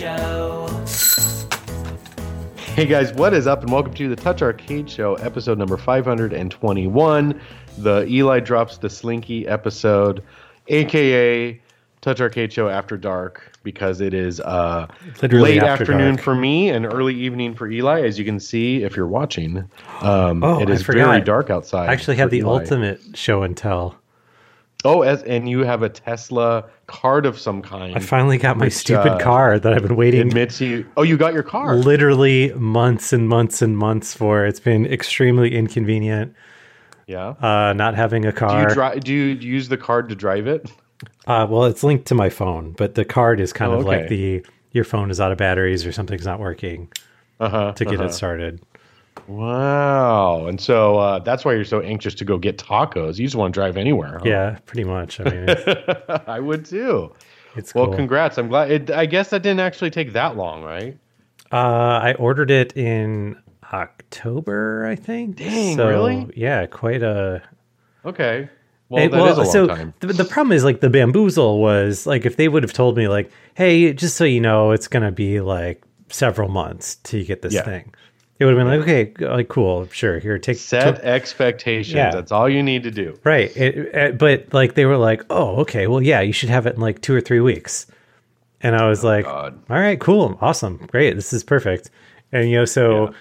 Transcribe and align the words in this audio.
Show. 0.00 0.66
Hey 2.74 2.86
guys, 2.86 3.12
what 3.12 3.34
is 3.34 3.46
up, 3.46 3.60
and 3.60 3.70
welcome 3.70 3.92
to 3.92 4.08
the 4.08 4.16
TouchArcade 4.16 4.88
Show, 4.88 5.16
episode 5.16 5.58
number 5.58 5.76
521, 5.76 7.38
the 7.76 8.06
Eli 8.08 8.40
Drops 8.40 8.78
the 8.78 8.88
Slinky 8.88 9.46
episode, 9.46 10.22
aka 10.68 11.60
TouchArcade 12.00 12.50
Show 12.50 12.70
After 12.70 12.96
Dark, 12.96 13.52
because 13.62 14.00
it 14.00 14.14
is 14.14 14.40
uh, 14.40 14.86
Literally 15.20 15.56
late 15.56 15.62
after 15.62 15.82
afternoon 15.82 16.14
dark. 16.14 16.24
for 16.24 16.34
me 16.34 16.70
and 16.70 16.86
early 16.86 17.14
evening 17.14 17.54
for 17.54 17.68
Eli, 17.68 18.00
as 18.00 18.18
you 18.18 18.24
can 18.24 18.40
see 18.40 18.82
if 18.82 18.96
you're 18.96 19.06
watching. 19.06 19.68
Um, 20.00 20.42
Oh, 20.42 20.62
it 20.62 20.70
I 20.70 20.76
forgot. 20.78 21.08
very 21.08 21.20
dark 21.20 21.50
outside. 21.50 21.90
I 21.90 21.92
actually 21.92 22.16
have 22.16 22.28
for 22.30 22.36
the 22.36 22.38
Eli. 22.38 22.60
ultimate 22.62 23.02
show 23.12 23.42
and 23.42 23.54
tell. 23.54 23.99
Oh, 24.84 25.02
as, 25.02 25.22
and 25.24 25.48
you 25.48 25.60
have 25.60 25.82
a 25.82 25.88
Tesla 25.88 26.64
card 26.86 27.26
of 27.26 27.38
some 27.38 27.60
kind. 27.60 27.94
I 27.94 28.00
finally 28.00 28.38
got 28.38 28.56
my 28.56 28.66
Which, 28.66 28.74
stupid 28.74 29.12
uh, 29.12 29.18
car 29.18 29.58
that 29.58 29.72
I've 29.74 29.82
been 29.82 29.96
waiting 29.96 30.22
admits 30.22 30.60
you. 30.60 30.86
Oh, 30.96 31.02
you 31.02 31.16
got 31.18 31.34
your 31.34 31.42
car. 31.42 31.76
literally 31.76 32.52
months 32.54 33.12
and 33.12 33.28
months 33.28 33.60
and 33.60 33.76
months 33.76 34.14
for. 34.14 34.46
It's 34.46 34.60
been 34.60 34.86
extremely 34.86 35.54
inconvenient 35.54 36.34
yeah. 37.06 37.34
uh, 37.40 37.72
not 37.74 37.94
having 37.94 38.24
a 38.24 38.32
do 38.32 38.38
car. 38.38 38.62
you 38.68 38.74
drive? 38.74 39.00
Do 39.04 39.12
you 39.12 39.34
use 39.34 39.68
the 39.68 39.76
card 39.76 40.08
to 40.08 40.14
drive 40.14 40.46
it? 40.46 40.70
uh, 41.26 41.46
well, 41.50 41.64
it's 41.64 41.82
linked 41.82 42.06
to 42.06 42.14
my 42.14 42.30
phone, 42.30 42.72
but 42.72 42.94
the 42.94 43.04
card 43.04 43.40
is 43.40 43.52
kind 43.52 43.72
Oh, 43.72 43.80
of 43.80 43.84
like 43.84 44.08
the 44.08 44.44
your 44.72 44.84
phone 44.84 45.10
is 45.10 45.20
out 45.20 45.32
of 45.32 45.38
batteries 45.38 45.84
or 45.84 45.92
something's 45.92 46.24
not 46.24 46.38
working 46.40 46.88
Uh 47.40 47.48
huh. 47.48 47.72
to 47.72 47.84
get 47.84 48.00
it 48.00 48.12
started. 48.14 48.62
Wow. 49.30 50.46
And 50.46 50.60
so 50.60 50.98
uh, 50.98 51.18
that's 51.20 51.44
why 51.44 51.52
you're 51.54 51.64
so 51.64 51.80
anxious 51.80 52.14
to 52.16 52.24
go 52.24 52.38
get 52.38 52.58
tacos. 52.58 53.18
You 53.18 53.26
just 53.26 53.36
want 53.36 53.54
to 53.54 53.58
drive 53.60 53.76
anywhere. 53.76 54.18
huh? 54.20 54.28
Yeah, 54.28 54.58
pretty 54.66 54.84
much. 54.84 55.20
I 55.20 55.24
mean, 55.24 55.46
I 56.26 56.40
would 56.40 56.64
too. 56.64 57.12
it's 57.56 57.74
Well, 57.74 57.86
cool. 57.86 57.96
congrats. 57.96 58.38
I'm 58.38 58.48
glad. 58.48 58.70
It, 58.70 58.90
I 58.90 59.06
guess 59.06 59.30
that 59.30 59.42
didn't 59.42 59.60
actually 59.60 59.90
take 59.90 60.12
that 60.12 60.36
long, 60.36 60.62
right? 60.62 60.96
uh, 61.52 61.56
I 62.02 62.14
ordered 62.18 62.50
it 62.50 62.76
in 62.76 63.36
October, 63.72 64.86
I 64.86 64.94
think. 64.96 65.36
Dang, 65.36 65.76
So, 65.76 65.88
really? 65.88 66.28
Yeah, 66.36 66.66
quite 66.66 67.02
a 67.02 67.42
Okay. 68.04 68.48
Well, 68.88 69.04
It- 69.04 69.10
that 69.12 69.26
is 69.26 69.36
a 69.38 69.42
long 69.42 69.52
so 69.52 69.66
time. 69.66 69.94
The, 70.00 70.08
the 70.12 70.24
problem 70.24 70.52
is 70.52 70.64
like 70.64 70.80
the 70.80 70.90
bamboozle 70.90 71.60
was 71.60 72.06
like 72.06 72.24
if 72.26 72.36
they 72.36 72.48
would 72.48 72.62
have 72.62 72.72
told 72.72 72.96
me 72.96 73.08
like, 73.08 73.30
hey, 73.54 73.92
just 73.92 74.16
so 74.16 74.24
you 74.24 74.40
know, 74.40 74.70
it's 74.72 74.88
gonna 74.88 75.12
be 75.12 75.40
like 75.40 75.82
several 76.08 76.48
months 76.48 76.96
till 77.04 77.20
you 77.20 77.26
get 77.26 77.42
this 77.42 77.54
Yeah. 77.54 77.62
thing. 77.62 77.94
It 78.40 78.46
would 78.46 78.56
have 78.56 78.66
been 78.66 78.80
like, 78.80 78.88
okay, 78.88 79.26
like 79.26 79.48
cool, 79.48 79.86
sure, 79.92 80.18
here, 80.18 80.38
take 80.38 80.56
Set 80.56 80.96
took- 80.96 81.04
expectations. 81.04 81.94
Yeah. 81.94 82.10
That's 82.10 82.32
all 82.32 82.48
you 82.48 82.62
need 82.62 82.82
to 82.84 82.90
do. 82.90 83.16
right. 83.22 83.54
It, 83.56 83.76
it- 83.94 84.18
but 84.18 84.52
like 84.52 84.74
they 84.74 84.86
were 84.86 84.96
like, 84.96 85.22
oh, 85.30 85.56
okay, 85.60 85.86
well, 85.86 86.02
yeah, 86.02 86.20
you 86.22 86.32
should 86.32 86.48
have 86.48 86.66
it 86.66 86.74
in 86.74 86.80
like 86.80 87.00
two 87.02 87.14
or 87.14 87.20
three 87.20 87.40
weeks. 87.40 87.86
And 88.62 88.74
I 88.74 88.88
was 88.88 89.04
like, 89.04 89.24
Oh, 89.26 89.30
God. 89.30 89.62
all 89.70 89.78
right, 89.78 90.00
cool, 90.00 90.36
awesome, 90.40 90.78
great, 90.90 91.14
this 91.14 91.32
is 91.32 91.44
perfect. 91.44 91.90
And 92.32 92.48
you 92.50 92.56
know, 92.56 92.64
so 92.64 93.04
Yeah. 93.08 93.12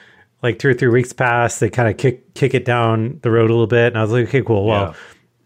like 0.41 0.57
two 0.57 0.69
or 0.69 0.73
three 0.73 0.87
weeks 0.89 1.11
passed, 1.13 1.59
they 1.59 1.69
kind 1.69 1.89
of 1.89 1.97
kick 1.97 2.33
kick 2.33 2.53
it 2.53 2.63
down 2.65 3.19
the 3.21 3.29
road 3.31 3.49
a 3.49 3.53
little 3.53 3.67
bit, 3.67 3.87
and 3.87 3.97
I 3.97 4.01
was 4.01 4.11
like, 4.11 4.27
okay, 4.29 4.41
cool, 4.41 4.65
well, 4.65 4.95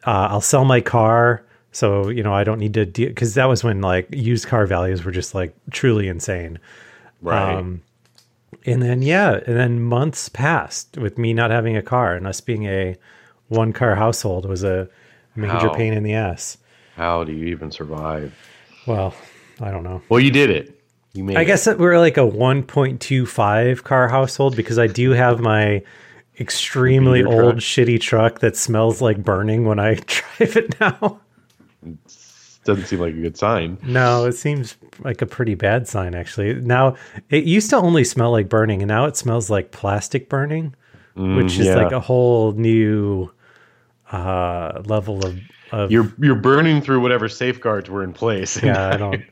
uh, 0.06 0.28
I'll 0.30 0.42
sell 0.42 0.66
my 0.66 0.82
car. 0.82 1.44
So, 1.72 2.10
you 2.10 2.22
know, 2.22 2.34
I 2.34 2.44
don't 2.44 2.60
need 2.60 2.76
to 2.76 2.86
deal 2.86 3.10
because 3.10 3.34
that 3.34 3.46
was 3.46 3.64
when 3.64 3.82
like 3.82 4.08
used 4.12 4.46
car 4.48 4.68
values 4.68 5.04
were 5.04 5.12
just 5.12 5.34
like 5.34 5.56
truly 5.72 6.08
insane. 6.08 6.60
Right. 7.24 7.56
Um, 7.56 7.82
And 8.66 8.82
then, 8.82 9.02
yeah, 9.02 9.40
and 9.46 9.58
then 9.58 9.82
months 9.82 10.30
passed 10.30 10.98
with 10.98 11.18
me 11.18 11.34
not 11.34 11.52
having 11.52 11.76
a 11.78 11.82
car 11.82 12.16
and 12.16 12.26
us 12.28 12.42
being 12.42 12.66
a 12.66 12.96
one 13.48 13.74
car 13.74 13.96
household 13.96 14.46
was 14.46 14.64
a 14.64 14.88
major 15.36 15.54
How? 15.54 15.74
pain 15.74 15.94
in 15.94 16.04
the 16.04 16.14
ass. 16.14 16.58
How 16.96 17.24
do 17.24 17.32
you 17.32 17.46
even 17.48 17.72
survive? 17.72 18.34
Well, 18.86 19.14
I 19.62 19.72
don't 19.72 19.84
know. 19.84 20.02
Well, 20.10 20.20
you 20.20 20.32
did 20.32 20.50
it. 20.50 20.80
You 21.14 21.24
made 21.24 21.38
I 21.38 21.42
it. 21.42 21.46
guess 21.46 21.66
that 21.66 21.78
we're 21.80 22.00
like 22.00 22.18
a 22.18 22.22
1.25 22.22 23.84
car 23.84 24.08
household 24.10 24.56
because 24.56 24.80
I 24.80 24.88
do 24.88 25.12
have 25.12 25.40
my 25.40 25.84
extremely 26.40 27.24
old 27.24 27.54
truck. 27.54 27.56
shitty 27.58 28.00
truck 28.02 28.40
that 28.40 28.56
smells 28.58 29.02
like 29.02 29.24
burning 29.24 29.66
when 29.66 29.80
I 29.80 29.96
drive 30.08 30.58
it 30.58 30.80
now. 30.80 31.20
Doesn't 32.66 32.86
seem 32.86 33.00
like 33.00 33.14
a 33.14 33.22
good 33.22 33.38
sign. 33.38 33.78
No, 33.84 34.26
it 34.26 34.34
seems 34.34 34.78
like 35.00 35.22
a 35.22 35.26
pretty 35.26 35.56
bad 35.56 35.88
sign 35.88 36.16
actually. 36.16 36.54
Now, 36.56 36.96
it 37.30 37.44
used 37.44 37.70
to 37.72 37.78
only 37.78 38.04
smell 38.04 38.32
like 38.32 38.50
burning 38.50 38.82
and 38.82 38.90
now 38.90 39.06
it 39.06 39.18
smells 39.18 39.50
like 39.50 39.72
plastic 39.72 40.30
burning, 40.30 40.76
which 41.16 41.60
is 41.60 41.68
yeah. 41.68 41.76
like 41.76 41.92
a 41.92 42.00
whole 42.00 42.54
new 42.54 43.32
uh 44.12 44.82
level 44.86 45.26
of 45.26 45.40
of 45.72 45.92
You're 45.92 46.14
you're 46.20 46.36
burning 46.36 46.82
through 46.82 47.02
whatever 47.02 47.28
safeguards 47.28 47.90
were 47.90 48.04
in 48.04 48.14
place. 48.14 48.62
yeah, 48.62 48.90
I 48.90 48.98
don't 48.98 49.24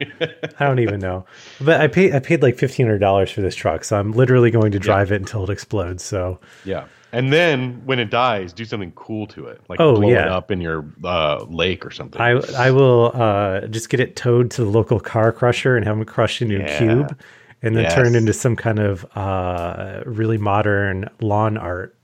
I 0.59 0.66
don't 0.66 0.80
even 0.80 1.00
know. 1.00 1.25
But 1.62 1.80
I 1.80 1.88
paid 1.88 2.16
I 2.16 2.19
paid 2.19 2.42
like 2.42 2.58
$1500 2.58 3.31
for 3.31 3.42
this 3.42 3.56
truck, 3.56 3.84
so 3.84 3.98
I'm 3.98 4.12
literally 4.12 4.50
going 4.52 4.72
to 4.72 4.80
drive 4.80 5.12
it 5.12 5.18
until 5.18 5.44
it 5.44 5.50
explodes. 5.52 6.03
So, 6.03 6.40
Yeah. 6.66 6.86
And 7.13 7.31
then 7.33 7.81
when 7.85 7.99
it 7.99 8.09
dies, 8.09 8.53
do 8.53 8.63
something 8.63 8.91
cool 8.94 9.27
to 9.27 9.47
it, 9.47 9.59
like 9.67 9.79
Oh, 9.81 9.95
blow 9.95 10.09
it 10.09 10.17
up 10.17 10.49
in 10.51 10.61
your 10.61 10.85
uh, 11.03 11.44
lake 11.49 11.85
or 11.85 11.91
something. 11.91 12.22
I 12.22 12.31
I 12.57 12.72
will 12.72 13.11
uh, 13.13 13.67
just 13.67 13.89
get 13.89 13.99
it 13.99 14.16
towed 14.16 14.49
to 14.51 14.63
the 14.63 14.69
local 14.69 14.99
car 14.99 15.31
crusher 15.33 15.75
and 15.75 15.85
have 15.85 15.97
them 15.97 16.05
crushed 16.05 16.41
into 16.41 16.57
Yeah. 16.59 16.66
a 16.73 16.77
cube, 16.77 17.19
and 17.61 17.75
then 17.75 17.91
turn 17.91 18.07
it 18.07 18.16
into 18.16 18.33
some 18.33 18.55
kind 18.55 18.79
of 18.79 19.05
uh, 19.17 20.03
really 20.05 20.38
modern 20.38 21.09
lawn 21.19 21.57
art. 21.57 21.95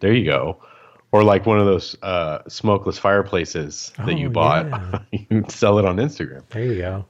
there 0.00 0.12
you 0.14 0.24
go. 0.24 0.56
Or 1.12 1.24
like 1.24 1.44
one 1.44 1.58
of 1.58 1.66
those 1.66 1.96
uh, 2.02 2.38
smokeless 2.48 2.96
fireplaces 2.96 3.92
that 4.06 4.16
you 4.16 4.28
Oh, 4.28 4.30
bought. 4.30 4.66
yeah. 4.68 4.98
you 5.30 5.44
sell 5.48 5.78
it 5.80 5.84
on 5.84 5.96
Instagram. 5.96 6.42
There 6.50 6.64
you 6.64 6.76
go. 6.78 7.04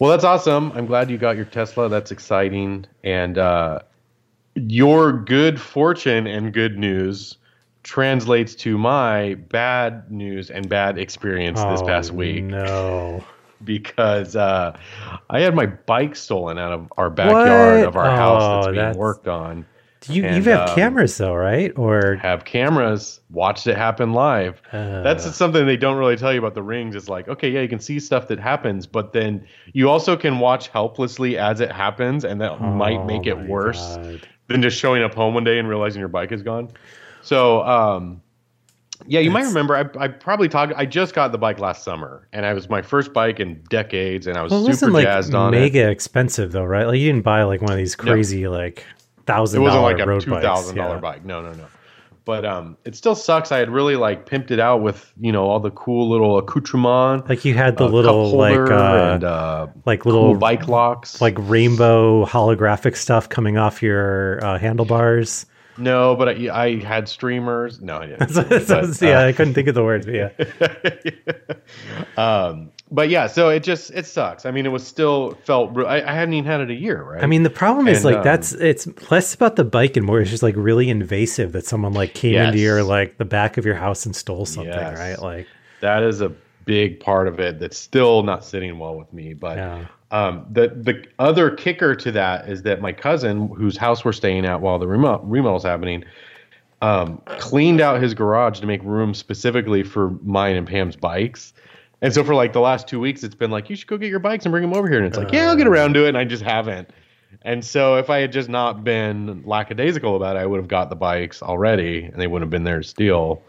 Well, 0.00 0.10
that's 0.10 0.24
awesome. 0.24 0.72
I'm 0.74 0.86
glad 0.86 1.10
you 1.10 1.18
got 1.18 1.36
your 1.36 1.44
Tesla. 1.44 1.88
That's 1.88 2.10
exciting. 2.10 2.86
And 3.04 3.36
uh, 3.36 3.80
your 4.68 5.12
good 5.12 5.60
fortune 5.60 6.26
and 6.26 6.52
good 6.52 6.78
news 6.78 7.36
translates 7.82 8.54
to 8.56 8.76
my 8.76 9.34
bad 9.48 10.10
news 10.10 10.50
and 10.50 10.68
bad 10.68 10.98
experience 10.98 11.58
this 11.62 11.80
Oh, 11.80 11.86
past 11.86 12.10
week. 12.12 12.44
No. 12.44 13.24
because 13.64 14.36
uh, 14.36 14.76
I 15.30 15.40
had 15.40 15.54
my 15.54 15.66
bike 15.66 16.14
stolen 16.14 16.58
out 16.58 16.72
of 16.72 16.92
our 16.96 17.10
backyard 17.10 17.80
What? 17.80 17.88
of 17.88 17.96
our 17.96 18.10
house 18.16 18.42
that's 18.42 18.66
Oh, 18.66 18.70
being 18.70 18.76
that's- 18.76 18.96
worked 18.96 19.28
on. 19.28 19.66
Do 20.02 20.12
you 20.14 20.22
And, 20.24 20.36
you 20.44 20.52
have 20.52 20.68
um, 20.68 20.74
cameras 20.76 21.18
though, 21.18 21.34
right? 21.34 21.72
Or 21.76 22.14
Have 22.22 22.44
cameras, 22.44 23.18
watched 23.30 23.66
it 23.66 23.76
happen 23.76 24.12
live. 24.12 24.62
Uh. 24.70 25.02
That's 25.02 25.34
something 25.34 25.66
they 25.66 25.76
don't 25.76 25.96
really 25.98 26.14
tell 26.16 26.32
you 26.32 26.38
about 26.38 26.54
the 26.54 26.62
rings. 26.62 26.94
It's 26.94 27.08
like, 27.08 27.26
okay, 27.26 27.50
yeah, 27.50 27.62
you 27.62 27.68
can 27.68 27.80
see 27.80 27.98
stuff 27.98 28.28
that 28.28 28.38
happens, 28.38 28.86
but 28.86 29.12
then 29.12 29.44
you 29.72 29.90
also 29.90 30.16
can 30.16 30.38
watch 30.38 30.68
helplessly 30.68 31.36
as 31.36 31.60
it 31.60 31.72
happens, 31.72 32.24
and 32.24 32.40
that 32.40 32.60
might 32.60 33.04
make 33.06 33.22
Oh 33.26 33.30
it 33.30 33.48
worse 33.48 33.96
God. 33.96 34.28
Than 34.48 34.60
just 34.62 34.78
showing 34.78 35.02
up 35.02 35.14
home 35.14 35.34
one 35.34 35.44
day 35.44 35.58
and 35.58 35.68
realizing 35.68 36.00
your 36.00 36.08
bike 36.08 36.32
is 36.32 36.42
gone. 36.42 36.68
So, 37.22 37.62
um, 37.62 38.20
yeah, 39.06 39.20
you 39.20 39.30
might 39.30 39.44
remember 39.44 39.76
I, 39.76 39.84
I 40.04 40.08
probably 40.08 40.48
talked. 40.48 40.72
I 40.76 40.84
just 40.84 41.14
got 41.14 41.30
the 41.30 41.38
bike 41.38 41.60
last 41.60 41.84
summer, 41.84 42.26
and 42.32 42.44
it 42.44 42.52
was 42.54 42.68
my 42.68 42.82
first 42.82 43.12
bike 43.12 43.38
in 43.38 43.62
decades, 43.70 44.26
and 44.26 44.36
I 44.36 44.42
was 44.42 44.50
Well, 44.50 44.60
super 44.62 44.70
wasn't 44.70 44.92
like 44.94 45.04
jazzed 45.04 45.34
on 45.34 45.54
it. 45.54 45.60
mega 45.60 45.88
expensive 45.88 46.52
though, 46.52 46.64
right? 46.64 46.86
Like 46.86 46.98
you 46.98 47.06
didn't 47.06 47.24
buy 47.24 47.44
like 47.44 47.62
one 47.62 47.70
of 47.70 47.78
these 47.78 47.94
crazy 47.94 48.48
like 48.48 48.84
thousand. 49.26 49.60
It 49.60 49.62
wasn't 49.62 49.82
like 49.84 49.98
a 49.98 50.20
two 50.20 50.40
thousand 50.40 50.76
dollar 50.76 50.96
yeah. 50.96 51.00
bike. 51.00 51.24
No, 51.24 51.42
no, 51.42 51.52
no. 51.52 51.66
But 52.28 52.44
um, 52.44 52.76
it 52.84 52.94
still 52.94 53.14
sucks. 53.14 53.52
I 53.52 53.56
had 53.58 53.70
really 53.70 53.96
like 53.96 54.28
pimped 54.28 54.50
it 54.50 54.60
out 54.60 54.82
with 54.82 55.14
you 55.18 55.32
know 55.32 55.44
all 55.48 55.60
the 55.60 55.70
cool 55.70 56.10
little 56.10 56.36
accoutrement, 56.36 57.26
Like 57.26 57.46
you 57.46 57.54
had 57.54 57.78
the 57.78 57.86
uh, 57.86 57.88
little 57.88 58.32
like 58.36 58.58
uh, 58.70 59.12
and 59.14 59.24
uh, 59.24 59.66
like 59.86 60.00
cool 60.00 60.12
little 60.12 60.34
bike 60.36 60.68
locks. 60.68 61.22
like 61.22 61.36
rainbow 61.38 62.26
holographic 62.26 62.96
stuff 62.96 63.30
coming 63.30 63.56
off 63.56 63.82
your 63.82 64.44
uh, 64.44 64.58
handlebars. 64.58 65.46
no, 65.78 66.16
but 66.16 66.28
I, 66.28 66.64
I 66.64 66.84
had 66.84 67.08
streamers. 67.08 67.80
No, 67.80 67.96
I 67.96 68.06
didn't. 68.08 68.28
So- 68.30 68.42
But, 68.44 69.00
yeah, 69.00 69.20
uh, 69.22 69.26
I 69.28 69.32
couldn't 69.32 69.54
think 69.54 69.68
of 69.68 69.74
the 69.74 69.82
words, 69.84 70.04
but 70.04 70.14
yeah. 70.14 70.28
um, 72.22 72.72
but 72.90 73.08
yeah, 73.10 73.26
so 73.26 73.48
it 73.50 73.62
just 73.62 73.90
it 73.90 74.06
sucks. 74.06 74.46
I 74.46 74.50
mean, 74.50 74.64
it 74.66 74.70
was 74.70 74.86
still 74.86 75.32
felt. 75.44 75.76
I, 75.78 76.00
I 76.02 76.12
hadn't 76.12 76.34
even 76.34 76.50
had 76.50 76.60
it 76.60 76.70
a 76.70 76.74
year, 76.74 77.02
right? 77.02 77.22
I 77.22 77.26
mean, 77.26 77.42
the 77.42 77.50
problem 77.50 77.86
is 77.88 77.98
And, 77.98 78.04
like 78.06 78.16
um, 78.16 78.22
that's 78.24 78.52
it's 78.52 78.88
less 79.10 79.34
about 79.34 79.56
the 79.56 79.64
bike 79.64 79.96
and 79.96 80.06
more 80.06 80.20
it's 80.20 80.30
just 80.30 80.42
like 80.42 80.54
really 80.56 80.88
invasive 80.88 81.52
that 81.52 81.66
someone 81.66 81.92
like 81.92 82.14
came 82.14 82.34
into 82.36 82.58
your 82.58 82.82
like 82.82 83.18
the 83.18 83.24
back 83.24 83.58
of 83.58 83.64
your 83.66 83.74
house 83.74 84.06
and 84.06 84.14
stole 84.16 84.46
something, 84.46 84.72
Yes. 84.72 84.98
right? 84.98 85.18
Like 85.18 85.46
that 85.80 86.02
is 86.02 86.20
a 86.20 86.32
big 86.64 87.00
part 87.00 87.28
of 87.28 87.40
it 87.40 87.58
that's 87.58 87.78
still 87.78 88.22
not 88.22 88.44
sitting 88.44 88.78
well 88.78 88.96
with 88.96 89.12
me. 89.12 89.32
But 89.34 89.56
Yeah. 89.58 89.86
um, 90.10 90.46
the 90.50 90.68
the 90.68 91.04
other 91.18 91.50
kicker 91.50 91.94
to 91.94 92.12
that 92.12 92.48
is 92.48 92.62
that 92.62 92.80
my 92.80 92.92
cousin, 92.92 93.48
whose 93.48 93.76
house 93.76 94.04
we're 94.04 94.12
staying 94.12 94.44
at 94.46 94.60
while 94.60 94.78
the 94.78 94.86
remodel 94.88 95.26
remodel's 95.26 95.64
happening, 95.64 96.04
um, 96.80 97.20
cleaned 97.38 97.80
out 97.80 98.00
his 98.00 98.14
garage 98.14 98.60
to 98.60 98.66
make 98.66 98.82
room 98.82 99.12
specifically 99.14 99.82
for 99.82 100.10
mine 100.22 100.56
and 100.56 100.66
Pam's 100.66 100.96
bikes. 100.96 101.52
And 102.00 102.14
so 102.14 102.22
for 102.22 102.34
like 102.34 102.52
the 102.52 102.60
last 102.60 102.86
two 102.86 103.00
weeks, 103.00 103.24
it's 103.24 103.34
been 103.34 103.50
like, 103.50 103.68
you 103.68 103.76
should 103.76 103.88
go 103.88 103.96
get 103.98 104.08
your 104.10 104.20
bikes 104.20 104.44
and 104.44 104.52
bring 104.52 104.62
them 104.62 104.72
over 104.74 104.88
here. 104.88 104.98
And 104.98 105.06
it's 105.06 105.16
like, 105.18 105.32
yeah, 105.32 105.48
I'll 105.48 105.56
get 105.56 105.66
around 105.66 105.94
to 105.94 106.04
it. 106.04 106.08
And 106.08 106.18
I 106.18 106.24
just 106.24 106.42
haven't. 106.44 106.90
And 107.42 107.64
so 107.64 107.96
if 107.96 108.08
I 108.10 108.18
had 108.18 108.32
just 108.32 108.48
not 108.48 108.84
been 108.84 109.42
lackadaisical 109.44 110.16
about 110.16 110.36
it, 110.36 110.40
I 110.40 110.46
would 110.46 110.58
have 110.58 110.68
got 110.68 110.90
the 110.90 110.96
bikes 110.96 111.42
already 111.42 112.04
and 112.04 112.20
they 112.20 112.26
wouldn't 112.26 112.46
have 112.46 112.50
been 112.50 112.64
there 112.64 112.78
to 112.80 112.86
steal. 112.86 113.42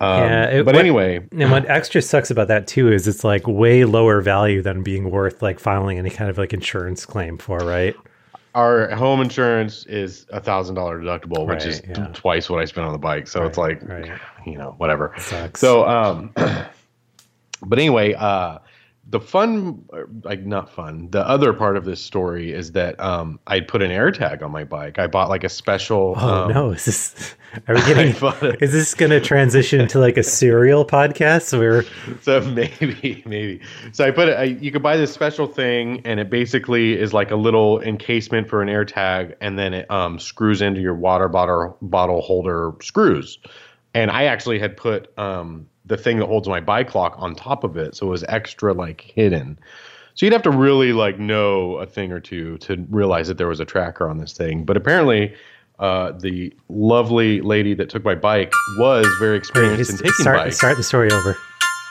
Um, 0.00 0.22
Yeah, 0.24 0.44
it- 0.46 0.64
but 0.64 0.74
what- 0.74 0.80
anyway, 0.80 1.20
And 1.32 1.50
what 1.50 1.64
extra 1.70 2.02
sucks 2.02 2.30
about 2.30 2.48
that 2.48 2.66
too 2.66 2.92
is 2.92 3.06
it's 3.08 3.24
like 3.24 3.46
way 3.46 3.84
lower 3.84 4.20
value 4.20 4.62
than 4.62 4.82
being 4.82 5.10
worth 5.10 5.40
like 5.40 5.58
filing 5.60 5.98
any 5.98 6.10
kind 6.10 6.28
of 6.28 6.36
like 6.38 6.52
insurance 6.52 7.06
claim 7.06 7.38
for, 7.38 7.58
right? 7.58 7.94
our 8.54 8.88
home 8.94 9.20
insurance 9.20 9.84
is 9.84 10.24
a 10.30 10.40
thousand 10.40 10.74
dollar 10.76 10.98
deductible, 10.98 11.46
which 11.46 11.58
Right, 11.64 11.66
is 11.66 11.82
yeah. 11.86 12.06
twice 12.14 12.48
what 12.48 12.58
I 12.58 12.64
spent 12.64 12.86
on 12.86 12.92
the 12.94 12.98
bike. 12.98 13.26
So 13.26 13.44
it's 13.44 13.58
like, 13.58 13.86
right. 13.86 14.10
you 14.46 14.56
know, 14.56 14.74
whatever. 14.78 15.12
So, 15.52 15.86
um, 15.86 16.32
but 17.62 17.78
anyway, 17.78 18.14
uh, 18.14 18.58
the 19.08 19.20
fun, 19.20 19.84
like 20.24 20.44
not 20.44 20.68
fun, 20.68 21.08
the 21.10 21.26
other 21.26 21.52
part 21.52 21.76
of 21.76 21.84
this 21.84 22.02
story 22.02 22.52
is 22.52 22.72
that 22.72 22.98
um, 22.98 23.38
I 23.46 23.60
put 23.60 23.80
an 23.80 23.90
AirTag 23.90 24.42
on 24.42 24.50
my 24.50 24.64
bike. 24.64 24.98
I 24.98 25.06
bought 25.06 25.28
like 25.28 25.44
a 25.44 25.48
special. 25.48 26.14
Oh 26.16 26.44
um, 26.44 26.52
no, 26.52 26.70
is 26.72 26.84
this 26.84 27.36
are 27.68 27.74
we 27.76 27.80
getting 27.82 28.14
it. 28.42 28.62
is 28.62 28.72
this 28.72 28.94
gonna 28.94 29.20
transition 29.20 29.80
into 29.80 30.00
like 30.00 30.16
a 30.16 30.24
serial 30.24 30.84
podcast 30.84 31.56
where 31.56 31.84
So 32.22 32.40
maybe, 32.40 33.22
maybe. 33.26 33.60
So 33.92 34.04
I 34.04 34.10
put 34.10 34.28
it. 34.28 34.36
I, 34.36 34.44
you 34.44 34.72
could 34.72 34.82
buy 34.82 34.96
this 34.96 35.12
special 35.12 35.46
thing, 35.46 36.02
and 36.04 36.18
it 36.18 36.28
basically 36.28 36.98
is 36.98 37.12
like 37.12 37.30
a 37.30 37.36
little 37.36 37.80
encasement 37.82 38.48
for 38.48 38.60
an 38.60 38.68
AirTag, 38.68 39.36
and 39.40 39.56
then 39.56 39.72
it 39.72 39.90
um, 39.90 40.18
screws 40.18 40.60
into 40.60 40.80
your 40.80 40.94
water 40.94 41.28
bottle 41.28 41.78
bottle 41.80 42.22
holder 42.22 42.72
screws. 42.82 43.38
And 43.94 44.10
I 44.10 44.24
actually 44.24 44.58
had 44.58 44.76
put 44.76 45.16
um, 45.16 45.68
the 45.86 45.96
thing 45.96 46.18
that 46.18 46.26
holds 46.26 46.48
my 46.48 46.60
bike 46.60 46.94
lock 46.94 47.14
on 47.18 47.34
top 47.34 47.64
of 47.64 47.76
it, 47.76 47.96
so 47.96 48.06
it 48.06 48.10
was 48.10 48.24
extra 48.28 48.72
like 48.72 49.00
hidden. 49.00 49.58
So 50.14 50.26
you'd 50.26 50.32
have 50.32 50.42
to 50.42 50.50
really 50.50 50.92
like 50.92 51.18
know 51.18 51.76
a 51.76 51.86
thing 51.86 52.10
or 52.10 52.20
two 52.20 52.58
to 52.58 52.86
realize 52.90 53.28
that 53.28 53.38
there 53.38 53.48
was 53.48 53.60
a 53.60 53.64
tracker 53.64 54.08
on 54.08 54.18
this 54.18 54.32
thing. 54.32 54.64
But 54.64 54.76
apparently, 54.76 55.34
uh, 55.78 56.12
the 56.12 56.52
lovely 56.68 57.40
lady 57.42 57.74
that 57.74 57.90
took 57.90 58.04
my 58.04 58.14
bike 58.14 58.52
was 58.78 59.06
very 59.18 59.36
experienced 59.36 59.90
in 59.90 59.96
taking 59.98 60.12
start 60.12 60.38
bikes. 60.38 60.56
start 60.56 60.76
the 60.76 60.82
story 60.82 61.10
over. 61.10 61.36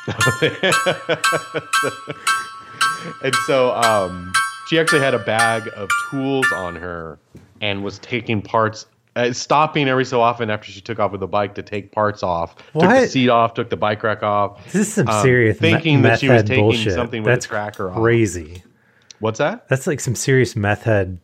and 3.24 3.36
so 3.46 3.74
um, 3.76 4.34
she 4.68 4.80
actually 4.80 5.02
had 5.02 5.14
a 5.14 5.20
bag 5.20 5.70
of 5.76 5.90
tools 6.10 6.48
on 6.56 6.76
her 6.76 7.20
and 7.62 7.84
was 7.84 8.00
taking 8.00 8.42
parts 8.42 8.88
uh, 9.16 9.32
stopping 9.34 9.88
every 9.88 10.06
so 10.06 10.22
often 10.22 10.50
after 10.50 10.72
she 10.72 10.82
took 10.82 11.00
off 11.00 11.12
with 11.12 11.22
the 11.22 11.28
bike 11.28 11.56
to 11.56 11.64
take 11.64 11.92
parts 11.92 12.22
off 12.24 12.56
took 12.74 12.82
the 12.90 13.08
seat 13.08 13.30
off 13.30 13.54
took 13.54 13.70
the 13.70 13.78
bike 13.78 14.04
rack 14.04 14.24
off 14.24 14.64
This 14.66 14.76
is 14.88 14.94
some 14.94 15.08
um, 15.08 15.22
serious 15.24 15.60
me- 15.62 15.72
thinking 15.72 16.02
that 16.02 16.20
she 16.20 16.30
was 16.30 16.44
taking 16.44 16.64
bullshit. 16.66 16.94
something 16.94 17.24
with 17.24 17.30
a 17.32 17.36
That's 17.36 17.46
tracker 17.46 17.90
on. 17.92 18.02
crazy. 18.02 18.64
what's 19.20 19.40
that 19.40 19.68
That's 19.70 19.88
like 19.88 20.00
some 20.00 20.16
serious 20.16 20.56
meth 20.56 20.84
head 20.84 21.20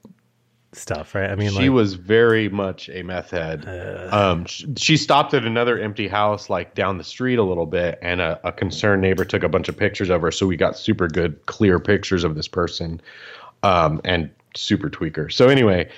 stuff, 0.74 1.14
right? 1.16 1.30
I 1.30 1.36
mean, 1.36 1.50
she 1.52 1.64
like, 1.68 1.72
was 1.72 1.96
very 1.96 2.48
much 2.48 2.88
a 2.88 3.04
meth 3.04 3.32
head. 3.32 3.68
um, 4.14 4.46
sh- 4.46 4.64
she 4.78 4.96
stopped 4.96 5.34
at 5.34 5.44
another 5.44 5.78
empty 5.78 6.08
house, 6.08 6.50
like 6.50 6.76
down 6.76 6.98
the 6.98 7.04
street 7.04 7.40
a 7.40 7.44
little 7.44 7.66
bit, 7.66 8.00
and 8.02 8.22
a, 8.22 8.40
a 8.48 8.54
concerned 8.54 9.02
neighbor 9.02 9.26
took 9.26 9.44
a 9.44 9.50
bunch 9.50 9.68
of 9.68 9.76
pictures 9.76 10.10
of 10.10 10.22
her. 10.22 10.32
So 10.32 10.48
we 10.48 10.56
got 10.56 10.78
super 10.78 11.10
good, 11.10 11.46
clear 11.46 11.78
pictures 11.78 12.24
of 12.24 12.36
this 12.36 12.48
person, 12.48 13.02
um, 13.64 14.00
and 14.06 14.30
super 14.56 14.90
tweaker. 14.90 15.30
So 15.30 15.50
anyway, 15.50 15.90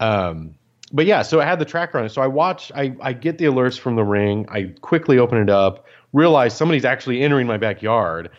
um, 0.00 0.56
but 0.96 1.04
yeah, 1.04 1.20
so 1.20 1.40
I 1.42 1.44
had 1.44 1.58
the 1.58 1.66
tracker 1.66 1.98
on 1.98 2.06
it. 2.06 2.08
So 2.08 2.22
I 2.22 2.26
watch, 2.26 2.72
I, 2.74 2.96
I 3.02 3.12
get 3.12 3.36
the 3.36 3.44
alerts 3.44 3.78
from 3.78 3.96
the 3.96 4.02
ring. 4.02 4.46
I 4.48 4.72
quickly 4.80 5.18
open 5.18 5.36
it 5.36 5.50
up, 5.50 5.84
realize 6.14 6.56
somebody's 6.56 6.86
actually 6.86 7.20
entering 7.20 7.46
my 7.46 7.58
backyard. 7.58 8.30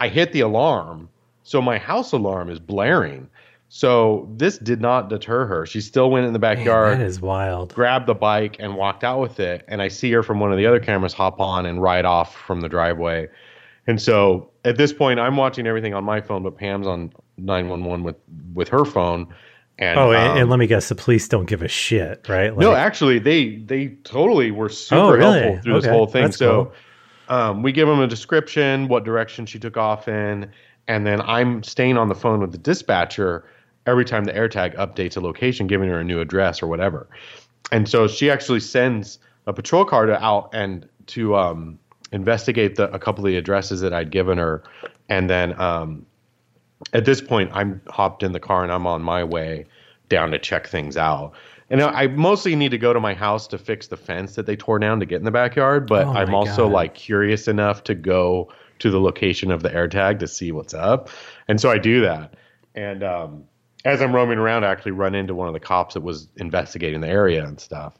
I 0.00 0.08
hit 0.08 0.32
the 0.32 0.40
alarm. 0.40 1.10
So 1.42 1.60
my 1.60 1.76
house 1.76 2.12
alarm 2.12 2.48
is 2.48 2.58
blaring. 2.58 3.28
So 3.68 4.30
this 4.34 4.56
did 4.56 4.80
not 4.80 5.10
deter 5.10 5.44
her. 5.44 5.66
She 5.66 5.82
still 5.82 6.10
went 6.10 6.26
in 6.26 6.32
the 6.32 6.38
man, 6.38 6.56
backyard, 6.56 6.98
that 6.98 7.04
is 7.04 7.20
wild. 7.20 7.74
grabbed 7.74 8.06
the 8.06 8.14
bike, 8.14 8.56
and 8.60 8.76
walked 8.76 9.04
out 9.04 9.20
with 9.20 9.38
it. 9.38 9.64
And 9.68 9.82
I 9.82 9.88
see 9.88 10.10
her 10.12 10.22
from 10.22 10.40
one 10.40 10.50
of 10.50 10.56
the 10.56 10.64
other 10.64 10.80
cameras 10.80 11.12
hop 11.12 11.38
on 11.38 11.66
and 11.66 11.82
ride 11.82 12.06
off 12.06 12.34
from 12.34 12.62
the 12.62 12.68
driveway. 12.68 13.28
And 13.86 14.00
so 14.00 14.50
at 14.64 14.78
this 14.78 14.92
point, 14.92 15.20
I'm 15.20 15.36
watching 15.36 15.66
everything 15.66 15.92
on 15.92 16.02
my 16.02 16.22
phone, 16.22 16.42
but 16.42 16.56
Pam's 16.56 16.86
on 16.86 17.12
911 17.36 18.04
with 18.04 18.16
with 18.54 18.68
her 18.68 18.86
phone. 18.86 19.28
And 19.78 19.98
Oh, 19.98 20.10
and, 20.12 20.32
um, 20.32 20.38
and 20.38 20.50
let 20.50 20.58
me 20.58 20.66
guess, 20.66 20.88
the 20.88 20.94
police 20.94 21.28
don't 21.28 21.46
give 21.46 21.60
a 21.62 21.68
shit, 21.68 22.26
right? 22.28 22.56
no, 22.56 22.74
actually, 22.74 23.18
they 23.18 23.56
they 23.56 23.88
totally 24.04 24.50
were 24.50 24.68
super 24.70 25.00
Oh, 25.02 25.10
really? 25.12 25.40
helpful 25.40 25.62
through 25.62 25.80
this 25.80 25.90
whole 25.90 26.06
thing. 26.06 26.22
that's 26.24 26.38
So, 26.38 26.72
cool. 27.28 27.36
um, 27.36 27.62
we 27.62 27.72
give 27.72 27.86
them 27.86 28.00
a 28.00 28.06
description, 28.06 28.88
what 28.88 29.04
direction 29.04 29.44
she 29.44 29.58
took 29.58 29.76
off 29.76 30.08
in, 30.08 30.50
and 30.88 31.06
then 31.06 31.20
I'm 31.20 31.62
staying 31.62 31.98
on 31.98 32.08
the 32.08 32.14
phone 32.14 32.40
with 32.40 32.52
the 32.52 32.58
dispatcher 32.58 33.44
every 33.86 34.04
time 34.04 34.24
the 34.24 34.32
AirTag 34.32 34.74
updates 34.76 35.16
a 35.16 35.20
location, 35.20 35.66
giving 35.66 35.88
her 35.90 36.00
a 36.00 36.04
new 36.04 36.20
address 36.20 36.62
or 36.62 36.66
whatever. 36.68 37.06
And 37.70 37.88
so 37.88 38.06
she 38.08 38.30
actually 38.30 38.60
sends 38.60 39.18
a 39.46 39.52
patrol 39.52 39.84
car 39.84 40.06
to 40.06 40.20
out 40.24 40.50
and 40.52 40.88
to 41.08 41.36
um, 41.36 41.78
investigate 42.12 42.76
the, 42.76 42.90
a 42.92 42.98
couple 42.98 43.24
of 43.24 43.30
the 43.30 43.36
addresses 43.36 43.80
that 43.82 43.92
I'd 43.92 44.10
given 44.10 44.38
her, 44.38 44.62
and 45.08 45.28
then 45.28 45.60
um, 45.60 46.06
at 46.92 47.04
this 47.04 47.20
point, 47.20 47.50
I'm 47.54 47.80
hopped 47.88 48.22
in 48.22 48.32
the 48.32 48.40
car 48.40 48.62
and 48.62 48.72
I'm 48.72 48.86
on 48.86 49.02
my 49.02 49.24
way 49.24 49.66
down 50.08 50.30
to 50.32 50.38
check 50.38 50.66
things 50.68 50.96
out. 50.96 51.32
And 51.68 51.82
I 51.82 52.06
mostly 52.06 52.54
need 52.54 52.70
to 52.70 52.78
go 52.78 52.92
to 52.92 53.00
my 53.00 53.14
house 53.14 53.48
to 53.48 53.58
fix 53.58 53.88
the 53.88 53.96
fence 53.96 54.36
that 54.36 54.46
they 54.46 54.54
tore 54.54 54.78
down 54.78 55.00
to 55.00 55.06
get 55.06 55.16
in 55.16 55.24
the 55.24 55.32
backyard, 55.32 55.88
but 55.88 56.06
Oh 56.06 56.12
I'm 56.12 56.32
also 56.32 56.66
God. 56.66 56.72
like 56.72 56.94
curious 56.94 57.48
enough 57.48 57.82
to 57.84 57.94
go 57.94 58.52
to 58.78 58.90
the 58.90 59.00
location 59.00 59.50
of 59.50 59.62
the 59.62 59.70
AirTag 59.70 60.20
to 60.20 60.28
see 60.28 60.52
what's 60.52 60.74
up. 60.74 61.08
And 61.48 61.60
so 61.60 61.68
I 61.70 61.78
do 61.78 62.02
that. 62.02 62.34
And 62.76 63.02
um, 63.02 63.44
as 63.84 64.00
I'm 64.00 64.14
roaming 64.14 64.38
around, 64.38 64.64
I 64.64 64.70
actually 64.70 64.92
run 64.92 65.16
into 65.16 65.34
one 65.34 65.48
of 65.48 65.54
the 65.54 65.60
cops 65.60 65.94
that 65.94 66.02
was 66.02 66.28
investigating 66.36 67.00
the 67.00 67.08
area 67.08 67.44
and 67.44 67.58
stuff 67.58 67.94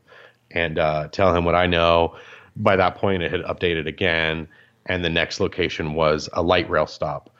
and 0.53 0.79
uh, 0.79 1.09
tell 1.09 1.35
him 1.35 1.45
what 1.45 1.55
I 1.57 1.67
know. 1.67 2.15
By 2.55 2.77
that 2.77 2.95
point, 2.97 3.23
it 3.23 3.33
had 3.33 3.41
updated 3.43 3.87
again, 3.87 4.49
and 4.87 5.05
the 5.05 5.11
next 5.11 5.41
location 5.41 5.95
was 5.95 6.29
a 6.33 6.43
light 6.43 6.71
rail 6.71 6.87
stop. 6.87 7.31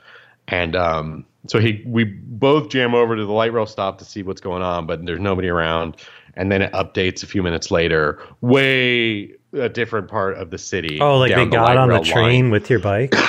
And 0.49 0.77
um, 0.77 1.25
so 1.49 1.59
he, 1.59 1.83
we 1.87 2.05
both 2.05 2.69
jam 2.69 2.95
over 2.95 3.17
to 3.17 3.25
the 3.25 3.33
light 3.33 3.53
rail 3.53 3.67
stop 3.67 3.99
to 3.99 4.05
see 4.05 4.23
what's 4.23 4.41
going 4.41 4.63
on, 4.63 4.87
but 4.87 5.05
there's 5.05 5.21
nobody 5.21 5.49
around. 5.49 5.97
And 6.35 6.53
then 6.53 6.63
it 6.63 6.73
updates 6.73 7.23
a 7.23 7.27
few 7.27 7.43
minutes 7.43 7.71
later, 7.71 8.23
way 8.43 9.33
a 9.55 9.69
different 9.69 10.09
part 10.09 10.37
of 10.37 10.51
the 10.51 10.59
city. 10.59 10.99
oh, 11.01 11.19
like 11.19 11.35
they 11.35 11.45
the 11.45 11.51
got 11.51 11.77
on 11.79 11.89
the 11.89 12.01
train 12.01 12.45
line. 12.45 12.51
with 12.51 12.69
your 12.71 12.79
bike. 12.79 13.15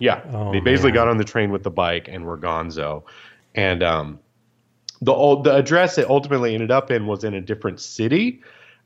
Yeah, 0.00 0.22
Oh, 0.32 0.52
they 0.52 0.60
basically 0.60 0.92
man. 0.92 0.94
got 0.94 1.08
on 1.08 1.16
the 1.18 1.24
train 1.24 1.50
with 1.50 1.64
the 1.64 1.70
bike 1.72 2.06
and 2.08 2.24
were 2.24 2.38
gonzo. 2.38 3.02
And 3.56 3.82
um, 3.82 4.20
the 5.02 5.12
old 5.12 5.42
the 5.44 5.56
address 5.56 5.98
it 5.98 6.08
ultimately 6.08 6.54
ended 6.54 6.70
up 6.70 6.90
in 6.90 7.06
was 7.08 7.24
in 7.24 7.34
a 7.34 7.40
different 7.40 7.80
city. 7.80 8.40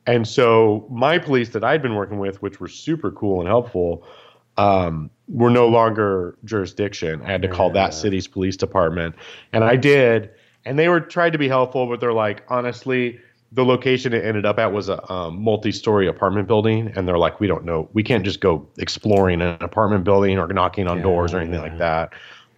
And 0.06 0.26
so 0.26 0.86
my 0.90 1.18
police 1.18 1.50
that 1.50 1.62
I'd 1.62 1.82
been 1.82 1.94
working 1.94 2.18
with, 2.18 2.40
which 2.42 2.60
were 2.60 2.68
super 2.68 3.12
cool 3.12 3.40
and 3.40 3.48
helpful, 3.48 4.06
um, 4.56 5.10
were 5.28 5.50
no 5.50 5.68
longer 5.68 6.36
jurisdiction. 6.44 7.22
I 7.22 7.30
had 7.30 7.42
to 7.42 7.48
call 7.48 7.68
Yeah. 7.68 7.74
that 7.74 7.94
city's 7.94 8.26
police 8.26 8.56
department, 8.56 9.14
and 9.52 9.64
I 9.64 9.76
did. 9.76 10.30
And 10.64 10.78
they 10.78 10.88
were 10.88 11.00
tried 11.00 11.30
to 11.30 11.38
be 11.38 11.48
helpful, 11.48 11.86
but 11.86 12.00
they're 12.00 12.12
like, 12.12 12.42
honestly, 12.48 13.18
the 13.50 13.64
location 13.64 14.12
it 14.12 14.24
ended 14.24 14.46
up 14.46 14.58
at 14.58 14.72
was 14.72 14.88
a 14.88 15.12
um, 15.12 15.42
multi-story 15.42 16.06
apartment 16.06 16.48
building, 16.48 16.92
and 16.94 17.06
they're 17.06 17.18
like, 17.18 17.40
we 17.40 17.46
don't 17.46 17.64
know, 17.64 17.88
we 17.92 18.02
can't 18.02 18.24
just 18.24 18.40
go 18.40 18.66
exploring 18.78 19.42
an 19.42 19.56
apartment 19.60 20.04
building 20.04 20.38
or 20.38 20.46
knocking 20.48 20.86
on 20.86 21.02
doors 21.02 21.34
or 21.34 21.38
anything 21.38 21.60
like 21.60 21.78
that. 21.78 22.12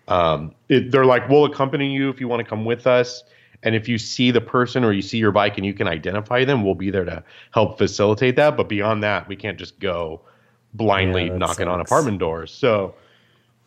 Um, 0.07 0.55
it, 0.69 0.91
they're 0.91 1.07
like, 1.07 1.29
we'll 1.29 1.47
accompany 1.47 1.93
you 1.93 2.11
if 2.11 2.21
you 2.21 2.29
want 2.29 2.41
to 2.41 2.49
come 2.49 2.65
with 2.65 2.87
us. 2.87 3.25
And 3.63 3.75
if 3.75 3.89
you 3.89 3.97
see 3.97 4.31
the 4.31 4.43
person 4.43 4.85
or 4.85 4.93
you 4.93 5.01
see 5.01 5.17
your 5.17 5.33
bike 5.33 5.57
and 5.57 5.65
you 5.65 5.73
can 5.73 5.89
identify 5.89 6.45
them, 6.45 6.63
we'll 6.63 6.75
be 6.75 6.91
there 6.91 7.07
to 7.07 7.25
help 7.53 7.79
facilitate 7.79 8.37
that. 8.37 8.59
But 8.59 8.69
beyond 8.69 9.03
that, 9.03 9.27
we 9.27 9.37
can't 9.37 9.59
just 9.59 9.81
go 9.81 10.21
blindly 10.75 11.27
Yeah, 11.29 11.37
knocking 11.39 11.69
on 11.69 11.81
apartment 11.81 12.19
doors. 12.19 12.51
So 12.53 12.95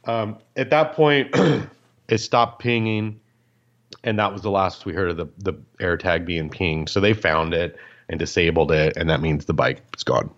um, 0.06 0.38
at 0.56 0.70
that 0.70 0.94
point, 0.94 1.30
it 2.08 2.18
stopped 2.20 2.62
pinging, 2.62 3.20
and 4.04 4.20
that 4.20 4.32
was 4.32 4.42
the 4.42 4.52
last 4.52 4.86
we 4.86 4.94
heard 4.94 5.10
of 5.10 5.18
the 5.18 5.28
the 5.40 5.54
AirTag 5.80 6.26
being 6.26 6.50
pinged. 6.50 6.90
So 6.90 7.00
they 7.00 7.14
found 7.14 7.54
it 7.54 7.78
and 8.10 8.20
disabled 8.20 8.72
it, 8.72 8.96
and 8.98 9.10
that 9.10 9.22
means 9.22 9.46
the 9.46 9.54
bike 9.54 9.82
is 9.98 10.04
gone. 10.04 10.30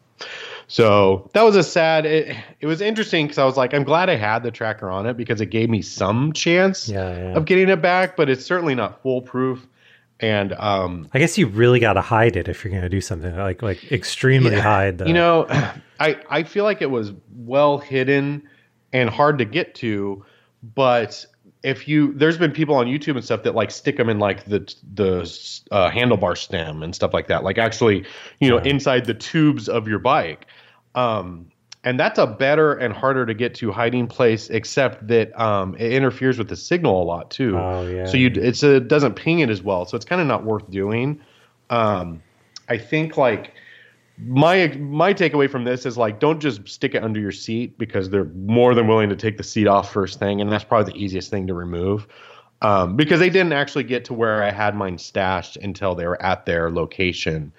So 0.68 1.30
that 1.34 1.42
was 1.44 1.56
a 1.56 1.64
sad. 1.64 2.06
It, 2.06 2.36
it 2.60 2.68
was 2.68 2.80
interesting 2.82 3.26
because 3.26 3.38
I 3.40 3.46
was 3.46 3.58
like, 3.58 3.74
I'm 3.74 3.84
glad 3.84 4.10
I 4.10 4.16
had 4.16 4.44
the 4.44 4.52
tracker 4.52 4.90
on 4.90 5.06
it 5.08 5.18
because 5.18 5.42
it 5.42 5.48
gave 5.48 5.70
me 5.70 5.82
some 5.82 6.32
chance 6.34 6.88
Yeah, 6.90 7.10
yeah. 7.16 7.34
of 7.36 7.46
getting 7.46 7.70
it 7.70 7.82
back, 7.82 8.16
but 8.16 8.30
it's 8.30 8.46
certainly 8.46 8.76
not 8.76 9.02
foolproof. 9.02 9.66
And 10.20 10.54
um, 10.54 11.08
I 11.14 11.20
guess 11.20 11.38
you 11.38 11.48
really 11.48 11.80
got 11.80 11.94
to 11.94 12.02
hide 12.02 12.36
it 12.36 12.48
if 12.50 12.64
you're 12.64 12.72
going 12.72 12.84
to 12.84 12.90
do 12.90 13.00
something 13.00 13.36
like 13.38 13.62
like 13.62 13.92
extremely 13.92 14.60
hide. 14.60 14.98
The, 14.98 15.08
you 15.08 15.14
know, 15.14 15.46
I 16.00 16.18
I 16.30 16.44
feel 16.44 16.66
like 16.66 16.82
it 16.82 16.92
was 16.92 17.14
well 17.34 17.78
hidden 17.78 18.44
and 18.92 19.10
hard 19.10 19.38
to 19.38 19.46
get 19.46 19.76
to. 19.76 20.26
But 20.76 21.26
if 21.64 21.88
you, 21.88 22.14
there's 22.14 22.38
been 22.38 22.52
people 22.52 22.76
on 22.76 22.88
YouTube 22.88 23.16
and 23.16 23.24
stuff 23.24 23.44
that 23.44 23.56
like 23.56 23.72
stick 23.72 23.98
them 23.98 24.10
in 24.10 24.20
like 24.20 24.46
the 24.46 24.74
the 24.94 25.22
uh, 25.72 25.90
handlebar 25.90 26.38
stem 26.38 26.84
and 26.84 26.94
stuff 26.94 27.14
like 27.14 27.28
that, 27.28 27.44
like 27.44 27.58
actually, 27.58 28.06
you 28.40 28.50
know, 28.50 28.58
inside 28.60 29.06
the 29.06 29.14
tubes 29.14 29.70
of 29.70 29.88
your 29.88 30.00
bike. 30.00 30.48
Um, 30.96 31.50
and 31.84 32.00
that's 32.00 32.20
a 32.20 32.28
better 32.28 32.74
and 32.74 32.94
harder 32.94 33.26
to 33.26 33.34
get 33.34 33.56
to 33.56 33.72
hiding 33.72 34.08
place, 34.08 34.50
except 34.50 35.08
that 35.08 35.38
um, 35.40 35.76
it 35.76 35.94
interferes 35.94 36.38
with 36.38 36.50
the 36.50 36.56
signal 36.56 37.02
a 37.02 37.06
lot 37.06 37.32
too. 37.32 37.58
Oh, 37.58 37.88
yeah. 37.88 38.06
So 38.06 38.18
you, 38.18 38.30
it's 38.36 38.64
a, 38.64 38.78
it 38.78 38.88
doesn't 38.88 39.16
ping 39.16 39.40
it 39.40 39.50
as 39.50 39.62
well, 39.62 39.86
so 39.86 39.96
it's 39.96 40.06
kind 40.06 40.22
of 40.22 40.28
not 40.28 40.44
worth 40.44 40.70
doing. 40.70 41.22
Um, 41.70 42.22
I 42.68 42.78
think 42.78 43.16
like 43.18 43.54
my 44.26 44.68
my 44.80 45.14
takeaway 45.14 45.50
from 45.50 45.64
this 45.64 45.86
is 45.86 45.98
like 45.98 46.20
don't 46.20 46.42
just 46.42 46.68
stick 46.68 46.96
it 46.96 47.04
under 47.04 47.20
your 47.20 47.32
seat 47.32 47.78
because 47.78 48.10
they're 48.10 48.26
more 48.26 48.76
than 48.76 48.88
willing 48.88 49.10
to 49.10 49.16
take 49.16 49.38
the 49.38 49.44
seat 49.44 49.68
off 49.68 49.92
first 49.94 50.20
thing, 50.20 50.42
and 50.42 50.52
that's 50.52 50.66
probably 50.66 50.92
the 50.92 51.00
easiest 51.00 51.30
thing 51.30 51.48
to 51.48 51.54
remove. 51.54 52.08
Um, 52.62 52.98
because 52.98 53.22
they 53.22 53.30
didn't 53.30 53.54
actually 53.54 53.86
get 53.86 54.04
to 54.06 54.14
where 54.14 54.44
I 54.44 54.52
had 54.52 54.76
mine 54.76 54.98
stashed 54.98 55.56
until 55.56 55.96
they 55.96 56.06
were 56.06 56.22
at 56.22 56.46
their 56.46 56.70
location 56.70 57.54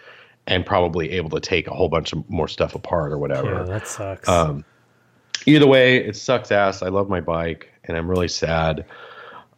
and 0.46 0.64
probably 0.66 1.10
able 1.12 1.30
to 1.30 1.40
take 1.40 1.66
a 1.66 1.74
whole 1.74 1.88
bunch 1.88 2.12
of 2.12 2.28
more 2.28 2.48
stuff 2.48 2.74
apart 2.74 3.12
or 3.12 3.18
whatever. 3.18 3.52
Yeah, 3.54 3.62
that 3.64 3.86
sucks. 3.86 4.28
Um, 4.28 4.64
either 5.46 5.66
way, 5.66 5.98
it 6.04 6.16
sucks 6.16 6.50
ass. 6.50 6.82
I 6.82 6.88
love 6.88 7.08
my 7.08 7.20
bike, 7.20 7.70
and 7.84 7.96
I'm 7.96 8.08
really 8.08 8.28
sad. 8.28 8.84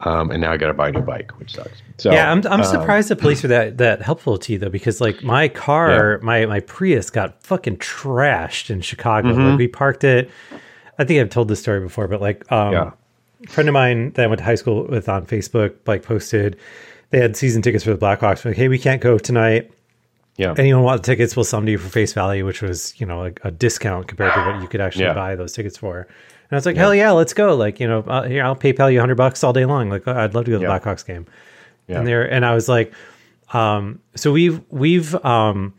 Um, 0.00 0.32
and 0.32 0.40
now 0.40 0.50
I 0.52 0.56
got 0.56 0.66
to 0.66 0.74
buy 0.74 0.88
a 0.88 0.92
new 0.92 1.00
bike, 1.00 1.30
which 1.38 1.54
sucks. 1.54 1.80
So 1.98 2.12
yeah, 2.12 2.30
I'm 2.30 2.44
I'm 2.46 2.60
um, 2.60 2.64
surprised 2.64 3.08
the 3.08 3.16
police 3.16 3.42
were 3.42 3.48
that 3.50 3.78
that 3.78 4.02
helpful 4.02 4.36
to 4.36 4.52
you 4.52 4.58
though, 4.58 4.68
because 4.68 5.00
like 5.00 5.22
my 5.22 5.48
car, 5.48 6.18
my 6.22 6.44
my 6.46 6.60
Prius 6.60 7.08
got 7.08 7.40
fucking 7.42 7.76
trashed 7.76 8.68
in 8.68 8.80
Chicago. 8.80 9.28
Mm-hmm. 9.28 9.50
Like 9.50 9.58
we 9.58 9.68
parked 9.68 10.02
it. 10.02 10.28
I 10.98 11.04
think 11.04 11.20
I've 11.20 11.30
told 11.30 11.48
this 11.48 11.60
story 11.60 11.80
before, 11.80 12.08
but 12.08 12.20
like 12.20 12.50
um, 12.50 12.72
Yeah. 12.72 12.90
a 13.44 13.48
friend 13.48 13.68
of 13.68 13.72
mine 13.72 14.12
that 14.12 14.24
I 14.24 14.26
went 14.26 14.38
to 14.38 14.44
high 14.44 14.56
school 14.56 14.86
with 14.88 15.08
on 15.08 15.24
Facebook 15.24 15.74
like 15.86 16.02
posted 16.02 16.58
they 17.10 17.20
had 17.20 17.36
season 17.36 17.62
tickets 17.62 17.84
for 17.84 17.94
the 17.94 17.98
Blackhawks. 17.98 18.44
Like, 18.44 18.56
hey, 18.56 18.68
we 18.68 18.78
can't 18.78 19.00
go 19.00 19.18
tonight. 19.18 19.70
Yeah, 20.36 20.54
Anyone 20.56 20.82
want 20.82 21.02
the 21.02 21.06
tickets? 21.06 21.36
We'll 21.36 21.44
sell 21.44 21.58
them 21.60 21.66
to 21.66 21.72
you 21.72 21.78
for 21.78 21.88
face 21.90 22.12
value, 22.14 22.46
which 22.46 22.62
was 22.62 22.98
you 22.98 23.06
know 23.06 23.18
like 23.20 23.40
a 23.44 23.50
discount 23.50 24.08
compared 24.08 24.32
to 24.34 24.40
what 24.40 24.62
you 24.62 24.68
could 24.68 24.80
actually 24.80 25.04
Yeah. 25.04 25.12
buy 25.14 25.36
those 25.36 25.52
tickets 25.52 25.76
for. 25.76 26.00
And 26.00 26.52
I 26.52 26.54
was 26.56 26.66
like, 26.66 26.76
hell 26.76 26.94
yeah, 26.94 27.10
let's 27.10 27.34
go! 27.34 27.54
Like 27.54 27.80
you 27.80 27.86
know, 27.86 28.00
uh, 28.00 28.22
here 28.24 28.42
I'll 28.44 28.56
PayPal 28.56 28.92
you 28.92 28.98
hundred 29.00 29.16
bucks 29.16 29.44
all 29.44 29.52
day 29.52 29.64
long. 29.66 29.88
Like 29.90 30.06
I'd 30.08 30.34
love 30.34 30.44
to 30.46 30.50
go 30.50 30.58
to 30.58 30.64
the 30.64 30.70
Blackhawks 30.70 31.06
game. 31.06 31.26
Yeah. 31.86 31.98
And 31.98 32.06
there, 32.06 32.30
and 32.30 32.46
I 32.46 32.54
was 32.54 32.68
like, 32.68 32.92
um, 33.52 34.00
so 34.14 34.32
we've 34.32 34.60
we've 34.70 35.14
um, 35.24 35.74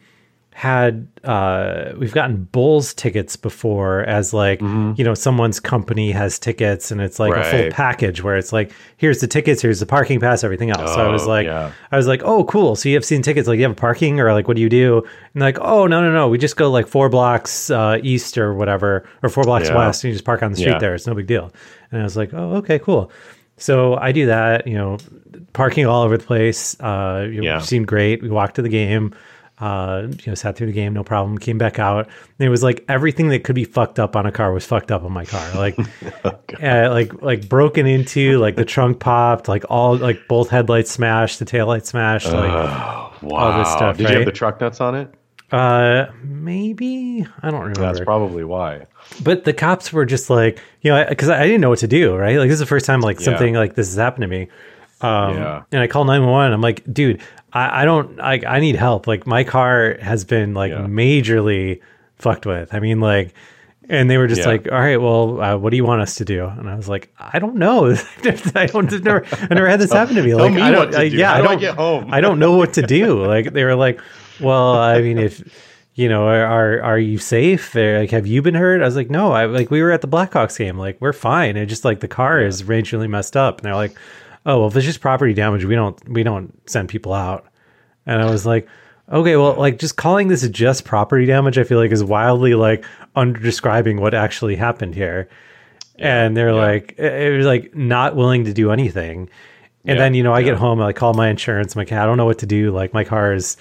had 0.56 1.08
uh, 1.24 1.94
we've 1.98 2.14
gotten 2.14 2.44
Bulls 2.46 2.94
tickets 2.94 3.36
before 3.36 4.02
as 4.02 4.34
like 4.34 4.62
you 4.62 5.04
know 5.04 5.14
someone's 5.14 5.60
company 5.60 6.12
has 6.12 6.38
tickets 6.38 6.92
and 6.92 7.02
it's 7.02 7.20
like 7.20 7.32
a 7.36 7.44
full 7.44 7.60
Mm-hmm. 7.60 7.70
Package 7.72 8.22
where 8.24 8.38
it's 8.38 8.54
like 8.54 8.72
here's 8.98 9.20
the 9.20 9.28
tickets, 9.28 9.62
here's 9.62 9.80
the 9.80 9.86
parking 9.86 10.20
pass, 10.20 10.44
everything 10.44 10.70
else. 10.70 10.94
so 10.94 11.06
I 11.06 11.12
was 11.12 11.24
Oh, 11.24 11.28
like, 11.30 11.46
yeah. 11.48 11.72
I 11.92 11.98
was 11.98 12.08
like, 12.08 12.22
oh 12.24 12.44
cool. 12.46 12.76
So 12.76 12.88
you 12.90 12.96
have 12.96 13.06
seen 13.06 13.22
tickets? 13.22 13.48
Like 13.48 13.58
you 13.58 13.64
have 13.64 13.72
a 13.72 13.76
parking 13.76 14.20
or 14.20 14.32
like 14.34 14.48
what 14.48 14.56
do 14.56 14.62
you 14.62 14.70
do? 14.70 14.98
And 15.34 15.42
like, 15.42 15.58
oh 15.60 15.88
no 15.88 16.02
no 16.02 16.12
no, 16.12 16.28
we 16.30 16.38
just 16.38 16.56
go 16.56 16.70
like 16.70 16.88
four 16.88 17.10
blocks 17.10 17.70
uh, 17.72 17.98
east 18.04 18.38
or 18.38 18.54
whatever 18.54 19.08
or 19.24 19.30
four 19.30 19.44
blocks 19.44 19.70
Yeah. 19.70 19.78
west 19.78 20.04
and 20.04 20.10
you 20.10 20.16
just 20.16 20.26
park 20.26 20.44
on 20.44 20.52
the 20.52 20.58
street 20.58 20.74
Yeah. 20.74 20.80
there. 20.80 20.94
It's 20.96 21.08
no 21.08 21.16
big 21.16 21.28
deal. 21.28 21.52
And 21.92 22.00
I 22.02 22.04
was 22.04 22.16
like, 22.16 22.34
oh 22.34 22.56
okay 22.58 22.80
cool. 22.80 23.12
So 23.58 23.96
I 23.96 24.12
do 24.12 24.26
that, 24.28 24.68
you 24.68 24.76
know, 24.76 24.98
parking 25.54 25.86
all 25.86 26.04
over 26.04 26.18
the 26.18 26.24
place. 26.24 26.80
Uh, 26.80 27.28
you 27.32 27.44
Yeah. 27.44 27.60
seemed 27.60 27.88
great. 27.88 28.22
We 28.22 28.30
walked 28.30 28.56
to 28.56 28.62
the 28.62 28.70
game, 28.70 29.14
uh, 29.64 30.08
you 30.10 30.24
know, 30.28 30.36
sat 30.36 30.58
through 30.58 30.68
the 30.68 30.74
game, 30.74 30.94
no 30.94 31.04
problem. 31.04 31.38
Came 31.38 31.58
back 31.58 31.80
out. 31.80 32.06
And 32.08 32.46
it 32.46 32.50
was 32.50 32.64
like 32.64 32.84
everything 32.90 33.30
that 33.30 33.46
could 33.46 33.56
be 33.56 33.64
fucked 33.64 33.98
up 33.98 34.16
on 34.16 34.26
a 34.26 34.32
car 34.32 34.52
was 34.52 34.66
fucked 34.66 34.92
up 34.92 35.04
on 35.04 35.12
my 35.14 35.24
car. 35.24 35.56
Like, 35.56 35.78
uh, 36.26 36.90
like, 36.92 37.22
like 37.22 37.48
broken 37.48 37.88
into, 37.88 38.40
like 38.40 38.56
the 38.58 38.66
trunk 38.66 39.00
popped, 39.00 39.48
like 39.48 39.64
all, 39.70 39.96
like 39.96 40.28
both 40.28 40.50
headlights 40.50 40.92
smashed, 40.92 41.40
the 41.40 41.46
taillight 41.46 41.86
smashed, 41.86 42.28
like, 42.28 42.52
wow. 43.22 43.58
this 43.60 43.72
stuff, 43.72 43.98
Did 43.98 44.10
you 44.10 44.16
have 44.18 44.26
the 44.26 44.32
truck 44.32 44.60
nuts 44.60 44.82
on 44.82 44.96
it? 44.96 45.14
uh, 45.52 46.08
maybe 46.24 47.26
I 47.42 47.52
don't 47.52 47.60
remember. 47.62 47.80
That's 47.82 48.00
probably 48.02 48.44
why. 48.44 48.88
but 49.24 49.44
the 49.46 49.54
cops 49.54 49.94
were 49.94 50.06
just 50.06 50.30
like, 50.30 50.60
you 50.82 50.92
know, 50.92 51.06
because 51.08 51.30
I, 51.30 51.42
I 51.42 51.46
didn't 51.46 51.62
know 51.62 51.70
what 51.70 51.80
to 51.80 51.88
do, 51.88 52.16
right? 52.16 52.38
Like 52.38 52.48
this 52.50 52.56
is 52.56 52.60
the 52.60 52.66
first 52.66 52.86
time 52.86 53.02
like 53.02 53.20
Yeah. 53.20 53.26
something 53.26 53.54
like 53.54 53.76
this 53.76 53.88
has 53.88 53.98
happened 53.98 54.24
to 54.24 54.28
me. 54.28 54.48
Um, 55.02 55.36
Yeah. 55.38 55.64
And 55.72 55.82
I 55.82 55.88
call 55.88 56.06
911. 56.06 56.54
I'm 56.54 56.62
like, 56.62 56.82
dude, 56.92 57.22
I, 57.54 57.82
I 57.82 57.86
don't, 57.86 58.20
I, 58.20 58.42
I 58.48 58.60
need 58.60 58.76
help. 58.76 59.06
Like 59.08 59.28
my 59.28 59.44
car 59.44 59.98
has 60.02 60.24
been 60.26 60.54
like 60.54 60.72
Yeah. 60.72 60.86
majorly 60.88 61.82
fucked 62.18 62.46
with. 62.46 62.74
I 62.74 62.80
mean, 62.80 63.00
like, 63.00 63.34
and 63.90 64.10
they 64.10 64.18
were 64.18 64.28
just 64.28 64.42
Yeah. 64.42 64.48
like, 64.48 64.72
all 64.72 64.80
right, 64.80 64.98
well, 64.98 65.42
uh, 65.42 65.58
what 65.58 65.70
do 65.72 65.76
you 65.78 65.84
want 65.86 66.02
us 66.02 66.16
to 66.16 66.26
do? 66.26 66.46
And 66.46 66.70
I 66.70 66.76
was 66.76 66.88
like, 66.88 67.14
I 67.20 67.38
don't 67.40 67.56
know. 67.56 67.92
I 68.24 68.66
don't, 68.68 68.94
I've 68.94 69.04
never, 69.04 69.26
I 69.34 69.48
never 69.54 69.68
had 69.70 69.80
this 69.80 69.92
happen 69.92 70.16
to 70.16 70.24
me. 70.24 70.34
Like, 70.36 70.54
me 70.54 70.62
I 70.62 70.72
don't, 70.72 70.80
what 70.80 70.92
to 70.94 71.00
I- 71.00 71.10
do. 71.10 71.18
yeah, 71.18 71.34
How 71.34 71.36
I 71.36 71.42
do 71.42 71.44
I 71.48 71.52
don't 71.52 71.60
get 71.60 71.76
home? 71.76 72.14
I 72.14 72.22
don't 72.22 72.40
know 72.40 72.56
what 72.58 72.74
to 72.74 72.82
do. 72.82 73.26
Like 73.26 73.52
they 73.54 73.64
were 73.66 73.76
like, 73.76 74.00
well, 74.40 74.76
I 74.78 75.02
mean, 75.02 75.18
if 75.18 75.44
you 75.96 76.10
know, 76.10 76.26
are 76.28 76.44
are, 76.46 76.82
are 76.82 76.98
you 76.98 77.20
safe? 77.20 77.76
Or, 77.76 78.00
like, 78.00 78.10
have 78.12 78.26
you 78.26 78.42
been 78.42 78.56
hurt? 78.56 78.82
I 78.82 78.86
was 78.86 78.96
like, 78.96 79.12
no. 79.12 79.32
I 79.32 79.46
like 79.46 79.70
we 79.70 79.82
were 79.84 79.92
at 79.92 80.02
the 80.02 80.08
Blackhawks 80.08 80.58
game. 80.58 80.78
Like 80.78 80.98
we're 81.00 81.14
fine. 81.14 81.56
It 81.56 81.68
just 81.68 81.86
like 81.86 82.00
the 82.00 82.08
car 82.08 82.42
is 82.42 82.64
randomly 82.64 83.08
messed 83.08 83.38
up. 83.38 83.58
And 83.60 83.66
they're 83.66 83.76
like, 83.76 83.96
oh 84.46 84.60
well, 84.60 84.68
if 84.68 84.76
it's 84.76 84.86
just 84.86 85.02
property 85.02 85.34
damage, 85.34 85.66
we 85.66 85.76
don't 85.76 85.98
we 86.10 86.24
don't 86.24 86.54
send 86.70 86.90
people 86.90 87.14
out. 87.14 87.46
And 88.06 88.22
I 88.22 88.30
was 88.30 88.46
like, 88.46 88.68
okay, 89.12 89.36
well, 89.38 89.54
like 89.56 89.80
just 89.80 89.96
calling 89.98 90.28
this 90.28 90.48
just 90.50 90.84
property 90.86 91.26
damage, 91.26 91.58
I 91.58 91.64
feel 91.64 91.78
like 91.80 91.92
is 91.92 92.04
wildly 92.04 92.54
like 92.56 92.86
under 93.16 93.40
describing 93.40 94.02
what 94.02 94.14
actually 94.14 94.56
happened 94.56 94.96
here. 94.96 95.30
and 96.00 96.36
they're 96.36 96.54
like, 96.54 96.98
it 96.98 97.38
was 97.38 97.46
like 97.46 97.76
not 97.76 98.16
willing 98.16 98.46
to 98.46 98.54
do 98.54 98.72
anything. 98.72 99.30
And 99.86 99.96
Yeah, 99.98 100.04
then 100.04 100.14
you 100.16 100.24
know, 100.24 100.34
I 100.34 100.40
yeah. 100.40 100.46
get 100.52 100.56
home, 100.58 100.82
I 100.82 100.92
call 100.94 101.14
my 101.14 101.30
insurance. 101.30 101.76
I'm 101.76 101.80
like, 101.80 101.92
I 101.92 102.06
don't 102.06 102.18
know 102.18 102.26
what 102.26 102.40
to 102.40 102.46
do. 102.46 102.72
Like 102.72 102.94
my 102.94 103.04
car 103.04 103.34
is 103.34 103.58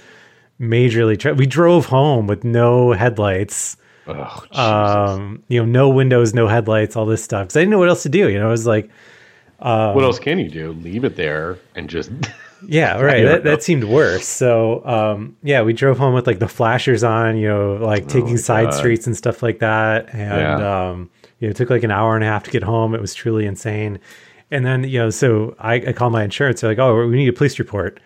majorly. 0.61 1.19
Tra- 1.19 1.35
we 1.35 1.47
drove 1.47 1.87
home 1.87 2.27
with 2.27 2.43
no 2.45 2.93
headlights. 2.93 3.77
Oh, 4.07 4.45
Um, 4.53 5.43
you 5.49 5.61
know, 5.61 5.67
no 5.67 5.89
windows, 5.89 6.35
no 6.35 6.49
headlights, 6.49 6.97
all 6.97 7.07
this 7.07 7.23
stuff. 7.23 7.45
Because 7.47 7.57
I 7.57 7.61
didn't 7.61 7.71
know 7.71 7.79
what 7.79 7.89
else 7.89 8.03
to 8.05 8.09
do. 8.09 8.29
You 8.29 8.39
know, 8.39 8.49
it 8.49 8.51
was 8.51 8.67
like, 8.67 8.91
what 9.63 10.05
else 10.05 10.19
can 10.19 10.39
you 10.39 10.49
do? 10.49 10.73
Leave 10.73 11.05
it 11.05 11.17
there 11.17 11.59
and 11.75 11.89
just. 11.89 12.11
Yeah, 12.69 13.01
right. 13.01 13.25
That, 13.25 13.43
that 13.43 13.63
seemed 13.65 13.83
worse. 13.83 14.25
So, 14.25 14.87
um, 14.87 15.37
yeah, 15.43 15.63
we 15.63 15.73
drove 15.73 15.99
home 15.99 16.15
with 16.15 16.29
like 16.29 16.39
the 16.39 16.47
flashers 16.47 17.03
on, 17.03 17.37
you 17.37 17.49
know, 17.49 17.75
like 17.75 18.07
taking 18.07 18.35
Oh 18.35 18.37
side 18.37 18.67
God. 18.71 18.75
streets 18.75 19.05
and 19.09 19.17
stuff 19.17 19.43
like 19.43 19.59
that. 19.59 20.15
And, 20.15 20.61
Yeah. 20.61 20.91
um, 20.91 21.11
you 21.41 21.49
know, 21.49 21.51
it 21.51 21.57
took 21.57 21.71
like 21.71 21.83
an 21.83 21.91
hour 21.91 22.15
and 22.15 22.23
a 22.23 22.29
half 22.29 22.45
to 22.45 22.53
get 22.53 22.63
home. 22.63 22.95
It 22.95 23.01
was 23.01 23.15
truly 23.15 23.47
insane. 23.47 23.99
And 24.53 24.65
then, 24.65 24.85
you 24.85 25.01
know, 25.01 25.11
so 25.11 25.57
I, 25.59 25.75
I 25.75 25.93
call 25.93 26.11
my 26.11 26.23
insurance. 26.23 26.61
They're 26.61 26.71
like, 26.71 26.79
oh, 26.79 27.05
we 27.05 27.17
need 27.17 27.27
a 27.27 27.33
police 27.33 27.59
report. 27.59 27.99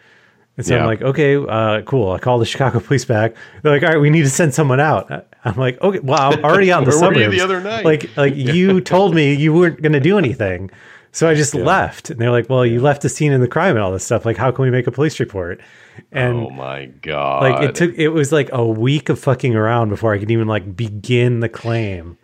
And 0.57 0.65
so 0.65 0.79
I'm 0.79 0.87
like, 0.87 1.03
okay, 1.03 1.37
uh, 1.37 1.83
cool. 1.83 2.13
I 2.13 2.19
call 2.19 2.39
the 2.39 2.47
Chicago 2.53 2.81
police 2.81 3.05
back. 3.05 3.35
They're 3.63 3.73
like, 3.73 3.83
all 3.83 3.91
right, 3.91 4.01
we 4.01 4.09
need 4.09 4.23
to 4.23 4.31
send 4.31 4.55
someone 4.55 4.81
out. 4.81 5.27
I'm 5.45 5.57
like, 5.57 5.79
okay, 5.83 5.99
well, 5.99 6.33
I'm 6.33 6.43
already 6.43 6.73
out 6.73 6.83
in 6.85 6.89
the 6.89 6.97
Where 6.99 7.11
were 7.11 7.15
you 7.19 7.25
suburbs. 7.25 7.37
the 7.37 7.45
other 7.45 7.61
night? 7.61 7.85
Like, 7.85 8.17
like 8.17 8.35
you 8.35 8.81
told 8.81 9.15
me 9.15 9.35
you 9.35 9.53
weren't 9.53 9.83
going 9.83 9.93
to 9.93 10.01
do 10.01 10.17
anything. 10.17 10.71
So 11.13 11.29
I 11.29 11.35
just 11.35 11.55
left. 11.55 12.11
And 12.11 12.21
they're 12.21 12.31
like, 12.31 12.51
well, 12.51 12.67
you 12.67 12.81
left 12.81 13.03
the 13.03 13.09
scene 13.09 13.33
of 13.33 13.41
the 13.41 13.49
crime 13.49 13.75
and 13.77 13.83
all 13.83 13.93
this 13.93 14.05
stuff. 14.05 14.27
Like, 14.27 14.37
how 14.37 14.51
can 14.51 14.65
we 14.65 14.71
make 14.71 14.87
a 14.87 14.91
police 14.93 15.19
report? 15.19 15.61
And 16.13 16.37
oh 16.37 16.51
my 16.51 16.87
god! 16.87 17.43
like, 17.43 17.69
it 17.69 17.75
took, 17.75 17.95
it 17.95 18.09
was 18.09 18.33
like 18.33 18.51
a 18.53 18.67
week 18.67 19.09
of 19.09 19.19
fucking 19.19 19.55
around 19.55 19.89
before 19.89 20.13
I 20.13 20.19
could 20.19 20.31
even 20.31 20.47
like 20.47 20.77
begin 20.77 21.41
the 21.41 21.49
claim. 21.49 22.19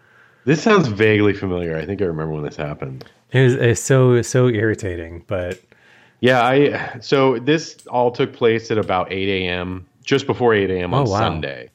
This 0.44 0.62
sounds 0.62 0.88
vaguely 0.88 1.32
familiar. 1.32 1.76
I 1.76 1.86
think 1.86 2.02
I 2.02 2.04
remember 2.04 2.34
when 2.34 2.42
this 2.44 2.56
happened. 2.56 3.04
It 3.30 3.42
was, 3.42 3.54
it's 3.54 3.80
so, 3.80 4.20
so 4.22 4.48
irritating, 4.48 5.24
but 5.26 5.58
Yeah, 6.20 6.42
I 6.44 6.98
so 7.00 7.38
this 7.38 7.86
all 7.86 8.10
took 8.10 8.32
place 8.34 8.70
at 8.70 8.76
about 8.76 9.10
8 9.10 9.28
a.m. 9.46 9.86
just 10.04 10.26
before 10.26 10.52
8 10.52 10.70
a.m. 10.70 10.92
Oh, 10.92 10.98
on 10.98 11.06
Oh, 11.06 11.10
wow. 11.10 11.18
Sunday. 11.18 11.70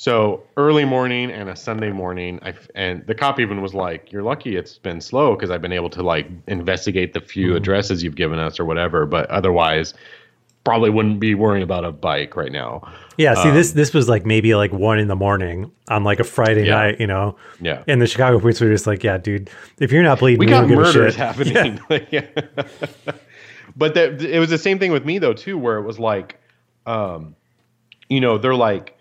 So 0.00 0.44
early 0.56 0.84
morning 0.84 1.32
and 1.32 1.48
a 1.48 1.56
Sunday 1.56 1.90
morning, 1.90 2.38
I 2.44 2.54
and 2.76 3.04
the 3.08 3.16
cop 3.16 3.40
even 3.40 3.60
was 3.60 3.74
like, 3.74 4.12
"You're 4.12 4.22
lucky 4.22 4.54
it's 4.54 4.78
been 4.78 5.00
slow 5.00 5.34
because 5.34 5.50
I've 5.50 5.60
been 5.60 5.72
able 5.72 5.90
to 5.90 6.04
like 6.04 6.28
investigate 6.46 7.14
the 7.14 7.20
few 7.20 7.48
Mm-hmm. 7.48 7.56
addresses 7.56 8.04
you've 8.04 8.14
given 8.14 8.38
us 8.38 8.60
or 8.60 8.64
whatever, 8.64 9.06
but 9.06 9.28
otherwise, 9.28 9.94
probably 10.62 10.88
wouldn't 10.90 11.18
be 11.18 11.34
worrying 11.34 11.64
about 11.64 11.84
a 11.84 11.90
bike 11.90 12.36
right 12.36 12.52
now." 12.52 12.80
yeah, 13.16 13.34
see, 13.42 13.50
this, 13.50 13.72
this 13.72 13.92
was 13.92 14.08
like 14.08 14.24
maybe 14.24 14.54
like 14.54 14.72
one 14.72 15.00
in 15.00 15.08
the 15.08 15.16
morning 15.16 15.68
on 15.88 16.04
like 16.04 16.20
a 16.20 16.24
Friday 16.24 16.60
Um, 16.60 16.66
Yeah. 16.68 16.74
night, 16.76 17.00
you 17.00 17.08
know? 17.08 17.34
Yeah. 17.60 17.82
And 17.88 18.00
the 18.00 18.06
Chicago 18.06 18.38
police 18.38 18.60
were 18.60 18.70
just 18.70 18.86
like, 18.86 19.02
yeah, 19.02 19.18
dude, 19.18 19.50
if 19.80 19.90
you're 19.90 20.04
not 20.04 20.20
bleeding, 20.20 20.38
we 20.38 20.46
we, 20.46 20.50
got 20.52 20.60
don't 20.60 20.68
give 20.68 20.78
a 20.78 20.82
murders 20.82 21.16
happening. 21.26 21.80
Yeah. 22.12 22.24
but 23.76 23.94
that 23.94 24.22
it 24.22 24.38
was 24.38 24.50
the 24.50 24.58
same 24.58 24.78
thing 24.78 24.92
with 24.92 25.04
me 25.04 25.18
though 25.18 25.32
too, 25.34 25.58
where 25.58 25.78
it 25.78 25.82
was 25.82 25.98
like, 25.98 26.40
um, 26.86 27.34
you 28.08 28.20
know, 28.20 28.38
they're 28.38 28.54
like, 28.54 28.94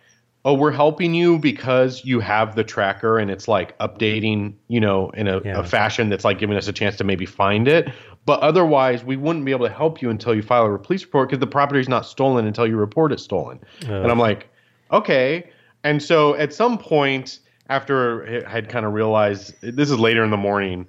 oh, 0.45 0.53
we're 0.53 0.71
helping 0.71 1.13
you 1.13 1.37
because 1.39 2.05
you 2.05 2.19
have 2.21 2.55
the 2.55 2.63
tracker 2.63 3.17
and 3.19 3.29
it's 3.29 3.47
like 3.47 3.77
updating, 3.79 4.53
you 4.69 4.79
know, 4.79 5.09
in 5.09 5.27
a, 5.27 5.41
Yeah. 5.43 5.59
a 5.59 5.63
fashion 5.63 6.09
that's 6.09 6.23
like 6.23 6.39
giving 6.39 6.55
us 6.55 6.67
a 6.67 6.73
chance 6.73 6.95
to 6.97 7.03
maybe 7.03 7.25
find 7.25 7.67
it. 7.67 7.89
But 8.25 8.39
otherwise, 8.41 9.03
we 9.03 9.17
wouldn't 9.17 9.43
be 9.45 9.51
able 9.51 9.67
to 9.67 9.73
help 9.73 10.01
you 10.01 10.09
until 10.09 10.33
you 10.35 10.41
file 10.41 10.73
a 10.73 10.79
police 10.79 11.03
report 11.03 11.29
because 11.29 11.39
the 11.39 11.47
property's 11.47 11.89
not 11.89 12.05
stolen 12.05 12.45
until 12.45 12.65
you 12.67 12.77
report 12.77 13.11
it 13.11 13.19
stolen. 13.19 13.59
And 13.87 14.09
I'm 14.11 14.19
like, 14.19 14.49
okay. 14.91 15.49
And 15.83 16.01
so 16.01 16.35
at 16.35 16.53
some 16.53 16.77
point, 16.77 17.39
after 17.69 18.45
I 18.45 18.49
had 18.49 18.69
kind 18.69 18.85
of 18.85 18.93
realized 18.93 19.53
this 19.61 19.89
is 19.89 19.99
later 19.99 20.23
in 20.23 20.31
the 20.31 20.37
morning, 20.37 20.87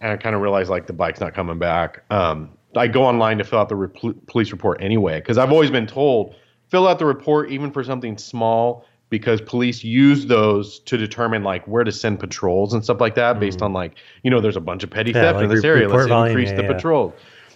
and 0.00 0.12
I 0.12 0.16
kind 0.16 0.34
of 0.36 0.42
realized 0.42 0.70
like 0.70 0.86
the 0.86 0.92
bike's 0.92 1.20
not 1.20 1.34
coming 1.34 1.58
back. 1.58 2.02
Um, 2.10 2.50
I 2.76 2.86
go 2.86 3.04
online 3.04 3.38
to 3.38 3.44
fill 3.44 3.58
out 3.58 3.68
the 3.68 3.76
re- 3.76 4.14
police 4.28 4.52
report 4.52 4.80
anyway 4.80 5.18
because 5.20 5.38
I've 5.38 5.50
always 5.52 5.70
been 5.70 5.86
told 5.88 6.34
fill 6.68 6.86
out 6.86 7.00
the 7.00 7.04
report 7.04 7.50
even 7.50 7.72
for 7.72 7.82
something 7.82 8.16
small 8.16 8.84
because 9.10 9.40
police 9.40 9.84
use 9.84 10.26
those 10.26 10.78
to 10.80 10.96
determine 10.96 11.42
like 11.42 11.66
where 11.66 11.84
to 11.84 11.92
send 11.92 12.18
patrols 12.18 12.72
and 12.72 12.82
stuff 12.82 13.00
like 13.00 13.14
that 13.16 13.38
based 13.38 13.58
mm-hmm. 13.58 13.66
on 13.66 13.72
like 13.72 13.96
you 14.22 14.30
know 14.30 14.40
there's 14.40 14.56
a 14.56 14.60
bunch 14.60 14.82
of 14.82 14.90
petty 14.90 15.10
Yeah, 15.10 15.22
theft 15.22 15.36
like 15.36 15.44
in 15.44 15.50
this 15.50 15.64
re- 15.64 15.70
area. 15.70 15.88
Let's 15.88 16.08
volume, 16.08 16.30
increase 16.30 16.50
yeah, 16.50 16.56
the 16.56 16.62
yeah. 16.62 16.72
patrol 16.72 17.14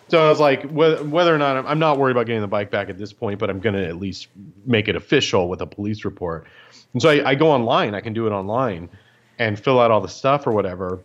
so 0.08 0.22
i 0.22 0.28
was 0.28 0.38
like 0.38 0.62
whether, 0.64 1.02
whether 1.02 1.34
or 1.34 1.38
not 1.38 1.56
I'm, 1.56 1.66
I'm 1.66 1.78
not 1.78 1.98
worried 1.98 2.12
about 2.12 2.26
getting 2.26 2.42
the 2.42 2.46
bike 2.46 2.70
back 2.70 2.90
at 2.90 2.98
this 2.98 3.12
point 3.12 3.38
but 3.38 3.48
i'm 3.48 3.60
going 3.60 3.74
to 3.74 3.86
at 3.86 3.96
least 3.96 4.28
make 4.66 4.88
it 4.88 4.96
official 4.96 5.48
with 5.48 5.62
a 5.62 5.66
police 5.66 6.04
report. 6.04 6.46
And 6.92 7.00
so 7.00 7.08
I, 7.08 7.30
I 7.30 7.34
go 7.34 7.50
online 7.50 7.94
i 7.94 8.00
can 8.00 8.12
do 8.12 8.26
it 8.26 8.30
online 8.30 8.90
and 9.38 9.58
fill 9.58 9.80
out 9.80 9.90
all 9.90 10.00
the 10.00 10.08
stuff 10.08 10.46
or 10.46 10.52
whatever 10.52 11.02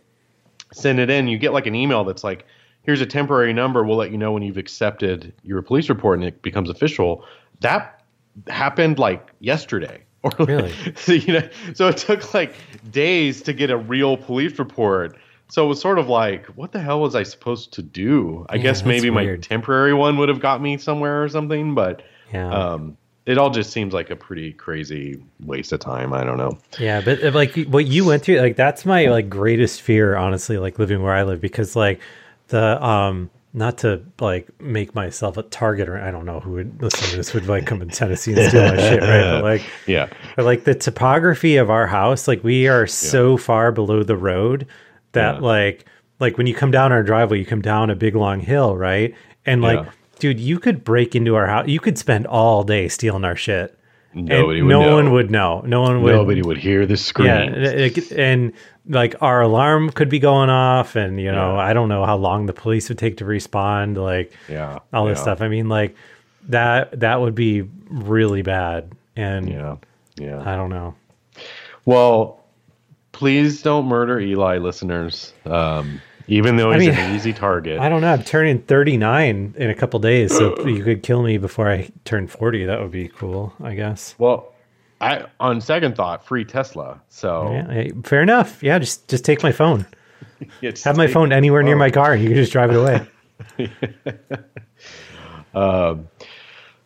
send 0.72 0.98
it 0.98 1.10
in. 1.10 1.28
You 1.28 1.38
get 1.38 1.52
like 1.52 1.66
an 1.66 1.74
email 1.74 2.04
that's 2.04 2.24
like 2.24 2.46
here's 2.82 3.00
a 3.00 3.06
temporary 3.06 3.52
number. 3.52 3.84
We'll 3.84 3.96
let 3.96 4.10
you 4.10 4.18
know 4.18 4.32
when 4.32 4.42
you've 4.42 4.56
accepted 4.56 5.32
your 5.42 5.62
police 5.62 5.88
report 5.88 6.18
and 6.18 6.28
it 6.28 6.42
becomes 6.42 6.70
official. 6.70 7.24
That 7.60 8.02
happened 8.46 8.98
like 8.98 9.28
yesterday 9.40 10.02
or 10.22 10.32
Really? 10.38 10.72
so, 10.96 11.12
you 11.12 11.32
know 11.34 11.48
so 11.74 11.88
it 11.88 11.96
took 11.96 12.34
like 12.34 12.54
days 12.90 13.42
to 13.42 13.52
get 13.52 13.70
a 13.70 13.76
real 13.76 14.16
police 14.16 14.58
report. 14.58 15.16
So 15.48 15.64
it 15.64 15.68
was 15.68 15.80
sort 15.80 15.98
of 15.98 16.08
like 16.08 16.46
what 16.48 16.72
the 16.72 16.80
hell 16.80 17.00
was 17.00 17.14
i 17.14 17.22
supposed 17.22 17.72
to 17.74 17.82
do? 17.82 18.46
I 18.48 18.56
Yeah, 18.56 18.62
guess 18.62 18.84
maybe 18.84 19.10
my 19.10 19.36
temporary 19.36 19.94
one 19.94 20.16
would 20.18 20.28
have 20.28 20.40
got 20.40 20.60
me 20.62 20.78
somewhere 20.78 21.22
or 21.22 21.28
something 21.28 21.74
but 21.74 22.02
Yeah. 22.32 22.48
um 22.50 22.96
it 23.26 23.38
all 23.38 23.50
just 23.50 23.70
seems 23.70 23.92
like 23.92 24.10
a 24.10 24.16
pretty 24.16 24.52
crazy 24.52 25.22
waste 25.44 25.72
of 25.72 25.80
time. 25.80 26.12
I 26.12 26.24
don't 26.24 26.38
know. 26.38 26.58
Yeah, 26.78 27.00
but 27.00 27.22
uh, 27.22 27.30
like 27.32 27.54
what 27.66 27.86
you 27.86 28.04
went 28.04 28.22
through, 28.24 28.40
like 28.40 28.56
that's 28.56 28.84
my 28.84 29.06
like 29.06 29.28
greatest 29.28 29.82
fear, 29.82 30.16
honestly, 30.16 30.58
like 30.58 30.78
living 30.78 31.02
where 31.02 31.12
I 31.12 31.22
live, 31.22 31.40
because 31.40 31.76
like 31.76 32.00
the 32.48 32.82
um 32.84 33.30
not 33.52 33.78
to 33.78 34.02
like 34.20 34.48
make 34.60 34.94
myself 34.94 35.36
a 35.36 35.42
target 35.42 35.88
or 35.88 36.00
I 36.00 36.10
don't 36.12 36.24
know 36.24 36.38
who 36.40 36.52
would 36.52 36.80
listen 36.80 37.08
to 37.10 37.16
this 37.16 37.34
would 37.34 37.46
like 37.48 37.66
come 37.66 37.82
in 37.82 37.88
Tennessee 37.88 38.32
and 38.32 38.48
steal 38.48 38.62
my 38.62 38.76
shit, 38.76 39.00
right? 39.00 39.22
But 39.32 39.42
like 39.42 39.62
yeah 39.86 40.08
but 40.36 40.44
like 40.44 40.64
the 40.64 40.74
topography 40.74 41.56
of 41.56 41.68
our 41.70 41.86
house, 41.88 42.28
like 42.28 42.44
we 42.44 42.68
are 42.68 42.86
so 42.86 43.36
far 43.36 43.72
below 43.72 44.02
the 44.04 44.16
road 44.16 44.66
that 45.12 45.36
Yeah. 45.36 45.40
like 45.40 45.84
like 46.20 46.38
when 46.38 46.46
you 46.46 46.54
come 46.54 46.70
down 46.70 46.92
our 46.92 47.02
driveway, 47.02 47.38
you 47.40 47.46
come 47.46 47.62
down 47.62 47.90
a 47.90 47.96
big 47.96 48.14
long 48.14 48.40
hill, 48.40 48.76
right? 48.76 49.14
And 49.46 49.62
like, 49.62 49.80
Yeah. 49.80 49.90
dude, 50.20 50.38
you 50.38 50.58
could 50.60 50.84
break 50.84 51.16
into 51.16 51.34
our 51.34 51.46
house. 51.46 51.66
You 51.66 51.80
could 51.80 51.96
spend 51.98 52.26
all 52.26 52.62
day 52.62 52.86
stealing 52.88 53.24
our 53.24 53.34
shit. 53.36 53.76
Nobody 54.12 54.60
no 54.60 54.82
know. 54.82 54.94
one 54.96 55.12
would 55.12 55.30
know. 55.30 55.60
No 55.64 55.82
one 55.82 56.02
would. 56.02 56.12
nobody 56.12 56.42
would 56.42 56.58
hear 56.58 56.84
the 56.84 56.96
scream 56.96 57.28
Yeah, 57.28 57.42
and, 57.42 58.12
and 58.12 58.52
like 58.88 59.14
our 59.20 59.42
alarm 59.42 59.90
could 59.90 60.08
be 60.08 60.18
going 60.18 60.50
off, 60.50 60.96
and 60.96 61.20
you 61.20 61.30
know, 61.30 61.54
Yeah. 61.54 61.60
I 61.60 61.72
don't 61.72 61.88
know 61.88 62.04
how 62.04 62.16
long 62.16 62.46
the 62.46 62.52
police 62.52 62.88
would 62.88 62.98
take 62.98 63.18
to 63.18 63.24
respond. 63.24 63.96
Like, 63.96 64.32
yeah 64.48 64.80
all 64.92 65.06
this 65.06 65.18
yeah, 65.18 65.22
stuff. 65.22 65.42
I 65.42 65.48
mean, 65.48 65.68
like 65.68 65.94
that 66.48 66.98
that 67.00 67.20
would 67.20 67.34
be 67.34 67.62
really 67.88 68.42
bad, 68.42 68.92
and 69.14 69.48
yeah 69.48 69.76
yeah 70.16 70.42
I 70.44 70.56
don't 70.56 70.70
know. 70.70 70.94
Well, 71.84 72.42
please 73.12 73.62
don't 73.62 73.86
murder 73.86 74.18
Eli, 74.18 74.58
listeners. 74.58 75.32
Um, 75.44 76.00
even 76.30 76.56
though 76.56 76.70
I 76.70 76.78
he's 76.78 76.88
mean, 76.88 76.98
an 76.98 77.14
easy 77.14 77.32
target. 77.32 77.78
I 77.80 77.88
don't 77.88 78.00
know. 78.00 78.12
I'm 78.12 78.22
turning 78.22 78.62
39 78.62 79.54
in 79.58 79.70
a 79.70 79.74
couple 79.74 79.98
days, 80.00 80.34
so 80.36 80.66
you 80.66 80.82
could 80.82 81.02
kill 81.02 81.22
me 81.22 81.38
before 81.38 81.70
I 81.70 81.90
turn 82.04 82.26
40. 82.28 82.64
That 82.66 82.80
would 82.80 82.90
be 82.92 83.08
cool, 83.08 83.52
I 83.62 83.74
guess. 83.74 84.14
Well, 84.18 84.52
I 85.00 85.26
on 85.40 85.60
second 85.60 85.96
thought, 85.96 86.24
free 86.24 86.44
Tesla. 86.44 87.00
So 87.08 87.50
Yeah, 87.52 87.72
hey, 87.72 87.92
fair 88.04 88.22
enough. 88.22 88.62
Yeah, 88.62 88.78
just 88.78 89.08
just 89.08 89.24
take 89.24 89.42
my 89.42 89.52
phone. 89.52 89.86
it's 90.62 90.84
Have 90.84 90.96
my 90.96 91.06
phone 91.06 91.32
anywhere 91.32 91.62
near 91.62 91.76
my 91.76 91.90
car, 91.90 92.12
and 92.12 92.22
you 92.22 92.28
can 92.28 92.36
just 92.36 92.52
drive 92.52 92.70
it 92.70 92.76
away. 92.76 93.06
um, 95.54 96.08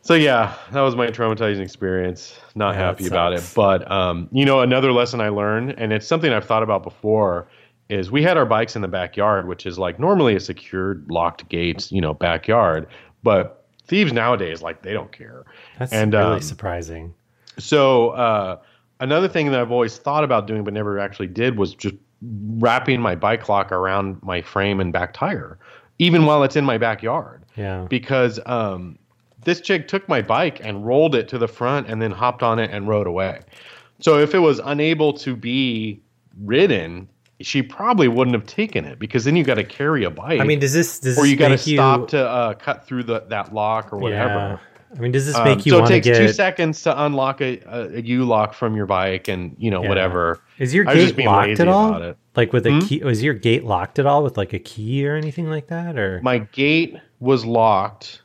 So 0.02 0.14
yeah, 0.14 0.54
that 0.72 0.80
was 0.80 0.94
my 0.96 1.06
traumatizing 1.08 1.60
experience. 1.60 2.38
Not 2.54 2.74
Yeah, 2.74 2.80
happy 2.80 3.06
about 3.06 3.32
it. 3.32 3.42
But 3.54 3.90
um, 3.90 4.28
you 4.32 4.44
know, 4.44 4.60
another 4.60 4.92
lesson 4.92 5.20
I 5.20 5.28
learned, 5.30 5.74
and 5.78 5.92
it's 5.92 6.06
something 6.06 6.32
I've 6.32 6.44
thought 6.44 6.62
about 6.62 6.82
before, 6.82 7.48
is 7.94 8.10
we 8.10 8.22
had 8.22 8.36
our 8.36 8.46
bikes 8.46 8.76
in 8.76 8.82
the 8.82 8.88
backyard, 8.88 9.46
which 9.48 9.66
is 9.66 9.78
like 9.78 9.98
normally 9.98 10.34
a 10.34 10.40
secured, 10.40 11.08
locked 11.10 11.48
gates, 11.48 11.92
you 11.92 12.00
know, 12.00 12.12
backyard. 12.12 12.86
But 13.22 13.64
thieves 13.86 14.12
nowadays, 14.12 14.62
like 14.62 14.82
they 14.82 14.92
don't 14.92 15.12
care. 15.12 15.44
That's 15.78 15.92
And, 15.92 16.12
really 16.12 16.34
um, 16.34 16.40
surprising. 16.40 17.14
So 17.58 18.10
uh, 18.10 18.58
another 19.00 19.28
thing 19.28 19.50
that 19.50 19.60
I've 19.60 19.70
always 19.70 19.96
thought 19.96 20.24
about 20.24 20.46
doing 20.46 20.64
but 20.64 20.74
never 20.74 20.98
actually 20.98 21.28
did 21.28 21.56
was 21.56 21.74
just 21.74 21.94
wrapping 22.58 23.00
my 23.00 23.14
bike 23.14 23.48
lock 23.48 23.70
around 23.70 24.22
my 24.22 24.42
frame 24.42 24.80
and 24.80 24.92
back 24.92 25.12
tire, 25.12 25.58
even 25.98 26.26
while 26.26 26.42
it's 26.42 26.56
in 26.56 26.64
my 26.64 26.78
backyard. 26.78 27.44
Yeah. 27.56 27.86
Because 27.88 28.40
um, 28.46 28.98
this 29.44 29.60
chick 29.60 29.88
took 29.88 30.08
my 30.08 30.22
bike 30.22 30.60
and 30.64 30.84
rolled 30.84 31.14
it 31.14 31.28
to 31.28 31.38
the 31.38 31.48
front 31.48 31.88
and 31.88 32.02
then 32.02 32.10
hopped 32.10 32.42
on 32.42 32.58
it 32.58 32.70
and 32.70 32.88
rode 32.88 33.06
away. 33.06 33.40
So 34.00 34.18
if 34.18 34.34
it 34.34 34.40
was 34.40 34.60
unable 34.64 35.12
to 35.14 35.36
be 35.36 36.00
ridden, 36.42 37.08
she 37.44 37.62
probably 37.62 38.08
wouldn't 38.08 38.34
have 38.34 38.46
taken 38.46 38.84
it 38.84 38.98
because 38.98 39.24
then 39.24 39.36
you 39.36 39.44
got 39.44 39.54
to 39.54 39.64
carry 39.64 40.04
a 40.04 40.10
bike. 40.10 40.40
I 40.40 40.44
mean, 40.44 40.58
does 40.58 40.72
this 40.72 40.98
does 40.98 41.18
or 41.18 41.26
you 41.26 41.36
got 41.36 41.48
to 41.48 41.54
make 41.56 41.66
you, 41.66 41.76
stop 41.76 42.08
to 42.08 42.26
uh, 42.28 42.54
cut 42.54 42.86
through 42.86 43.04
the 43.04 43.20
that 43.28 43.54
lock 43.54 43.92
or 43.92 43.98
whatever. 43.98 44.34
Yeah. 44.34 44.58
I 44.96 45.00
mean, 45.00 45.10
does 45.10 45.26
this 45.26 45.34
Um, 45.34 45.44
make 45.44 45.66
you 45.66 45.72
so 45.72 45.84
it 45.84 45.88
takes 45.88 46.06
two 46.06 46.28
seconds 46.28 46.82
to 46.82 47.04
unlock 47.04 47.40
a, 47.40 47.58
a, 47.66 47.96
a 47.96 48.00
U 48.00 48.24
lock 48.24 48.54
from 48.54 48.76
your 48.76 48.86
bike, 48.86 49.26
and 49.26 49.56
you 49.58 49.70
know 49.70 49.82
Yeah. 49.82 49.88
whatever. 49.88 50.40
Is 50.58 50.72
your 50.72 50.88
I 50.88 50.94
gate 50.94 51.18
locked 51.18 51.58
at 51.60 51.66
all? 51.68 51.88
about 51.88 52.02
it. 52.02 52.16
Like 52.36 52.52
with 52.52 52.66
a 52.66 52.70
Hmm? 52.72 52.78
key? 52.80 53.02
Was 53.02 53.22
your 53.22 53.34
gate 53.34 53.64
locked 53.64 53.98
at 53.98 54.06
all 54.06 54.22
with 54.22 54.36
like 54.36 54.52
a 54.52 54.58
key 54.60 55.06
or 55.06 55.16
anything 55.16 55.50
like 55.50 55.66
that? 55.68 55.98
Or 55.98 56.20
My 56.22 56.38
gate 56.38 56.96
was 57.18 57.44
locked, 57.44 58.22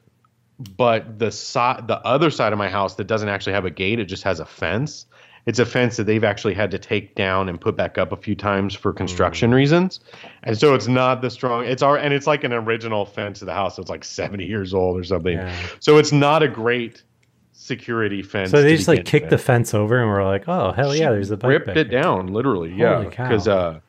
but 0.77 1.17
the 1.19 1.31
side, 1.31 1.87
the 1.87 1.97
other 2.05 2.29
side 2.29 2.53
of 2.53 2.59
my 2.59 2.69
house 2.69 2.95
that 2.95 3.05
doesn't 3.07 3.29
actually 3.29 3.53
have 3.53 3.65
a 3.65 3.69
gate, 3.71 3.99
it 3.99 4.05
just 4.05 4.23
has 4.23 4.39
a 4.39 4.45
fence. 4.45 5.05
It's 5.49 5.57
a 5.59 5.65
fence 5.65 5.97
that 5.97 6.03
they've 6.03 6.23
actually 6.23 6.53
had 6.53 6.69
to 6.71 6.77
take 6.77 7.15
down 7.15 7.49
and 7.49 7.59
put 7.59 7.75
back 7.75 7.97
up 7.97 8.11
a 8.11 8.15
few 8.15 8.35
times 8.35 8.75
for 8.75 8.91
Hmm. 8.91 8.97
construction 8.97 9.51
reasons, 9.51 9.99
and 10.43 10.57
so 10.57 10.75
it's 10.75 10.87
not 10.87 11.21
the 11.21 11.29
strong. 11.29 11.65
It's 11.65 11.81
our 11.81 11.97
and 11.97 12.13
it's 12.13 12.27
like 12.27 12.43
an 12.43 12.53
original 12.53 13.05
fence 13.05 13.41
of 13.41 13.47
the 13.47 13.53
house. 13.53 13.75
So 13.75 13.81
it's 13.81 13.89
like 13.89 14.03
seventy 14.03 14.45
years 14.45 14.73
old 14.73 14.99
or 14.99 15.03
something. 15.03 15.37
Yeah. 15.37 15.51
So 15.79 15.97
it's 15.97 16.11
not 16.11 16.43
a 16.43 16.47
great 16.47 17.03
security 17.51 18.21
fence. 18.21 18.51
so 18.51 18.61
they 18.61 18.75
just 18.75 18.87
like 18.87 19.05
kicked 19.05 19.25
with. 19.25 19.31
the 19.31 19.37
fence 19.37 19.73
over 19.73 19.99
and 19.99 20.09
we're 20.09 20.23
like, 20.25 20.47
oh 20.47 20.71
hell 20.71 20.95
yeah, 20.95 21.11
there's 21.11 21.29
a 21.31 21.37
bike. 21.37 21.49
ripped 21.49 21.77
it 21.77 21.85
down 21.91 22.27
literally 22.27 22.73
yeah 22.73 22.95
Holy 23.01 23.09
cow. 23.11 23.27
because 23.27 23.47
uh 23.47 23.79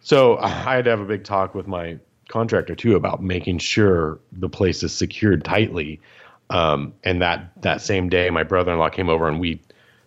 so 0.00 0.38
i 0.40 0.48
had 0.48 0.84
to 0.84 0.90
have 0.90 1.00
a 1.00 1.04
big 1.04 1.24
talk 1.24 1.54
with 1.54 1.66
my 1.66 1.98
contractor 2.28 2.74
too 2.74 2.94
about 2.94 3.22
making 3.22 3.58
sure 3.58 4.18
the 4.32 4.48
place 4.48 4.82
is 4.82 4.92
secured 4.94 5.44
tightly 5.44 6.00
um 6.50 6.94
and 7.04 7.20
that 7.20 7.50
that 7.62 7.80
same 7.82 8.08
day 8.08 8.30
my 8.30 8.42
brother-in-law 8.44 8.88
came 8.88 9.08
over 9.08 9.26
and 9.28 9.40
we 9.40 9.60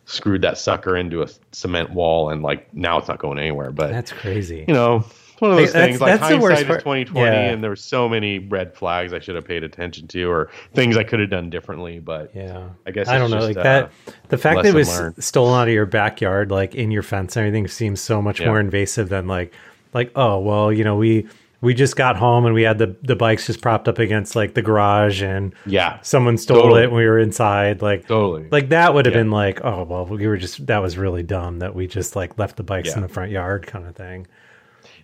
screwed 0.05 0.41
that 0.41 0.57
sucker 0.57 0.97
into 0.97 1.21
a 1.21 1.27
cement 1.51 1.89
wall 1.91 2.29
and 2.29 2.41
like 2.43 2.73
now 2.73 2.97
it's 2.97 3.07
not 3.07 3.19
going 3.19 3.39
anywhere 3.39 3.71
but 3.71 3.89
That's 3.91 4.11
crazy. 4.11 4.65
you 4.67 4.73
know 4.73 5.05
it's 5.31 5.41
one 5.41 5.51
of 5.51 5.57
those 5.57 5.71
That's- 5.73 5.89
things 5.91 6.01
like 6.01 6.19
that's 6.19 6.29
the 6.31 6.37
worst 6.37 6.57
hindsight 6.63 6.77
is 6.77 6.83
2020 6.83 7.25
Yeah. 7.35 7.41
and 7.51 7.63
there 7.63 7.69
were 7.69 7.75
so 7.77 8.09
many 8.09 8.39
red 8.39 8.75
flags 8.75 9.13
i 9.13 9.19
should 9.19 9.35
have 9.35 9.45
paid 9.45 9.63
attention 9.63 10.07
to 10.09 10.23
or 10.29 10.49
things 10.73 10.97
i 10.97 11.03
could 11.03 11.19
have 11.21 11.29
done 11.29 11.49
differently 11.49 11.99
but 11.99 12.31
Yeah. 12.35 12.69
I 12.85 12.91
guess 12.91 13.07
I 13.07 13.17
don't 13.17 13.31
know. 13.31 13.37
just, 13.37 13.47
Like 13.55 13.63
that, 13.63 13.83
uh, 13.85 14.11
the 14.29 14.37
fact 14.37 14.63
that 14.63 14.69
it 14.69 14.73
was 14.75 14.89
learned. 14.89 15.23
stolen 15.23 15.59
out 15.59 15.67
of 15.69 15.73
your 15.73 15.85
backyard, 15.85 16.51
like 16.51 16.75
in 16.75 16.91
your 16.91 17.03
fence 17.03 17.35
and 17.37 17.45
everything, 17.47 17.67
seems 17.69 18.01
so 18.01 18.21
much 18.21 18.39
Yeah. 18.41 18.47
more 18.47 18.59
invasive 18.59 19.07
than 19.09 19.27
like, 19.27 19.53
like 19.93 20.11
oh 20.15 20.39
well, 20.39 20.71
you 20.73 20.83
know 20.83 20.95
we 20.97 21.27
we 21.63 21.73
just 21.73 21.95
got 21.95 22.15
home 22.17 22.45
and 22.45 22.53
we 22.53 22.61
had 22.61 22.77
the 22.77 22.95
the 23.01 23.15
bikes 23.15 23.47
just 23.47 23.61
propped 23.61 23.87
up 23.87 23.97
against 23.97 24.35
like 24.35 24.53
the 24.53 24.61
garage 24.61 25.23
and 25.23 25.55
yeah 25.65 25.97
someone 26.01 26.37
stole 26.37 26.61
Totally. 26.63 26.83
it 26.83 26.91
when 26.91 26.97
we 26.99 27.07
were 27.07 27.17
inside. 27.17 27.81
Like 27.81 28.07
totally 28.07 28.47
like 28.51 28.69
that 28.69 28.93
would 28.93 29.05
have 29.05 29.15
Yeah. 29.15 29.21
been 29.21 29.31
like 29.31 29.63
oh 29.63 29.83
well 29.83 30.05
we 30.05 30.27
were 30.27 30.37
just 30.37 30.65
that 30.67 30.79
was 30.81 30.97
really 30.97 31.23
dumb 31.23 31.59
that 31.59 31.73
we 31.73 31.87
just 31.87 32.15
like 32.15 32.37
left 32.37 32.57
the 32.57 32.63
bikes 32.63 32.95
in 32.95 33.01
the 33.01 33.07
front 33.07 33.31
yard 33.31 33.65
kind 33.65 33.87
of 33.87 33.95
thing. 33.95 34.27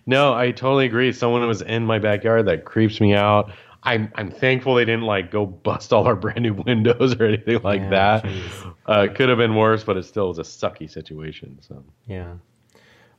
No, 0.06 0.32
I 0.34 0.50
totally 0.50 0.86
agree. 0.86 1.12
Someone 1.12 1.46
was 1.46 1.62
in 1.62 1.84
my 1.84 1.98
backyard 1.98 2.46
that 2.46 2.64
creeps 2.64 3.00
me 3.00 3.14
out. 3.14 3.50
I'm 3.82 4.12
I'm 4.16 4.30
thankful 4.30 4.74
they 4.74 4.84
didn't 4.84 5.02
like 5.06 5.30
go 5.30 5.46
bust 5.46 5.92
all 5.92 6.06
our 6.06 6.16
brand 6.24 6.42
new 6.42 6.54
windows 6.54 7.14
or 7.18 7.24
anything 7.24 7.60
like 7.62 7.80
Yeah, 7.80 7.90
that. 8.20 8.26
Uh, 8.88 9.00
it 9.08 9.14
could 9.14 9.28
have 9.30 9.38
been 9.38 9.54
worse, 9.54 9.82
but 9.84 9.96
it 9.96 10.04
still 10.04 10.28
was 10.28 10.38
a 10.38 10.42
sucky 10.42 10.90
situation. 10.90 11.58
So 11.62 11.82
Yeah. 12.06 12.34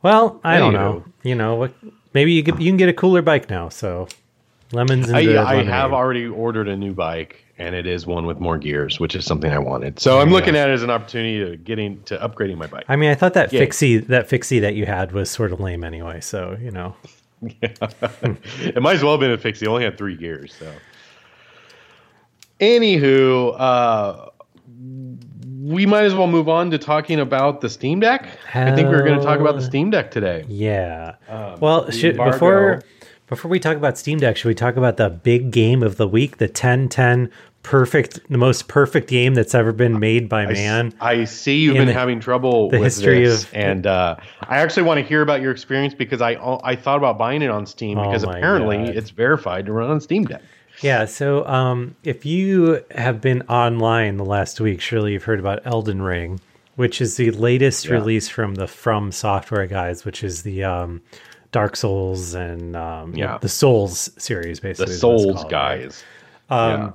Well, 0.04 0.40
I 0.44 0.58
don't 0.60 0.74
know. 0.74 1.04
You 1.24 1.36
know 1.36 1.56
what? 1.56 1.74
Maybe 2.14 2.34
you 2.34 2.44
can, 2.44 2.60
you 2.60 2.70
can 2.70 2.78
get 2.78 2.90
a 2.90 2.94
cooler 2.94 3.22
bike 3.22 3.50
now. 3.50 3.70
So 3.70 4.08
lemons 4.72 5.10
and 5.10 5.18
I, 5.18 5.60
I 5.60 5.64
have 5.64 5.94
already 5.94 6.26
ordered 6.28 6.68
a 6.68 6.76
new 6.76 6.94
bike, 6.94 7.44
and 7.58 7.74
it 7.76 7.86
is 7.88 8.06
one 8.06 8.26
with 8.26 8.40
more 8.40 8.58
gears, 8.58 9.00
which 9.00 9.16
is 9.16 9.26
something 9.26 9.52
I 9.52 9.60
wanted. 9.60 10.00
So 10.00 10.20
I'm 10.20 10.30
looking 10.32 10.56
at 10.56 10.70
it 10.70 10.74
as 10.74 10.84
an 10.84 10.90
opportunity 10.90 11.40
to 11.52 11.58
getting 11.58 12.02
to 12.04 12.18
upgrading 12.18 12.58
my 12.58 12.68
bike. 12.68 12.86
I 12.88 12.96
mean, 12.96 13.10
I 13.12 13.16
thought 13.16 13.34
that 13.34 13.54
Yeah. 13.54 13.60
fixie 13.60 13.98
that 13.98 14.28
fixie 14.28 14.60
that 14.60 14.76
you 14.76 14.86
had 14.86 15.12
was 15.12 15.30
sort 15.30 15.52
of 15.54 15.60
lame 15.60 15.84
anyway. 15.84 16.20
So 16.22 16.58
you 16.62 16.72
know, 16.72 16.96
it 17.42 18.82
might 18.82 18.96
as 18.96 19.04
well 19.04 19.14
have 19.14 19.20
been 19.20 19.32
a 19.32 19.38
fixie. 19.38 19.66
It 19.66 19.70
only 19.70 19.84
had 19.84 19.98
three 19.98 20.16
gears. 20.18 20.54
So, 20.54 20.72
anywho, 22.60 23.56
uh, 23.60 24.30
we 25.72 25.86
might 25.86 26.04
as 26.04 26.14
well 26.14 26.28
move 26.28 26.50
on 26.50 26.72
to 26.72 26.78
talking 26.78 27.20
about 27.20 27.62
the 27.62 27.70
Steam 27.70 28.00
Deck. 28.00 28.28
I 28.54 28.76
think 28.76 28.90
we're 28.90 29.04
going 29.04 29.18
to 29.20 29.26
talk 29.26 29.40
about 29.40 29.56
the 29.56 29.62
Steam 29.62 29.90
Deck 29.90 30.12
today. 30.12 30.46
Yeah. 30.48 31.16
Um, 31.28 31.60
well, 31.60 31.90
should, 31.92 32.18
before 32.18 32.82
before 33.28 33.50
we 33.50 33.60
talk 33.60 33.78
about 33.78 33.98
Steam 33.98 34.20
Deck, 34.20 34.36
should 34.38 34.50
we 34.50 34.56
talk 34.56 34.76
about 34.76 34.98
the 34.98 35.10
big 35.10 35.52
game 35.52 35.82
of 35.84 35.96
the 35.98 36.08
week, 36.08 36.38
the 36.38 36.46
1010 36.48 37.32
perfect, 37.64 38.20
the 38.30 38.38
most 38.38 38.68
perfect 38.68 39.08
game 39.08 39.36
that's 39.36 39.54
ever 39.56 39.72
been 39.72 40.00
made 40.00 40.28
by 40.28 40.42
I 40.42 40.52
s- 40.52 40.58
man? 40.58 40.94
I 41.00 41.24
see 41.26 41.60
you've 41.60 41.76
been 41.76 41.88
the- 41.88 41.94
having 41.94 42.20
trouble 42.20 42.70
the 42.70 42.78
with 42.80 42.86
history 42.88 43.24
this, 43.24 43.44
of- 43.46 43.54
and 43.54 43.88
uh, 43.88 44.16
I 44.42 44.58
actually 44.58 44.84
want 44.84 45.00
to 45.00 45.06
hear 45.06 45.22
about 45.22 45.42
your 45.42 45.52
experience 45.52 45.94
because 45.94 46.22
I 46.22 46.34
I 46.64 46.76
thought 46.76 46.98
about 46.98 47.18
buying 47.18 47.42
it 47.42 47.50
on 47.50 47.66
Steam 47.66 47.98
Oh 47.98 48.04
because 48.04 48.26
my 48.26 48.38
apparently 48.38 48.78
God. 48.88 48.96
it's 48.98 49.12
verified 49.12 49.66
to 49.68 49.74
run 49.74 49.90
on 49.90 50.02
Steam 50.02 50.26
Deck. 50.26 50.42
Yeah, 50.82 51.06
so 51.06 51.46
um, 51.46 51.96
if 52.04 52.26
you 52.26 52.84
have 52.96 53.22
been 53.22 53.42
online 53.44 54.18
the 54.18 54.26
last 54.26 54.60
week, 54.60 54.82
surely 54.82 55.14
you've 55.14 55.24
heard 55.24 55.40
about 55.40 55.66
Elden 55.66 56.02
Ring, 56.02 56.40
which 56.76 57.02
is 57.02 57.18
the 57.18 57.32
latest 57.32 57.86
Yeah. 57.86 57.94
release 57.94 58.28
from 58.28 58.56
the 58.56 58.68
From 58.68 59.12
Software 59.12 59.68
guys, 59.68 60.06
which 60.06 60.24
is 60.24 60.42
the 60.44 60.64
um, 60.64 61.02
Dark 61.52 61.76
Souls 61.76 62.34
and 62.34 62.76
um, 62.76 63.14
Yeah. 63.16 63.38
the 63.42 63.50
Souls 63.50 64.10
series, 64.18 64.60
basically. 64.60 64.94
it's 64.94 65.02
Souls 65.02 65.42
called, 65.42 65.52
right? 65.52 65.82
guys. 65.84 66.04
Um, 66.50 66.94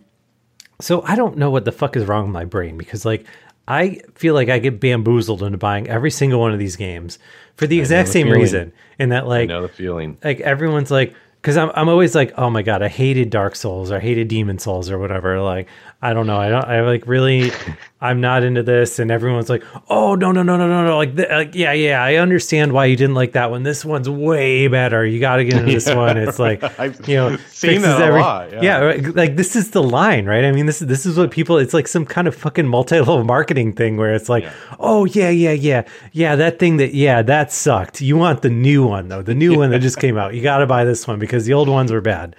So 0.80 1.02
I 1.02 1.14
don't 1.16 1.38
know 1.38 1.50
what 1.50 1.64
the 1.64 1.72
fuck 1.72 1.96
is 1.96 2.04
wrong 2.04 2.24
with 2.24 2.32
my 2.32 2.44
brain 2.44 2.76
because 2.76 3.04
like 3.06 3.24
I 3.68 4.00
feel 4.14 4.34
like 4.34 4.48
I 4.48 4.58
get 4.58 4.78
bamboozled 4.78 5.42
into 5.42 5.58
buying 5.58 5.88
every 5.88 6.10
single 6.10 6.38
one 6.38 6.52
of 6.52 6.58
these 6.58 6.76
games 6.76 7.18
for 7.56 7.66
the 7.66 7.78
exact 7.80 8.08
the 8.08 8.12
same 8.12 8.26
feeling. 8.26 8.40
reason, 8.40 8.72
and 8.98 9.10
that 9.12 9.24
I 9.24 9.26
like 9.26 9.48
know 9.48 9.62
the 9.62 9.68
feeling. 9.68 10.18
like 10.22 10.40
everyone's 10.40 10.90
like 10.90 11.14
because 11.46 11.56
I'm, 11.56 11.70
I'm 11.76 11.88
always 11.88 12.12
like 12.16 12.32
oh 12.36 12.50
my 12.50 12.62
god 12.62 12.82
i 12.82 12.88
hated 12.88 13.30
dark 13.30 13.54
souls 13.54 13.92
or 13.92 13.98
i 13.98 14.00
hated 14.00 14.26
Demon's 14.26 14.64
Souls 14.64 14.90
or 14.90 14.98
whatever. 14.98 15.40
Like 15.40 15.68
i 16.06 16.14
don't 16.14 16.26
know. 16.26 16.38
I 16.38 16.48
don't 16.48 16.64
i 16.64 16.80
like 16.82 17.06
really 17.06 17.50
i'm 18.00 18.20
not 18.20 18.42
into 18.42 18.62
this 18.62 18.98
and 18.98 19.10
everyone's 19.10 19.48
like 19.48 19.64
oh 19.88 20.14
no 20.14 20.30
no 20.30 20.42
no 20.42 20.56
no 20.56 20.68
no 20.68 20.84
no. 20.84 20.96
Like, 20.96 21.16
th- 21.16 21.28
like 21.30 21.54
yeah 21.54 21.72
yeah 21.72 22.02
i 22.02 22.16
understand 22.16 22.72
why 22.72 22.84
you 22.84 22.96
didn't 22.96 23.14
like 23.14 23.32
that 23.32 23.50
one. 23.50 23.62
This 23.62 23.84
one's 23.84 24.08
way 24.08 24.68
better. 24.68 25.04
You 25.04 25.18
got 25.18 25.36
to 25.36 25.44
get 25.44 25.54
into 25.54 25.72
this 25.72 25.88
one. 26.04 26.16
It's 26.16 26.38
like 26.38 26.62
I've 26.78 27.08
you 27.08 27.16
know 27.16 27.36
seen 27.48 27.82
that 27.82 28.10
a 28.10 28.14
lot, 28.14 28.52
yeah. 28.62 28.78
right, 28.78 29.16
like 29.16 29.36
this 29.36 29.56
is 29.56 29.70
the 29.70 29.82
line 29.82 30.26
right? 30.26 30.44
I 30.44 30.52
mean 30.52 30.66
this 30.66 30.80
is 30.80 30.88
this 30.88 31.06
is 31.06 31.18
what 31.18 31.30
people 31.30 31.58
it's 31.58 31.74
like 31.74 31.88
some 31.88 32.04
kind 32.06 32.28
of 32.28 32.34
fucking 32.34 32.68
multi-level 32.68 33.24
marketing 33.24 33.72
thing 33.72 33.96
where 33.96 34.14
it's 34.14 34.28
like 34.28 34.44
Yeah. 34.44 34.52
oh 34.78 35.04
yeah 35.06 35.30
yeah 35.30 35.52
yeah. 35.52 35.82
Yeah 36.12 36.36
that 36.36 36.58
thing 36.58 36.76
that 36.76 36.94
yeah 36.94 37.22
that 37.22 37.50
sucked. 37.52 38.00
You 38.00 38.16
want 38.16 38.42
the 38.42 38.50
new 38.50 38.86
one 38.86 39.08
though. 39.08 39.22
The 39.22 39.34
new 39.34 39.56
one 39.56 39.70
that 39.70 39.80
just 39.80 39.98
came 39.98 40.16
out. 40.18 40.34
You 40.34 40.42
got 40.42 40.58
to 40.58 40.66
buy 40.66 40.84
this 40.84 41.08
one 41.08 41.18
because 41.18 41.46
the 41.46 41.54
old 41.54 41.68
ones 41.68 41.90
were 41.90 42.00
bad. 42.02 42.36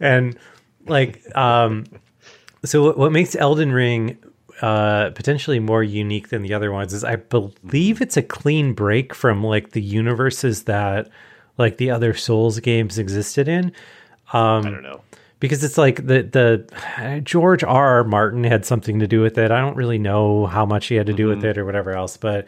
And 0.00 0.38
like 0.86 1.20
um 1.36 1.84
so 2.64 2.82
what, 2.84 2.98
what 2.98 3.12
makes 3.12 3.34
elden 3.36 3.72
ring 3.72 4.16
uh 4.60 5.10
potentially 5.10 5.58
more 5.58 5.82
unique 5.82 6.28
than 6.28 6.42
the 6.42 6.54
other 6.54 6.70
ones 6.72 6.92
is 6.92 7.02
i 7.04 7.16
believe 7.16 8.00
it's 8.00 8.16
a 8.16 8.22
clean 8.22 8.72
break 8.74 9.14
from 9.14 9.42
like 9.42 9.70
the 9.70 9.82
universes 9.82 10.64
that 10.64 11.08
like 11.58 11.76
the 11.78 11.90
other 11.90 12.14
souls 12.14 12.60
games 12.60 12.98
existed 12.98 13.48
in 13.48 13.72
Um, 14.32 14.64
I 14.66 14.70
don't 14.70 14.82
know. 14.82 15.00
because 15.40 15.62
it's 15.64 15.76
like 15.76 15.96
the 16.06 16.22
the 16.22 17.20
George 17.24 17.62
R. 17.64 17.86
R. 17.98 18.04
Martin 18.04 18.44
had 18.44 18.64
something 18.64 18.98
to 19.00 19.06
do 19.06 19.20
with 19.20 19.36
it. 19.38 19.50
I 19.50 19.60
don't 19.60 19.76
really 19.76 19.98
know 19.98 20.46
how 20.46 20.64
much 20.64 20.86
he 20.86 20.94
had 20.94 21.06
to 21.06 21.12
do 21.12 21.26
with 21.28 21.44
it 21.44 21.58
or 21.58 21.64
whatever 21.66 21.90
else, 21.92 22.16
but 22.16 22.46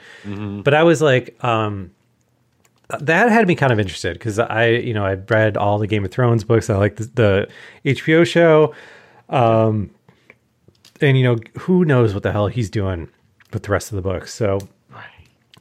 but 0.62 0.72
I 0.74 0.82
was 0.84 1.02
like, 1.02 1.36
um, 1.44 1.90
that 3.00 3.30
had 3.30 3.46
me 3.48 3.54
kind 3.54 3.72
of 3.72 3.78
interested 3.80 4.14
because 4.14 4.38
I 4.38 4.68
you 4.68 4.94
know 4.94 5.04
I 5.04 5.14
read 5.14 5.56
all 5.56 5.78
the 5.78 5.86
Game 5.86 6.04
of 6.04 6.10
Thrones 6.10 6.44
books. 6.44 6.70
I 6.70 6.76
like 6.76 6.96
the, 6.96 7.04
the 7.14 7.48
HBO 7.84 8.24
show, 8.26 8.74
um, 9.28 9.90
and 11.00 11.16
you 11.18 11.24
know 11.24 11.36
who 11.60 11.84
knows 11.84 12.14
what 12.14 12.22
the 12.22 12.32
hell 12.32 12.46
he's 12.48 12.70
doing 12.70 13.08
with 13.52 13.62
the 13.64 13.70
rest 13.72 13.90
of 13.92 13.96
the 13.96 14.02
books. 14.02 14.32
So 14.34 14.58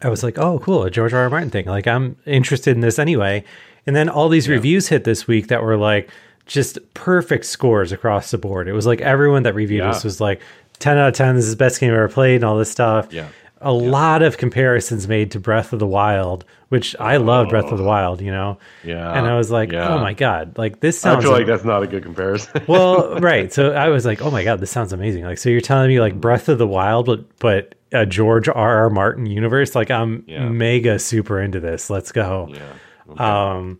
I 0.02 0.10
was 0.10 0.24
like, 0.24 0.38
oh, 0.38 0.60
cool, 0.60 0.84
a 0.84 0.92
George 0.92 1.14
R. 1.14 1.22
R. 1.22 1.30
Martin 1.30 1.50
thing. 1.50 1.66
Like, 1.66 1.88
I'm 1.88 2.18
interested 2.26 2.76
in 2.76 2.82
this 2.82 3.00
anyway. 3.00 3.44
And 3.88 3.96
then 3.96 4.10
all 4.10 4.30
these 4.30 4.50
reviews 4.50 4.88
hit 4.90 5.04
this 5.06 5.28
week 5.28 5.48
that 5.48 5.64
were 5.64 5.78
like 5.78 6.10
just 6.46 6.78
perfect 6.94 7.46
scores 7.46 7.92
across 7.92 8.32
the 8.32 8.38
board. 8.38 8.68
It 8.68 8.74
was 8.74 8.86
like 8.86 9.00
everyone 9.02 9.44
that 9.44 9.56
reviewed 9.56 9.80
Yeah. 9.84 9.92
this 9.94 10.04
was 10.04 10.20
like 10.20 10.42
10 10.80 10.98
out 10.98 11.10
of 11.10 11.14
10. 11.14 11.36
This 11.36 11.46
is 11.46 11.52
the 11.52 11.58
best 11.58 11.80
game 11.80 11.92
I've 11.92 11.98
ever 11.98 12.10
played 12.10 12.36
and 12.36 12.44
all 12.44 12.58
this 12.58 12.72
stuff. 12.72 13.12
Yeah. 13.14 13.28
A 13.64 13.72
lot 13.72 14.22
of 14.22 14.38
comparisons 14.38 15.08
made 15.08 15.32
to 15.32 15.40
Breath 15.40 15.74
of 15.74 15.80
the 15.80 15.88
Wild, 15.88 16.44
which 16.70 16.96
I 17.00 17.18
love 17.18 17.50
Breath 17.50 17.72
of 17.72 17.78
the 17.78 17.84
Wild, 17.84 18.22
you 18.22 18.32
know? 18.32 18.58
Yeah, 18.84 19.12
And 19.18 19.26
I 19.26 19.38
was 19.38 19.50
like, 19.52 19.72
yeah. 19.72 19.88
oh 19.96 20.00
my 20.00 20.14
God, 20.14 20.58
like 20.58 20.80
this 20.82 21.04
I 21.06 21.12
sounds 21.14 21.24
feel 21.24 21.32
like 21.34 21.46
that's 21.48 21.64
not 21.64 21.82
a 21.84 21.88
good 21.88 22.04
comparison. 22.04 22.64
well, 22.68 23.20
right. 23.20 23.52
So 23.54 23.72
I 23.72 23.88
was 23.90 24.06
like, 24.06 24.22
"Oh 24.22 24.30
my 24.32 24.44
god, 24.44 24.60
this 24.60 24.70
sounds 24.72 24.92
amazing!" 24.94 25.24
Like, 25.24 25.38
so 25.38 25.50
you're 25.50 25.62
telling 25.62 25.88
me 25.88 26.00
like 26.00 26.20
Breath 26.20 26.50
of 26.50 26.58
the 26.58 26.68
Wild, 26.68 27.06
but 27.06 27.38
but 27.40 27.76
a 27.92 28.06
George 28.06 28.48
R. 28.50 28.56
R. 28.56 28.90
Martin 28.90 29.26
universe? 29.28 29.76
Like, 29.76 29.90
I'm 29.92 30.24
Yeah. 30.28 30.50
mega 30.50 30.98
super 31.00 31.40
into 31.40 31.60
this. 31.60 31.90
Let's 31.90 32.12
go. 32.12 32.50
yeah. 32.52 33.52
Um, 33.52 33.80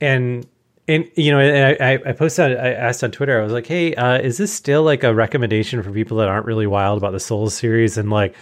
and 0.00 0.46
and 0.88 1.08
you 1.16 1.30
know, 1.30 1.38
and 1.38 1.76
I, 1.80 1.92
I- 1.94 2.10
I 2.10 2.12
posted, 2.12 2.56
I 2.58 2.70
asked 2.72 3.04
on 3.04 3.10
Twitter, 3.12 3.40
I 3.40 3.44
was 3.44 3.52
like, 3.52 3.66
"Hey, 3.66 3.94
uh, 3.94 4.18
is 4.18 4.36
this 4.38 4.52
still 4.52 4.82
like 4.82 5.04
a 5.04 5.14
recommendation 5.14 5.82
for 5.82 5.90
people 5.92 6.16
that 6.18 6.28
aren't 6.28 6.46
really 6.46 6.66
wild 6.66 6.98
about 6.98 7.12
the 7.12 7.20
Souls 7.20 7.54
series?" 7.54 7.96
And 7.98 8.10
like, 8.10 8.34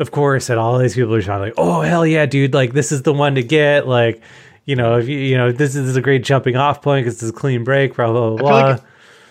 of 0.00 0.10
course, 0.10 0.50
and 0.50 0.58
all 0.58 0.78
these 0.78 0.94
people 0.96 1.14
are 1.14 1.22
shouting 1.22 1.44
like, 1.44 1.54
"Oh 1.56 1.82
hell 1.82 2.04
yeah, 2.04 2.26
dude! 2.26 2.52
Like, 2.54 2.72
this 2.72 2.90
is 2.90 3.02
the 3.02 3.12
one 3.12 3.36
to 3.36 3.42
get." 3.42 3.86
Like. 3.86 4.20
You 4.66 4.76
know, 4.76 4.98
if 4.98 5.08
you 5.08 5.18
you 5.18 5.36
know 5.36 5.50
this 5.50 5.74
is 5.74 5.96
a 5.96 6.02
great 6.02 6.22
jumping 6.22 6.54
off 6.54 6.80
point 6.80 7.04
because 7.04 7.20
it's 7.20 7.30
a 7.30 7.32
clean 7.32 7.64
break, 7.64 7.96
blah 7.96 8.12
blah 8.12 8.36
blah. 8.36 8.50
like 8.50 8.80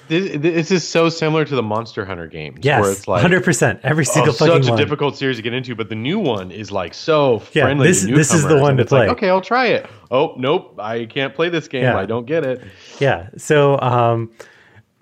this, 0.10 0.36
this 0.42 0.72
is 0.72 0.86
so 0.86 1.08
similar 1.08 1.46
to 1.46 1.56
the 1.56 1.62
Monster 1.64 2.04
Hunter 2.04 2.28
games, 2.28 2.56
where 2.56 2.80
Yes, 2.80 2.98
it's 2.98 3.08
like 3.08 3.22
hundred 3.22 3.44
percent. 3.46 3.80
Every 3.84 4.06
oh, 4.06 4.12
single 4.12 4.34
fucking 4.34 4.64
such 4.64 4.68
a 4.68 4.72
one. 4.72 4.78
difficult 4.82 5.16
series 5.16 5.38
to 5.38 5.44
get 5.44 5.54
into, 5.54 5.76
but 5.76 5.88
the 5.88 5.96
new 5.96 6.18
one 6.20 6.52
is 6.52 6.72
like 6.72 6.94
so 6.96 7.44
Yeah, 7.54 7.66
friendly. 7.66 7.88
this- 7.88 8.04
this 8.04 8.34
is 8.34 8.46
the 8.48 8.58
one 8.58 8.76
to 8.78 8.84
it's 8.84 8.92
like, 8.92 9.08
play. 9.08 9.16
okay, 9.16 9.30
I'll 9.30 9.40
try 9.40 9.68
it. 9.68 9.88
Oh 10.12 10.34
nope, 10.36 10.78
I 10.80 11.06
can't 11.06 11.34
play 11.34 11.48
this 11.48 11.68
game. 11.70 11.84
Yeah. 11.84 11.98
I 11.98 12.06
don't 12.06 12.26
get 12.26 12.44
it. 12.44 12.62
Yeah. 13.00 13.30
So, 13.38 13.80
um, 13.80 14.32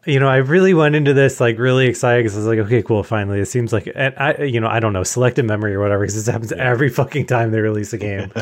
you 0.06 0.20
know, 0.20 0.30
I 0.30 0.38
really 0.38 0.74
went 0.74 0.96
into 0.96 1.14
this 1.14 1.42
like 1.42 1.58
really 1.58 1.88
excited 1.88 2.24
because 2.24 2.36
I 2.36 2.40
was 2.40 2.48
like, 2.48 2.60
okay, 2.60 2.82
cool, 2.82 3.04
finally. 3.04 3.40
It 3.40 3.48
seems 3.48 3.74
like, 3.74 3.92
and 3.94 4.14
I, 4.18 4.44
you 4.44 4.60
know, 4.60 4.68
I 4.68 4.80
don't 4.80 4.94
know, 4.94 5.04
selective 5.04 5.46
memory 5.46 5.74
or 5.74 5.82
whatever, 5.82 6.04
because 6.04 6.16
this 6.16 6.32
happens 6.32 6.52
every 6.54 6.90
fucking 6.90 7.26
time 7.26 7.52
they 7.52 7.60
release 7.60 7.94
a 7.94 7.98
game. 7.98 8.32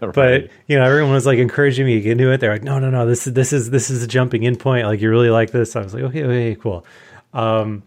But 0.00 0.50
you 0.66 0.78
know, 0.78 0.84
everyone 0.84 1.12
was 1.12 1.26
like 1.26 1.38
encouraging 1.38 1.86
me 1.86 1.94
to 1.94 2.00
get 2.00 2.12
into 2.12 2.30
it. 2.30 2.40
They're 2.40 2.52
like, 2.52 2.62
no, 2.62 2.78
no, 2.78 2.90
no, 2.90 3.06
this 3.06 3.26
is 3.26 3.32
this 3.32 3.52
is 3.52 3.70
this 3.70 3.90
is 3.90 4.02
a 4.02 4.06
jumping 4.06 4.42
in 4.42 4.56
point. 4.56 4.86
Like, 4.86 5.00
you 5.00 5.10
really 5.10 5.30
like 5.30 5.50
this? 5.50 5.74
I 5.74 5.80
was 5.80 5.94
like, 5.94 6.04
okay, 6.04 6.24
okay, 6.24 6.54
cool. 6.56 6.84
Um, 7.32 7.82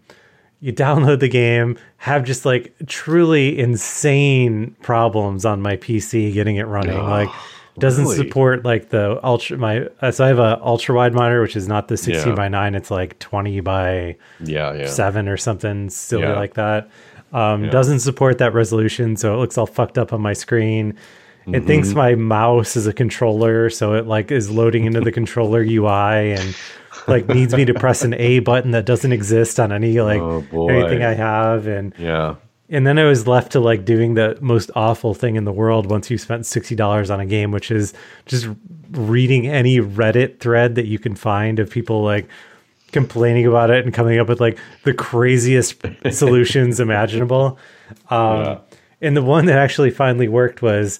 you 0.59 0.73
download 0.73 1.19
the 1.19 1.29
game, 1.29 1.77
have 1.97 2.23
just 2.23 2.45
like 2.45 2.73
truly 2.87 3.57
insane 3.57 4.75
problems 4.81 5.45
on 5.45 5.61
my 5.61 5.77
PC 5.77 6.33
getting 6.33 6.57
it 6.57 6.67
running. 6.67 6.97
like 6.97 7.29
doesn't 7.79 8.05
really? 8.05 8.17
support 8.17 8.63
like 8.65 8.89
the 8.89 9.19
ultra 9.23 9.57
my 9.57 9.87
uh, 10.01 10.11
so 10.11 10.25
I 10.25 10.27
have 10.27 10.39
a 10.39 10.59
ultra 10.63 10.95
wide 10.95 11.13
monitor 11.13 11.41
which 11.41 11.55
is 11.55 11.67
not 11.67 11.87
the 11.87 11.97
16 11.97 12.29
Yeah. 12.29 12.35
by 12.35 12.47
9 12.47 12.75
it's 12.75 12.91
like 12.91 13.17
20 13.19 13.59
by 13.61 14.15
Yeah, 14.43 14.73
yeah. 14.73 14.87
7 14.87 15.27
or 15.27 15.37
something 15.37 15.89
silly 15.89 16.23
Yeah. 16.23 16.35
like 16.35 16.53
that. 16.55 16.89
Um, 17.33 17.65
Yeah. 17.65 17.69
doesn't 17.71 17.99
support 17.99 18.37
that 18.39 18.53
resolution 18.53 19.15
so 19.15 19.33
it 19.33 19.37
looks 19.37 19.57
all 19.57 19.65
fucked 19.67 19.97
up 19.97 20.13
on 20.13 20.21
my 20.21 20.33
screen. 20.33 20.89
It 21.47 21.51
Mm-hmm. 21.51 21.67
thinks 21.67 21.93
my 21.93 22.15
mouse 22.15 22.75
is 22.75 22.85
a 22.85 22.93
controller 22.93 23.69
so 23.69 23.93
it 23.93 24.05
like 24.07 24.31
is 24.31 24.49
loading 24.51 24.85
into 24.85 25.01
the 25.01 25.11
controller 25.19 25.61
UI 25.61 26.33
and 26.33 26.55
like 27.07 27.27
needs 27.29 27.55
me 27.55 27.65
to 27.65 27.73
press 27.73 28.03
an 28.03 28.13
A 28.15 28.39
button 28.39 28.71
that 28.71 28.85
doesn't 28.85 29.11
exist 29.13 29.59
on 29.59 29.71
any 29.71 29.99
like 30.01 30.21
Oh, 30.21 30.43
anything 30.69 31.03
I 31.03 31.13
have 31.13 31.65
and 31.67 31.93
Yeah. 31.97 32.35
And 32.69 32.85
then 32.85 32.99
I 32.99 33.05
was 33.05 33.27
left 33.27 33.51
to 33.53 33.59
like 33.59 33.85
doing 33.85 34.13
the 34.13 34.37
most 34.41 34.69
awful 34.75 35.13
thing 35.13 35.35
in 35.35 35.43
the 35.45 35.51
world 35.51 35.89
once 35.89 36.09
you 36.09 36.17
spent 36.17 36.45
sixty 36.45 36.75
dollars 36.75 37.09
on 37.09 37.19
a 37.19 37.25
game, 37.25 37.51
which 37.51 37.71
is 37.71 37.93
just 38.25 38.47
reading 38.91 39.47
any 39.47 39.79
Reddit 39.79 40.39
thread 40.39 40.75
that 40.75 40.85
you 40.85 40.99
can 40.99 41.15
find 41.15 41.59
of 41.59 41.69
people 41.69 42.03
like 42.03 42.27
complaining 42.91 43.45
about 43.45 43.69
it 43.69 43.85
and 43.85 43.93
coming 43.93 44.19
up 44.19 44.27
with 44.27 44.39
like 44.39 44.57
the 44.83 44.93
craziest 44.93 45.75
solutions 46.11 46.79
imaginable. 46.79 47.57
Um, 48.09 48.37
Yeah. 48.43 48.59
And 49.01 49.15
the 49.15 49.21
one 49.23 49.45
that 49.45 49.57
actually 49.57 49.91
finally 49.91 50.27
worked 50.27 50.61
was 50.61 50.99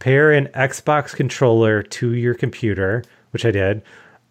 pair 0.00 0.32
an 0.32 0.46
Xbox 0.48 1.14
controller 1.14 1.80
to 1.82 2.12
your 2.12 2.34
computer, 2.34 3.04
which 3.30 3.44
I 3.44 3.52
did. 3.52 3.82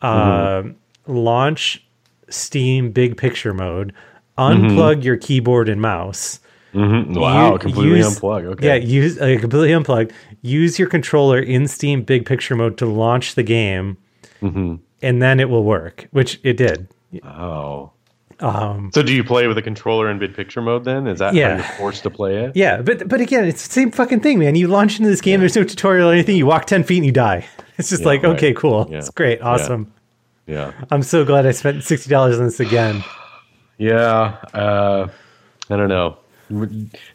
Um, 0.01 0.75
launch 1.07 1.85
Steam 2.29 2.91
Big 2.91 3.15
Picture 3.15 3.53
mode. 3.53 3.93
Unplug 4.37 5.03
your 5.03 5.15
keyboard 5.15 5.69
and 5.69 5.81
mouse. 5.81 6.41
Mhm. 6.75 7.17
Wow, 7.17 7.53
You- 7.53 7.57
completely 7.59 7.97
use- 7.99 8.19
unplug. 8.19 8.45
Okay. 8.45 8.67
Yeah, 8.67 8.75
use 8.75 9.19
uh, 9.19 9.37
completely 9.39 9.71
unplugged. 9.73 10.11
Use 10.41 10.77
your 10.77 10.89
controller 10.89 11.39
in 11.39 11.67
Steam 11.67 12.01
Big 12.03 12.25
Picture 12.25 12.55
mode 12.55 12.77
to 12.77 12.85
launch 12.85 13.35
the 13.35 13.43
game, 13.43 13.97
Mm-hmm. 14.43 14.75
and 15.01 15.21
then 15.21 15.39
it 15.39 15.49
will 15.49 15.63
work, 15.63 16.07
which 16.11 16.39
it 16.43 16.57
did. 16.57 16.87
Oh. 17.23 17.91
Um, 18.41 18.91
So 18.93 19.01
do 19.01 19.13
you 19.13 19.23
play 19.23 19.47
with 19.47 19.57
a 19.57 19.61
controller 19.61 20.09
in 20.11 20.19
big 20.19 20.35
picture 20.35 20.61
mode 20.61 20.83
then? 20.83 21.07
Is 21.07 21.19
that 21.19 21.33
Yeah. 21.33 21.51
how 21.51 21.55
you're 21.55 21.63
forced 21.77 22.03
to 22.03 22.09
play 22.09 22.35
it? 22.43 22.51
yeah, 22.53 22.81
but 22.81 23.07
but 23.07 23.21
again, 23.21 23.45
it's 23.45 23.65
the 23.65 23.71
same 23.73 23.91
fucking 23.91 24.19
thing, 24.19 24.39
man. 24.39 24.55
You 24.55 24.67
launch 24.67 24.97
into 24.99 25.09
this 25.09 25.21
game, 25.21 25.39
there's 25.39 25.55
no 25.55 25.63
tutorial 25.63 26.09
or 26.09 26.13
anything. 26.13 26.35
You 26.35 26.45
walk 26.45 26.65
ten 26.65 26.83
feet 26.83 26.97
and 26.97 27.05
you 27.05 27.13
die. 27.13 27.45
It's 27.77 27.89
just 27.89 28.01
Yeah, 28.03 28.07
like, 28.07 28.23
right. 28.23 28.35
okay, 28.35 28.53
cool, 28.53 28.87
Yeah. 28.91 28.97
it's 28.99 29.09
great, 29.09 29.41
awesome. 29.41 29.87
Yeah. 30.47 30.71
I'm 30.91 31.01
so 31.03 31.23
glad 31.25 31.45
I 31.45 31.51
spent 31.51 31.83
sixty 31.83 32.09
dollars 32.09 32.37
on 32.37 32.45
this 32.45 32.59
again. 32.59 33.03
Yeah. 33.77 34.35
Uh, 34.53 35.07
I 35.69 35.75
don't 35.75 35.89
know. 35.89 36.17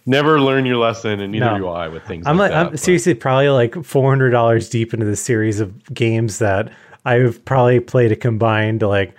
Never 0.07 0.41
learn 0.41 0.67
your 0.67 0.77
lesson, 0.77 1.21
and 1.21 1.33
neither 1.33 1.53
No. 1.53 1.59
do 1.59 1.69
I 1.69 1.89
with 1.89 2.03
things 2.05 2.27
I'm 2.27 2.37
like 2.37 2.51
like, 2.51 2.65
that. 2.65 2.71
I'm 2.73 2.77
seriously 2.77 3.15
probably 3.15 3.49
like 3.49 3.85
four 3.85 4.11
hundred 4.11 4.31
dollars 4.31 4.69
deep 4.69 4.93
into 4.93 5.07
the 5.07 5.17
series 5.17 5.61
of 5.61 5.85
games 5.95 6.39
that 6.41 6.73
I've 7.05 7.45
probably 7.45 7.81
played 7.81 8.13
a 8.13 8.17
combined 8.17 8.83
like 8.83 9.15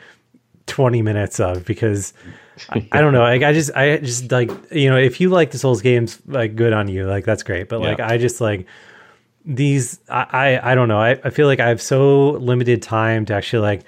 twenty 0.68 1.02
minutes 1.02 1.40
of 1.40 1.66
because 1.66 2.14
I, 2.70 2.88
I 2.92 3.02
don't 3.02 3.14
know. 3.14 3.22
Like 3.22 3.44
I 3.44 3.54
just 3.54 3.72
I 3.76 3.98
just 3.98 4.32
like 4.32 4.52
you 4.72 4.90
know 4.90 4.98
if 4.98 5.22
you 5.22 5.30
like 5.30 5.52
the 5.52 5.58
Souls 5.58 5.82
games, 5.82 6.20
like 6.28 6.56
good 6.56 6.74
on 6.74 6.88
you. 6.88 7.08
Like 7.08 7.26
that's 7.26 7.44
great. 7.44 7.70
But 7.70 7.80
like 7.80 8.00
I 8.00 8.18
just 8.18 8.42
like 8.42 8.66
these. 9.46 10.00
I 10.10 10.60
I, 10.62 10.72
I 10.72 10.76
don't 10.76 10.88
know. 10.90 11.00
I, 11.00 11.12
I 11.24 11.30
feel 11.30 11.48
like 11.48 11.60
I 11.60 11.70
have 11.70 11.82
so 11.82 12.32
limited 12.32 12.82
time 12.82 13.26
to 13.26 13.34
actually 13.34 13.62
like 13.62 13.82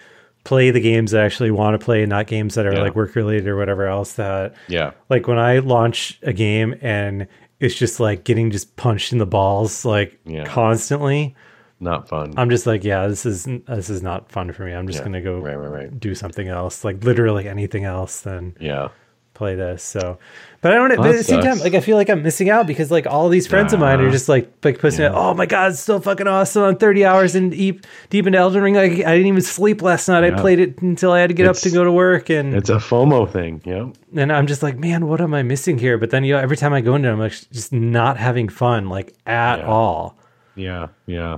play 0.43 0.71
the 0.71 0.79
games 0.81 1.11
that 1.11 1.21
I 1.21 1.25
actually 1.25 1.51
want 1.51 1.79
to 1.79 1.83
play, 1.83 2.05
not 2.05 2.27
games 2.27 2.55
that 2.55 2.65
are 2.65 2.73
Yeah. 2.73 2.81
like 2.81 2.95
work 2.95 3.15
related 3.15 3.47
or 3.47 3.55
whatever 3.55 3.87
else 3.87 4.13
that 4.13 4.53
yeah, 4.67 4.91
like 5.09 5.27
when 5.27 5.37
I 5.39 5.59
launch 5.59 6.19
a 6.23 6.33
game 6.33 6.75
and 6.81 7.27
it's 7.59 7.75
just 7.75 7.99
like 7.99 8.25
getting 8.25 8.51
just 8.51 8.75
punched 8.75 9.13
in 9.13 9.19
the 9.19 9.25
balls 9.25 9.85
like 9.85 10.19
Yeah. 10.25 10.43
constantly. 10.45 11.35
not 11.79 12.07
fun. 12.07 12.33
I'm 12.37 12.49
just 12.49 12.65
like, 12.65 12.83
yeah, 12.85 13.07
this 13.07 13.25
is 13.25 13.43
this 13.67 13.89
is 13.89 14.01
not 14.01 14.31
fun 14.31 14.51
for 14.53 14.63
me. 14.63 14.71
I'm 14.73 14.87
just 14.87 14.99
Yeah. 14.99 15.05
gonna 15.05 15.21
go 15.21 15.39
Right, 15.39 15.55
right, 15.55 15.71
right. 15.71 15.99
do 15.99 16.15
something 16.15 16.47
else, 16.47 16.83
like 16.85 17.03
literally 17.03 17.47
anything 17.47 17.83
else 17.83 18.21
than 18.21 18.55
yeah, 18.59 18.87
play 19.33 19.55
this. 19.55 19.83
So, 19.83 20.17
but 20.63 20.71
I 20.71 20.75
don't. 20.75 20.95
but 20.97 21.05
at 21.07 21.17
the 21.17 21.23
same 21.23 21.41
time, 21.41 21.59
like 21.59 21.75
I 21.75 21.81
feel 21.81 21.97
like 21.97 22.09
I'm 22.09 22.23
missing 22.23 22.49
out 22.49 22.65
because 22.65 22.89
like 22.89 23.05
all 23.05 23.29
these 23.29 23.45
friends 23.45 23.73
of 23.73 23.79
mine 23.79 23.99
are 23.99 24.09
just 24.09 24.27
like 24.29 24.51
like 24.63 24.79
posting, 24.79 25.05
oh 25.05 25.35
my 25.35 25.45
god, 25.45 25.71
it's 25.73 25.81
so 25.81 25.99
fucking 25.99 26.25
awesome! 26.25 26.63
I'm 26.63 26.77
30 26.77 27.05
hours 27.05 27.35
in 27.35 27.51
deep 27.51 27.85
deep 28.09 28.25
into 28.25 28.39
Elden 28.39 28.63
Ring. 28.63 28.73
Like 28.73 28.93
I 28.93 29.11
didn't 29.15 29.27
even 29.27 29.41
sleep 29.41 29.81
last 29.83 30.07
night. 30.07 30.23
I 30.23 30.31
played 30.31 30.59
it 30.59 30.81
until 30.81 31.11
I 31.11 31.19
had 31.19 31.27
to 31.27 31.33
get 31.35 31.45
up 31.47 31.57
to 31.57 31.69
go 31.69 31.83
to 31.83 31.91
work 31.91 32.29
and 32.31 32.55
it's 32.55 32.69
a 32.69 32.77
FOMO 32.77 33.31
thing. 33.31 33.61
Yeah, 33.65 33.89
and 34.19 34.31
I'm 34.31 34.47
just 34.47 34.63
like, 34.63 34.77
man, 34.77 35.05
what 35.07 35.21
am 35.21 35.33
I 35.33 35.43
missing 35.43 35.77
here? 35.77 35.97
But 35.99 36.09
then 36.09 36.23
you 36.23 36.33
know, 36.33 36.39
every 36.39 36.57
time 36.57 36.73
I 36.73 36.81
go 36.81 36.95
into 36.95 37.09
it, 37.09 37.11
I'm 37.11 37.19
like 37.19 37.33
just 37.51 37.71
not 37.73 38.17
having 38.17 38.49
fun, 38.49 38.87
like 38.89 39.13
at 39.27 39.59
Yeah. 39.59 39.65
all. 39.67 40.17
yeah, 40.55 40.87
yeah. 41.05 41.37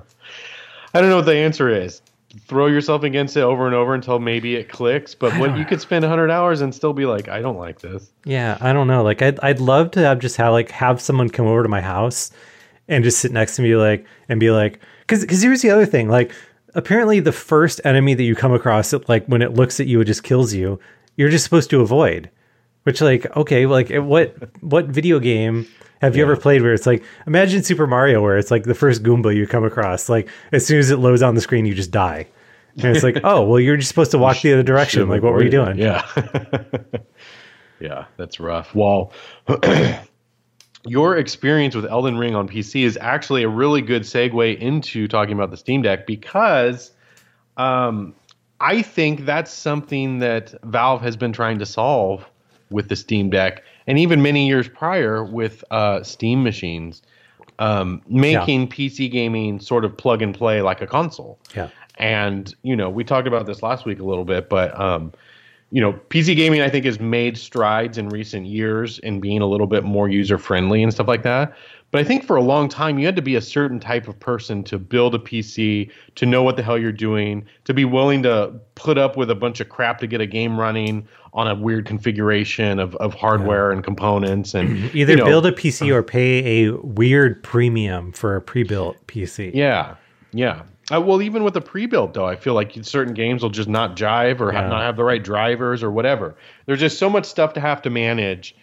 I 0.94 1.02
don't 1.02 1.10
know 1.10 1.18
what 1.18 1.26
the 1.26 1.36
answer 1.36 1.68
is. 1.68 2.02
Throw 2.48 2.68
yourself 2.68 3.04
against 3.04 3.38
it 3.38 3.42
over 3.42 3.66
and 3.66 3.76
over 3.76 3.94
until 3.94 4.20
maybe 4.20 4.56
it 4.56 4.68
clicks. 4.70 5.16
But 5.16 5.34
what 5.40 5.58
you 5.58 5.64
could 5.66 5.80
spend 5.80 6.04
hundred 6.04 6.30
hours 6.30 6.62
and 6.62 6.76
still 6.76 6.94
be 6.94 7.06
like, 7.06 7.30
I 7.30 7.42
don't 7.42 7.58
like 7.58 7.80
this. 7.80 8.12
Yeah, 8.26 8.58
I 8.60 8.74
don't 8.74 8.88
know. 8.88 9.04
Like 9.04 9.22
I'd 9.22 9.40
I'd 9.40 9.60
love 9.60 9.92
to 9.92 10.02
have 10.02 10.20
just 10.20 10.36
have 10.38 10.52
like 10.52 10.70
have 10.72 11.00
someone 11.00 11.30
come 11.30 11.48
over 11.48 11.64
to 11.64 11.70
my 11.70 11.82
house 11.82 12.32
and 12.88 13.04
just 13.04 13.20
sit 13.20 13.32
next 13.32 13.56
to 13.56 13.62
me 13.62 13.76
like 13.76 14.06
and 14.28 14.40
be 14.40 14.52
like 14.52 14.80
cuz 15.08 15.24
cuz 15.26 15.42
here's 15.42 15.62
the 15.62 15.70
other 15.70 15.86
thing. 15.86 16.10
Like 16.10 16.32
apparently 16.74 17.20
the 17.20 17.32
first 17.32 17.80
enemy 17.86 18.14
that 18.14 18.24
you 18.24 18.36
come 18.36 18.54
across 18.54 18.92
it 18.92 19.08
like 19.08 19.26
when 19.28 19.42
it 19.42 19.54
looks 19.54 19.80
at 19.80 19.88
you 19.88 20.02
it 20.02 20.06
just 20.06 20.24
kills 20.24 20.54
you. 20.54 20.80
You're 21.16 21.30
just 21.30 21.46
supposed 21.46 21.70
to 21.70 21.82
avoid. 21.82 22.30
Which 22.84 23.02
like 23.02 23.26
okay, 23.38 23.66
like 23.66 23.90
what 23.90 24.36
what 24.62 24.88
video 24.88 25.20
game 25.20 25.68
have 26.02 26.16
you 26.16 26.24
ever 26.24 26.36
played 26.36 26.62
where 26.62 26.74
it's 26.74 26.86
like 26.86 27.04
imagine 27.28 27.64
Super 27.64 27.88
Mario 27.88 28.22
where 28.22 28.38
it's 28.38 28.52
like 28.52 28.64
the 28.64 28.76
first 28.76 29.04
Goomba 29.04 29.36
you 29.36 29.48
come 29.48 29.64
across 29.64 30.10
like 30.10 30.30
as 30.52 30.66
soon 30.66 30.80
as 30.80 30.92
it 30.92 30.98
loads 30.98 31.22
on 31.22 31.36
the 31.36 31.42
screen 31.42 31.66
you 31.66 31.74
just 31.74 31.92
die. 31.92 32.28
And 32.78 32.86
it's 32.94 33.04
like, 33.04 33.20
"Oh, 33.24 33.44
well 33.44 33.60
you're 33.60 33.78
just 33.78 33.90
supposed 33.90 34.12
to 34.12 34.18
walk 34.18 34.42
the 34.42 34.54
other 34.54 34.64
direction. 34.64 35.08
Like 35.08 35.22
what 35.22 35.34
were 35.34 35.44
you 35.44 35.50
doing?" 35.50 35.78
Yeah. 35.78 36.06
yeah, 37.80 38.06
that's 38.18 38.40
rough. 38.40 38.76
Well, 38.76 39.14
your 40.86 41.18
experience 41.18 41.76
with 41.76 41.86
Elden 41.86 42.18
Ring 42.18 42.36
on 42.36 42.48
PC 42.48 42.84
is 42.84 42.98
actually 43.00 43.44
a 43.44 43.50
really 43.50 43.82
good 43.82 44.04
segue 44.04 44.58
into 44.60 45.08
talking 45.08 45.34
about 45.34 45.52
the 45.52 45.58
Steam 45.58 45.82
Deck 45.82 46.06
because 46.06 46.92
um, 47.58 48.14
I 48.60 48.82
think 48.82 49.26
that's 49.26 49.52
something 49.52 50.20
that 50.20 50.54
Valve 50.64 51.02
has 51.02 51.18
been 51.18 51.34
trying 51.34 51.60
to 51.60 51.66
solve 51.66 52.26
with 52.70 52.90
the 52.90 52.96
Steam 52.96 53.30
Deck, 53.30 53.64
and 53.88 54.00
even 54.00 54.22
many 54.22 54.48
years 54.48 54.68
prior 54.68 55.24
with 55.24 55.64
uh, 55.72 56.04
Steam 56.04 56.44
machines, 56.44 57.02
um, 57.60 58.02
making 58.08 58.68
PC 58.68 59.12
gaming 59.12 59.60
sort 59.60 59.86
of 59.86 59.96
plug 59.96 60.22
and 60.22 60.34
play 60.36 60.62
like 60.62 60.82
a 60.82 60.88
console. 60.88 61.40
Yeah. 61.56 61.70
And 61.98 62.54
you 62.64 62.76
know, 62.76 62.90
we 62.90 63.04
talked 63.04 63.28
about 63.28 63.46
this 63.46 63.64
last 63.64 63.86
week 63.86 64.00
a 64.00 64.04
little 64.04 64.26
bit, 64.26 64.50
but 64.50 64.78
um, 64.80 65.14
you 65.76 65.82
know, 65.82 65.92
PC 66.08 66.38
gaming 66.38 66.62
I 66.62 66.70
think 66.70 66.86
has 66.86 67.02
made 67.02 67.38
strides 67.38 67.98
in 67.98 68.08
recent 68.08 68.46
years 68.46 68.98
in 69.00 69.20
being 69.20 69.42
a 69.42 69.46
little 69.46 69.68
bit 69.68 69.84
more 69.84 70.08
user 70.08 70.38
friendly 70.38 70.82
and 70.82 70.94
stuff 70.94 71.10
like 71.10 71.24
that. 71.24 71.54
But 71.92 72.00
I 72.00 72.06
think 72.06 72.24
for 72.24 72.38
a 72.38 72.42
long 72.42 72.70
time 72.70 72.98
you 72.98 73.06
had 73.06 73.18
to 73.18 73.22
be 73.22 73.36
a 73.36 73.42
certain 73.42 73.82
type 73.82 74.08
of 74.08 74.18
person 74.18 74.64
to 74.64 74.80
build 74.80 75.16
a 75.16 75.20
PC, 75.20 75.92
to 76.16 76.26
know 76.26 76.44
what 76.44 76.56
the 76.56 76.64
hell 76.64 76.78
you're 76.78 76.94
doing, 76.94 77.46
to 77.66 77.74
be 77.74 77.84
willing 77.84 78.24
to 78.24 78.54
put 78.76 78.98
up 78.98 79.18
with 79.18 79.30
a 79.30 79.36
bunch 79.36 79.60
of 79.60 79.68
crap 79.68 80.00
to 80.00 80.08
get 80.08 80.22
a 80.22 80.26
game 80.26 80.58
running 80.58 81.06
on 81.34 81.46
a 81.46 81.54
weird 81.54 81.86
configuration 81.86 82.80
of, 82.80 82.96
of 82.96 83.14
hardware 83.14 83.70
and 83.70 83.84
components 83.84 84.54
and 84.54 84.78
Either 84.96 85.12
you 85.12 85.18
know, 85.18 85.26
build 85.26 85.46
a 85.46 85.52
PC 85.52 85.94
or 85.94 86.04
pay 86.04 86.64
a 86.64 86.78
weird 86.78 87.44
premium 87.44 88.14
for 88.14 88.38
a 88.38 88.42
pre-built 88.42 88.96
PC. 89.08 89.54
Yeah, 89.54 89.96
yeah. 90.32 90.62
Uh, 90.94 91.02
well, 91.02 91.22
even 91.22 91.44
with 91.44 91.56
a 91.58 91.62
pre-built 91.62 92.14
though, 92.14 92.28
I 92.28 92.36
feel 92.36 92.54
like 92.54 92.74
certain 92.84 93.14
games 93.14 93.42
will 93.42 93.50
just 93.50 93.70
not 93.70 93.96
jive 93.96 94.40
or 94.40 94.52
Yeah. 94.52 94.62
have, 94.62 94.70
not 94.70 94.82
have 94.82 94.98
the 94.98 95.04
right 95.04 95.24
drivers 95.24 95.82
or 95.82 95.90
whatever. 95.90 96.36
There's 96.66 96.80
just 96.80 97.00
so 97.00 97.10
much 97.10 97.26
stuff 97.26 97.54
to 97.54 97.60
have 97.60 97.82
to 97.84 97.90
manage, 97.90 98.56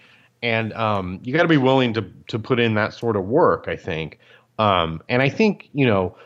and 0.42 0.72
um, 0.74 1.20
you 1.24 1.32
got 1.32 1.42
to 1.42 1.48
be 1.48 1.56
willing 1.56 1.92
to 1.94 2.04
to 2.28 2.38
put 2.38 2.60
in 2.60 2.74
that 2.74 2.94
sort 2.94 3.16
of 3.16 3.24
work. 3.24 3.66
I 3.66 3.76
think, 3.76 4.18
um, 4.58 5.02
and 5.08 5.20
I 5.20 5.28
think 5.28 5.68
you 5.72 5.84
know, 5.84 6.16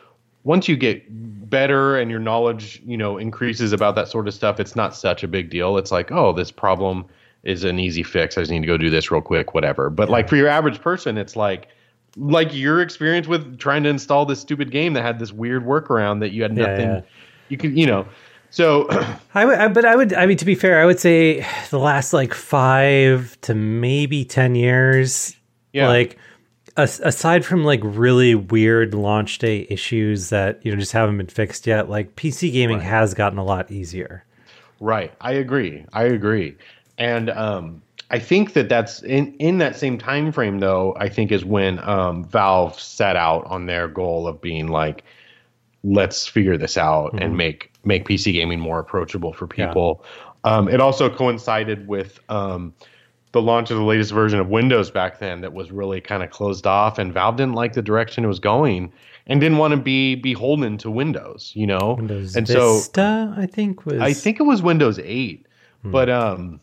once 0.45 0.69
you 0.69 0.77
get 0.77 1.03
better 1.49 1.97
and 1.97 2.11
your 2.11 2.21
knowledge 2.21 2.83
you 2.85 2.97
know 2.99 3.17
increases 3.17 3.73
about 3.73 3.95
that 3.95 4.09
sort 4.09 4.29
of 4.29 4.35
stuff, 4.35 4.61
it's 4.61 4.77
not 4.77 4.95
such 4.95 5.23
a 5.23 5.29
big 5.29 5.49
deal. 5.49 5.79
It's 5.79 5.93
like, 5.93 6.13
oh, 6.13 6.33
this 6.33 6.51
problem 6.51 7.07
is 7.43 7.65
an 7.65 7.79
easy 7.79 8.03
fix. 8.03 8.37
I 8.37 8.43
just 8.43 8.51
need 8.51 8.61
to 8.61 8.67
go 8.67 8.77
do 8.77 8.91
this 8.91 9.11
real 9.11 9.23
quick, 9.23 9.55
whatever. 9.55 9.89
But 9.89 10.11
like 10.11 10.29
for 10.29 10.37
your 10.37 10.49
average 10.49 10.81
person, 10.83 11.17
it's 11.17 11.37
like 11.37 11.69
like 12.17 12.55
your 12.55 12.81
experience 12.81 13.27
with 13.29 13.59
trying 13.59 13.83
to 13.83 13.89
install 13.91 14.25
this 14.27 14.41
stupid 14.41 14.71
game 14.71 14.95
that 14.95 15.03
had 15.03 15.19
this 15.19 15.33
weird 15.33 15.65
workaround 15.65 16.21
that 16.21 16.31
you 16.33 16.43
had 16.43 16.57
Yeah, 16.57 16.67
nothing 16.67 16.89
yeah. 16.89 17.01
you 17.49 17.57
could 17.57 17.77
you 17.77 17.87
know 17.87 18.07
so 18.51 18.87
I 19.35 19.45
would, 19.45 19.59
I, 19.59 19.69
but 19.69 19.85
I 19.85 19.97
would, 19.97 20.15
I 20.15 20.25
mean, 20.25 20.37
to 20.39 20.45
be 20.45 20.55
fair, 20.55 20.81
I 20.81 20.87
would 20.87 21.01
say 21.01 21.45
the 21.71 21.79
last 21.81 22.13
like 22.13 22.33
five 22.33 23.37
to 23.43 23.55
maybe 23.55 24.25
10 24.25 24.55
years, 24.55 25.37
Yeah. 25.73 25.89
like 25.89 26.17
as, 26.77 27.01
aside 27.01 27.45
from 27.45 27.65
like 27.65 27.81
really 27.83 28.35
weird 28.37 28.95
launch 28.95 29.39
day 29.39 29.67
issues 29.69 30.31
that, 30.31 30.65
you 30.65 30.71
know, 30.73 30.79
just 30.79 30.93
haven't 30.93 31.19
been 31.19 31.27
fixed 31.27 31.67
yet, 31.67 31.91
like 31.91 32.15
PC 32.17 32.51
gaming 32.53 32.81
has 32.81 33.13
gotten 33.15 33.37
a 33.39 33.45
lot 33.45 33.71
easier. 33.71 34.25
right 34.81 35.13
i 35.21 35.33
agree 35.33 35.85
i 35.93 36.05
agree 36.05 36.57
and 36.99 37.29
um 37.31 37.83
i 38.11 38.19
think 38.19 38.53
that 38.53 38.69
that's 38.69 39.03
in 39.03 39.35
in 39.35 39.59
that 39.59 39.77
same 39.77 39.99
time 39.99 40.31
frame 40.33 40.59
though 40.61 40.95
i 40.99 41.09
think 41.09 41.33
is 41.33 41.45
when 41.45 41.79
um 41.89 42.25
valve 42.25 42.79
set 42.79 43.17
out 43.17 43.45
on 43.47 43.67
their 43.67 43.89
goal 43.89 44.27
of 44.29 44.41
being 44.41 44.69
like 44.69 45.03
let's 45.85 46.27
figure 46.27 46.57
this 46.57 46.77
out 46.77 47.13
and 47.21 47.37
make 47.37 47.71
make 47.85 48.07
pc 48.07 48.33
gaming 48.33 48.59
more 48.61 48.79
approachable 48.79 49.33
for 49.33 49.49
Yeah. 49.57 49.69
people 49.69 50.05
um 50.45 50.69
it 50.69 50.81
also 50.81 51.09
coincided 51.15 51.87
with 51.87 52.19
um 52.29 52.75
the 53.33 53.43
launch 53.43 53.71
of 53.71 53.77
the 53.77 53.83
latest 53.85 54.13
version 54.13 54.41
of 54.41 54.49
Windows 54.49 54.91
back 54.91 55.19
then 55.19 55.43
that 55.43 55.53
was 55.53 55.71
really 55.71 56.01
kind 56.01 56.23
of 56.23 56.31
closed 56.31 56.67
off, 56.67 56.99
and 56.99 57.13
Valve 57.13 57.37
didn't 57.37 57.53
like 57.55 57.75
the 57.75 57.83
direction 57.83 58.25
it 58.25 58.29
was 58.29 58.39
going, 58.39 58.91
and 59.27 59.43
didn't 59.43 59.59
want 59.59 59.73
to 59.73 59.77
be 59.77 60.15
beholden 60.15 60.79
to 60.79 60.91
Windows, 60.91 61.53
you 61.55 61.67
know. 61.67 61.97
Windows 61.99 62.35
and 62.35 62.49
so 62.49 62.77
Vista, 62.77 63.35
I 63.37 63.45
think 63.45 63.85
was. 63.85 64.01
I 64.01 64.15
think 64.15 64.41
it 64.41 64.45
was 64.45 64.63
Windows 64.63 64.99
8, 65.01 65.45
Hmm. 65.83 65.91
but 65.91 66.09
um, 66.09 66.61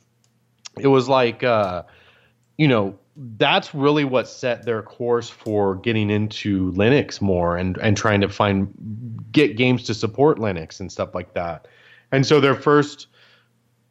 it 0.79 0.87
was 0.87 1.07
like 1.09 1.43
uh, 1.43 1.83
you 2.57 2.67
know 2.67 2.97
that's 3.37 3.75
really 3.75 4.05
what 4.05 4.27
set 4.27 4.65
their 4.65 4.81
course 4.81 5.29
for 5.29 5.75
getting 5.75 6.09
into 6.09 6.71
Linux 6.71 7.21
more 7.21 7.57
and 7.57 7.77
and 7.77 7.95
trying 7.95 8.21
to 8.21 8.29
find 8.29 8.73
get 9.31 9.55
games 9.55 9.83
to 9.83 9.93
support 9.93 10.39
Linux 10.39 10.79
and 10.79 10.91
stuff 10.91 11.13
like 11.13 11.33
that. 11.33 11.67
And 12.11 12.25
so 12.25 12.39
their 12.39 12.55
first 12.55 13.07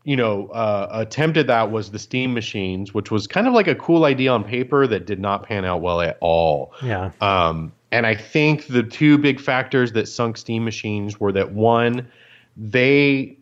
you 0.04 0.16
know 0.16 0.48
uh, 0.48 0.88
attempt 0.90 1.36
at 1.36 1.46
that 1.46 1.70
was 1.70 1.90
the 1.90 1.98
Steam 1.98 2.34
machines, 2.34 2.92
which 2.92 3.10
was 3.10 3.26
kind 3.26 3.46
of 3.46 3.54
like 3.54 3.68
a 3.68 3.76
cool 3.76 4.04
idea 4.04 4.32
on 4.32 4.42
paper 4.42 4.86
that 4.86 5.06
did 5.06 5.20
not 5.20 5.44
pan 5.44 5.64
out 5.64 5.80
well 5.80 6.00
at 6.00 6.18
all. 6.20 6.72
yeah, 6.82 7.12
Um, 7.20 7.72
and 7.92 8.06
I 8.06 8.14
think 8.16 8.66
the 8.66 8.82
two 8.82 9.18
big 9.18 9.38
factors 9.38 9.92
that 9.92 10.08
sunk 10.08 10.36
Steam 10.36 10.64
machines 10.64 11.20
were 11.20 11.30
that 11.32 11.52
one, 11.52 12.08
they 12.56 13.36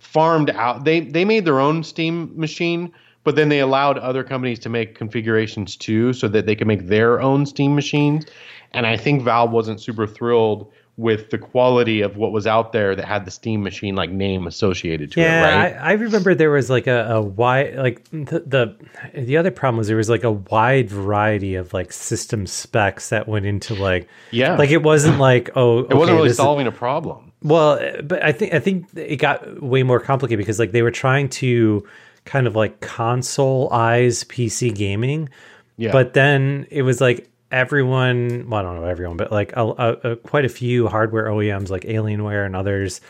farmed 0.00 0.50
out 0.50 0.84
they 0.84 1.00
they 1.00 1.24
made 1.24 1.44
their 1.44 1.60
own 1.60 1.84
Steam 1.84 2.32
machine, 2.34 2.92
but 3.24 3.36
then 3.36 3.48
they 3.48 3.60
allowed 3.60 3.98
other 3.98 4.24
companies 4.24 4.58
to 4.60 4.68
make 4.68 4.94
configurations 4.94 5.76
too, 5.76 6.12
so 6.12 6.26
that 6.28 6.46
they 6.46 6.56
could 6.56 6.66
make 6.66 6.86
their 6.86 7.20
own 7.20 7.46
Steam 7.46 7.74
machines. 7.74 8.24
And 8.72 8.86
I 8.86 8.96
think 8.96 9.22
Valve 9.22 9.50
wasn't 9.50 9.80
super 9.80 10.06
thrilled 10.06 10.70
with 11.00 11.30
the 11.30 11.38
quality 11.38 12.02
of 12.02 12.18
what 12.18 12.30
was 12.30 12.46
out 12.46 12.72
there 12.72 12.94
that 12.94 13.06
had 13.06 13.24
the 13.24 13.30
Steam 13.30 13.62
machine 13.62 13.94
like 13.94 14.10
name 14.10 14.46
associated 14.46 15.10
to 15.12 15.20
yeah. 15.20 15.38
it, 15.38 15.42
right? 15.42 15.76
I, 15.76 15.90
I 15.90 15.92
remember 15.92 16.34
there 16.34 16.50
was 16.50 16.68
like 16.68 16.86
a, 16.86 17.06
a 17.12 17.22
wide, 17.22 17.76
like 17.76 18.04
the, 18.10 18.44
the 18.46 18.76
the 19.14 19.38
other 19.38 19.50
problem 19.50 19.78
was 19.78 19.88
there 19.88 19.96
was 19.96 20.10
like 20.10 20.24
a 20.24 20.32
wide 20.32 20.90
variety 20.90 21.54
of 21.54 21.72
like 21.72 21.90
system 21.92 22.46
specs 22.46 23.08
that 23.08 23.26
went 23.28 23.46
into 23.46 23.74
like 23.74 24.08
yeah, 24.30 24.56
like 24.56 24.70
it 24.70 24.82
wasn't 24.82 25.18
like 25.18 25.50
oh 25.56 25.80
it 25.80 25.94
wasn't 25.94 26.16
really 26.16 26.32
solving 26.32 26.66
a 26.66 26.72
problem. 26.72 27.29
Well, 27.42 28.02
but 28.02 28.22
I 28.22 28.32
think 28.32 28.52
I 28.52 28.58
think 28.58 28.86
it 28.94 29.16
got 29.16 29.62
way 29.62 29.82
more 29.82 30.00
complicated 30.00 30.38
because 30.38 30.58
like 30.58 30.72
they 30.72 30.82
were 30.82 30.90
trying 30.90 31.28
to 31.30 31.86
kind 32.24 32.46
of 32.46 32.54
like 32.54 32.80
console 32.80 33.72
eyes 33.72 34.24
PC 34.24 34.74
gaming. 34.74 35.28
Yeah. 35.76 35.92
But 35.92 36.12
then 36.12 36.66
it 36.70 36.82
was 36.82 37.00
like 37.00 37.30
everyone, 37.50 38.48
well, 38.48 38.60
I 38.60 38.62
don't 38.62 38.76
know 38.76 38.84
everyone, 38.84 39.16
but 39.16 39.32
like 39.32 39.52
a, 39.56 39.62
a, 39.62 39.92
a, 40.10 40.16
quite 40.16 40.44
a 40.44 40.48
few 40.48 40.88
hardware 40.88 41.26
OEMs 41.26 41.70
like 41.70 41.82
Alienware 41.84 42.44
and 42.44 42.54
others 42.54 43.00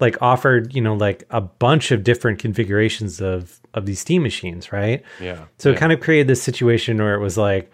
like 0.00 0.20
offered, 0.22 0.74
you 0.74 0.80
know, 0.80 0.94
like 0.94 1.24
a 1.30 1.40
bunch 1.40 1.90
of 1.90 2.04
different 2.04 2.38
configurations 2.38 3.20
of 3.20 3.60
of 3.74 3.86
these 3.86 4.00
Steam 4.00 4.22
machines, 4.22 4.72
right? 4.72 5.02
Yeah. 5.20 5.44
So 5.58 5.70
yeah. 5.70 5.76
it 5.76 5.78
kind 5.78 5.92
of 5.92 6.00
created 6.00 6.28
this 6.28 6.42
situation 6.42 6.98
where 6.98 7.14
it 7.14 7.20
was 7.20 7.36
like 7.36 7.70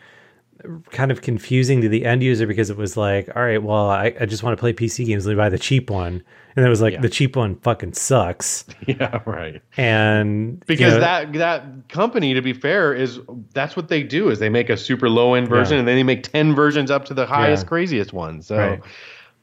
kind 0.90 1.10
of 1.10 1.22
confusing 1.22 1.80
to 1.82 1.88
the 1.88 2.04
end 2.04 2.22
user 2.22 2.46
because 2.46 2.70
it 2.70 2.76
was 2.76 2.96
like, 2.96 3.28
all 3.36 3.42
right, 3.42 3.62
well, 3.62 3.90
I, 3.90 4.14
I 4.20 4.26
just 4.26 4.42
want 4.42 4.56
to 4.56 4.60
play 4.60 4.72
PC 4.72 5.04
games. 5.06 5.26
Let 5.26 5.32
me 5.32 5.36
buy 5.36 5.48
the 5.48 5.58
cheap 5.58 5.90
one. 5.90 6.22
And 6.56 6.64
it 6.64 6.68
was 6.68 6.80
like 6.80 6.94
Yeah. 6.94 7.00
the 7.00 7.08
cheap 7.08 7.36
one 7.36 7.56
fucking 7.56 7.94
sucks. 7.94 8.64
yeah, 8.86 9.20
right. 9.26 9.60
And 9.76 10.52
you 10.52 10.60
Because 10.66 10.94
know, 10.94 11.00
that 11.00 11.32
that 11.34 11.64
company, 11.88 12.32
to 12.34 12.40
be 12.42 12.52
fair, 12.52 12.94
is 12.94 13.18
that's 13.54 13.74
what 13.76 13.88
they 13.88 14.02
do 14.02 14.30
is 14.30 14.38
they 14.38 14.48
make 14.48 14.70
a 14.70 14.76
super 14.76 15.08
low 15.10 15.34
end 15.34 15.48
version 15.48 15.74
Yeah. 15.74 15.78
and 15.80 15.88
then 15.88 15.96
they 15.96 16.02
make 16.04 16.22
ten 16.22 16.54
versions 16.54 16.90
up 16.90 17.04
to 17.06 17.14
the 17.14 17.26
highest, 17.26 17.64
Yeah. 17.64 17.68
craziest 17.68 18.12
one. 18.12 18.40
So, 18.40 18.56
Right. 18.56 18.80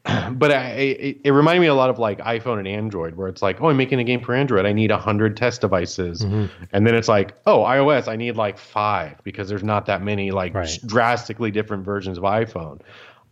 but 0.31 0.51
I, 0.51 0.69
it, 0.71 1.17
it 1.23 1.31
reminded 1.31 1.61
me 1.61 1.67
a 1.67 1.75
lot 1.75 1.89
of 1.89 1.99
like 1.99 2.19
iPhone 2.19 2.57
and 2.59 2.67
Android, 2.67 3.15
where 3.15 3.27
it's 3.27 3.41
like, 3.41 3.61
oh, 3.61 3.69
I'm 3.69 3.77
making 3.77 3.99
a 3.99 4.03
game 4.03 4.21
for 4.21 4.33
Android, 4.33 4.65
I 4.65 4.73
need 4.73 4.89
hundred 4.91 5.37
test 5.37 5.61
devices, 5.61 6.25
Mm-hmm. 6.25 6.63
and 6.73 6.87
then 6.87 6.95
it's 6.95 7.07
like, 7.07 7.33
oh, 7.45 7.59
iOS, 7.59 8.07
I 8.07 8.15
need 8.15 8.35
like 8.35 8.57
five 8.57 9.23
because 9.23 9.47
there's 9.47 9.63
not 9.63 9.85
that 9.85 10.01
many 10.01 10.31
like 10.31 10.53
Right. 10.55 10.79
drastically 10.85 11.51
different 11.51 11.85
versions 11.85 12.17
of 12.17 12.23
iPhone. 12.23 12.81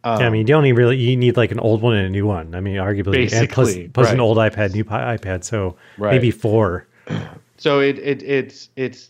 yeah, 0.05 0.19
I 0.19 0.29
mean, 0.29 0.41
you 0.41 0.47
don't 0.47 0.65
even 0.65 0.77
really 0.77 0.97
you 0.97 1.17
need 1.17 1.38
like 1.38 1.51
an 1.51 1.60
old 1.60 1.82
one 1.82 1.95
and 1.95 2.05
a 2.05 2.10
new 2.10 2.25
one. 2.27 2.53
I 2.53 2.62
mean, 2.62 2.75
arguably, 2.75 3.32
and 3.34 3.49
plus, 3.49 3.75
plus 3.93 4.12
an 4.12 4.19
old 4.19 4.38
iPad, 4.38 4.73
new 4.73 4.84
iPad, 4.86 5.43
so 5.43 5.75
Right. 5.97 6.13
maybe 6.13 6.32
four. 6.32 6.88
so 7.58 7.79
it, 7.79 7.97
it 7.99 8.23
it's 8.23 8.69
it's 8.75 9.10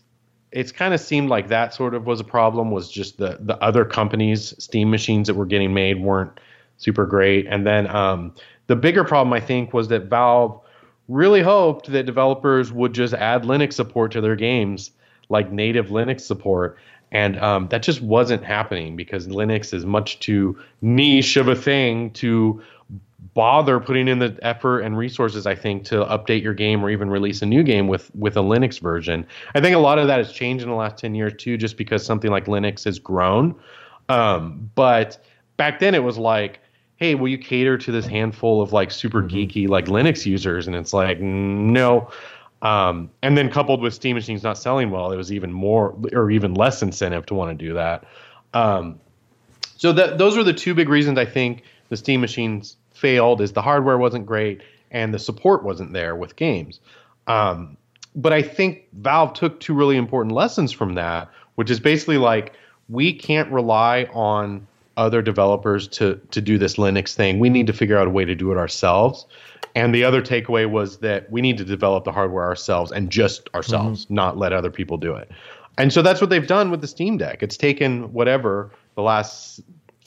it's 0.52 0.72
kind 0.72 0.92
of 0.94 1.00
seemed 1.00 1.28
like 1.28 1.48
that 1.48 1.72
sort 1.74 1.94
of 1.94 2.06
was 2.06 2.20
a 2.20 2.24
problem 2.24 2.70
was 2.70 2.90
just 2.90 3.18
the 3.18 3.38
the 3.40 3.56
other 3.62 3.84
companies 3.84 4.54
steam 4.58 4.90
machines 4.90 5.26
that 5.28 5.34
were 5.34 5.46
getting 5.46 5.72
made 5.74 6.00
weren't 6.02 6.40
super 6.80 7.06
great. 7.06 7.46
And 7.46 7.64
then 7.66 7.86
um, 7.94 8.34
the 8.66 8.76
bigger 8.76 9.02
problem 9.02 9.32
i 9.32 9.40
think 9.40 9.72
was 9.72 9.88
that 9.88 10.04
valve 10.04 10.60
really 11.08 11.42
hoped 11.42 11.90
that 11.90 12.06
developers 12.06 12.72
would 12.72 12.92
just 12.92 13.14
add 13.14 13.42
linux 13.42 13.72
support 13.72 14.12
to 14.12 14.20
their 14.20 14.36
games 14.36 14.92
like 15.28 15.50
native 15.50 15.86
linux 15.88 16.20
support. 16.20 16.76
And 17.12 17.36
um, 17.40 17.66
that 17.68 17.82
just 17.82 18.00
wasn't 18.00 18.44
happening 18.44 18.94
because 18.94 19.26
linux 19.26 19.74
is 19.74 19.84
much 19.84 20.20
too 20.20 20.56
niche 20.82 21.36
of 21.36 21.48
a 21.48 21.56
thing 21.56 22.10
to 22.12 22.62
bother 23.34 23.80
putting 23.80 24.06
in 24.06 24.20
the 24.20 24.36
effort 24.42 24.80
and 24.80 24.98
resources 24.98 25.46
i 25.46 25.54
think 25.54 25.84
to 25.84 26.04
update 26.06 26.42
your 26.42 26.54
game 26.54 26.84
or 26.84 26.90
even 26.90 27.08
release 27.10 27.42
a 27.42 27.46
new 27.46 27.62
game 27.62 27.86
with 27.86 28.10
with 28.14 28.36
a 28.36 28.40
linux 28.40 28.80
version. 28.80 29.26
I 29.54 29.60
think 29.60 29.74
a 29.74 29.80
lot 29.80 29.98
of 29.98 30.06
that 30.06 30.18
has 30.18 30.32
changed 30.32 30.62
in 30.62 30.70
the 30.70 30.76
last 30.76 30.98
10 30.98 31.14
years 31.16 31.32
too 31.36 31.56
just 31.56 31.76
because 31.76 32.04
something 32.04 32.30
like 32.30 32.46
linux 32.46 32.84
has 32.84 33.00
grown. 33.00 33.54
Um, 34.08 34.70
but 34.76 35.24
back 35.56 35.80
then 35.80 35.94
it 35.94 36.04
was 36.04 36.18
like 36.18 36.60
hey 37.00 37.14
will 37.14 37.28
you 37.28 37.38
cater 37.38 37.76
to 37.78 37.90
this 37.90 38.06
handful 38.06 38.62
of 38.62 38.72
like 38.72 38.90
super 38.90 39.22
geeky 39.22 39.68
like 39.68 39.86
linux 39.86 40.24
users? 40.26 40.66
And 40.66 40.76
it's 40.76 40.92
like 40.92 41.18
no. 41.20 42.10
Um, 42.62 43.10
and 43.22 43.38
then 43.38 43.50
coupled 43.50 43.80
with 43.80 43.94
steam 43.94 44.16
machines 44.16 44.42
not 44.42 44.58
selling 44.58 44.90
well 44.90 45.10
it 45.10 45.16
was 45.16 45.32
even 45.32 45.50
more 45.50 45.96
or 46.12 46.30
even 46.30 46.52
less 46.54 46.82
incentive 46.82 47.26
to 47.26 47.34
want 47.34 47.58
to 47.58 47.66
do 47.66 47.74
that. 47.74 48.04
Um, 48.52 49.00
so 49.76 49.92
that 49.92 50.18
those 50.18 50.36
were 50.36 50.44
the 50.44 50.52
two 50.52 50.74
big 50.74 50.90
reasons 50.90 51.18
I 51.18 51.24
think 51.24 51.62
the 51.88 51.96
Steam 51.96 52.20
machines 52.20 52.76
failed 52.92 53.40
is 53.40 53.52
the 53.52 53.62
hardware 53.62 53.96
wasn't 53.96 54.26
great 54.26 54.60
and 54.90 55.14
the 55.14 55.18
support 55.18 55.64
wasn't 55.64 55.94
there 55.94 56.14
with 56.14 56.36
games. 56.36 56.80
Um, 57.26 57.78
but 58.14 58.34
I 58.34 58.42
think 58.42 58.88
Valve 58.92 59.32
took 59.32 59.58
two 59.58 59.72
really 59.72 59.96
important 59.96 60.34
lessons 60.34 60.70
from 60.70 60.94
that, 60.94 61.30
which 61.54 61.70
is 61.70 61.80
basically 61.80 62.18
like 62.18 62.52
we 62.90 63.14
can't 63.14 63.50
rely 63.50 64.04
on 64.12 64.66
other 65.00 65.22
developers 65.22 65.88
to 65.88 66.20
to 66.30 66.40
do 66.40 66.58
this 66.58 66.76
Linux 66.76 67.14
thing. 67.14 67.38
We 67.38 67.48
need 67.48 67.66
to 67.66 67.72
figure 67.72 67.98
out 67.98 68.06
a 68.06 68.10
way 68.10 68.24
to 68.24 68.34
do 68.34 68.52
it 68.52 68.58
ourselves. 68.58 69.26
And 69.74 69.94
the 69.94 70.04
other 70.04 70.20
takeaway 70.20 70.68
was 70.68 70.98
that 70.98 71.30
we 71.30 71.40
need 71.40 71.56
to 71.58 71.64
develop 71.64 72.04
the 72.04 72.12
hardware 72.12 72.44
ourselves 72.44 72.90
and 72.90 73.10
just 73.10 73.48
ourselves, 73.54 74.04
mm-hmm. 74.04 74.14
not 74.14 74.36
let 74.36 74.52
other 74.52 74.70
people 74.70 74.96
do 74.96 75.14
it. 75.14 75.30
And 75.78 75.92
so 75.92 76.02
that's 76.02 76.20
what 76.20 76.28
they've 76.28 76.46
done 76.46 76.70
with 76.70 76.80
the 76.80 76.88
Steam 76.88 77.16
Deck. 77.18 77.42
It's 77.42 77.56
taken 77.56 78.12
whatever 78.12 78.70
the 78.96 79.02
last 79.02 79.60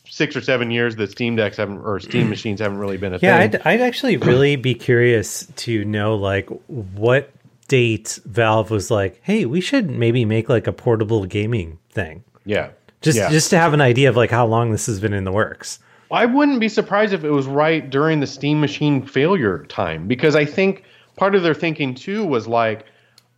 six 0.05 0.35
or 0.35 0.41
seven 0.41 0.69
years 0.69 0.97
that 0.97 1.11
Steam 1.11 1.35
Decks 1.35 1.57
haven't 1.57 1.79
or 1.79 1.99
Steam 1.99 2.29
machines 2.35 2.59
haven't 2.59 2.77
really 2.77 2.97
been 2.97 3.13
a 3.13 3.19
Yeah, 3.21 3.39
thing. 3.39 3.53
Yeah, 3.53 3.59
I'd, 3.65 3.79
I'd 3.79 3.81
actually 3.81 4.17
really 4.17 4.55
be 4.57 4.75
curious 4.75 5.47
to 5.55 5.85
know 5.85 6.15
like 6.15 6.49
what 6.67 7.31
date 7.67 8.19
Valve 8.25 8.69
was 8.69 8.91
like, 8.91 9.19
hey, 9.23 9.45
we 9.45 9.61
should 9.61 9.89
maybe 9.89 10.25
make 10.25 10.49
like 10.49 10.67
a 10.67 10.73
portable 10.73 11.25
gaming 11.25 11.79
thing. 11.89 12.23
yeah. 12.45 12.69
Just 13.03 13.17
Yeah. 13.17 13.29
just 13.29 13.49
to 13.51 13.57
have 13.57 13.73
an 13.73 13.81
idea 13.81 14.09
of 14.09 14.15
like 14.17 14.31
how 14.31 14.45
long 14.47 14.71
this 14.71 14.85
has 14.87 14.99
been 14.99 15.13
in 15.13 15.25
the 15.25 15.31
works. 15.31 15.77
I 16.09 16.25
wouldn't 16.25 16.59
be 16.59 16.69
surprised 16.69 17.13
if 17.13 17.23
it 17.23 17.31
was 17.31 17.45
right 17.47 17.87
during 17.89 18.19
the 18.19 18.27
Steam 18.27 18.61
machine 18.61 19.01
failure 19.01 19.65
time 19.67 20.07
because 20.07 20.35
I 20.35 20.45
think 20.45 20.83
part 21.17 21.35
of 21.35 21.43
their 21.43 21.53
thinking 21.53 21.93
too 21.95 22.23
was 22.25 22.47
like, 22.47 22.85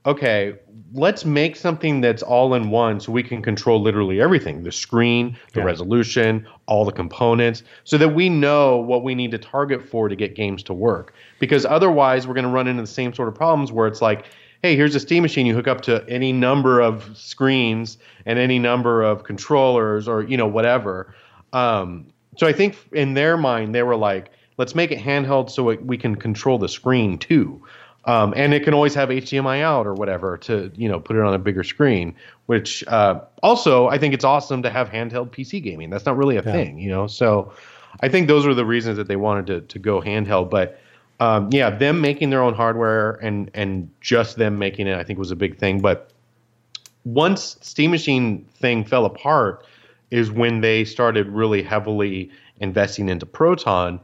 okay, 0.05 0.53
let's 0.93 1.25
make 1.25 1.55
something 1.55 1.99
that's 1.99 2.21
all 2.21 2.53
in 2.53 2.69
one 2.69 2.99
so 2.99 3.11
we 3.11 3.23
can 3.23 3.41
control 3.41 3.81
literally 3.81 4.21
everything 4.21 4.61
the 4.63 4.71
screen, 4.71 5.35
the 5.53 5.61
Yeah. 5.61 5.65
resolution, 5.65 6.45
all 6.67 6.85
the 6.85 6.91
components, 6.91 7.63
so 7.85 7.97
that 7.97 8.09
we 8.13 8.29
know 8.29 8.77
what 8.77 9.03
we 9.03 9.15
need 9.15 9.31
to 9.31 9.39
target 9.39 9.81
for 9.81 10.07
to 10.09 10.15
get 10.15 10.35
games 10.35 10.61
to 10.63 10.73
work. 10.73 11.13
Because 11.39 11.65
otherwise, 11.65 12.27
we're 12.27 12.35
going 12.35 12.45
to 12.45 12.51
run 12.51 12.67
into 12.67 12.83
the 12.83 12.87
same 12.87 13.13
sort 13.13 13.29
of 13.29 13.35
problems 13.35 13.71
where 13.71 13.87
it's 13.87 14.01
like, 14.01 14.25
hey, 14.65 14.75
here's 14.75 14.95
a 14.95 14.99
Steam 14.99 15.21
machine. 15.21 15.45
You 15.45 15.53
hook 15.53 15.67
up 15.67 15.81
to 15.81 16.03
any 16.09 16.33
number 16.33 16.79
of 16.79 17.15
screens 17.15 17.99
and 18.25 18.39
any 18.39 18.57
number 18.57 19.03
of 19.03 19.23
controllers 19.23 20.07
or, 20.07 20.23
you 20.23 20.37
know, 20.37 20.47
whatever. 20.47 21.13
Um, 21.53 22.07
so 22.35 22.47
I 22.47 22.51
think 22.51 22.75
in 22.91 23.13
their 23.13 23.37
mind, 23.37 23.75
they 23.75 23.83
were 23.83 23.95
like, 23.95 24.31
let's 24.57 24.73
make 24.73 24.89
it 24.89 24.97
handheld 24.97 25.51
so 25.51 25.69
it, 25.69 25.85
we 25.85 25.99
can 25.99 26.15
control 26.15 26.57
the 26.57 26.67
screen 26.67 27.19
too. 27.19 27.63
Um, 28.05 28.33
and 28.35 28.55
it 28.55 28.63
can 28.63 28.73
always 28.73 28.95
have 28.95 29.09
HDMI 29.09 29.61
out 29.61 29.85
or 29.85 29.93
whatever 29.93 30.35
to, 30.39 30.71
you 30.73 30.89
know, 30.89 30.99
put 30.99 31.15
it 31.15 31.21
on 31.21 31.35
a 31.35 31.39
bigger 31.39 31.63
screen, 31.63 32.15
which 32.47 32.83
uh, 32.87 33.19
also 33.43 33.87
I 33.89 33.99
think 33.99 34.15
it's 34.15 34.25
awesome 34.25 34.63
to 34.63 34.71
have 34.71 34.89
handheld 34.89 35.29
PC 35.29 35.61
gaming. 35.61 35.91
That's 35.91 36.07
not 36.07 36.17
really 36.17 36.37
a 36.37 36.41
thing, 36.41 36.79
you 36.79 36.89
know? 36.89 37.05
So 37.05 37.53
I 38.01 38.09
think 38.09 38.27
those 38.27 38.47
were 38.47 38.55
the 38.55 38.65
reasons 38.65 38.97
that 38.97 39.07
they 39.07 39.15
wanted 39.15 39.45
to, 39.45 39.61
to 39.61 39.77
go 39.77 40.01
handheld. 40.01 40.49
But 40.49 40.79
um, 41.19 41.49
yeah, 41.51 41.69
them 41.69 42.01
making 42.01 42.29
their 42.29 42.41
own 42.41 42.53
hardware 42.53 43.11
and, 43.21 43.49
and 43.53 43.89
just 44.01 44.37
them 44.37 44.59
making 44.59 44.87
it, 44.87 44.97
I 44.97 45.03
think 45.03 45.19
was 45.19 45.31
a 45.31 45.35
big 45.35 45.57
thing. 45.57 45.79
But 45.79 46.11
once 47.05 47.57
Steam 47.61 47.91
Machine 47.91 48.45
thing 48.55 48.83
fell 48.83 49.05
apart 49.05 49.65
is 50.11 50.31
when 50.31 50.61
they 50.61 50.85
started 50.85 51.27
really 51.27 51.63
heavily 51.63 52.29
investing 52.59 53.09
into 53.09 53.25
Proton. 53.25 53.99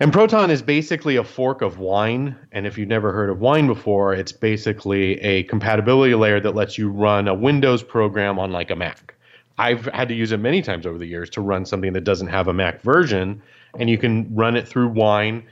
And 0.00 0.12
Proton 0.12 0.50
is 0.50 0.62
basically 0.62 1.16
a 1.16 1.24
fork 1.24 1.62
of 1.62 1.78
Wine. 1.78 2.36
And 2.52 2.66
if 2.66 2.76
you've 2.76 2.88
never 2.88 3.12
heard 3.12 3.30
of 3.30 3.40
Wine 3.40 3.66
before, 3.66 4.14
it's 4.14 4.32
basically 4.32 5.20
a 5.20 5.44
compatibility 5.44 6.14
layer 6.14 6.40
that 6.40 6.54
lets 6.54 6.76
you 6.76 6.90
run 6.90 7.28
a 7.28 7.34
Windows 7.34 7.82
program 7.82 8.38
on 8.38 8.52
like 8.52 8.70
a 8.70 8.76
Mac. 8.76 9.14
I've 9.58 9.86
had 9.86 10.08
to 10.08 10.14
use 10.14 10.32
it 10.32 10.38
many 10.38 10.60
times 10.60 10.86
over 10.86 10.98
the 10.98 11.06
years 11.06 11.30
to 11.30 11.40
run 11.40 11.64
something 11.64 11.92
that 11.94 12.04
doesn't 12.04 12.26
have 12.26 12.46
a 12.46 12.52
Mac 12.52 12.82
version, 12.82 13.40
and 13.78 13.88
you 13.88 13.96
can 13.96 14.34
run 14.34 14.54
it 14.54 14.68
through 14.68 14.88
Wine. 14.88 15.44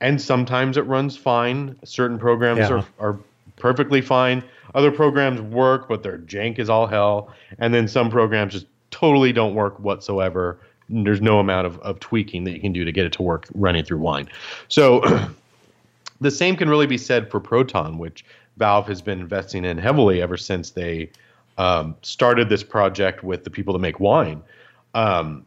And 0.00 0.20
sometimes 0.20 0.76
it 0.76 0.82
runs 0.82 1.16
fine. 1.16 1.76
Certain 1.84 2.18
programs 2.18 2.60
Yeah. 2.60 2.82
are, 2.98 3.10
are 3.12 3.18
perfectly 3.56 4.00
fine. 4.00 4.42
Other 4.74 4.90
programs 4.90 5.40
work, 5.40 5.88
but 5.88 6.02
their 6.02 6.18
jank 6.18 6.58
is 6.58 6.70
all 6.70 6.86
hell. 6.86 7.32
And 7.58 7.74
then 7.74 7.86
some 7.88 8.10
programs 8.10 8.52
just 8.54 8.66
totally 8.90 9.32
don't 9.32 9.54
work 9.54 9.78
whatsoever. 9.80 10.58
There's 10.88 11.20
no 11.20 11.38
amount 11.38 11.66
of, 11.66 11.78
of 11.80 12.00
tweaking 12.00 12.44
that 12.44 12.52
you 12.52 12.60
can 12.60 12.72
do 12.72 12.84
to 12.84 12.92
get 12.92 13.06
it 13.06 13.12
to 13.12 13.22
work 13.22 13.46
running 13.54 13.84
through 13.84 13.98
Wine. 13.98 14.28
So 14.68 15.02
the 16.20 16.30
same 16.30 16.56
can 16.56 16.68
really 16.68 16.86
be 16.86 16.98
said 16.98 17.30
for 17.30 17.40
Proton, 17.40 17.98
which 17.98 18.24
Valve 18.56 18.86
has 18.88 19.00
been 19.02 19.20
investing 19.20 19.64
in 19.64 19.78
heavily 19.78 20.20
ever 20.22 20.36
since 20.36 20.70
they 20.70 21.10
um, 21.58 21.94
started 22.02 22.48
this 22.48 22.62
project 22.62 23.22
with 23.22 23.44
the 23.44 23.50
people 23.50 23.72
that 23.74 23.80
make 23.80 24.00
wine. 24.00 24.42
Um, 24.94 25.44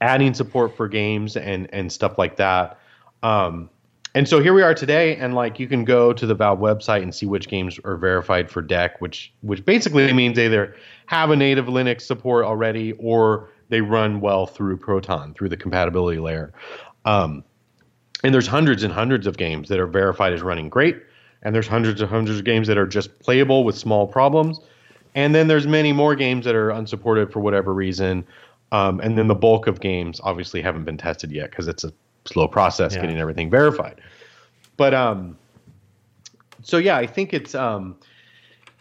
adding 0.00 0.34
support 0.34 0.76
for 0.76 0.88
games 0.88 1.36
and 1.36 1.72
and 1.72 1.90
stuff 1.90 2.18
like 2.18 2.36
that. 2.36 2.78
Um, 3.22 3.70
and 4.14 4.28
so 4.28 4.42
here 4.42 4.52
we 4.52 4.62
are 4.62 4.74
today, 4.74 5.16
and 5.16 5.34
like 5.34 5.58
you 5.58 5.66
can 5.66 5.84
go 5.84 6.12
to 6.12 6.26
the 6.26 6.34
Valve 6.34 6.58
website 6.58 7.02
and 7.02 7.14
see 7.14 7.24
which 7.24 7.48
games 7.48 7.80
are 7.84 7.96
verified 7.96 8.50
for 8.50 8.60
Deck, 8.60 9.00
which 9.00 9.32
which 9.40 9.64
basically 9.64 10.12
means 10.12 10.38
either 10.38 10.76
have 11.06 11.30
a 11.30 11.36
native 11.36 11.66
Linux 11.66 12.02
support 12.02 12.44
already 12.44 12.92
or 12.92 13.48
they 13.70 13.80
run 13.80 14.20
well 14.20 14.46
through 14.46 14.76
Proton 14.76 15.32
through 15.32 15.48
the 15.48 15.56
compatibility 15.56 16.18
layer. 16.18 16.52
Um, 17.06 17.42
and 18.22 18.34
there's 18.34 18.46
hundreds 18.46 18.82
and 18.82 18.92
hundreds 18.92 19.26
of 19.26 19.38
games 19.38 19.68
that 19.70 19.80
are 19.80 19.86
verified 19.86 20.34
as 20.34 20.42
running 20.42 20.68
great, 20.68 21.02
and 21.42 21.54
there's 21.54 21.66
hundreds 21.66 22.02
and 22.02 22.10
hundreds 22.10 22.38
of 22.38 22.44
games 22.44 22.68
that 22.68 22.76
are 22.76 22.86
just 22.86 23.18
playable 23.18 23.64
with 23.64 23.78
small 23.78 24.06
problems, 24.06 24.60
and 25.14 25.34
then 25.34 25.48
there's 25.48 25.66
many 25.66 25.92
more 25.92 26.14
games 26.14 26.44
that 26.44 26.54
are 26.54 26.70
unsupported 26.70 27.32
for 27.32 27.40
whatever 27.40 27.72
reason. 27.72 28.26
Um, 28.72 29.00
and 29.00 29.16
then 29.18 29.26
the 29.26 29.34
bulk 29.34 29.66
of 29.66 29.80
games 29.80 30.20
obviously 30.22 30.62
haven't 30.62 30.84
been 30.84 30.96
tested 30.96 31.30
yet 31.30 31.50
because 31.50 31.68
it's 31.68 31.84
a 31.84 31.92
slow 32.24 32.48
process 32.48 32.94
Yeah. 32.94 33.02
getting 33.02 33.18
everything 33.18 33.50
verified. 33.50 34.00
But 34.76 34.94
um, 34.94 35.36
so 36.62 36.78
yeah, 36.78 36.96
I 36.96 37.06
think 37.06 37.34
it's 37.34 37.54
um, 37.54 37.96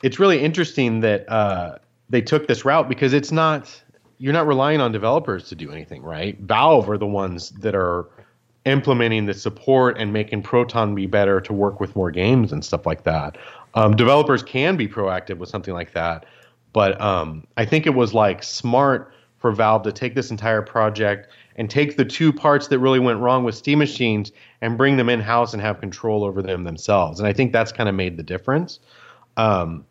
it's 0.04 0.20
really 0.20 0.42
interesting 0.42 1.02
that 1.02 1.30
uh, 1.30 1.78
they 2.10 2.22
took 2.22 2.48
this 2.48 2.66
route 2.66 2.90
because 2.90 3.14
it's 3.14 3.32
not 3.32 3.82
you're 4.18 4.34
not 4.34 4.46
relying 4.46 4.80
on 4.82 4.92
developers 4.92 5.50
to 5.50 5.56
do 5.56 5.72
anything, 5.72 6.04
right? 6.04 6.38
Valve 6.40 6.90
are 6.90 6.98
the 6.98 7.08
ones 7.08 7.50
that 7.52 7.74
are 7.74 8.08
implementing 8.66 9.26
the 9.26 9.34
support 9.34 9.98
and 9.98 10.14
making 10.14 10.44
Proton 10.44 10.94
be 10.94 11.08
better 11.08 11.42
to 11.42 11.54
work 11.54 11.80
with 11.80 11.96
more 11.96 12.12
games 12.12 12.52
and 12.52 12.64
stuff 12.64 12.86
like 12.86 13.04
that. 13.04 13.36
Um, 13.74 13.96
developers 13.96 14.44
can 14.44 14.78
be 14.78 14.88
proactive 14.88 15.40
with 15.40 15.50
something 15.50 15.74
like 15.74 15.94
that, 15.94 16.28
but 16.72 17.00
um, 17.02 17.48
I 17.58 17.66
think 17.66 17.88
it 17.88 17.96
was 17.96 18.14
like 18.14 18.44
smart 18.44 19.12
for 19.40 19.52
Valve 19.52 19.82
to 19.84 19.92
take 19.92 20.14
this 20.14 20.30
entire 20.30 20.62
project 20.62 21.30
and 21.62 21.70
take 21.70 21.96
the 21.96 22.04
two 22.04 22.34
parts 22.34 22.70
that 22.70 22.80
really 22.80 22.98
went 22.98 23.20
wrong 23.20 23.44
with 23.44 23.54
Steam 23.54 23.78
machines 23.78 24.32
and 24.62 24.80
bring 24.80 24.98
them 24.98 25.10
in 25.10 25.20
house 25.20 25.54
and 25.54 25.62
have 25.62 25.80
control 25.80 26.24
over 26.24 26.42
them 26.42 26.64
themselves. 26.64 27.20
And 27.20 27.28
I 27.28 27.34
think 27.34 27.52
that's 27.52 27.72
kind 27.72 27.88
of 27.88 27.94
made 27.94 28.18
the 28.18 28.24
difference. 28.24 28.80
Um, 29.38 29.86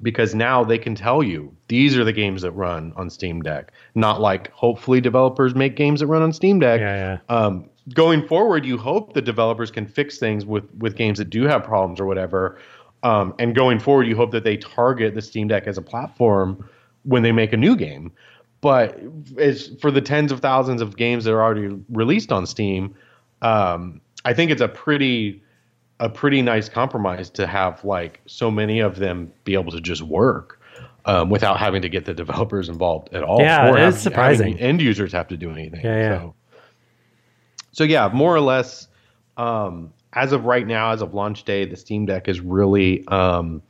because 0.00 0.34
now 0.34 0.64
they 0.64 0.78
can 0.78 0.94
tell 0.94 1.22
you 1.22 1.54
these 1.68 1.94
are 1.98 2.04
the 2.04 2.12
games 2.14 2.40
that 2.40 2.52
run 2.52 2.94
on 2.96 3.10
Steam 3.10 3.42
Deck, 3.42 3.72
not 3.94 4.22
like 4.22 4.50
hopefully 4.52 5.02
developers 5.02 5.54
make 5.54 5.76
games 5.76 6.00
that 6.00 6.06
run 6.06 6.22
on 6.22 6.32
Steam 6.32 6.58
Deck. 6.58 6.80
Yeah, 6.80 7.18
yeah. 7.28 7.36
Um, 7.36 7.68
going 7.92 8.26
forward, 8.26 8.64
you 8.64 8.78
hope 8.78 9.12
the 9.12 9.20
developers 9.20 9.70
can 9.70 9.86
fix 9.86 10.16
things 10.16 10.46
with 10.46 10.64
with 10.78 10.96
games 10.96 11.18
that 11.18 11.28
do 11.28 11.42
have 11.42 11.64
problems 11.64 12.00
or 12.00 12.06
whatever. 12.06 12.58
Um, 13.02 13.34
and 13.38 13.54
going 13.54 13.78
forward, 13.78 14.06
you 14.06 14.16
hope 14.16 14.30
that 14.30 14.44
they 14.44 14.56
target 14.56 15.14
the 15.14 15.20
Steam 15.20 15.48
Deck 15.48 15.66
as 15.66 15.76
a 15.76 15.82
platform 15.82 16.66
when 17.02 17.22
they 17.22 17.32
make 17.32 17.52
a 17.52 17.58
new 17.58 17.76
game. 17.76 18.10
But 18.64 18.98
as 19.38 19.72
for 19.78 19.90
the 19.90 20.00
tens 20.00 20.32
of 20.32 20.40
thousands 20.40 20.80
of 20.80 20.96
games 20.96 21.24
that 21.24 21.34
are 21.34 21.42
already 21.42 21.78
released 21.90 22.32
on 22.32 22.46
Steam, 22.46 22.94
um, 23.42 24.00
I 24.24 24.32
think 24.32 24.50
it's 24.50 24.62
a 24.62 24.68
pretty 24.68 25.42
a 26.00 26.08
pretty 26.08 26.40
nice 26.40 26.70
compromise 26.70 27.28
to 27.32 27.46
have 27.46 27.84
like 27.84 28.22
so 28.24 28.50
many 28.50 28.80
of 28.80 28.96
them 28.96 29.30
be 29.44 29.52
able 29.52 29.70
to 29.70 29.82
just 29.82 30.00
work 30.00 30.62
um, 31.04 31.28
without 31.28 31.58
having 31.58 31.82
to 31.82 31.90
get 31.90 32.06
the 32.06 32.14
developers 32.14 32.70
involved 32.70 33.12
at 33.12 33.22
all. 33.22 33.38
Yeah, 33.42 33.68
or 33.68 33.76
it's 33.76 34.00
surprising. 34.00 34.58
End 34.58 34.80
users 34.80 35.12
have 35.12 35.28
to 35.28 35.36
do 35.36 35.50
anything. 35.50 35.82
Yeah, 35.84 35.98
yeah. 35.98 36.18
So, 36.20 36.34
so 37.72 37.84
yeah, 37.84 38.08
more 38.14 38.34
or 38.34 38.40
less, 38.40 38.88
um, 39.36 39.92
as 40.14 40.32
of 40.32 40.46
right 40.46 40.66
now, 40.66 40.90
as 40.90 41.02
of 41.02 41.12
launch 41.12 41.44
day, 41.44 41.66
the 41.66 41.76
Steam 41.76 42.06
Deck 42.06 42.28
is 42.28 42.40
really 42.40 43.06
um, 43.08 43.60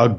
a 0.00 0.16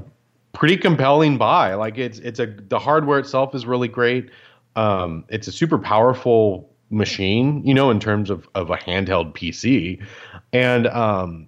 pretty 0.54 0.78
compelling 0.78 1.38
buy. 1.38 1.74
Like 1.76 1.98
it's 1.98 2.20
it's 2.20 2.40
a 2.40 2.46
the 2.46 2.80
hardware 2.80 3.20
itself 3.20 3.56
is 3.56 3.66
really 3.66 3.88
great. 3.88 4.30
Um, 4.76 5.26
it's 5.30 5.48
a 5.48 5.52
super 5.52 5.78
powerful 5.78 6.70
machine, 6.90 7.66
you 7.66 7.74
know, 7.74 7.90
in 7.90 8.00
terms 8.00 8.30
of 8.30 8.48
of 8.56 8.70
a 8.70 8.78
handheld 8.78 9.34
PC, 9.34 10.04
and 10.54 10.88
um, 10.88 11.48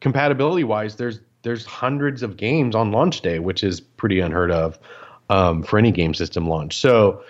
compatibility 0.00 0.64
wise, 0.64 0.96
there's 0.96 1.20
there's 1.42 1.64
hundreds 1.64 2.22
of 2.22 2.36
games 2.36 2.74
on 2.74 2.90
launch 2.92 3.20
day, 3.20 3.38
which 3.38 3.62
is 3.62 3.80
pretty 3.80 4.20
unheard 4.20 4.50
of 4.50 4.78
um, 5.30 5.62
for 5.62 5.78
any 5.78 5.90
game 5.90 6.14
system 6.14 6.48
launch. 6.48 6.76
So. 6.76 7.22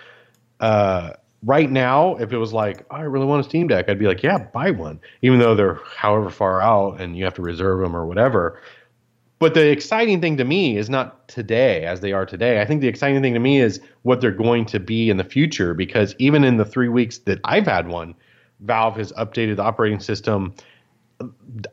Uh, 0.61 1.11
right 1.43 1.69
now, 1.69 2.15
if 2.15 2.33
it 2.33 2.37
was 2.37 2.53
like, 2.53 2.85
oh, 2.89 2.95
I 2.95 3.01
really 3.01 3.25
want 3.25 3.45
a 3.45 3.47
Steam 3.47 3.67
Deck, 3.67 3.87
I'd 3.87 3.99
be 3.99 4.07
like, 4.07 4.23
yeah, 4.23 4.39
buy 4.39 4.71
one, 4.71 4.99
even 5.21 5.39
though 5.39 5.55
they're 5.55 5.79
however 5.95 6.29
far 6.29 6.61
out 6.61 6.99
and 6.99 7.15
you 7.17 7.23
have 7.23 7.35
to 7.35 7.41
reserve 7.41 7.81
them 7.81 7.95
or 7.95 8.05
whatever. 8.05 8.59
But 9.37 9.53
the 9.53 9.69
exciting 9.69 10.21
thing 10.21 10.37
to 10.37 10.45
me 10.45 10.77
is 10.77 10.89
not 10.89 11.27
today 11.27 11.85
as 11.85 11.99
they 11.99 12.13
are 12.13 12.25
today. 12.25 12.61
I 12.61 12.65
think 12.65 12.81
the 12.81 12.87
exciting 12.87 13.21
thing 13.21 13.33
to 13.33 13.39
me 13.39 13.59
is 13.59 13.81
what 14.03 14.21
they're 14.21 14.31
going 14.31 14.65
to 14.67 14.79
be 14.79 15.09
in 15.09 15.17
the 15.17 15.25
future 15.25 15.73
because 15.73 16.15
even 16.19 16.43
in 16.43 16.57
the 16.57 16.65
three 16.65 16.87
weeks 16.87 17.17
that 17.19 17.39
I've 17.43 17.65
had 17.65 17.87
one, 17.87 18.15
Valve 18.61 18.95
has 18.95 19.11
updated 19.13 19.57
the 19.57 19.63
operating 19.63 19.99
system 19.99 20.53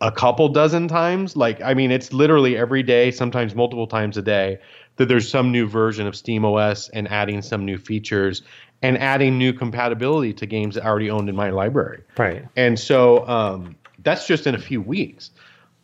a 0.01 0.11
couple 0.11 0.49
dozen 0.49 0.89
times. 0.89 1.37
Like, 1.37 1.61
I 1.63 1.75
mean, 1.75 1.91
it's 1.91 2.13
literally 2.13 2.57
every 2.57 2.83
day, 2.83 3.11
sometimes 3.11 3.55
multiple 3.55 3.87
times 3.87 4.17
a 4.17 4.23
day, 4.23 4.59
that 4.97 5.07
there's 5.07 5.29
some 5.29 5.53
new 5.53 5.67
version 5.67 6.07
of 6.07 6.17
Steam 6.17 6.45
OS 6.45 6.89
and 6.89 7.09
adding 7.09 7.43
some 7.43 7.65
new 7.65 7.79
features 7.79 8.43
and 8.83 8.99
adding 8.99 9.39
new 9.39 9.53
compatibility 9.53 10.33
to 10.35 10.47
games 10.47 10.75
that 10.75 10.85
I 10.85 10.89
already 10.89 11.11
owned 11.11 11.29
in 11.29 11.37
my 11.37 11.51
library. 11.51 12.03
Right. 12.19 12.47
And 12.57 12.79
so 12.79 13.27
um, 13.29 13.77
that's 14.03 14.27
just 14.27 14.47
in 14.47 14.55
a 14.55 14.61
few 14.61 14.81
weeks. 14.81 15.31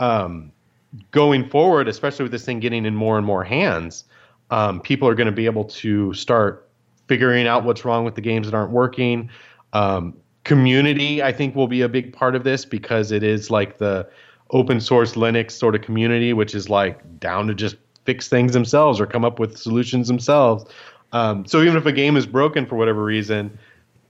Um, 0.00 0.52
going 1.10 1.48
forward, 1.48 1.88
especially 1.88 2.24
with 2.24 2.32
this 2.32 2.44
thing 2.44 2.60
getting 2.60 2.84
in 2.84 2.94
more 2.94 3.16
and 3.16 3.26
more 3.26 3.44
hands, 3.44 4.04
um, 4.50 4.80
people 4.80 5.08
are 5.08 5.14
going 5.14 5.26
to 5.26 5.32
be 5.32 5.46
able 5.46 5.64
to 5.64 6.12
start 6.14 6.68
figuring 7.06 7.46
out 7.46 7.64
what's 7.64 7.84
wrong 7.84 8.04
with 8.04 8.14
the 8.14 8.20
games 8.20 8.46
that 8.46 8.56
aren't 8.56 8.70
working. 8.70 9.30
Um, 9.72 10.14
community, 10.44 11.22
I 11.22 11.32
think, 11.32 11.54
will 11.54 11.68
be 11.68 11.82
a 11.82 11.88
big 11.88 12.12
part 12.12 12.34
of 12.34 12.44
this 12.44 12.64
because 12.64 13.12
it 13.12 13.22
is 13.22 13.50
like 13.50 13.78
the 13.78 14.08
open 14.50 14.80
source 14.80 15.14
Linux 15.14 15.52
sort 15.52 15.74
of 15.74 15.82
community, 15.82 16.32
which 16.32 16.54
is 16.54 16.70
like 16.70 17.20
down 17.20 17.46
to 17.48 17.54
just 17.54 17.76
fix 18.04 18.28
things 18.28 18.54
themselves 18.54 19.00
or 19.00 19.06
come 19.06 19.24
up 19.24 19.38
with 19.38 19.58
solutions 19.58 20.08
themselves. 20.08 20.64
Um, 21.12 21.44
so 21.46 21.62
even 21.62 21.76
if 21.76 21.86
a 21.86 21.92
game 21.92 22.16
is 22.16 22.26
broken 22.26 22.66
for 22.66 22.76
whatever 22.76 23.04
reason, 23.04 23.58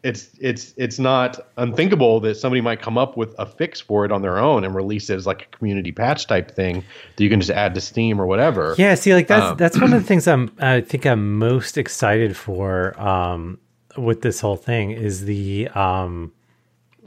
it's 0.03 0.31
it's 0.41 0.75
it's 0.77 0.99
not 0.99 1.41
unthinkable 1.57 2.21
that 2.21 2.37
somebody 2.37 2.61
might 2.61 2.81
come 2.81 2.97
up 2.97 3.17
with 3.17 3.35
a 3.39 3.47
fix 3.47 3.81
for 3.81 4.05
it 4.05 4.13
on 4.13 4.23
their 4.23 4.39
own 4.39 4.65
and 4.65 4.75
release 4.75 5.11
it 5.11 5.17
as 5.17 5.27
like 5.27 5.43
a 5.43 5.57
community 5.57 5.91
patch 5.91 6.27
type 6.27 6.55
thing 6.55 6.85
that 7.17 7.25
you 7.25 7.29
can 7.29 7.41
just 7.41 7.51
add 7.51 7.75
to 7.75 7.81
Steam 7.81 8.21
or 8.21 8.27
whatever. 8.27 8.75
Yeah, 8.79 8.95
see, 8.95 9.13
like 9.13 9.27
that's 9.27 9.47
um, 9.47 9.57
that's 9.57 9.81
one 9.81 9.93
of 9.93 10.01
the 10.01 10.07
things 10.07 10.29
I'm 10.29 10.53
I 10.61 10.83
think 10.83 11.05
I'm 11.05 11.39
most 11.39 11.77
excited 11.77 12.37
for 12.37 12.99
um, 13.01 13.59
with 13.97 14.23
this 14.23 14.41
whole 14.41 14.57
thing 14.57 14.93
is 14.93 15.25
the 15.25 15.69
um, 15.69 16.33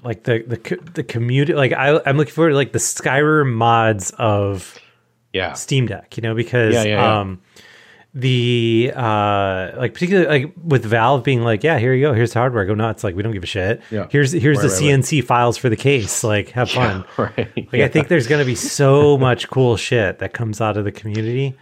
like 0.03 0.23
the 0.23 0.43
the 0.45 0.91
the 0.93 1.03
community. 1.03 1.53
Like 1.53 1.71
I 1.71 2.01
I'm 2.05 2.17
looking 2.17 2.33
forward 2.33 2.51
to 2.51 2.55
like 2.55 2.73
the 2.73 2.79
Skyrim 2.79 3.53
mods 3.53 4.11
of 4.17 4.77
yeah 5.31 5.53
Steam 5.53 5.85
Deck, 5.85 6.17
you 6.17 6.23
know, 6.23 6.35
because 6.35 6.73
yeah, 6.73 6.83
yeah, 6.83 6.95
yeah. 6.95 7.19
um 7.19 7.41
the 8.13 8.91
uh 8.93 9.71
like 9.77 9.93
particularly 9.93 10.27
like 10.27 10.53
with 10.61 10.83
valve 10.83 11.23
being 11.23 11.43
like 11.43 11.63
yeah 11.63 11.79
here 11.79 11.93
you 11.93 12.05
go. 12.05 12.13
Here's 12.13 12.33
the 12.33 12.39
hardware. 12.39 12.65
Go 12.65 12.75
nuts. 12.75 13.03
Like 13.03 13.15
we 13.15 13.23
don't 13.23 13.31
give 13.31 13.43
a 13.43 13.47
shit. 13.47 13.81
Yeah. 13.89 14.07
Here's 14.09 14.31
here's 14.33 14.57
right, 14.57 14.63
the 14.63 14.73
right, 14.73 14.99
cnc 14.99 15.19
right. 15.19 15.27
files 15.27 15.57
for 15.57 15.69
the 15.69 15.77
case. 15.77 16.23
Like 16.23 16.49
have 16.49 16.69
fun. 16.69 17.05
yeah, 17.17 17.23
right. 17.37 17.55
Like 17.55 17.71
yeah. 17.71 17.85
i 17.85 17.87
think 17.87 18.09
there's 18.09 18.27
gonna 18.27 18.45
be 18.45 18.55
so 18.55 19.17
much 19.17 19.49
cool 19.49 19.77
shit 19.77 20.19
that 20.19 20.33
comes 20.33 20.59
out 20.59 20.75
of 20.75 20.83
the 20.83 20.91
community 20.91 21.55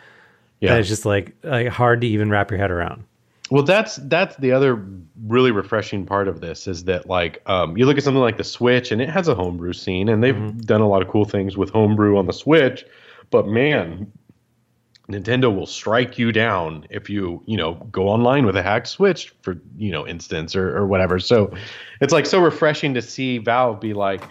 yeah. 0.59 0.71
that 0.71 0.79
it's 0.79 0.89
just 0.89 1.05
like 1.05 1.35
like 1.43 1.67
hard 1.67 2.01
to 2.01 2.07
even 2.07 2.29
wrap 2.29 2.49
your 2.49 2.59
head 2.59 2.71
around. 2.71 3.03
Well 3.51 3.63
that's 3.63 3.97
that's 4.03 4.35
the 4.37 4.51
other 4.51 4.83
really 5.27 5.51
refreshing 5.51 6.05
part 6.05 6.27
of 6.27 6.41
this 6.41 6.67
is 6.67 6.85
that 6.85 7.07
like 7.07 7.41
um, 7.45 7.77
you 7.77 7.85
look 7.85 7.97
at 7.97 8.03
something 8.03 8.21
like 8.21 8.37
the 8.37 8.43
switch 8.43 8.91
and 8.91 9.01
it 9.01 9.09
has 9.09 9.27
a 9.27 9.35
homebrew 9.35 9.73
scene 9.73 10.09
and 10.09 10.23
they've 10.23 10.35
mm-hmm. 10.35 10.59
done 10.59 10.81
a 10.81 10.87
lot 10.87 11.01
of 11.01 11.07
cool 11.09 11.25
things 11.25 11.57
with 11.57 11.69
homebrew 11.69 12.17
on 12.17 12.25
the 12.25 12.33
switch 12.33 12.85
but 13.31 13.47
man 13.47 14.11
Nintendo 15.09 15.53
will 15.53 15.65
strike 15.65 16.19
you 16.19 16.31
down 16.31 16.85
if 16.89 17.09
you, 17.09 17.41
you 17.45 17.57
know, 17.57 17.73
go 17.91 18.07
online 18.07 18.45
with 18.45 18.55
a 18.55 18.61
hacked 18.61 18.87
Switch 18.87 19.33
for, 19.41 19.59
you 19.77 19.91
know, 19.91 20.07
instance 20.07 20.55
or, 20.55 20.77
or 20.77 20.85
whatever. 20.85 21.19
So 21.19 21.51
it's 21.99 22.13
like 22.13 22.27
so 22.27 22.39
refreshing 22.39 22.93
to 22.93 23.01
see 23.01 23.39
Valve 23.39 23.79
be 23.81 23.93
like, 23.93 24.21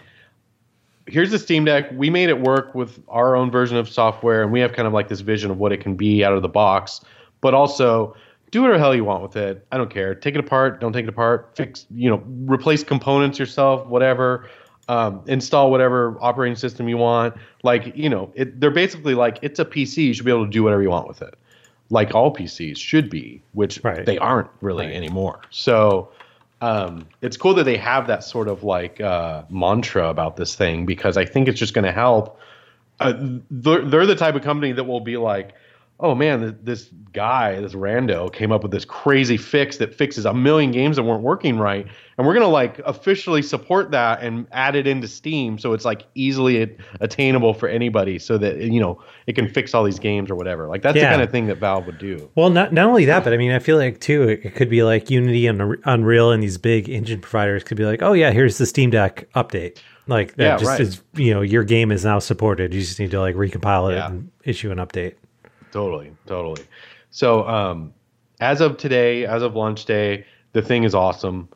here's 1.06 1.32
the 1.32 1.38
Steam 1.38 1.64
Deck. 1.64 1.90
We 1.92 2.10
made 2.10 2.28
it 2.28 2.40
work 2.40 2.74
with 2.74 3.02
our 3.08 3.34
own 3.34 3.50
version 3.50 3.76
of 3.76 3.88
software, 3.88 4.42
and 4.42 4.52
we 4.52 4.60
have 4.60 4.72
kind 4.72 4.86
of 4.86 4.94
like 4.94 5.08
this 5.08 5.20
vision 5.20 5.50
of 5.50 5.58
what 5.58 5.72
it 5.72 5.80
can 5.80 5.96
be 5.96 6.24
out 6.24 6.32
of 6.32 6.42
the 6.42 6.48
box. 6.48 7.00
But 7.40 7.54
also, 7.54 8.14
do 8.50 8.62
whatever 8.62 8.78
hell 8.78 8.94
you 8.94 9.04
want 9.04 9.22
with 9.22 9.36
it. 9.36 9.66
I 9.72 9.78
don't 9.78 9.90
care. 9.90 10.14
Take 10.14 10.34
it 10.34 10.40
apart. 10.40 10.80
Don't 10.80 10.92
take 10.92 11.04
it 11.04 11.08
apart. 11.08 11.50
Fix, 11.54 11.86
you 11.90 12.08
know, 12.08 12.22
replace 12.46 12.84
components 12.84 13.38
yourself. 13.38 13.86
Whatever 13.86 14.48
um, 14.88 15.22
install 15.26 15.70
whatever 15.70 16.16
operating 16.20 16.56
system 16.56 16.88
you 16.88 16.96
want. 16.96 17.34
Like, 17.62 17.94
you 17.96 18.08
know, 18.08 18.32
it, 18.34 18.60
they're 18.60 18.70
basically 18.70 19.14
like 19.14 19.38
it's 19.42 19.58
a 19.58 19.64
PC. 19.64 19.98
You 19.98 20.14
should 20.14 20.24
be 20.24 20.30
able 20.30 20.46
to 20.46 20.50
do 20.50 20.62
whatever 20.62 20.82
you 20.82 20.90
want 20.90 21.06
with 21.06 21.22
it, 21.22 21.34
like 21.90 22.14
all 22.14 22.34
PCs 22.34 22.78
should 22.78 23.10
be, 23.10 23.42
which 23.52 23.80
right. 23.84 24.04
they 24.04 24.18
aren't 24.18 24.50
really 24.60 24.86
right. 24.86 24.96
anymore. 24.96 25.40
So 25.50 26.10
um, 26.60 27.06
it's 27.20 27.36
cool 27.36 27.54
that 27.54 27.64
they 27.64 27.76
have 27.76 28.06
that 28.06 28.24
sort 28.24 28.48
of 28.48 28.64
like 28.64 29.00
uh, 29.00 29.42
mantra 29.50 30.08
about 30.08 30.36
this 30.36 30.54
thing 30.56 30.86
because 30.86 31.16
I 31.16 31.24
think 31.24 31.48
it's 31.48 31.58
just 31.58 31.74
going 31.74 31.84
to 31.84 31.92
help. 31.92 32.40
Uh, 33.00 33.14
they're, 33.50 33.84
they're 33.84 34.06
the 34.06 34.16
type 34.16 34.34
of 34.34 34.42
company 34.42 34.72
that 34.72 34.84
will 34.84 35.00
be 35.00 35.16
like, 35.16 35.54
oh 36.00 36.14
man, 36.14 36.56
this 36.62 36.90
guy, 37.12 37.60
this 37.60 37.72
rando, 37.72 38.32
came 38.32 38.52
up 38.52 38.62
with 38.62 38.70
this 38.70 38.84
crazy 38.84 39.36
fix 39.36 39.78
that 39.78 39.92
fixes 39.92 40.24
a 40.24 40.32
million 40.32 40.70
games 40.70 40.96
that 40.96 41.02
weren't 41.02 41.22
working 41.22 41.58
right, 41.58 41.86
and 42.16 42.26
we're 42.26 42.34
gonna 42.34 42.46
like 42.46 42.78
officially 42.80 43.42
support 43.42 43.90
that 43.90 44.22
and 44.22 44.46
add 44.52 44.76
it 44.76 44.86
into 44.86 45.08
Steam 45.08 45.58
so 45.58 45.72
it's 45.72 45.84
like 45.84 46.04
easily 46.14 46.76
attainable 47.00 47.54
for 47.54 47.68
anybody, 47.68 48.18
so 48.18 48.38
that 48.38 48.58
you 48.58 48.80
know 48.80 49.02
it 49.26 49.34
can 49.34 49.48
fix 49.48 49.74
all 49.74 49.84
these 49.84 49.98
games 49.98 50.30
or 50.30 50.34
whatever. 50.34 50.68
Like 50.68 50.82
that's 50.82 50.96
yeah. 50.96 51.04
the 51.04 51.10
kind 51.10 51.22
of 51.22 51.30
thing 51.30 51.46
that 51.46 51.58
Valve 51.58 51.86
would 51.86 51.98
do. 51.98 52.30
Well, 52.34 52.50
not 52.50 52.72
not 52.72 52.86
only 52.86 53.04
that, 53.06 53.24
but 53.24 53.32
I 53.32 53.36
mean, 53.36 53.52
I 53.52 53.58
feel 53.58 53.76
like 53.76 54.00
too, 54.00 54.28
it 54.28 54.54
could 54.54 54.70
be 54.70 54.82
like 54.82 55.10
Unity 55.10 55.46
and 55.46 55.76
Unreal 55.84 56.30
and 56.30 56.42
these 56.42 56.58
big 56.58 56.88
engine 56.88 57.20
providers 57.20 57.64
could 57.64 57.76
be 57.76 57.84
like, 57.84 58.02
oh 58.02 58.12
yeah, 58.12 58.30
here's 58.30 58.58
the 58.58 58.66
Steam 58.66 58.90
Deck 58.90 59.28
update. 59.34 59.78
Like 60.06 60.36
that 60.36 60.44
yeah, 60.44 60.56
just 60.56 60.68
right. 60.68 60.80
is, 60.80 61.02
you 61.14 61.34
know, 61.34 61.42
your 61.42 61.64
game 61.64 61.92
is 61.92 62.04
now 62.04 62.18
supported. 62.18 62.72
You 62.72 62.80
just 62.80 62.98
need 62.98 63.10
to 63.10 63.20
like 63.20 63.34
recompile 63.34 63.92
it 63.92 63.96
Yeah. 63.96 64.06
and 64.06 64.30
issue 64.44 64.70
an 64.70 64.78
update. 64.78 65.14
Totally, 65.70 66.12
totally. 66.26 66.62
So, 67.10 67.46
um, 67.48 67.92
as 68.40 68.60
of 68.60 68.76
today, 68.76 69.26
as 69.26 69.42
of 69.42 69.56
launch 69.56 69.84
day, 69.84 70.24
the 70.52 70.62
thing 70.62 70.84
is 70.84 70.94
awesome, 70.94 71.48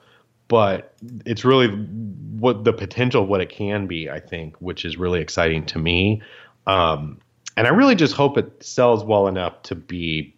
but 0.49 0.95
it's 1.25 1.45
really 1.45 1.69
what 1.69 2.65
the 2.65 2.73
potential 2.73 3.23
of 3.23 3.29
what 3.29 3.41
it 3.41 3.49
can 3.49 3.87
be. 3.87 4.11
I 4.11 4.21
think, 4.21 4.57
which 4.59 4.85
is 4.85 4.97
really 4.97 5.21
exciting 5.21 5.65
to 5.67 5.79
me. 5.79 6.23
Um, 6.67 7.19
and 7.57 7.67
I 7.67 7.71
really 7.71 7.95
just 7.95 8.15
hope 8.15 8.39
it 8.39 8.63
sells 8.63 9.05
well 9.05 9.27
enough 9.27 9.63
to 9.65 9.75
be 9.75 10.35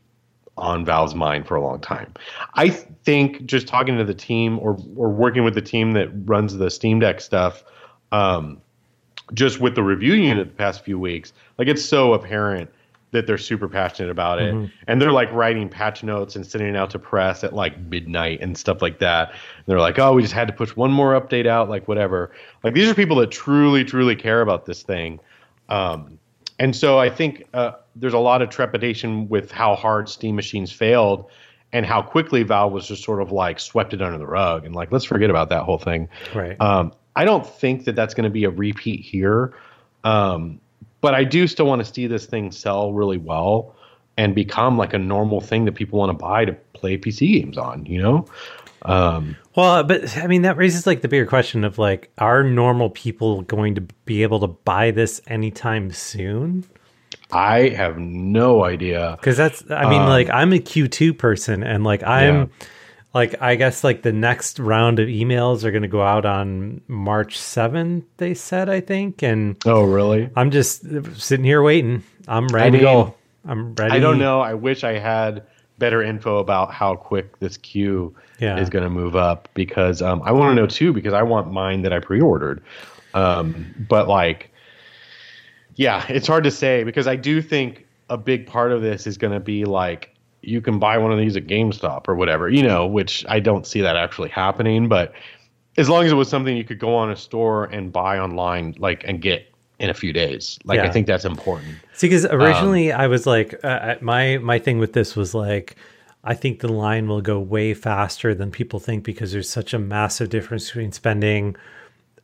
on 0.57 0.85
Valve's 0.85 1.15
mind 1.15 1.47
for 1.47 1.57
a 1.57 1.61
long 1.61 1.81
time. 1.81 2.13
I 2.55 2.69
think 2.69 3.45
just 3.47 3.67
talking 3.67 3.97
to 3.99 4.05
the 4.05 4.15
team 4.15 4.59
or 4.59 4.79
or 4.97 5.11
working 5.11 5.45
with 5.45 5.55
the 5.55 5.63
team 5.63 5.93
that 5.93 6.09
runs 6.29 6.57
the 6.57 6.71
Steam 6.71 7.01
Deck 7.01 7.21
stuff, 7.21 7.65
um, 8.13 8.61
just 9.33 9.61
with 9.61 9.75
the 9.75 9.83
review 9.83 10.15
unit 10.15 10.49
the 10.49 10.55
past 10.55 10.85
few 10.85 10.99
weeks, 10.99 11.33
like 11.59 11.69
it's 11.69 11.85
so 11.85 12.13
apparent 12.13 12.71
that 13.15 13.27
they're 13.27 13.39
super 13.39 13.69
passionate 13.69 14.11
about 14.11 14.41
it. 14.41 14.55
Mm-hmm. 14.55 14.67
and 14.87 15.01
they're 15.01 15.13
like 15.13 15.33
writing 15.33 15.69
patch 15.69 16.03
notes 16.03 16.37
and 16.37 16.47
sending 16.47 16.69
it 16.69 16.77
out 16.77 16.91
to 16.91 16.99
press 16.99 17.43
at 17.43 17.55
like 17.55 17.79
midnight 17.79 18.41
and 18.43 18.59
stuff 18.59 18.83
like 18.83 18.99
that. 18.99 19.31
And 19.31 19.65
they're 19.67 19.81
like 19.81 19.99
oh 19.99 20.13
we 20.13 20.23
just 20.23 20.35
had 20.35 20.49
to 20.49 20.55
push 20.55 20.77
one 20.77 20.93
more 20.93 21.19
update 21.19 21.47
out 21.47 21.71
like 21.71 21.89
whatever. 21.89 22.33
Like 22.63 22.75
these 22.75 22.89
are 22.91 22.95
people 22.95 23.17
that 23.17 23.31
truly 23.31 23.85
truly 23.85 24.17
care 24.17 24.43
about 24.43 24.67
this 24.67 24.83
thing. 24.83 25.21
Um, 25.69 26.19
and 26.59 26.77
so 26.77 27.01
i 27.01 27.11
think 27.11 27.43
uh, 27.53 27.73
there's 27.97 28.15
a 28.15 28.19
lot 28.19 28.41
of 28.43 28.49
trepidation 28.49 29.29
with 29.29 29.51
how 29.51 29.75
hard 29.75 30.09
steam 30.09 30.37
machines 30.37 30.71
failed 30.71 31.29
and 31.73 31.85
how 31.85 32.01
quickly 32.01 32.45
valve 32.45 32.73
was 32.73 32.87
just 32.87 33.03
sort 33.03 33.21
of 33.21 33.33
like 33.33 33.59
swept 33.59 33.93
it 33.93 34.01
under 34.01 34.17
the 34.17 34.27
rug. 34.27 34.65
And 34.65 34.75
like 34.75 34.93
let's 34.93 35.05
forget 35.05 35.29
about 35.29 35.49
that 35.49 35.65
whole 35.65 35.79
thing. 35.79 36.09
Right. 36.35 36.61
Um, 36.61 36.93
i 37.17 37.25
don't 37.25 37.47
think 37.47 37.85
that 37.85 37.95
that's 37.95 38.15
going 38.15 38.25
to 38.25 38.31
be 38.31 38.45
a 38.45 38.51
repeat 38.51 39.01
here. 39.01 39.55
Um, 40.05 40.61
but 41.05 41.15
I 41.15 41.23
do 41.23 41.47
still 41.47 41.67
want 41.67 41.85
to 41.85 41.93
see 41.93 42.07
this 42.07 42.25
thing 42.25 42.51
sell 42.51 42.95
really 42.95 43.19
well 43.19 43.77
and 44.17 44.35
become 44.35 44.79
like 44.79 44.95
a 44.95 44.99
normal 44.99 45.43
thing 45.43 45.67
that 45.67 45.73
people 45.73 45.99
want 45.99 46.09
to 46.09 46.17
buy 46.17 46.47
to 46.47 46.55
play 46.73 46.97
PC 46.97 47.43
games 47.43 47.59
on, 47.59 47.85
you 47.85 48.01
know? 48.01 48.25
Um, 48.87 49.37
well, 49.55 49.85
but 49.85 50.17
I 50.17 50.27
mean, 50.29 50.41
that 50.43 50.57
raises 50.57 50.87
like 50.87 51.03
the 51.03 51.09
bigger 51.09 51.27
question 51.27 51.63
of 51.63 51.77
like, 51.77 52.11
are 52.17 52.43
normal 52.43 52.89
people 52.89 53.43
going 53.43 53.75
to 53.75 53.83
be 54.07 54.23
able 54.23 54.41
to 54.41 54.47
buy 54.47 54.93
this 54.93 55.21
anytime 55.27 55.93
soon? 55.93 56.65
I 57.31 57.69
have 57.69 57.99
no 57.99 58.65
idea. 58.65 59.19
Because 59.21 59.37
that's, 59.37 59.63
I 59.71 59.87
mean, 59.91 60.01
um, 60.01 60.09
like, 60.09 60.31
I'm 60.31 60.55
a 60.55 60.59
Q2 60.59 61.19
person 61.19 61.63
and 61.63 61.85
like, 61.85 62.03
I'm. 62.03 62.35
Yeah 62.35 62.67
like 63.15 63.41
I 63.41 63.55
guess 63.55 63.85
like 63.85 64.03
the 64.03 64.13
next 64.13 64.59
round 64.59 64.99
of 64.99 65.09
emails 65.09 65.65
are 65.65 65.71
going 65.71 65.83
to 65.83 65.89
go 65.89 66.03
out 66.03 66.27
on 66.27 66.81
March 66.89 67.39
7th 67.39 68.03
they 68.19 68.35
said 68.35 68.69
I 68.69 68.81
think 68.81 69.23
and 69.23 69.57
Oh 69.65 69.85
really? 69.85 70.29
I'm 70.37 70.51
just 70.51 70.85
sitting 71.19 71.45
here 71.45 71.63
waiting. 71.63 72.03
I'm 72.29 72.49
ready 72.49 72.77
I 72.77 72.79
to 72.79 72.85
go. 72.85 73.15
I'm 73.47 73.75
ready. 73.75 73.93
I 73.93 73.99
don't 74.01 74.19
know. 74.19 74.41
I 74.41 74.55
wish 74.55 74.85
I 74.85 74.99
had 74.99 75.45
better 75.79 76.03
info 76.03 76.39
about 76.39 76.73
how 76.73 76.97
quick 76.97 77.39
this 77.41 77.57
queue 77.57 78.15
yeah. 78.39 78.59
is 78.59 78.71
going 78.71 78.85
to 78.85 78.91
move 78.91 79.17
up 79.17 79.49
because 79.55 80.03
um, 80.03 80.23
I 80.25 80.33
want 80.33 80.51
to 80.51 80.55
know 80.55 80.67
too 80.67 80.93
because 80.93 81.13
I 81.13 81.23
want 81.23 81.53
mine 81.53 81.83
that 81.83 81.93
I 81.93 82.01
pre-ordered. 82.01 82.63
Um, 83.13 83.75
but 83.89 84.09
like 84.09 84.51
yeah, 85.77 86.05
it's 86.09 86.27
hard 86.27 86.45
to 86.45 86.51
say 86.51 86.85
because 86.85 87.07
I 87.07 87.17
do 87.17 87.43
think 87.43 87.87
a 88.11 88.17
big 88.17 88.47
part 88.47 88.73
of 88.73 88.83
this 88.83 89.07
is 89.07 89.17
going 89.17 89.33
to 89.33 89.41
be 89.41 89.65
like 89.65 90.14
you 90.47 90.61
can 90.61 90.79
buy 90.79 90.99
one 90.99 91.13
of 91.13 91.19
these 91.19 91.37
at 91.37 91.47
GameStop 91.47 92.09
or 92.09 92.15
whatever, 92.15 92.49
you 92.49 92.63
know, 92.63 92.87
which 92.87 93.25
I 93.29 93.41
don't 93.41 93.67
see 93.67 93.81
that 93.81 93.97
actually 93.97 94.31
happening. 94.31 94.89
But 94.89 95.13
as 95.77 95.89
long 95.89 96.05
as 96.05 96.13
it 96.13 96.15
was 96.15 96.29
something 96.29 96.57
you 96.57 96.65
could 96.65 96.79
go 96.79 96.95
on 96.95 97.11
a 97.11 97.17
store 97.17 97.65
and 97.65 97.93
buy 97.93 98.19
online, 98.19 98.75
like, 98.79 99.05
and 99.07 99.21
get 99.21 99.53
in 99.79 99.91
a 99.91 99.95
few 99.95 100.13
days, 100.13 100.59
like, 100.65 100.77
yeah. 100.77 100.85
I 100.85 100.91
think 100.91 101.07
that's 101.07 101.25
important. 101.25 101.75
See, 101.95 102.09
because 102.09 102.27
originally 102.27 102.93
um, 102.93 103.01
I 103.01 103.07
was 103.07 103.27
like, 103.27 103.55
uh, 103.65 103.67
uh, 103.67 103.95
my 104.01 104.39
my 104.39 104.59
thing 104.59 104.79
with 104.79 104.93
this 104.93 105.17
was 105.17 105.35
like, 105.35 105.77
I 106.23 106.35
think 106.35 106.61
the 106.61 106.73
line 106.73 107.09
will 107.09 107.21
go 107.21 107.39
way 107.39 107.75
faster 107.75 108.35
than 108.35 108.51
people 108.51 108.79
think 108.79 109.05
because 109.05 109.33
there's 109.33 109.51
such 109.51 109.75
a 109.75 109.79
massive 109.79 110.31
difference 110.31 110.67
between 110.67 110.93
spending 110.93 111.57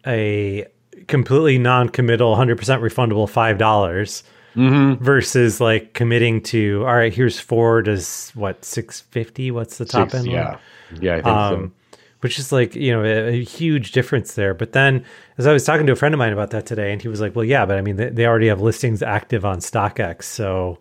a 0.06 0.66
completely 1.08 1.58
non-committal, 1.58 2.36
hundred 2.36 2.56
percent 2.56 2.82
refundable 2.82 3.28
five 3.28 3.58
dollars 3.58 4.22
mm-hmm. 4.54 5.02
versus 5.02 5.60
like 5.60 5.92
committing 5.94 6.40
to 6.42 6.84
all 6.86 6.94
right 6.94 7.12
here's 7.12 7.38
four 7.38 7.82
does 7.82 8.30
what 8.34 8.64
650 8.64 9.50
what's 9.50 9.78
the 9.78 9.84
top 9.84 10.10
Six, 10.10 10.24
end 10.24 10.32
yeah 10.32 10.50
one? 10.50 11.02
yeah 11.02 11.12
i 11.12 11.16
think 11.16 11.26
um, 11.26 11.72
so 11.80 11.96
which 12.20 12.38
is 12.38 12.52
like 12.52 12.74
you 12.74 12.92
know 12.92 13.04
a, 13.04 13.28
a, 13.28 13.44
huge 13.44 13.92
difference 13.92 14.34
there 14.34 14.54
but 14.54 14.72
then 14.72 15.04
as 15.38 15.46
i 15.46 15.52
was 15.52 15.64
talking 15.64 15.86
to 15.86 15.92
a 15.92 15.96
friend 15.96 16.14
of 16.14 16.18
mine 16.18 16.32
about 16.32 16.50
that 16.50 16.66
today 16.66 16.92
and 16.92 17.02
he 17.02 17.08
was 17.08 17.20
like 17.20 17.34
well 17.34 17.44
yeah 17.44 17.64
but 17.66 17.76
i 17.76 17.80
mean 17.80 17.96
they, 17.96 18.10
they 18.10 18.26
already 18.26 18.48
have 18.48 18.60
listings 18.60 19.02
active 19.02 19.44
on 19.44 19.58
stockx 19.58 20.24
so 20.24 20.78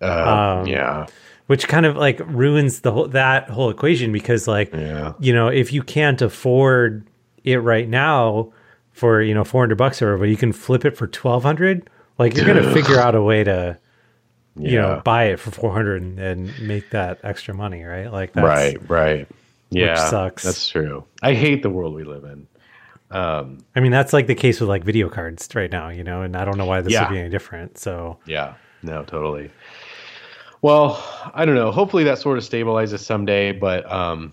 uh, 0.00 0.60
um, 0.60 0.66
yeah 0.66 1.06
which 1.46 1.68
kind 1.68 1.86
of 1.86 1.96
like 1.96 2.20
ruins 2.26 2.80
the 2.80 2.92
whole 2.92 3.08
that 3.08 3.48
whole 3.50 3.70
equation 3.70 4.12
because 4.12 4.48
like 4.48 4.72
yeah. 4.72 5.12
you 5.18 5.32
know 5.32 5.48
if 5.48 5.72
you 5.72 5.82
can't 5.82 6.22
afford 6.22 7.06
it 7.44 7.58
right 7.58 7.88
now 7.88 8.52
for 8.92 9.22
you 9.22 9.34
know 9.34 9.44
400 9.44 9.76
bucks 9.76 10.00
or 10.00 10.06
whatever 10.06 10.26
you 10.26 10.36
can 10.36 10.52
flip 10.52 10.84
it 10.84 10.96
for 10.96 11.06
1200 11.06 11.88
like 12.18 12.36
you're 12.36 12.46
gonna 12.46 12.72
figure 12.72 12.98
out 12.98 13.14
a 13.14 13.22
way 13.22 13.44
to, 13.44 13.78
you 14.56 14.70
yeah. 14.70 14.80
know, 14.80 15.02
buy 15.04 15.24
it 15.24 15.40
for 15.40 15.50
four 15.50 15.72
hundred 15.72 16.02
and, 16.02 16.18
and, 16.18 16.60
make 16.60 16.90
that 16.90 17.20
extra 17.22 17.54
money, 17.54 17.82
right? 17.82 18.12
Like 18.12 18.32
that's, 18.32 18.44
right, 18.44 18.90
right. 18.90 19.28
Yeah, 19.70 20.08
sucks. 20.10 20.42
That's 20.42 20.68
true. 20.68 21.04
I 21.22 21.34
hate 21.34 21.62
the 21.62 21.70
world 21.70 21.94
we 21.94 22.04
live 22.04 22.24
in. 22.24 22.46
Um, 23.10 23.58
I 23.76 23.80
mean, 23.80 23.92
that's 23.92 24.12
like 24.12 24.26
the 24.26 24.34
case 24.34 24.60
with 24.60 24.68
like 24.68 24.84
video 24.84 25.08
cards 25.08 25.48
right 25.54 25.70
now, 25.70 25.88
you 25.88 26.04
know, 26.04 26.22
and 26.22 26.36
I 26.36 26.44
don't 26.44 26.58
know 26.58 26.64
why 26.64 26.80
this 26.80 26.92
yeah. 26.92 27.04
would 27.04 27.14
be 27.14 27.20
any 27.20 27.28
different. 27.28 27.78
So 27.78 28.18
yeah, 28.26 28.54
no, 28.82 29.02
totally. 29.04 29.50
Well, 30.62 31.02
I 31.34 31.44
don't 31.44 31.54
know. 31.54 31.72
Hopefully 31.72 32.04
that 32.04 32.18
sort 32.18 32.38
of 32.38 32.44
stabilizes 32.44 33.00
someday, 33.00 33.52
but 33.52 33.90
um, 33.90 34.32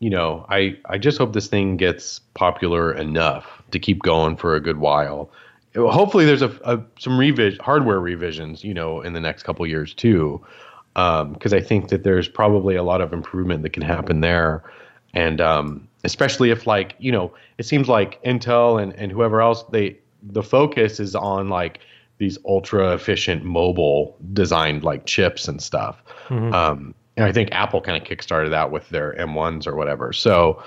you 0.00 0.10
know, 0.10 0.46
I 0.48 0.76
I 0.86 0.98
just 0.98 1.18
hope 1.18 1.32
this 1.32 1.46
thing 1.48 1.76
gets 1.76 2.20
popular 2.34 2.92
enough 2.92 3.62
to 3.70 3.78
keep 3.78 4.02
going 4.02 4.36
for 4.36 4.54
a 4.54 4.60
good 4.60 4.78
while 4.78 5.30
hopefully 5.74 6.24
there's 6.24 6.42
a, 6.42 6.50
a 6.64 6.80
some 6.98 7.18
revis 7.18 7.60
hardware 7.60 8.00
revisions, 8.00 8.64
you 8.64 8.74
know, 8.74 9.00
in 9.00 9.12
the 9.12 9.20
next 9.20 9.42
couple 9.42 9.66
years 9.66 9.94
too, 9.94 10.44
because 10.94 11.52
um, 11.52 11.54
I 11.54 11.60
think 11.60 11.88
that 11.88 12.02
there's 12.02 12.28
probably 12.28 12.76
a 12.76 12.82
lot 12.82 13.00
of 13.00 13.12
improvement 13.12 13.62
that 13.62 13.70
can 13.70 13.82
happen 13.82 14.20
there, 14.20 14.62
and 15.14 15.40
um, 15.40 15.88
especially 16.04 16.50
if 16.50 16.66
like 16.66 16.94
you 16.98 17.12
know, 17.12 17.32
it 17.58 17.64
seems 17.64 17.88
like 17.88 18.22
Intel 18.24 18.82
and 18.82 18.92
and 18.94 19.12
whoever 19.12 19.40
else 19.40 19.62
they 19.64 19.96
the 20.22 20.42
focus 20.42 21.00
is 21.00 21.14
on 21.14 21.48
like 21.48 21.80
these 22.18 22.38
ultra 22.46 22.92
efficient 22.94 23.44
mobile 23.44 24.16
designed 24.32 24.84
like 24.84 25.06
chips 25.06 25.48
and 25.48 25.60
stuff. 25.60 26.02
Mm-hmm. 26.28 26.54
Um, 26.54 26.94
and 27.16 27.26
I 27.26 27.32
think 27.32 27.50
Apple 27.52 27.80
kind 27.80 28.00
of 28.00 28.08
kickstarted 28.08 28.50
that 28.50 28.70
with 28.70 28.88
their 28.90 29.14
M1s 29.14 29.66
or 29.66 29.74
whatever. 29.74 30.12
So, 30.12 30.62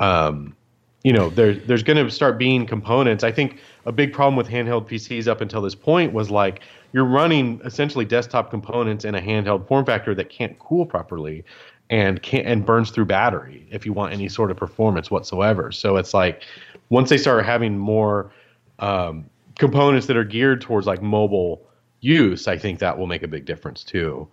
um, 0.00 0.54
you 1.02 1.12
know, 1.12 1.30
there, 1.30 1.54
there's 1.54 1.82
going 1.82 2.04
to 2.04 2.10
start 2.10 2.38
being 2.38 2.66
components. 2.66 3.24
I 3.24 3.32
think 3.32 3.58
a 3.88 3.92
big 3.92 4.12
problem 4.12 4.36
with 4.36 4.48
handheld 4.48 4.86
PCs 4.86 5.26
up 5.26 5.40
until 5.40 5.62
this 5.62 5.74
point 5.74 6.12
was 6.12 6.30
like 6.30 6.60
you're 6.92 7.06
running 7.06 7.58
essentially 7.64 8.04
desktop 8.04 8.50
components 8.50 9.06
in 9.06 9.14
a 9.14 9.20
handheld 9.20 9.66
form 9.66 9.86
factor 9.86 10.14
that 10.14 10.28
can't 10.28 10.58
cool 10.58 10.84
properly 10.84 11.42
and 11.88 12.22
can 12.22 12.42
and 12.42 12.66
burns 12.66 12.90
through 12.90 13.06
battery 13.06 13.66
if 13.70 13.86
you 13.86 13.94
want 13.94 14.12
any 14.12 14.28
sort 14.28 14.50
of 14.50 14.58
performance 14.58 15.10
whatsoever. 15.10 15.72
So 15.72 15.96
it's 15.96 16.12
like 16.12 16.44
once 16.90 17.08
they 17.08 17.16
start 17.16 17.46
having 17.46 17.78
more 17.78 18.30
um, 18.78 19.24
components 19.58 20.06
that 20.06 20.18
are 20.18 20.24
geared 20.24 20.60
towards 20.60 20.86
like 20.86 21.00
mobile 21.00 21.62
use, 22.00 22.46
I 22.46 22.58
think 22.58 22.80
that 22.80 22.98
will 22.98 23.06
make 23.06 23.22
a 23.22 23.28
big 23.28 23.46
difference 23.46 23.84
too. 23.84 24.28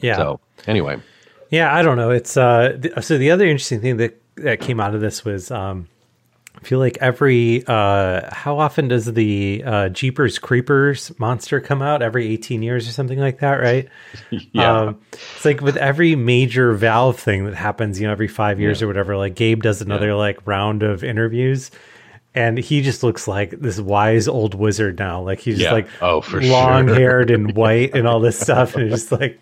Yeah. 0.00 0.16
So 0.16 0.40
anyway. 0.66 0.98
Yeah, 1.50 1.74
I 1.74 1.82
don't 1.82 1.98
know. 1.98 2.10
It's 2.10 2.38
uh 2.38 2.78
th- 2.80 3.04
so 3.04 3.18
the 3.18 3.30
other 3.30 3.44
interesting 3.44 3.82
thing 3.82 3.98
that 3.98 4.18
that 4.36 4.60
came 4.60 4.80
out 4.80 4.94
of 4.94 5.02
this 5.02 5.26
was 5.26 5.50
um 5.50 5.88
feel 6.66 6.78
like 6.80 6.98
every 7.00 7.64
uh, 7.66 8.28
how 8.34 8.58
often 8.58 8.88
does 8.88 9.06
the 9.06 9.62
uh, 9.64 9.88
Jeepers 9.88 10.38
Creepers 10.38 11.16
monster 11.18 11.60
come 11.60 11.80
out? 11.80 12.02
Every 12.02 12.28
eighteen 12.28 12.62
years 12.62 12.88
or 12.88 12.92
something 12.92 13.18
like 13.18 13.38
that, 13.38 13.54
right? 13.54 13.88
yeah. 14.52 14.80
Um, 14.80 15.00
it's 15.12 15.44
like 15.44 15.60
with 15.60 15.76
every 15.76 16.16
major 16.16 16.72
Valve 16.74 17.18
thing 17.18 17.46
that 17.46 17.54
happens, 17.54 18.00
you 18.00 18.06
know, 18.06 18.12
every 18.12 18.28
five 18.28 18.60
years 18.60 18.80
yeah. 18.80 18.84
or 18.84 18.88
whatever. 18.88 19.16
Like 19.16 19.36
Gabe 19.36 19.62
does 19.62 19.80
another 19.80 20.08
yeah. 20.08 20.14
like 20.14 20.46
round 20.46 20.82
of 20.82 21.04
interviews, 21.04 21.70
and 22.34 22.58
he 22.58 22.82
just 22.82 23.02
looks 23.02 23.28
like 23.28 23.50
this 23.50 23.78
wise 23.78 24.26
old 24.26 24.54
wizard 24.54 24.98
now. 24.98 25.22
Like 25.22 25.40
he's 25.40 25.60
yeah. 25.60 25.72
like 25.72 25.88
oh 26.02 26.20
for 26.20 26.42
long 26.42 26.88
sure. 26.88 26.96
haired 26.96 27.30
and 27.30 27.56
white 27.56 27.94
and 27.94 28.08
all 28.08 28.20
this 28.20 28.38
stuff, 28.38 28.74
and 28.74 28.90
just 28.90 29.12
like 29.12 29.40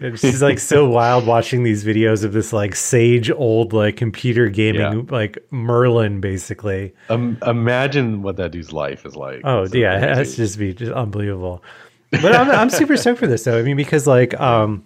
it's 0.00 0.22
just 0.22 0.42
like 0.42 0.58
so 0.58 0.88
wild 0.88 1.26
watching 1.26 1.62
these 1.62 1.84
videos 1.84 2.24
of 2.24 2.32
this 2.32 2.52
like 2.52 2.74
sage 2.74 3.30
old 3.30 3.72
like 3.72 3.96
computer 3.96 4.48
gaming 4.48 4.80
yeah. 4.80 5.02
like 5.08 5.38
Merlin 5.50 6.20
basically. 6.20 6.94
Um, 7.08 7.38
imagine 7.46 8.22
what 8.22 8.36
that 8.36 8.52
dude's 8.52 8.72
life 8.72 9.04
is 9.06 9.16
like. 9.16 9.40
Oh 9.44 9.66
yeah, 9.72 10.14
to 10.14 10.24
just 10.24 10.58
be 10.58 10.74
just 10.74 10.92
unbelievable. 10.92 11.62
But 12.10 12.34
I'm 12.34 12.50
I'm 12.50 12.70
super 12.70 12.96
stoked 12.96 13.20
for 13.20 13.26
this 13.26 13.44
though. 13.44 13.58
I 13.58 13.62
mean 13.62 13.76
because 13.76 14.06
like 14.06 14.38
um 14.40 14.84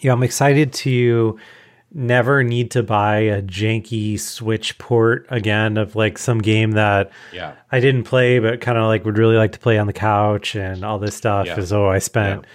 yeah, 0.00 0.12
I'm 0.12 0.22
excited 0.22 0.72
to 0.72 1.38
never 1.92 2.44
need 2.44 2.70
to 2.70 2.82
buy 2.82 3.18
a 3.18 3.42
janky 3.42 4.18
switch 4.18 4.78
port 4.78 5.26
again 5.28 5.76
of 5.76 5.96
like 5.96 6.18
some 6.18 6.38
game 6.38 6.72
that 6.72 7.10
yeah 7.32 7.54
I 7.72 7.80
didn't 7.80 8.04
play 8.04 8.38
but 8.38 8.60
kind 8.60 8.78
of 8.78 8.84
like 8.84 9.04
would 9.04 9.18
really 9.18 9.34
like 9.34 9.50
to 9.52 9.58
play 9.58 9.76
on 9.76 9.88
the 9.88 9.92
couch 9.92 10.54
and 10.54 10.84
all 10.84 11.00
this 11.00 11.16
stuff 11.16 11.46
yeah. 11.46 11.56
as 11.56 11.72
oh 11.72 11.88
I 11.88 11.98
spent 11.98 12.42
yeah 12.42 12.48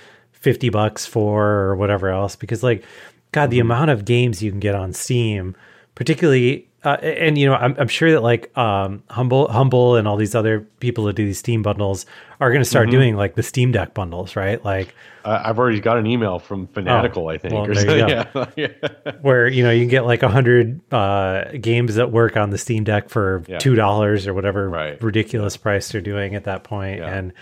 50 0.46 0.70
bucks 0.70 1.08
for 1.08 1.44
or 1.44 1.76
whatever 1.76 2.10
else 2.10 2.36
because 2.36 2.62
like 2.62 2.86
god 3.32 3.50
the 3.50 3.58
mm-hmm. 3.58 3.72
amount 3.72 3.90
of 3.90 4.06
games 4.06 4.44
you 4.44 4.52
can 4.52 4.60
get 4.60 4.76
on 4.76 4.94
steam 4.94 5.56
particularly 5.96 6.68
uh, 6.86 6.98
and 7.02 7.36
you 7.36 7.48
know, 7.48 7.56
I'm, 7.56 7.76
I'm 7.80 7.88
sure 7.88 8.12
that 8.12 8.22
like 8.22 8.56
um, 8.56 9.02
humble, 9.10 9.48
humble, 9.48 9.96
and 9.96 10.08
all 10.08 10.18
these 10.18 10.36
other 10.36 10.62
people 10.80 11.06
that 11.06 11.16
do 11.16 11.26
these 11.26 11.40
Steam 11.40 11.64
bundles 11.64 12.06
are 12.40 12.52
going 12.52 12.62
to 12.62 12.70
start 12.70 12.90
Mm-hmm. 12.90 12.92
doing 12.92 13.16
like 13.16 13.34
the 13.34 13.42
Steam 13.42 13.72
Deck 13.72 13.96
bundles, 13.96 14.36
right? 14.36 14.64
Like 14.64 14.94
Uh, 15.24 15.42
I've 15.44 15.58
already 15.58 15.80
got 15.80 15.98
an 15.98 16.06
email 16.06 16.38
from 16.38 16.68
Fanatical, 16.68 17.24
Oh, 17.24 17.30
I 17.30 17.40
think. 17.40 17.56
well, 17.56 17.66
or 17.66 17.74
there 17.74 18.08
you 18.08 18.24
something. 18.32 18.54
Yeah. 18.56 19.12
where 19.22 19.48
you 19.48 19.64
know 19.64 19.72
you 19.72 19.82
can 19.82 19.90
get 19.90 20.06
like 20.06 20.22
a 20.22 20.30
hundred 20.30 20.80
uh, 20.94 21.46
games 21.60 21.96
that 21.96 22.12
work 22.12 22.38
on 22.38 22.52
the 22.52 22.60
Steam 22.60 22.84
Deck 22.84 23.10
for 23.10 23.44
Yeah. 23.48 23.58
two 23.58 23.74
dollars 23.74 24.28
or 24.28 24.36
whatever 24.36 24.70
Right. 24.70 25.02
ridiculous 25.02 25.58
price 25.58 25.92
they're 25.92 26.02
doing 26.02 26.36
at 26.36 26.44
that 26.44 26.64
point. 26.64 27.00
Yeah. 27.00 27.16
and 27.16 27.34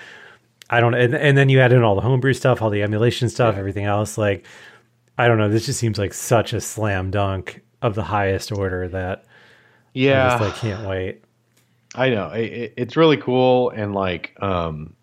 I 0.70 0.80
don't, 0.80 0.94
and, 0.94 1.14
and 1.14 1.38
then 1.38 1.50
you 1.50 1.60
add 1.60 1.72
in 1.74 1.84
all 1.84 1.96
the 1.96 2.02
homebrew 2.02 2.34
stuff, 2.34 2.62
all 2.62 2.70
the 2.70 2.82
emulation 2.84 3.30
stuff, 3.30 3.56
everything 3.58 3.86
else. 3.86 4.18
Like, 4.18 4.46
I 5.18 5.28
don't 5.28 5.38
know. 5.38 5.50
This 5.50 5.66
just 5.66 5.80
seems 5.80 5.98
like 6.00 6.14
such 6.14 6.54
a 6.54 6.62
slam 6.62 7.12
dunk 7.12 7.62
of 7.82 7.96
the 7.96 8.04
highest 8.04 8.52
order 8.52 8.88
that 8.88 9.26
Yeah. 9.94 10.26
I 10.26 10.30
just 10.30 10.42
like 10.44 10.56
can't 10.56 10.88
wait. 10.88 11.24
I 11.96 12.10
know 12.10 12.30
it, 12.30 12.40
it- 12.54 12.74
it's 12.78 12.98
really 12.98 13.18
cool, 13.18 13.70
and 13.72 13.94
like, 13.94 14.36
um, 14.42 14.96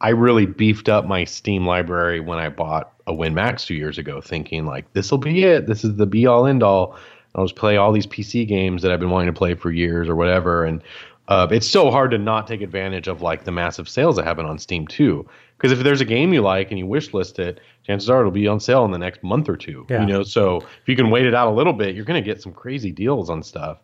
I 0.00 0.10
really 0.10 0.46
beefed 0.46 0.88
up 0.88 1.06
my 1.06 1.24
Steam 1.24 1.64
library 1.64 2.18
when 2.20 2.38
I 2.38 2.48
bought 2.48 2.92
a 3.06 3.12
WinMax 3.12 3.66
two 3.66 3.74
years 3.74 3.98
ago, 3.98 4.20
thinking 4.20 4.66
like 4.66 4.92
this 4.94 5.10
will 5.10 5.18
be 5.18 5.44
it. 5.44 5.66
This 5.68 5.84
is 5.84 5.94
the 5.96 6.06
be 6.06 6.26
all 6.26 6.46
end 6.46 6.62
all. 6.62 6.96
I'll 7.34 7.44
just 7.46 7.56
play 7.56 7.76
all 7.78 7.92
these 7.92 8.06
PC 8.06 8.46
games 8.46 8.82
that 8.82 8.92
I've 8.92 9.00
been 9.00 9.10
wanting 9.10 9.32
to 9.32 9.38
play 9.38 9.54
for 9.54 9.70
years 9.70 10.08
or 10.08 10.16
whatever, 10.16 10.64
and 10.66 10.82
uh, 11.28 11.46
it's 11.50 11.68
so 11.68 11.90
hard 11.90 12.10
to 12.10 12.18
not 12.18 12.46
take 12.46 12.60
advantage 12.60 13.08
of 13.08 13.22
like 13.22 13.44
the 13.44 13.52
massive 13.52 13.88
sales 13.88 14.16
that 14.16 14.24
happen 14.24 14.46
on 14.46 14.58
Steam 14.58 14.86
too. 14.86 15.28
Because 15.56 15.78
if 15.78 15.84
there's 15.84 16.00
a 16.00 16.04
game 16.04 16.32
you 16.32 16.42
like 16.42 16.70
and 16.70 16.78
you 16.78 16.86
wish 16.86 17.14
list 17.14 17.38
it, 17.38 17.60
chances 17.84 18.10
are 18.10 18.20
it'll 18.20 18.32
be 18.32 18.48
on 18.48 18.58
sale 18.58 18.84
in 18.84 18.90
the 18.90 18.98
next 18.98 19.22
month 19.22 19.48
or 19.48 19.56
two. 19.56 19.86
Yeah. 19.88 20.00
You 20.00 20.06
know, 20.06 20.22
so 20.24 20.56
if 20.56 20.88
you 20.88 20.96
can 20.96 21.10
wait 21.10 21.24
it 21.24 21.34
out 21.34 21.46
a 21.46 21.54
little 21.54 21.72
bit, 21.72 21.94
you're 21.94 22.04
going 22.04 22.22
to 22.22 22.28
get 22.28 22.42
some 22.42 22.52
crazy 22.52 22.90
deals 22.90 23.30
on 23.30 23.44
stuff. 23.44 23.78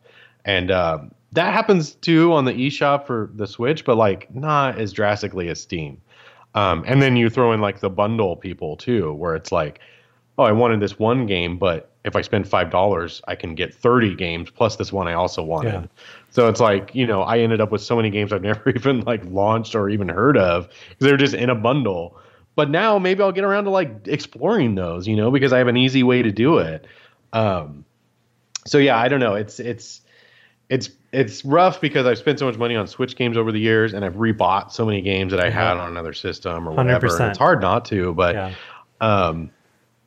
And 0.44 0.72
uh, 0.72 0.98
that 1.32 1.52
happens 1.52 1.92
too 1.94 2.32
on 2.32 2.44
the 2.44 2.52
eShop 2.52 3.06
for 3.06 3.30
the 3.34 3.46
Switch, 3.46 3.84
but 3.84 3.96
like 3.96 4.34
not 4.34 4.78
as 4.78 4.92
drastically 4.92 5.48
as 5.48 5.60
Steam. 5.60 6.00
Um, 6.54 6.82
and 6.86 7.00
then 7.00 7.16
you 7.16 7.30
throw 7.30 7.52
in 7.52 7.60
like 7.60 7.78
the 7.80 7.90
bundle 7.90 8.34
people 8.34 8.76
too, 8.76 9.12
where 9.12 9.36
it's 9.36 9.52
like, 9.52 9.78
oh, 10.38 10.44
I 10.44 10.52
wanted 10.52 10.80
this 10.80 10.98
one 10.98 11.26
game, 11.26 11.58
but 11.58 11.92
if 12.04 12.16
I 12.16 12.22
spend 12.22 12.48
five 12.48 12.70
dollars, 12.70 13.20
I 13.28 13.34
can 13.34 13.54
get 13.54 13.74
thirty 13.74 14.14
games 14.14 14.50
plus 14.50 14.76
this 14.76 14.92
one 14.92 15.06
I 15.06 15.12
also 15.12 15.42
wanted. 15.42 15.74
Yeah. 15.74 15.86
So 16.30 16.48
it's 16.48 16.60
like 16.60 16.94
you 16.94 17.06
know, 17.06 17.22
I 17.22 17.38
ended 17.38 17.60
up 17.60 17.70
with 17.72 17.82
so 17.82 17.96
many 17.96 18.10
games 18.10 18.32
I've 18.32 18.42
never 18.52 18.70
even 18.70 19.00
like 19.02 19.22
launched 19.24 19.74
or 19.74 19.88
even 19.88 20.08
heard 20.08 20.36
of 20.36 20.68
because 20.68 21.06
they're 21.06 21.16
just 21.16 21.34
in 21.34 21.50
a 21.50 21.54
bundle. 21.54 22.16
But 22.54 22.70
now 22.70 22.98
maybe 22.98 23.22
I'll 23.22 23.32
get 23.32 23.44
around 23.44 23.64
to 23.64 23.70
like 23.70 24.08
exploring 24.08 24.74
those, 24.74 25.06
you 25.06 25.14
know, 25.16 25.30
because 25.30 25.52
I 25.52 25.58
have 25.58 25.68
an 25.68 25.76
easy 25.76 26.02
way 26.02 26.22
to 26.22 26.32
do 26.32 26.58
it. 26.58 26.86
Um, 27.32 27.84
so 28.66 28.78
yeah, 28.78 28.98
I 28.98 29.08
don't 29.08 29.20
know. 29.20 29.34
It's 29.34 29.60
it's 29.60 30.00
it's 30.68 30.90
it's 31.12 31.44
rough 31.44 31.80
because 31.80 32.04
I've 32.04 32.18
spent 32.18 32.38
so 32.38 32.46
much 32.46 32.58
money 32.58 32.76
on 32.76 32.86
Switch 32.86 33.16
games 33.16 33.36
over 33.36 33.52
the 33.52 33.60
years, 33.60 33.94
and 33.94 34.04
I've 34.04 34.16
rebought 34.16 34.72
so 34.72 34.84
many 34.84 35.00
games 35.00 35.30
that 35.30 35.40
I 35.40 35.48
had 35.50 35.76
on 35.78 35.88
another 35.88 36.12
system 36.12 36.68
or 36.68 36.72
whatever. 36.72 37.06
and 37.06 37.14
100%. 37.14 37.28
It's 37.30 37.38
hard 37.38 37.62
not 37.62 37.84
to, 37.86 38.12
but 38.12 38.34
Yeah. 38.34 38.54
um, 39.00 39.50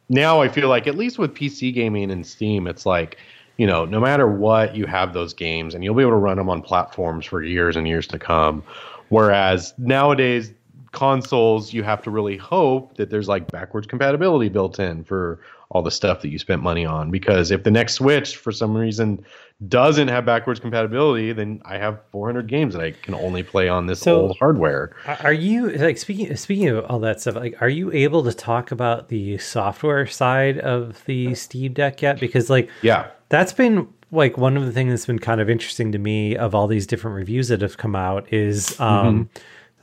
now 0.10 0.42
I 0.42 0.50
feel 0.50 0.68
like 0.70 0.86
at 0.88 0.96
least 0.96 1.18
with 1.18 1.34
PC 1.34 1.74
gaming 1.74 2.12
and 2.12 2.28
Steam, 2.28 2.68
it's 2.68 2.86
like 2.86 3.18
you 3.58 3.68
know, 3.68 3.86
no 3.86 4.00
matter 4.00 4.28
what, 4.28 4.76
you 4.76 4.86
have 4.86 5.14
those 5.14 5.34
games, 5.34 5.76
and 5.76 5.84
you'll 5.84 5.96
be 5.96 6.02
able 6.02 6.12
to 6.12 6.18
run 6.18 6.38
them 6.38 6.50
on 6.50 6.62
platforms 6.62 7.26
for 7.26 7.44
years 7.44 7.76
and 7.76 7.88
years 7.88 8.08
to 8.08 8.20
come. 8.20 8.64
Whereas 9.10 9.74
nowadays, 9.78 10.54
consoles, 10.92 11.74
you 11.74 11.84
have 11.84 12.02
to 12.04 12.12
really 12.12 12.38
hope 12.38 12.98
that 12.98 13.10
there's 13.10 13.28
like 13.28 13.52
backwards 13.52 13.88
compatibility 13.88 14.50
built 14.50 14.80
in 14.80 15.04
for 15.04 15.40
all 15.70 15.82
the 15.82 15.92
stuff 15.92 16.22
that 16.22 16.30
you 16.30 16.38
spent 16.38 16.62
money 16.62 16.86
on. 16.86 17.12
Because 17.12 17.52
if 17.52 17.64
the 17.64 17.72
next 17.72 17.94
Switch, 17.94 18.36
for 18.36 18.52
some 18.52 18.76
reason, 18.76 19.24
doesn't 19.68 20.08
have 20.08 20.26
backwards 20.26 20.60
compatibility, 20.60 21.34
then 21.34 21.62
I 21.66 21.78
have 21.78 22.00
400 22.12 22.48
games 22.48 22.74
that 22.74 22.84
I 22.84 22.92
can 22.92 23.14
only 23.14 23.44
play 23.44 23.70
on 23.70 23.86
this 23.86 24.00
So- 24.00 24.22
old 24.22 24.38
hardware. 24.40 24.92
Are- 25.24 25.32
you 25.34 25.70
like 25.70 25.98
speaking 25.98 26.36
speaking 26.36 26.70
of 26.70 26.84
all 26.86 27.00
that 27.00 27.22
stuff? 27.22 27.36
Like, 27.36 27.62
are 27.62 27.70
you 27.70 27.92
able 27.92 28.24
to 28.24 28.34
talk 28.34 28.72
about 28.72 29.10
the 29.10 29.38
software 29.38 30.08
side 30.08 30.58
of 30.60 31.04
the 31.06 31.36
Steam 31.36 31.74
Deck 31.74 32.02
yet? 32.02 32.20
Because 32.20 32.50
like 32.50 32.70
Yeah. 32.82 33.08
that's 33.30 33.54
been 33.54 33.88
like 34.12 34.38
one 34.38 34.58
of 34.58 34.66
the 34.66 34.72
things 34.72 34.92
that's 34.92 35.06
been 35.06 35.20
kind 35.20 35.40
of 35.40 35.50
interesting 35.50 35.92
to 35.92 35.98
me 36.00 36.36
of 36.36 36.54
all 36.56 36.68
these 36.68 36.86
different 36.88 37.16
reviews 37.16 37.48
that 37.50 37.62
have 37.62 37.78
come 37.78 37.96
out 37.96 38.32
is 38.34 38.78
um 38.80 39.30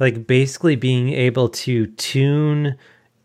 like 0.01 0.26
basically 0.26 0.76
being 0.76 1.11
able 1.11 1.49
to 1.49 1.87
tune 1.87 2.76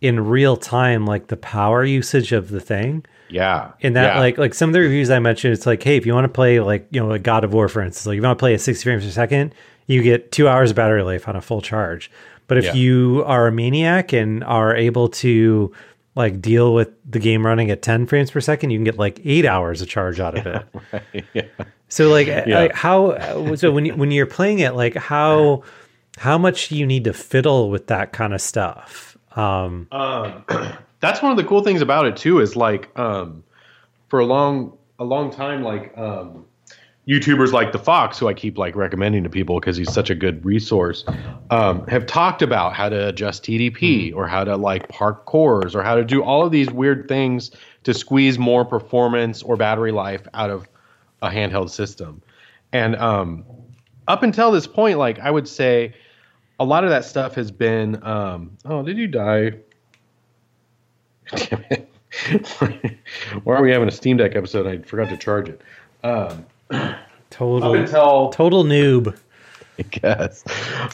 in 0.01 0.19
real 0.25 0.55
time 0.57 1.05
like 1.05 1.27
the 1.27 1.37
power 1.37 1.83
usage 1.83 2.31
of 2.31 2.49
the 2.49 2.59
thing. 2.59 3.03
Yeah. 3.33 3.71
And 3.81 3.95
that 3.95 4.15
yeah. 4.15 4.19
like 4.19 4.37
like 4.37 4.53
some 4.53 4.69
of 4.69 4.73
the 4.73 4.79
reviews 4.79 5.09
I 5.09 5.19
mentioned, 5.19 5.53
it's 5.53 5.65
like, 5.65 5.81
hey, 5.81 5.97
if 5.97 6.05
you 6.05 6.13
want 6.13 6.25
to 6.25 6.29
play 6.29 6.59
like 6.59 6.87
you 6.91 7.01
know 7.01 7.07
like 7.07 7.23
God 7.23 7.43
of 7.43 7.53
War, 7.53 7.67
for 7.67 7.81
instance, 7.81 8.05
like 8.05 8.13
if 8.13 8.17
you 8.17 8.23
want 8.27 8.37
to 8.37 8.41
play 8.41 8.53
at 8.53 8.61
60 8.61 8.83
frames 8.83 9.03
per 9.03 9.11
second, 9.11 9.55
you 9.87 10.01
get 10.03 10.31
two 10.31 10.47
hours 10.47 10.69
of 10.69 10.75
battery 10.75 11.03
life 11.03 11.27
on 11.27 11.35
a 11.35 11.41
full 11.41 11.61
charge. 11.61 12.11
But 12.47 12.57
if 12.59 12.65
Yeah. 12.65 12.73
you 12.73 13.23
are 13.25 13.47
a 13.47 13.51
maniac 13.51 14.13
and 14.13 14.43
are 14.43 14.75
able 14.75 15.09
to 15.09 15.71
like 16.15 16.41
deal 16.41 16.73
with 16.75 16.89
the 17.09 17.17
game 17.17 17.43
running 17.43 17.71
at 17.71 17.81
10 17.81 18.05
frames 18.05 18.29
per 18.29 18.39
second, 18.39 18.69
you 18.69 18.77
can 18.77 18.83
get 18.83 18.99
like 18.99 19.19
eight 19.25 19.45
hours 19.47 19.81
of 19.81 19.87
charge 19.89 20.19
out 20.19 20.37
of 20.37 20.45
it. 21.13 21.25
yeah. 21.33 21.41
So 21.89 22.09
like, 22.09 22.27
like 22.47 22.73
how 22.73 23.55
so 23.55 23.71
when 23.71 23.85
you, 23.85 23.95
when 23.95 24.11
you're 24.11 24.25
playing 24.27 24.59
it, 24.59 24.75
like 24.75 24.95
how 24.95 25.63
how 26.17 26.37
much 26.37 26.69
do 26.69 26.77
you 26.77 26.85
need 26.85 27.05
to 27.05 27.13
fiddle 27.13 27.71
with 27.71 27.87
that 27.87 28.13
kind 28.13 28.33
of 28.35 28.41
stuff? 28.41 29.17
Um, 29.35 29.87
that's 31.03 31.21
one 31.21 31.31
of 31.31 31.37
the 31.37 31.43
cool 31.43 31.61
things 31.61 31.81
about 31.81 32.05
it 32.05 32.15
too 32.15 32.39
is 32.39 32.55
like 32.55 32.97
um 32.97 33.43
for 34.07 34.19
a 34.19 34.25
long 34.25 34.77
a 34.99 35.03
long 35.03 35.29
time 35.29 35.61
like 35.61 35.95
um 35.97 36.45
YouTubers 37.05 37.51
like 37.51 37.73
the 37.73 37.79
Phawx, 37.79 38.17
who 38.17 38.29
I 38.29 38.33
keep 38.33 38.57
like 38.57 38.77
recommending 38.77 39.23
to 39.23 39.29
people 39.29 39.59
because 39.59 39.75
he's 39.75 39.91
such 39.91 40.09
a 40.09 40.15
good 40.15 40.45
resource, 40.45 41.03
um, 41.49 41.85
have 41.87 42.05
talked 42.05 42.41
about 42.41 42.73
how 42.73 42.87
to 42.87 43.09
adjust 43.09 43.43
TDP 43.43 44.15
or 44.15 44.25
how 44.25 44.45
to 44.45 44.55
like 44.55 44.87
park 44.87 45.25
cores 45.25 45.75
or 45.75 45.83
how 45.83 45.95
to 45.95 46.05
do 46.05 46.23
all 46.23 46.45
of 46.45 46.53
these 46.53 46.71
weird 46.71 47.09
things 47.09 47.51
to 47.83 47.93
squeeze 47.93 48.39
more 48.39 48.63
performance 48.63 49.43
or 49.43 49.57
battery 49.57 49.91
life 49.91 50.25
out 50.33 50.49
of 50.49 50.69
a 51.21 51.29
handheld 51.29 51.69
system. 51.69 52.21
And 52.71 52.95
um, 52.95 53.43
up 54.07 54.23
until 54.23 54.51
this 54.51 54.65
point, 54.65 54.97
like 54.97 55.19
I 55.19 55.29
would 55.29 55.49
say, 55.49 55.93
a 56.57 56.63
lot 56.63 56.85
of 56.85 56.89
that 56.91 57.03
stuff 57.03 57.35
has 57.35 57.51
been. 57.51 58.01
Um, 58.01 58.57
oh, 58.63 58.81
did 58.81 58.97
you 58.97 59.07
die? 59.07 59.55
Damn 61.31 61.65
it. 61.69 61.89
Why 63.43 63.55
are 63.55 63.61
we 63.61 63.71
having 63.71 63.87
a 63.87 63.91
Steam 63.91 64.17
Deck 64.17 64.35
episode? 64.35 64.67
I 64.67 64.77
forgot 64.83 65.09
to 65.09 65.17
charge 65.17 65.49
it. 65.49 65.61
Um, 66.03 66.45
total 67.29 67.71
up 67.71 67.75
until 67.75 68.29
total 68.29 68.63
noob. 68.63 69.17
I 69.79 69.81
guess. 69.83 70.43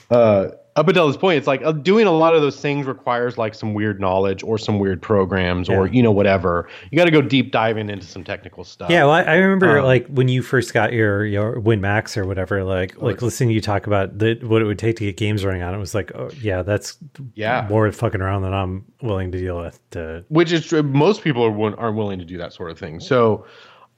Uh, 0.09 0.51
up 0.80 0.88
until 0.88 1.07
this 1.07 1.17
point, 1.17 1.38
it's 1.38 1.45
like 1.47 1.61
uh, 1.63 1.73
doing 1.73 2.07
a 2.07 2.11
lot 2.11 2.34
of 2.34 2.41
those 2.41 2.59
things 2.59 2.88
requires 2.88 3.38
like 3.38 3.53
some 3.53 3.73
weird 3.73 3.99
knowledge 3.99 4.41
or 4.43 4.57
some 4.57 4.80
weird 4.80 5.01
programs 5.01 5.67
or 5.69 5.88
you 5.88 6.01
know 6.01 6.11
whatever. 6.11 6.69
You 6.89 6.97
got 6.97 7.05
to 7.05 7.11
go 7.11 7.21
deep 7.21 7.51
diving 7.51 7.89
into 7.89 8.07
some 8.07 8.23
technical 8.23 8.63
stuff. 8.63 8.89
Yeah, 8.89 9.03
well, 9.03 9.11
I, 9.11 9.23
I 9.23 9.36
remember 9.36 9.80
Um, 9.80 9.86
like 9.86 10.07
when 10.07 10.30
you 10.30 10.41
first 10.41 10.73
got 10.73 10.93
your 10.93 11.25
your 11.25 11.59
Win 11.59 11.82
Max 11.82 12.15
or 12.15 12.25
whatever, 12.25 12.63
like 12.63 13.01
like 13.01 13.21
listening 13.21 13.49
to 13.49 13.55
you 13.55 13.61
talk 13.61 13.88
about 13.88 14.17
the, 14.17 14.39
what 14.43 14.61
it 14.61 14.65
would 14.65 14.80
take 14.80 14.95
to 14.95 15.03
get 15.05 15.17
games 15.17 15.43
running 15.43 15.61
on 15.61 15.73
it 15.75 15.77
was 15.77 15.93
like, 15.93 16.13
oh 16.15 16.30
yeah, 16.41 16.61
that's 16.61 16.97
Yeah. 17.36 17.67
more 17.69 17.91
fucking 17.91 18.21
around 18.21 18.43
than 18.43 18.53
I'm 18.53 18.86
willing 19.01 19.32
to 19.34 19.38
deal 19.38 19.57
with. 19.57 19.77
To 19.91 20.23
which 20.30 20.51
is 20.53 20.65
true. 20.65 20.82
Most 20.82 21.23
people 21.23 21.43
are 21.43 21.75
aren't 21.80 21.97
willing 21.97 22.19
to 22.19 22.25
do 22.25 22.38
that 22.38 22.53
sort 22.53 22.71
of 22.71 22.80
thing. 22.80 22.99
So, 23.01 23.45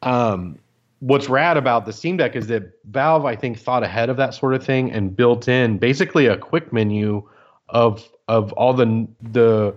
um, 0.01 0.57
what's 1.02 1.28
rad 1.28 1.58
about 1.58 1.86
the 1.86 1.91
Steam 1.91 2.16
Deck 2.18 2.36
is 2.36 2.47
that 2.47 2.72
Valve, 2.86 3.26
I 3.26 3.36
think, 3.36 3.60
thought 3.60 3.84
ahead 3.84 4.10
of 4.10 4.18
that 4.18 4.34
sort 4.34 4.54
of 4.54 4.64
thing 4.64 4.91
and 4.91 5.16
built 5.16 5.47
in 5.47 5.78
basically 5.78 6.28
a 6.28 6.38
quick 6.38 6.72
menu 6.72 7.28
of 7.70 8.08
of 8.28 8.54
all 8.54 8.74
the 8.74 9.08
the 9.22 9.76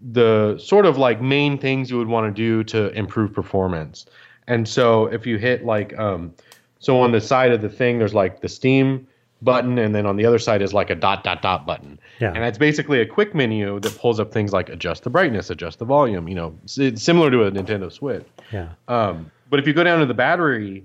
the 0.00 0.58
sort 0.58 0.86
of 0.86 0.98
like 0.98 1.20
main 1.20 1.56
things 1.58 1.90
you 1.90 1.98
would 1.98 2.08
want 2.08 2.34
to 2.34 2.42
do 2.42 2.64
to 2.64 2.90
improve 2.92 3.32
performance. 3.32 4.06
And 4.46 4.68
so 4.68 5.06
if 5.06 5.26
you 5.26 5.38
hit 5.38 5.64
like 5.64 5.96
um 5.98 6.34
so 6.78 6.98
on 7.00 7.12
the 7.12 7.20
side 7.20 7.52
of 7.52 7.62
the 7.62 7.68
thing 7.68 7.98
there's 7.98 8.14
like 8.14 8.40
the 8.40 8.48
Steam 8.48 9.06
button 9.42 9.78
and 9.78 9.94
then 9.94 10.06
on 10.06 10.16
the 10.16 10.24
other 10.24 10.38
side 10.38 10.62
is 10.62 10.72
like 10.72 10.88
a 10.90 10.94
dot 10.94 11.24
dot 11.24 11.42
dot 11.42 11.66
button. 11.66 11.98
Yeah. 12.20 12.32
And 12.32 12.42
that's 12.42 12.58
basically 12.58 13.00
a 13.00 13.06
quick 13.06 13.34
menu 13.34 13.80
that 13.80 13.98
pulls 13.98 14.18
up 14.18 14.32
things 14.32 14.52
like 14.52 14.68
adjust 14.70 15.04
the 15.04 15.10
brightness, 15.10 15.50
adjust 15.50 15.78
the 15.78 15.84
volume, 15.84 16.28
you 16.28 16.34
know, 16.34 16.56
it's 16.64 17.02
similar 17.02 17.30
to 17.30 17.44
a 17.44 17.50
Nintendo 17.50 17.92
Switch. 17.92 18.24
yeah, 18.52 18.70
Um, 18.88 19.30
but 19.54 19.60
if 19.60 19.68
you 19.68 19.72
go 19.72 19.84
down 19.84 20.00
to 20.00 20.06
the 20.06 20.14
battery 20.14 20.84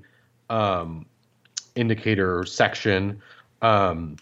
um, 0.51 1.03
indicator 1.73 2.45
section, 2.45 3.19
um, 3.63 4.15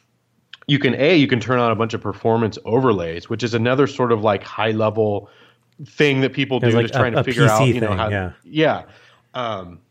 you 0.68 0.80
can 0.80 0.96
a 0.96 1.18
you 1.18 1.28
can 1.28 1.42
turn 1.42 1.60
on 1.60 1.70
a 1.70 1.76
bunch 1.76 1.94
of 1.94 2.00
performance 2.00 2.58
overlays, 2.64 3.28
which 3.28 3.44
is 3.44 3.54
another 3.54 3.88
sort 3.88 4.14
of 4.14 4.22
like 4.22 4.44
high 4.44 4.72
level 4.72 5.30
thing 5.86 6.22
that 6.22 6.32
people 6.32 6.62
do 6.62 6.70
like 6.70 6.86
just 6.86 6.94
trying 6.94 7.12
to 7.12 7.26
figure 7.26 7.44
PC 7.44 7.50
out, 7.50 7.68
you 7.68 7.82
know, 7.82 7.90
thing, 7.90 7.98
how 7.98 8.08
yeah. 8.08 8.32
yeah. 8.46 8.84
Um, 9.34 9.82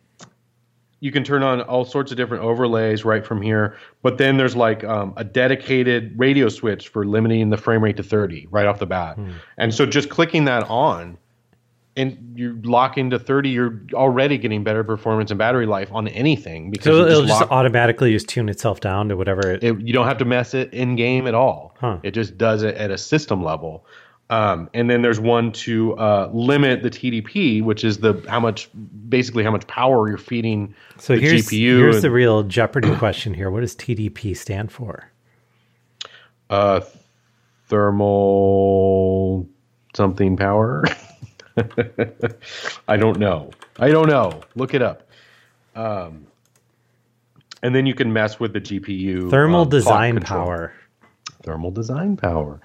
you 1.00 1.12
can 1.12 1.22
turn 1.22 1.42
on 1.42 1.60
all 1.60 1.84
sorts 1.84 2.10
of 2.10 2.16
different 2.16 2.42
overlays 2.42 3.04
right 3.04 3.26
from 3.26 3.42
here. 3.42 3.76
But 4.00 4.16
then 4.16 4.38
there's 4.38 4.56
like 4.56 4.84
um, 4.84 5.12
a 5.18 5.24
dedicated 5.24 6.18
radio 6.18 6.48
switch 6.48 6.88
for 6.88 7.04
limiting 7.04 7.50
the 7.50 7.58
frame 7.58 7.84
rate 7.84 7.98
to 7.98 8.02
30 8.02 8.48
right 8.50 8.64
off 8.64 8.78
the 8.78 8.86
bat. 8.86 9.16
Hmm. 9.16 9.32
And 9.58 9.74
so 9.74 9.84
just 9.84 10.08
clicking 10.08 10.46
that 10.46 10.62
on 10.70 11.18
and 11.96 12.34
you 12.36 12.60
lock 12.62 12.98
into 12.98 13.18
30, 13.18 13.48
you're 13.48 13.80
already 13.94 14.36
getting 14.36 14.62
better 14.62 14.84
performance 14.84 15.30
and 15.30 15.38
battery 15.38 15.66
life 15.66 15.90
on 15.92 16.08
anything 16.08 16.70
because 16.70 16.84
So 16.84 17.06
it'll 17.06 17.24
just 17.26 17.40
lock- 17.40 17.50
automatically 17.50 18.12
just 18.12 18.28
tune 18.28 18.48
itself 18.48 18.80
down 18.80 19.08
to 19.08 19.16
whatever 19.16 19.50
it. 19.50 19.64
it, 19.64 19.80
you 19.80 19.92
don't 19.92 20.06
have 20.06 20.18
to 20.18 20.24
mess 20.26 20.52
it 20.54 20.72
in 20.74 20.96
game 20.96 21.26
at 21.26 21.34
all. 21.34 21.74
Huh. 21.80 21.98
It 22.02 22.10
just 22.12 22.36
does 22.36 22.62
it 22.62 22.74
at 22.76 22.90
a 22.90 22.98
system 22.98 23.42
level. 23.42 23.86
Um, 24.28 24.68
and 24.74 24.90
then 24.90 25.02
there's 25.02 25.20
one 25.20 25.52
to 25.52 25.96
uh, 25.98 26.28
limit 26.32 26.82
the 26.82 26.90
TDP, 26.90 27.62
which 27.62 27.84
is 27.84 27.98
the 27.98 28.20
how 28.28 28.40
much 28.40 28.68
basically 29.08 29.44
how 29.44 29.52
much 29.52 29.64
power 29.68 30.08
you're 30.08 30.18
feeding 30.18 30.74
so 30.98 31.14
the 31.14 31.20
here's 31.20 31.46
GPU. 31.46 31.78
here's 31.78 31.94
and, 31.96 32.04
the 32.04 32.10
real 32.10 32.42
Jeopardy 32.42 32.94
question 32.98 33.34
here. 33.34 33.50
What 33.52 33.60
does 33.60 33.76
TDP 33.76 34.36
stand 34.36 34.72
for? 34.72 35.12
uh, 36.50 36.80
thermal 37.68 39.48
something 39.94 40.36
power. 40.36 40.84
I 42.88 42.96
don't 42.96 43.18
know. 43.18 43.50
I 43.78 43.88
don't 43.90 44.08
know. 44.08 44.42
Look 44.54 44.74
it 44.74 44.82
up. 44.82 45.08
Um, 45.74 46.26
and 47.62 47.74
then 47.74 47.86
you 47.86 47.94
can 47.94 48.12
mess 48.12 48.38
with 48.38 48.52
the 48.52 48.60
GPU 48.60 49.30
Thermal 49.30 49.62
um, 49.62 49.68
design 49.68 50.20
power. 50.20 50.72
thermal 51.42 51.70
design 51.70 52.16
power. 52.16 52.60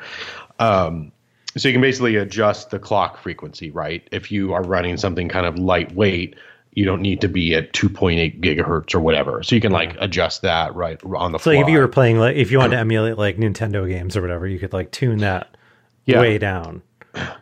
Um, 0.60 1.12
so 1.58 1.68
you 1.68 1.74
can 1.74 1.82
basically 1.82 2.16
adjust 2.18 2.70
the 2.70 2.80
clock 2.80 3.18
frequency, 3.18 3.72
right? 3.72 4.08
If 4.12 4.32
you 4.32 4.54
are 4.54 4.64
running 4.64 4.96
something 4.98 5.28
kind 5.28 5.46
of 5.46 5.58
lightweight, 5.60 6.36
you 6.74 6.86
don't 6.86 7.02
need 7.02 7.20
to 7.22 7.28
be 7.28 7.54
at 7.56 7.74
2.8 7.74 8.40
gigahertz 8.42 8.96
or 8.96 9.02
whatever. 9.02 9.44
So 9.44 9.56
you 9.56 9.62
can 9.62 9.74
like 9.74 9.96
adjust 10.00 10.42
that 10.44 10.74
right 10.76 10.98
on 11.04 11.34
the 11.34 11.38
So 11.40 11.52
fly. 11.52 11.62
if 11.62 11.68
you 11.68 11.80
were 11.80 11.90
playing 11.90 12.20
like 12.20 12.38
if 12.38 12.52
you 12.52 12.60
wanted 12.60 12.76
to 12.76 12.80
emulate 12.82 13.18
like 13.18 13.38
Nintendo 13.38 13.88
games 13.90 14.16
or 14.16 14.22
whatever, 14.22 14.48
you 14.48 14.60
could 14.60 14.72
like 14.72 14.92
tune 14.92 15.18
that 15.20 15.58
Yeah. 16.06 16.22
way 16.22 16.38
down. 16.38 16.82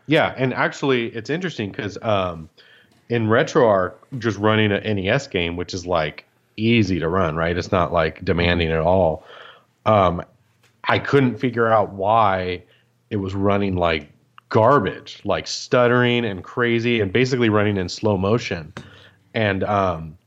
Yeah, 0.07 0.34
and 0.38 0.53
actually 0.53 1.07
it's 1.07 1.30
interesting 1.30 1.72
because 1.72 1.97
um, 2.01 2.49
in 3.09 3.28
RetroArch, 3.28 3.93
just 4.20 4.38
running 4.38 4.72
an 4.72 4.95
NES 4.95 5.28
game, 5.28 5.55
which 5.55 5.74
is 5.74 5.86
like 5.86 6.26
easy 6.57 6.99
to 6.99 7.07
run, 7.07 7.36
right? 7.36 7.57
It's 7.57 7.72
not 7.72 7.91
like 7.91 8.24
demanding 8.24 8.72
at 8.72 8.80
all. 8.80 9.24
Um, 9.86 10.24
I 10.86 10.99
couldn't 10.99 11.38
figure 11.38 11.67
out 11.67 11.93
why 11.93 12.63
it 13.09 13.17
was 13.17 13.34
running 13.34 13.76
like 13.76 14.09
garbage, 14.49 15.22
like 15.24 15.47
stuttering 15.47 16.26
and 16.26 16.43
crazy, 16.43 17.01
and 17.01 17.11
basically 17.11 17.49
running 17.49 17.78
in 17.78 17.89
slow 17.89 18.17
motion. 18.17 18.74
And 19.34 19.63
um, 19.63 20.17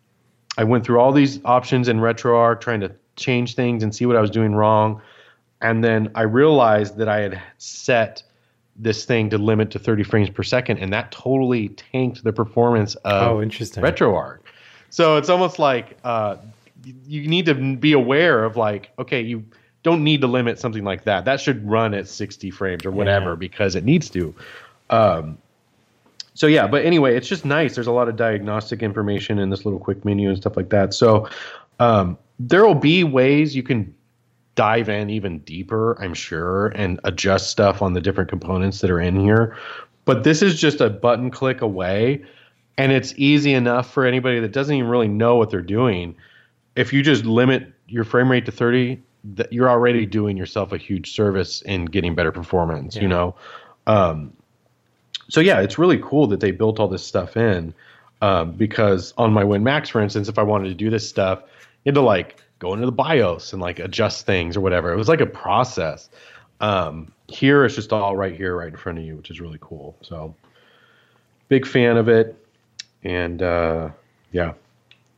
I 0.57 0.65
went 0.65 0.85
through 0.85 1.01
all 1.01 1.13
these 1.13 1.41
options 1.45 1.89
in 1.89 1.99
RetroArch, 1.99 2.61
trying 2.61 2.81
to 2.81 2.93
change 3.17 3.55
things 3.55 3.83
and 3.83 3.95
see 3.95 4.07
what 4.07 4.17
I 4.17 4.21
was 4.21 4.31
doing 4.31 4.55
wrong. 4.55 5.01
And 5.61 5.83
then 5.85 6.11
I 6.15 6.23
realized 6.23 6.97
that 6.97 7.09
I 7.09 7.21
had 7.21 7.43
set 7.59 8.23
this 8.77 9.05
thing 9.05 9.29
to 9.31 9.39
limit 9.39 9.71
to 9.73 9.79
30 9.79 10.03
frames 10.03 10.31
per 10.31 10.43
second, 10.43 10.79
and 10.79 10.93
that 10.93 11.13
totally 11.13 11.69
tanked 11.71 12.25
the 12.25 12.33
performance 12.33 12.95
of 12.97 13.29
Oh, 13.37 13.43
interesting. 13.43 13.83
RetroArch. 13.83 14.39
So 14.91 15.17
it's 15.17 15.29
almost 15.29 15.59
like 15.59 15.97
uh, 16.05 16.37
you 17.07 17.27
need 17.29 17.47
to 17.47 17.55
be 17.55 17.93
aware 17.93 18.45
of 18.45 18.57
like, 18.57 18.91
okay, 18.99 19.21
you 19.21 19.45
don't 19.83 20.05
need 20.05 20.21
to 20.21 20.27
limit 20.27 20.59
something 20.59 20.85
like 20.85 21.05
that. 21.05 21.25
That 21.25 21.41
should 21.41 21.69
run 21.69 21.93
at 21.95 22.09
60 22.09 22.51
frames 22.51 22.85
or 22.87 22.91
whatever 22.91 23.31
Yeah. 23.31 23.37
because 23.37 23.75
it 23.75 23.85
needs 23.85 24.09
to. 24.11 24.35
Um, 24.91 25.39
so 26.35 26.47
yeah, 26.47 26.67
but 26.67 26.85
anyway, 26.85 27.17
it's 27.17 27.29
just 27.29 27.45
nice. 27.45 27.75
There's 27.75 27.87
a 27.89 27.93
lot 27.93 28.09
of 28.09 28.17
diagnostic 28.17 28.83
information 28.83 29.39
in 29.39 29.51
this 29.51 29.65
little 29.65 29.81
quick 29.81 30.05
menu 30.05 30.29
and 30.29 30.39
stuff 30.39 30.57
like 30.57 30.71
that. 30.71 30.95
So 30.95 31.29
um, 31.79 32.17
there 32.39 32.65
will 32.67 32.75
be 32.75 33.05
ways 33.05 33.55
you 33.57 33.63
can 33.63 33.95
dive 34.55 34.89
in 34.89 35.11
even 35.11 35.39
deeper, 35.41 36.01
I'm 36.01 36.15
sure, 36.15 36.69
and 36.69 37.01
adjust 37.05 37.51
stuff 37.51 37.83
on 37.83 37.95
the 37.95 38.01
different 38.01 38.31
components 38.31 38.81
that 38.81 38.91
are 38.91 39.01
in 39.01 39.19
here. 39.19 39.57
But 40.05 40.25
this 40.25 40.43
is 40.43 40.61
just 40.61 40.81
a 40.81 40.91
button 40.91 41.31
click 41.31 41.61
away, 41.61 42.25
and 42.77 42.93
it's 42.93 43.15
easy 43.17 43.55
enough 43.55 43.93
for 43.93 44.05
anybody 44.05 44.41
that 44.41 44.53
doesn't 44.53 44.75
even 44.75 44.91
really 44.91 45.09
know 45.09 45.37
what 45.37 45.51
they're 45.51 45.63
doing. 45.63 46.17
If 46.77 46.93
you 46.93 47.03
just 47.03 47.25
limit 47.25 47.73
your 47.87 48.05
frame 48.05 48.31
rate 48.31 48.47
to 48.47 48.53
30, 48.53 49.01
that 49.35 49.53
you're 49.53 49.71
already 49.71 50.07
doing 50.07 50.37
yourself 50.37 50.73
a 50.73 50.79
huge 50.79 51.13
service 51.15 51.63
in 51.63 51.85
getting 51.85 52.15
better 52.15 52.33
performance, 52.33 52.97
you 52.97 53.07
know. 53.07 53.35
Um, 53.87 54.33
so 55.29 55.41
yeah, 55.41 55.61
it's 55.61 55.79
really 55.79 55.99
cool 55.99 56.27
that 56.29 56.41
they 56.41 56.51
built 56.51 56.81
all 56.81 56.89
this 56.89 57.05
stuff 57.05 57.37
in. 57.37 57.75
Um, 58.21 58.53
because 58.53 59.13
on 59.19 59.33
my 59.33 59.43
Win 59.43 59.65
Max, 59.65 59.89
for 59.89 60.01
instance, 60.01 60.29
if 60.29 60.39
I 60.39 60.43
wanted 60.43 60.69
to 60.69 60.75
do 60.75 60.91
this 60.91 61.09
stuff, 61.09 61.43
you 61.85 61.91
had 61.91 61.95
to 61.97 62.01
like 62.01 62.42
go 62.63 62.73
into 62.75 62.87
the 62.87 62.93
BIOS 62.93 63.53
and 63.53 63.61
like 63.61 63.79
adjust 63.79 64.25
things 64.25 64.57
or 64.57 64.61
whatever. 64.63 64.93
It 64.93 64.97
was 64.97 65.09
like 65.09 65.21
a 65.21 65.27
process. 65.27 66.09
Um, 66.61 67.13
here 67.29 67.65
it's 67.65 67.75
just 67.75 67.93
all 67.93 68.17
right 68.17 68.35
here, 68.35 68.57
right 68.57 68.69
in 68.69 68.77
front 68.77 68.99
of 68.99 69.05
you, 69.05 69.17
which 69.17 69.31
is 69.31 69.41
really 69.41 69.59
cool. 69.61 69.97
So 70.03 70.35
big 71.49 71.67
fan 71.67 71.97
of 71.97 72.09
it, 72.09 72.37
and 73.03 73.43
uh, 73.43 73.91
yeah, 74.31 74.53
Have 74.53 74.57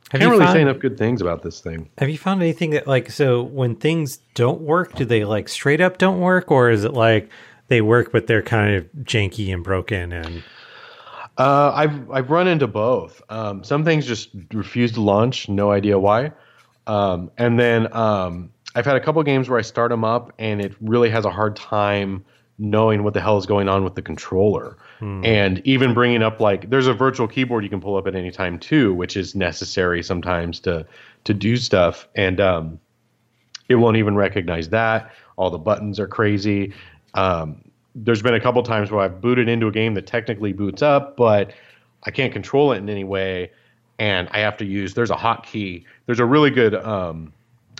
can't 0.09 0.23
you, 0.23 0.29
really 0.31 0.45
found, 0.45 0.55
say 0.55 0.61
enough 0.61 0.79
good 0.79 0.97
things 0.97 1.21
about 1.21 1.43
this 1.43 1.61
thing. 1.61 1.89
have 1.99 2.09
you 2.09 2.17
found 2.17 2.41
anything 2.41 2.71
that 2.71 2.87
like 2.87 3.11
so 3.11 3.43
when 3.43 3.75
things 3.75 4.17
don't 4.33 4.61
work, 4.61 4.95
do 4.95 5.05
they 5.05 5.23
like 5.23 5.47
straight 5.49 5.81
up 5.81 5.97
don't 5.99 6.19
work, 6.19 6.51
or 6.51 6.71
is 6.71 6.83
it 6.83 6.93
like 6.93 7.29
they 7.67 7.81
work 7.81 8.11
but 8.11 8.25
they're 8.27 8.43
kind 8.43 8.75
of 8.75 8.85
janky 9.03 9.53
and 9.53 9.63
broken 9.63 10.11
and 10.11 10.43
Uh, 11.37 11.71
I've 11.75 12.09
I've 12.11 12.29
run 12.31 12.47
into 12.47 12.65
both. 12.67 13.21
Um, 13.29 13.63
some 13.63 13.83
things 13.83 14.05
just 14.07 14.29
refuse 14.53 14.93
to 14.93 15.01
launch, 15.01 15.49
no 15.49 15.69
idea 15.69 15.99
why. 15.99 16.31
Um, 16.87 17.31
and 17.37 17.59
then 17.59 17.91
um, 17.93 18.51
I've 18.75 18.85
had 18.85 18.95
a 18.95 18.99
couple 18.99 19.21
games 19.23 19.49
where 19.49 19.57
I 19.57 19.63
start 19.63 19.89
them 19.89 20.03
up 20.03 20.33
and 20.37 20.61
it 20.61 20.75
really 20.81 21.09
has 21.09 21.25
a 21.25 21.31
hard 21.31 21.55
time 21.55 22.23
knowing 22.57 23.03
what 23.03 23.13
the 23.13 23.21
hell 23.21 23.37
is 23.37 23.45
going 23.45 23.67
on 23.67 23.83
with 23.83 23.95
the 23.95 24.01
controller. 24.01 24.77
And 25.25 25.61
even 25.65 25.93
bringing 25.93 26.23
up 26.23 26.39
like 26.39 26.69
there's 26.69 26.87
a 26.87 26.93
virtual 26.93 27.27
keyboard 27.27 27.63
you 27.63 27.69
can 27.69 27.81
pull 27.81 27.97
up 27.97 28.07
at 28.07 28.15
any 28.15 28.31
time 28.31 28.59
too, 28.59 28.93
which 28.93 29.17
is 29.17 29.35
necessary 29.35 30.01
sometimes 30.03 30.59
to 30.61 30.85
to 31.25 31.33
do 31.33 31.57
stuff. 31.57 32.07
And 32.15 32.39
um, 32.39 32.79
it 33.67 33.75
won't 33.75 33.97
even 33.97 34.15
recognize 34.15 34.69
that. 34.69 35.11
All 35.37 35.49
the 35.49 35.57
buttons 35.57 35.99
are 35.99 36.07
crazy. 36.07 36.73
Um, 37.13 37.61
there's 37.93 38.21
been 38.21 38.33
a 38.33 38.39
couple 38.39 38.61
times 38.63 38.91
where 38.91 39.01
I've 39.01 39.21
booted 39.21 39.49
into 39.49 39.67
a 39.67 39.71
game 39.71 39.93
that 39.95 40.05
technically 40.05 40.53
boots 40.53 40.81
up, 40.81 41.17
but 41.17 41.51
I 42.03 42.11
can't 42.11 42.31
control 42.31 42.71
it 42.73 42.77
in 42.77 42.89
any 42.89 43.03
way, 43.03 43.51
and 43.99 44.27
I 44.31 44.39
have 44.39 44.57
to 44.57 44.65
use. 44.65 44.93
There's 44.93 45.11
a 45.11 45.15
hotkey. 45.15 45.85
There's 46.05 46.19
a 46.19 46.25
really 46.25 46.49
good 46.49 46.75
um, 46.75 47.33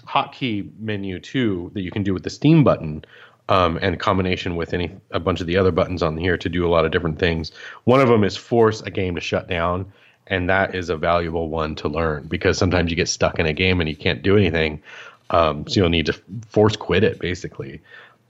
hotkey 0.07 0.70
menu 0.80 1.20
too 1.20 1.72
that 1.74 1.82
you 1.82 1.91
can 1.91 2.03
do 2.03 2.13
with 2.13 2.24
the 2.24 2.30
Steam 2.30 2.63
button, 2.63 3.03
um, 3.49 3.78
and 3.82 3.99
combination 3.99 4.55
with 4.55 4.74
any 4.74 4.91
a 5.11 5.20
bunch 5.20 5.41
of 5.41 5.47
the 5.47 5.57
other 5.57 5.72
buttons 5.72 6.01
on 6.01 6.18
here 6.18 6.38
to 6.38 6.49
do 6.49 6.66
a 6.66 6.70
lot 6.70 6.86
of 6.86 6.91
different 6.91 7.20
things. 7.20 7.51
One 7.84 8.01
of 8.01 8.07
them 8.07 8.24
is 8.24 8.36
force 8.36 8.82
a 8.82 8.91
game 8.91 9.16
to 9.16 9.22
shut 9.22 9.47
down, 9.47 9.91
and 10.28 10.49
that 10.49 10.74
is 10.74 10.89
a 10.89 10.97
valuable 10.97 11.49
one 11.49 11.76
to 11.76 11.88
learn 11.88 12.28
because 12.28 12.57
sometimes 12.57 12.89
you 12.89 12.95
get 12.95 13.09
stuck 13.09 13.39
in 13.39 13.45
a 13.45 13.53
game 13.53 13.82
and 13.82 13.89
you 13.89 13.95
can't 13.95 14.22
do 14.22 14.38
anything. 14.38 14.82
Um, 15.30 15.68
so 15.68 15.82
you'll 15.82 15.89
need 15.89 16.05
to 16.07 16.13
force 16.49 16.76
quit 16.76 17.03
it 17.03 17.20
basically, 17.20 17.82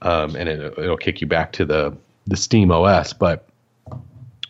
um, 0.02 0.34
and 0.34 0.48
it, 0.48 0.78
it'll 0.78 0.96
kick 0.96 1.20
you 1.20 1.26
back 1.26 1.52
to 1.52 1.64
the 1.64 1.96
the 2.26 2.36
Steam 2.36 2.70
OS. 2.70 3.12
But 3.12 3.46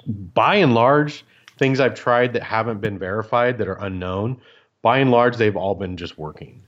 by 0.06 0.56
and 0.56 0.74
large, 0.74 1.24
things 1.58 1.80
I've 1.80 1.94
tried 1.94 2.32
that 2.34 2.42
haven't 2.42 2.80
been 2.80 2.98
verified 2.98 3.58
that 3.58 3.68
are 3.68 3.78
unknown, 3.82 4.40
by 4.82 4.98
and 4.98 5.10
large, 5.10 5.36
they've 5.36 5.56
all 5.56 5.74
been 5.74 5.96
just 5.96 6.18
working, 6.18 6.62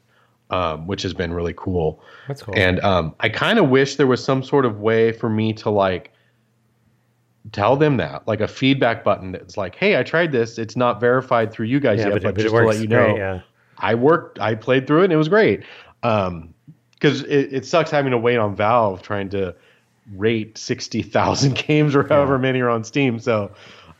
um, 0.50 0.86
which 0.86 1.02
has 1.02 1.14
been 1.14 1.32
really 1.32 1.54
cool. 1.56 2.02
That's 2.26 2.42
cool. 2.42 2.54
And 2.56 2.80
um, 2.80 3.14
I 3.20 3.28
kind 3.28 3.58
of 3.58 3.68
wish 3.68 3.96
there 3.96 4.06
was 4.06 4.24
some 4.24 4.42
sort 4.42 4.64
of 4.64 4.80
way 4.80 5.12
for 5.12 5.28
me 5.28 5.52
to 5.54 5.70
like 5.70 6.12
tell 7.52 7.76
them 7.76 7.96
that, 7.98 8.26
like 8.26 8.40
a 8.40 8.48
feedback 8.48 9.04
button 9.04 9.32
that's 9.32 9.56
like, 9.56 9.74
"Hey, 9.74 9.98
I 9.98 10.02
tried 10.02 10.32
this. 10.32 10.58
It's 10.58 10.76
not 10.76 11.00
verified 11.00 11.52
through 11.52 11.66
you 11.66 11.80
guys 11.80 11.98
yeah, 11.98 12.06
yet, 12.06 12.14
but, 12.14 12.22
but, 12.22 12.34
but 12.34 12.42
just 12.42 12.54
to 12.54 12.62
let 12.62 12.80
you 12.80 12.88
know, 12.88 13.04
great, 13.04 13.18
yeah. 13.18 13.40
I 13.78 13.94
worked, 13.94 14.40
I 14.40 14.54
played 14.54 14.86
through 14.86 15.02
it, 15.02 15.04
and 15.04 15.12
it 15.12 15.16
was 15.16 15.28
great. 15.28 15.62
Um, 16.02 16.54
because 16.94 17.22
it, 17.22 17.52
it 17.52 17.64
sucks 17.64 17.90
having 17.90 18.10
to 18.10 18.18
wait 18.18 18.38
on 18.38 18.56
Valve 18.56 19.02
trying 19.02 19.28
to 19.30 19.54
rate 20.16 20.58
sixty 20.58 21.02
thousand 21.02 21.54
games 21.66 21.94
or 21.94 22.06
however 22.06 22.38
many 22.38 22.60
are 22.60 22.70
on 22.70 22.84
Steam. 22.84 23.18
So, 23.18 23.52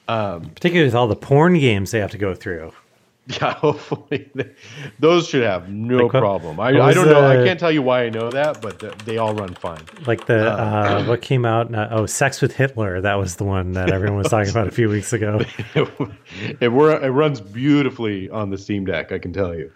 um, 0.09 0.51
Particularly 0.51 0.87
with 0.89 0.95
all 0.95 1.07
the 1.09 1.17
porn 1.17 1.59
games 1.59 1.91
they 1.91 2.01
have 2.01 2.11
to 2.13 2.19
go 2.19 2.35
through. 2.35 2.73
yeah, 3.29 3.53
hopefully 3.53 4.31
they, 4.35 4.51
those 4.99 5.29
should 5.29 5.43
have 5.43 5.69
no 5.69 5.99
Like 5.99 6.15
what- 6.15 6.21
problem. 6.21 6.59
I, 6.59 6.69
I 6.69 6.95
don't 6.95 7.09
know. 7.09 7.29
I 7.29 7.45
can't 7.45 7.61
tell 7.61 7.71
you 7.71 7.83
why 7.83 8.05
I 8.05 8.09
know 8.09 8.31
that, 8.31 8.63
but 8.63 8.81
th- 8.81 8.95
they 9.05 9.19
all 9.19 9.35
run 9.35 9.53
fine. 9.55 9.83
Like 10.07 10.25
the 10.25 10.51
uh, 10.51 11.05
what 11.07 11.21
came 11.21 11.45
out? 11.45 11.75
Uh, 11.75 11.89
oh, 11.91 12.07
Sex 12.07 12.41
with 12.41 12.57
Hitler. 12.57 13.03
That 13.03 13.17
was 13.17 13.37
the 13.37 13.45
one 13.45 13.73
that 13.73 13.91
everyone 13.91 14.17
was 14.17 14.31
talking 14.31 14.51
about 14.51 14.67
a 14.67 14.71
few 14.71 14.89
weeks 14.89 15.13
ago. 15.13 15.41
it, 15.75 16.73
wor- 16.73 17.03
it 17.05 17.11
runs 17.11 17.43
beautifully 17.43 18.31
on 18.31 18.49
the 18.49 18.57
Steam 18.57 18.87
Deck. 18.87 19.13
I 19.13 19.19
can 19.19 19.35
tell 19.35 19.55
you. 19.55 19.71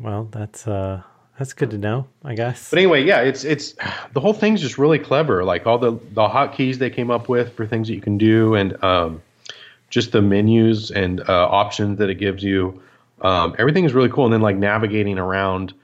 Well, 0.00 0.24
that's 0.32 0.66
uh, 0.66 1.02
that's 1.38 1.52
good 1.52 1.70
to 1.70 1.78
know. 1.78 2.06
I 2.24 2.34
guess. 2.34 2.70
But 2.70 2.78
anyway, 2.78 3.04
yeah, 3.04 3.20
it's 3.20 3.44
it's 3.44 3.74
the 4.12 4.20
whole 4.20 4.32
thing's 4.32 4.60
just 4.60 4.78
really 4.78 4.98
clever. 4.98 5.44
Like 5.44 5.66
all 5.66 5.78
the 5.78 5.92
the 6.12 6.28
hotkeys 6.28 6.76
they 6.76 6.90
came 6.90 7.10
up 7.10 7.28
with 7.28 7.52
for 7.54 7.66
things 7.66 7.88
that 7.88 7.94
you 7.94 8.00
can 8.00 8.18
do, 8.18 8.54
and 8.54 8.82
um, 8.84 9.22
just 9.90 10.12
the 10.12 10.22
menus 10.22 10.90
and 10.90 11.20
uh, 11.28 11.48
options 11.48 11.98
that 11.98 12.10
it 12.10 12.16
gives 12.16 12.42
you. 12.42 12.80
Um, 13.22 13.54
everything 13.58 13.84
is 13.84 13.94
really 13.94 14.08
cool, 14.08 14.24
and 14.24 14.32
then 14.32 14.42
like 14.42 14.56
navigating 14.56 15.18
around. 15.18 15.74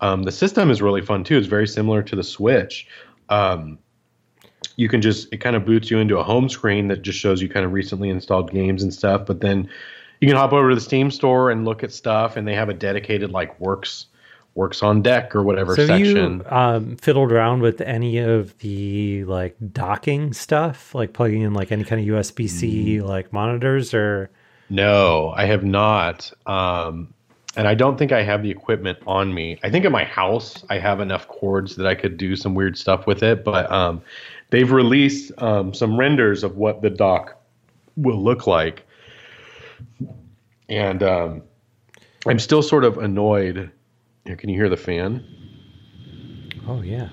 Um, 0.00 0.22
the 0.22 0.32
system 0.32 0.70
is 0.70 0.80
really 0.80 1.02
fun 1.02 1.24
too. 1.24 1.36
It's 1.36 1.48
very 1.48 1.66
similar 1.66 2.02
to 2.02 2.14
the 2.14 2.22
Switch. 2.22 2.86
Um, 3.30 3.78
you 4.76 4.88
can 4.88 5.02
just 5.02 5.32
it 5.32 5.38
kind 5.38 5.56
of 5.56 5.64
boots 5.64 5.90
you 5.90 5.98
into 5.98 6.18
a 6.18 6.22
home 6.22 6.48
screen 6.48 6.88
that 6.88 7.02
just 7.02 7.18
shows 7.18 7.42
you 7.42 7.48
kind 7.48 7.66
of 7.66 7.72
recently 7.72 8.08
installed 8.10 8.52
games 8.52 8.82
and 8.82 8.94
stuff. 8.94 9.26
But 9.26 9.40
then 9.40 9.68
you 10.20 10.28
can 10.28 10.36
hop 10.36 10.52
over 10.52 10.68
to 10.68 10.74
the 10.74 10.80
Steam 10.80 11.10
store 11.10 11.50
and 11.50 11.64
look 11.64 11.82
at 11.82 11.92
stuff, 11.92 12.36
and 12.36 12.46
they 12.46 12.54
have 12.54 12.68
a 12.68 12.74
dedicated 12.74 13.32
like 13.32 13.58
works 13.60 14.06
works 14.58 14.82
on 14.82 15.00
deck 15.02 15.34
or 15.36 15.42
whatever 15.44 15.74
So 15.76 15.86
have 15.86 15.98
section. 16.00 16.40
you 16.40 16.44
um, 16.50 16.96
fiddled 16.96 17.30
around 17.32 17.62
with 17.62 17.80
any 17.80 18.18
of 18.18 18.58
the 18.58 19.24
like 19.24 19.56
docking 19.72 20.32
stuff, 20.32 20.94
like 20.94 21.12
plugging 21.12 21.42
in 21.42 21.54
like 21.54 21.70
any 21.72 21.84
kind 21.84 22.00
of 22.02 22.06
USB 22.08 22.46
Mm. 22.46 22.48
C 22.50 23.00
like 23.00 23.32
monitors 23.32 23.94
or? 23.94 24.30
No, 24.68 25.32
I 25.36 25.46
have 25.46 25.62
not. 25.64 26.30
Um, 26.46 27.14
and 27.56 27.66
I 27.68 27.74
don't 27.74 27.96
think 27.96 28.10
I 28.12 28.22
have 28.22 28.42
the 28.42 28.50
equipment 28.50 28.98
on 29.06 29.32
me. 29.32 29.58
I 29.62 29.70
think 29.70 29.84
at 29.84 29.92
my 29.92 30.04
house 30.04 30.64
I 30.68 30.78
have 30.78 31.00
enough 31.00 31.28
cords 31.28 31.76
that 31.76 31.86
I 31.86 31.94
could 31.94 32.16
do 32.18 32.34
some 32.36 32.54
weird 32.54 32.76
stuff 32.76 33.06
with 33.06 33.22
it. 33.22 33.44
But 33.44 33.70
um, 33.72 34.02
they've 34.50 34.70
released 34.70 35.32
um, 35.40 35.72
some 35.72 35.96
renders 35.98 36.42
of 36.44 36.56
what 36.56 36.82
the 36.82 36.90
dock 36.90 37.40
will 37.96 38.22
look 38.22 38.46
like, 38.46 38.84
and 40.68 41.02
um, 41.02 41.42
I'm 42.26 42.38
still 42.38 42.62
sort 42.62 42.84
of 42.84 42.98
annoyed. 42.98 43.70
Here, 44.28 44.36
can 44.36 44.50
you 44.50 44.56
hear 44.60 44.68
the 44.68 44.76
fan? 44.76 45.24
Oh 46.68 46.82
yeah. 46.82 47.08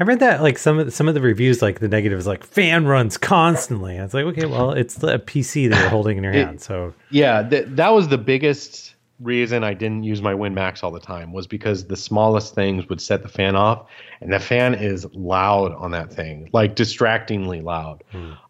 I 0.00 0.02
read 0.02 0.18
that 0.18 0.42
like 0.42 0.58
some 0.58 0.80
of 0.80 0.86
the, 0.86 0.90
some 0.90 1.06
of 1.06 1.14
the 1.14 1.20
reviews, 1.20 1.62
like 1.62 1.78
the 1.78 1.86
negative 1.86 2.18
is 2.18 2.26
like 2.26 2.42
fan 2.42 2.86
runs 2.86 3.16
constantly. 3.16 3.96
I 3.96 4.02
was 4.02 4.12
like, 4.12 4.24
okay, 4.24 4.46
well, 4.46 4.72
it's 4.72 4.96
a 5.04 5.20
PC 5.20 5.70
that 5.70 5.78
you're 5.78 5.88
holding 5.88 6.16
in 6.18 6.24
your 6.24 6.32
It- 6.34 6.44
hand, 6.44 6.60
so 6.60 6.92
Yeah, 7.10 7.44
th- 7.48 7.66
that 7.68 7.90
was 7.90 8.08
the 8.08 8.18
biggest 8.18 8.96
reason 9.20 9.62
I 9.62 9.74
didn't 9.74 10.02
use 10.02 10.20
my 10.20 10.32
WinMax 10.34 10.82
all 10.82 10.90
the 10.90 10.98
time 10.98 11.32
was 11.32 11.46
because 11.46 11.86
the 11.86 11.96
smallest 11.96 12.52
things 12.56 12.88
would 12.88 13.00
set 13.00 13.22
the 13.22 13.28
fan 13.28 13.54
off, 13.54 13.86
and 14.20 14.32
the 14.32 14.40
fan 14.40 14.74
is 14.74 15.06
loud 15.14 15.72
on 15.74 15.92
that 15.92 16.12
thing, 16.12 16.48
like 16.52 16.74
distractingly 16.74 17.60
loud. 17.60 18.02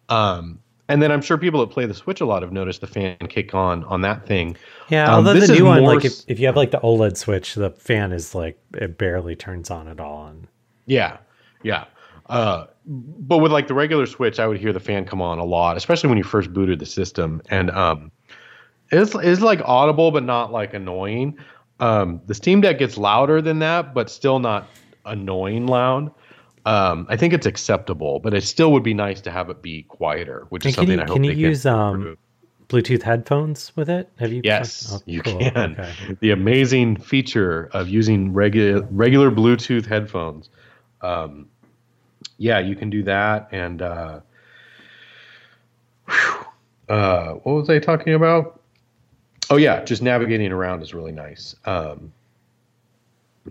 Um, 0.08 0.60
and 0.90 1.00
then 1.00 1.12
I'm 1.12 1.22
sure 1.22 1.38
people 1.38 1.60
that 1.60 1.70
play 1.70 1.86
the 1.86 1.94
Switch 1.94 2.20
a 2.20 2.26
lot 2.26 2.42
have 2.42 2.52
noticed 2.52 2.80
the 2.80 2.86
fan 2.88 3.16
kick 3.28 3.54
on 3.54 3.84
on 3.84 4.00
that 4.00 4.26
thing. 4.26 4.56
yeah. 4.88 5.04
Um, 5.04 5.26
although 5.26 5.38
the 5.38 5.52
new 5.52 5.64
one, 5.64 5.84
like 5.84 6.04
if, 6.04 6.20
if 6.26 6.40
you 6.40 6.46
have 6.46 6.56
like 6.56 6.72
the 6.72 6.80
OLED 6.80 7.16
switch, 7.16 7.54
the 7.54 7.70
fan 7.70 8.12
is 8.12 8.34
like 8.34 8.58
it 8.74 8.98
barely 8.98 9.36
turns 9.36 9.70
on 9.70 9.86
at 9.86 10.00
all. 10.00 10.26
And 10.26 10.48
Yeah, 10.86 11.18
yeah. 11.62 11.84
Uh, 12.28 12.66
but 12.86 13.38
with 13.38 13.52
like 13.52 13.68
the 13.68 13.74
regular 13.74 14.06
Switch, 14.06 14.40
I 14.40 14.46
would 14.46 14.58
hear 14.58 14.72
the 14.72 14.80
fan 14.80 15.04
come 15.04 15.22
on 15.22 15.38
a 15.38 15.44
lot, 15.44 15.76
especially 15.76 16.08
when 16.08 16.18
you 16.18 16.24
first 16.24 16.52
booted 16.52 16.78
the 16.80 16.86
system, 16.86 17.40
and 17.50 17.70
um, 17.70 18.10
it's 18.90 19.14
it's 19.14 19.40
like 19.40 19.60
audible 19.64 20.10
but 20.10 20.24
not 20.24 20.50
like 20.50 20.74
annoying. 20.74 21.38
Um, 21.78 22.20
the 22.26 22.34
Steam 22.34 22.60
Deck 22.60 22.78
gets 22.78 22.98
louder 22.98 23.40
than 23.40 23.60
that, 23.60 23.94
but 23.94 24.10
still 24.10 24.40
not 24.40 24.68
annoying 25.04 25.66
loud. 25.66 26.12
Um, 26.66 27.06
I 27.08 27.16
think 27.16 27.32
it's 27.32 27.46
acceptable, 27.46 28.18
but 28.18 28.34
it 28.34 28.42
still 28.42 28.72
would 28.72 28.82
be 28.82 28.94
nice 28.94 29.20
to 29.22 29.30
have 29.30 29.48
it 29.48 29.62
be 29.62 29.84
quieter, 29.84 30.46
which 30.50 30.66
is 30.66 30.66
And 30.66 30.74
can 30.74 30.82
something 30.82 30.98
you 30.98 31.04
I 31.04 31.06
hope 31.06 31.14
can 31.14 31.24
you 31.24 31.32
use 31.32 31.62
can 31.62 31.72
um. 31.72 32.18
Bluetooth 32.68 33.02
headphones 33.02 33.72
with 33.74 33.90
it? 33.90 34.08
Have 34.20 34.32
you? 34.32 34.42
Yes, 34.44 34.92
oh, 34.94 35.02
you 35.04 35.22
cool. 35.22 35.38
can. 35.38 35.72
Okay. 35.72 35.92
The 36.20 36.30
amazing 36.30 36.96
feature 36.98 37.68
of 37.72 37.88
using 37.88 38.32
regular 38.32 38.86
regular 38.92 39.30
Bluetooth 39.32 39.86
headphones. 39.86 40.48
Um, 41.00 41.48
yeah, 42.38 42.60
you 42.60 42.76
can 42.76 42.88
do 42.88 43.02
that. 43.02 43.48
And 43.50 43.82
uh, 43.82 44.20
whew, 46.08 46.46
uh, 46.88 47.32
what 47.32 47.54
was 47.54 47.68
I 47.68 47.80
talking 47.80 48.14
about? 48.14 48.60
Oh 49.50 49.56
yeah, 49.56 49.82
just 49.82 50.00
navigating 50.00 50.52
around 50.52 50.82
is 50.82 50.94
really 50.94 51.12
nice. 51.12 51.56
Um, 51.64 52.12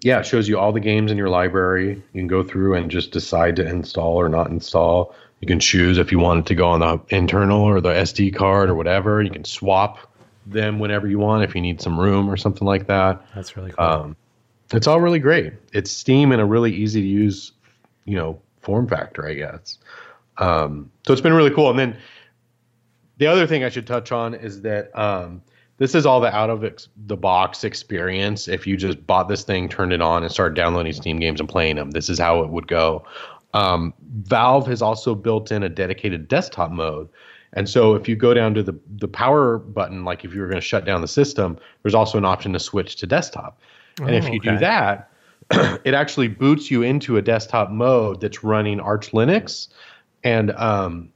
yeah, 0.02 0.20
it 0.20 0.26
shows 0.26 0.47
you 0.47 0.60
all 0.60 0.72
the 0.72 0.80
games 0.80 1.12
in 1.12 1.18
your 1.18 1.30
library. 1.30 1.89
You 1.89 2.22
can 2.22 2.28
go 2.28 2.43
through 2.43 2.76
and 2.76 2.89
just 2.89 3.12
decide 3.12 3.56
to 3.58 3.68
install 3.68 4.16
or 4.16 4.30
not 4.30 4.50
install. 4.50 5.16
You 5.41 5.47
can 5.47 5.60
choose 5.60 5.97
if 5.97 6.12
you 6.12 6.20
want 6.20 6.41
it 6.41 6.45
to 6.47 6.56
go 6.56 6.68
on 6.68 6.80
the 6.80 7.00
internal 7.16 7.62
or 7.62 7.80
the 7.82 7.89
SD 7.89 8.36
card 8.36 8.70
or 8.70 8.76
whatever. 8.76 9.22
You 9.22 9.32
can 9.32 9.45
swap 9.45 10.00
them 10.45 10.80
whenever 10.80 11.08
you 11.08 11.20
want 11.20 11.43
if 11.43 11.56
you 11.56 11.62
need 11.62 11.82
some 11.82 12.00
room 12.00 12.30
or 12.30 12.38
something 12.38 12.68
like 12.68 12.88
that. 12.88 13.26
That's 13.36 13.56
really 13.56 13.72
cool. 13.72 13.86
Um, 13.86 14.16
it's 14.74 14.88
all 14.88 15.00
really 15.00 15.20
great. 15.20 15.54
It's 15.74 15.91
Steam 15.91 16.32
in 16.32 16.39
a 16.39 16.45
really 16.45 16.74
easy 16.74 17.02
to 17.02 17.08
use, 17.08 17.54
you 18.06 18.16
know, 18.16 18.39
form 18.62 18.88
factor, 18.88 19.28
I 19.28 19.34
guess. 19.34 19.78
Um, 20.38 20.91
so 21.06 21.14
it's 21.14 21.22
been 21.22 21.34
really 21.34 21.52
cool. 21.52 21.70
And 21.70 21.80
then 21.80 21.97
the 23.18 23.28
other 23.28 23.47
thing 23.47 23.64
I 23.64 23.70
should 23.70 23.88
touch 23.88 24.12
on 24.12 24.34
is 24.34 24.62
that 24.62 24.97
um, 24.97 25.41
this 25.80 25.95
is 25.95 26.05
all 26.05 26.21
the 26.21 26.34
out 26.34 26.49
of 26.49 26.63
ex- 26.63 26.89
the 27.07 27.17
box 27.17 27.63
experience. 27.63 28.47
If 28.47 28.67
you 28.67 28.77
just 28.77 29.05
bought 29.07 29.27
this 29.27 29.43
thing, 29.43 29.67
turned 29.67 29.93
it 29.93 30.01
on, 30.01 30.23
and 30.23 30.32
started 30.32 30.55
downloading 30.55 30.93
Steam 30.93 31.19
games 31.19 31.39
and 31.39 31.49
playing 31.49 31.77
them, 31.77 31.91
this 31.91 32.09
is 32.09 32.19
how 32.19 32.41
it 32.43 32.49
would 32.49 32.67
go. 32.67 33.03
Um, 33.53 33.93
Valve 34.23 34.67
has 34.67 34.82
also 34.82 35.15
built 35.15 35.51
in 35.51 35.63
a 35.63 35.69
dedicated 35.69 36.27
desktop 36.27 36.71
mode. 36.71 37.09
And 37.53 37.67
so 37.67 37.95
if 37.95 38.07
you 38.07 38.15
go 38.15 38.34
down 38.34 38.53
to 38.53 38.61
the, 38.61 38.77
the 38.97 39.07
power 39.07 39.57
button, 39.57 40.05
like 40.05 40.23
if 40.23 40.36
you 40.36 40.41
were 40.41 40.47
going 40.47 40.61
to 40.61 40.65
shut 40.67 40.86
down 40.86 41.01
the 41.01 41.07
system, 41.07 41.57
there's 41.82 41.95
also 41.95 42.17
an 42.17 42.25
option 42.25 42.53
to 42.53 42.59
switch 42.59 42.97
to 42.97 43.07
desktop. 43.07 43.59
And 43.99 44.13
if 44.13 44.25
Oh, 44.25 44.34
you 44.34 44.39
do 44.39 44.57
that, 44.59 45.09
it 45.84 45.95
actually 45.95 46.27
boots 46.27 46.69
you 46.69 46.84
into 46.84 47.17
a 47.17 47.21
desktop 47.21 47.71
mode 47.71 48.21
that's 48.21 48.43
running 48.43 48.80
Arch 48.80 49.11
Linux. 49.11 49.69
And 50.23 50.51
um, 50.51 51.09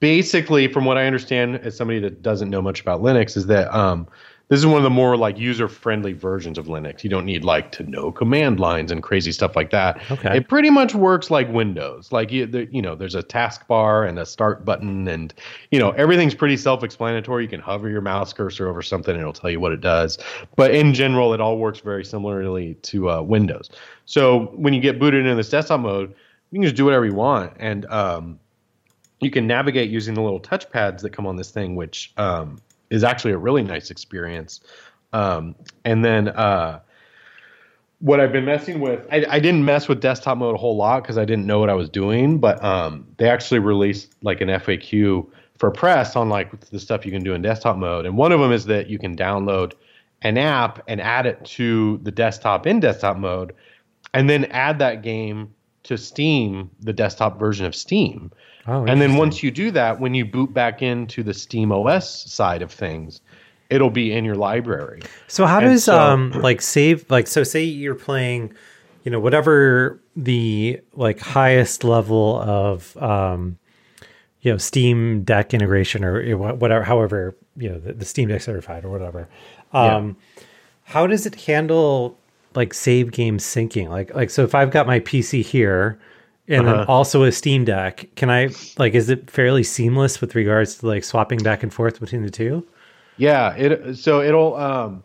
basically, 0.00 0.72
from 0.72 0.84
what 0.84 0.98
I 0.98 1.06
understand, 1.06 1.56
as 1.56 1.76
somebody 1.76 2.00
that 2.00 2.22
doesn't 2.22 2.50
know 2.50 2.62
much 2.62 2.80
about 2.80 3.00
Linux, 3.00 3.36
is 3.36 3.46
that 3.46 3.72
um, 3.74 4.08
this 4.48 4.58
is 4.58 4.66
one 4.66 4.78
of 4.78 4.82
the 4.82 4.90
more 4.90 5.16
like 5.16 5.38
user-friendly 5.38 6.14
versions 6.14 6.56
of 6.56 6.66
Linux. 6.66 7.04
You 7.04 7.10
don't 7.10 7.26
need 7.26 7.44
like 7.44 7.70
to 7.72 7.82
know 7.82 8.10
command 8.10 8.58
lines 8.58 8.90
and 8.90 9.02
crazy 9.02 9.30
stuff 9.30 9.54
like 9.54 9.70
that. 9.70 10.00
Okay. 10.10 10.38
It 10.38 10.48
pretty 10.48 10.70
much 10.70 10.94
works 10.94 11.30
like 11.30 11.52
Windows. 11.52 12.12
Like 12.12 12.32
you, 12.32 12.46
the, 12.46 12.66
you 12.72 12.80
know, 12.80 12.94
there's 12.94 13.14
a 13.14 13.22
taskbar 13.22 14.08
and 14.08 14.18
a 14.18 14.24
start 14.24 14.64
button, 14.64 15.06
and 15.06 15.34
you 15.70 15.78
know 15.78 15.90
everything's 15.90 16.34
pretty 16.34 16.56
self-explanatory. 16.56 17.42
You 17.42 17.48
can 17.48 17.60
hover 17.60 17.90
your 17.90 18.00
mouse 18.00 18.32
cursor 18.32 18.68
over 18.68 18.82
something, 18.82 19.12
and 19.12 19.20
it'll 19.20 19.34
tell 19.34 19.50
you 19.50 19.60
what 19.60 19.72
it 19.72 19.82
does. 19.82 20.18
But 20.56 20.74
in 20.74 20.94
general, 20.94 21.34
it 21.34 21.40
all 21.40 21.58
works 21.58 21.80
very 21.80 22.04
similarly 22.04 22.74
to 22.74 23.10
uh, 23.10 23.22
Windows. 23.22 23.70
So 24.06 24.46
when 24.56 24.72
you 24.72 24.80
get 24.80 24.98
booted 24.98 25.20
into 25.20 25.36
this 25.36 25.50
desktop 25.50 25.80
mode, 25.80 26.14
you 26.50 26.56
can 26.56 26.62
just 26.62 26.76
do 26.76 26.86
whatever 26.86 27.04
you 27.04 27.14
want, 27.14 27.52
and 27.58 27.84
um, 27.86 28.40
you 29.20 29.30
can 29.30 29.46
navigate 29.46 29.90
using 29.90 30.14
the 30.14 30.22
little 30.22 30.40
touch 30.40 30.70
pads 30.70 31.02
that 31.02 31.10
come 31.10 31.26
on 31.26 31.36
this 31.36 31.50
thing, 31.50 31.74
which 31.76 32.12
um, 32.16 32.58
is 32.90 33.04
actually 33.04 33.32
a 33.32 33.38
really 33.38 33.62
nice 33.62 33.90
experience. 33.90 34.60
Um, 35.12 35.54
and 35.84 36.04
then 36.04 36.28
uh, 36.28 36.80
what 38.00 38.20
I've 38.20 38.32
been 38.32 38.44
messing 38.44 38.80
with, 38.80 39.00
I, 39.10 39.24
I 39.28 39.40
didn't 39.40 39.64
mess 39.64 39.88
with 39.88 40.00
desktop 40.00 40.38
mode 40.38 40.54
a 40.54 40.58
whole 40.58 40.76
lot 40.76 41.02
because 41.02 41.18
I 41.18 41.24
didn't 41.24 41.46
know 41.46 41.58
what 41.58 41.70
I 41.70 41.74
was 41.74 41.88
doing, 41.88 42.38
but 42.38 42.62
um, 42.62 43.06
they 43.16 43.28
actually 43.28 43.60
released 43.60 44.14
like 44.22 44.40
an 44.40 44.48
FAQ 44.48 45.26
for 45.58 45.70
press 45.72 46.14
on 46.14 46.28
like 46.28 46.60
the 46.70 46.78
stuff 46.78 47.04
you 47.04 47.10
can 47.10 47.24
do 47.24 47.34
in 47.34 47.42
desktop 47.42 47.76
mode. 47.76 48.06
And 48.06 48.16
one 48.16 48.30
of 48.30 48.38
them 48.38 48.52
is 48.52 48.66
that 48.66 48.88
you 48.88 48.98
can 48.98 49.16
download 49.16 49.72
an 50.22 50.38
app 50.38 50.82
and 50.86 51.00
add 51.00 51.26
it 51.26 51.44
to 51.44 51.98
the 52.02 52.10
desktop 52.12 52.66
in 52.66 52.80
desktop 52.80 53.16
mode, 53.16 53.54
and 54.14 54.28
then 54.30 54.44
add 54.46 54.78
that 54.78 55.02
game 55.02 55.52
to 55.88 55.98
Steam, 55.98 56.70
the 56.80 56.92
desktop 56.92 57.38
version 57.38 57.66
of 57.66 57.74
Steam. 57.74 58.30
Oh, 58.66 58.84
And 58.86 59.00
then 59.00 59.16
once 59.16 59.42
you 59.42 59.50
do 59.50 59.70
that, 59.72 59.98
when 60.00 60.14
you 60.14 60.24
boot 60.24 60.52
back 60.54 60.82
into 60.82 61.22
the 61.22 61.34
Steam 61.34 61.72
OS 61.72 62.30
side 62.30 62.62
of 62.62 62.70
things, 62.70 63.20
it'll 63.70 63.90
be 63.90 64.12
in 64.12 64.24
your 64.24 64.34
library. 64.36 65.00
So 65.26 65.44
how 65.46 65.58
And 65.58 65.68
does 65.70 65.84
so- 65.84 65.98
um 65.98 66.30
like 66.32 66.62
save 66.62 67.10
like 67.10 67.26
so 67.26 67.42
say 67.44 67.64
you're 67.64 67.94
playing, 67.94 68.52
you 69.04 69.10
know, 69.10 69.20
whatever 69.20 69.98
the 70.16 70.80
like 70.94 71.18
highest 71.20 71.84
level 71.84 72.38
of 72.40 72.96
um 72.98 73.58
you 74.42 74.52
know 74.52 74.58
Steam 74.58 75.22
Deck 75.24 75.52
integration 75.54 76.04
or 76.04 76.20
you 76.22 76.32
know, 76.32 76.38
wha- 76.38 76.54
whatever 76.54 76.84
however, 76.84 77.34
you 77.56 77.70
know, 77.70 77.78
the, 77.78 77.92
the 77.94 78.04
Steam 78.04 78.28
Deck 78.28 78.40
certified 78.42 78.84
or 78.84 78.90
whatever. 78.90 79.28
Um 79.72 80.16
how 80.84 81.06
does 81.06 81.24
it 81.26 81.34
handle 81.34 82.18
like 82.58 82.74
save 82.74 83.12
game 83.12 83.38
syncing? 83.38 83.88
Like 83.90 84.14
like 84.14 84.30
so 84.30 84.44
if 84.44 84.54
I've 84.54 84.70
got 84.72 84.86
my 84.86 85.00
PC 85.00 85.42
here 85.42 86.00
and 86.48 86.68
Uh-huh. 86.68 86.84
also 86.88 87.24
a 87.24 87.32
Steam 87.32 87.64
Deck, 87.64 88.08
can 88.16 88.30
I 88.30 88.50
like 88.78 88.94
is 88.94 89.10
it 89.10 89.30
fairly 89.30 89.62
seamless 89.64 90.20
with 90.20 90.34
regards 90.34 90.76
to 90.78 90.86
like 90.88 91.04
swapping 91.04 91.42
back 91.42 91.62
and 91.62 91.72
forth 91.72 92.00
between 92.00 92.22
the 92.22 92.30
two? 92.30 92.66
Yeah, 93.16 93.54
it 93.56 93.96
so 93.96 94.20
it'll 94.22 94.56
um 94.56 95.02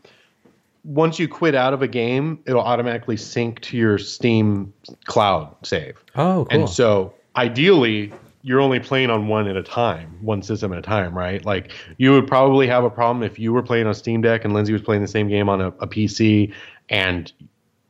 once 0.86 1.20
you 1.20 1.28
quit 1.28 1.56
out 1.56 1.74
of 1.74 1.82
a 1.82 1.88
game, 1.88 2.40
it'll 2.48 2.62
automatically 2.62 3.18
sync 3.18 3.62
to 3.62 3.78
your 3.78 3.98
Steam 3.98 4.74
cloud 5.06 5.56
save. 5.64 5.98
Oh, 6.16 6.46
cool. 6.46 6.48
And 6.50 6.70
so 6.70 7.16
ideally, 7.36 8.14
you're 8.44 8.60
only 8.62 8.80
playing 8.80 9.10
on 9.10 9.28
one 9.28 9.48
at 9.48 9.56
a 9.58 9.64
time, 9.64 10.18
one 10.22 10.42
system 10.44 10.74
at 10.74 10.80
a 10.80 10.82
time, 10.82 11.18
right? 11.18 11.46
Like 11.46 11.72
you 11.98 12.12
would 12.14 12.28
probably 12.28 12.68
have 12.68 12.84
a 12.84 12.90
problem 12.90 13.24
if 13.24 13.40
you 13.40 13.54
were 13.54 13.64
playing 13.64 13.88
on 13.88 13.94
Steam 13.96 14.22
Deck 14.22 14.46
and 14.46 14.54
Lindsay 14.54 14.74
was 14.74 14.82
playing 14.82 15.02
the 15.02 15.08
same 15.08 15.30
game 15.30 15.50
on 15.50 15.62
a, 15.62 15.68
a 15.80 15.88
PC 15.88 16.54
and 16.90 17.32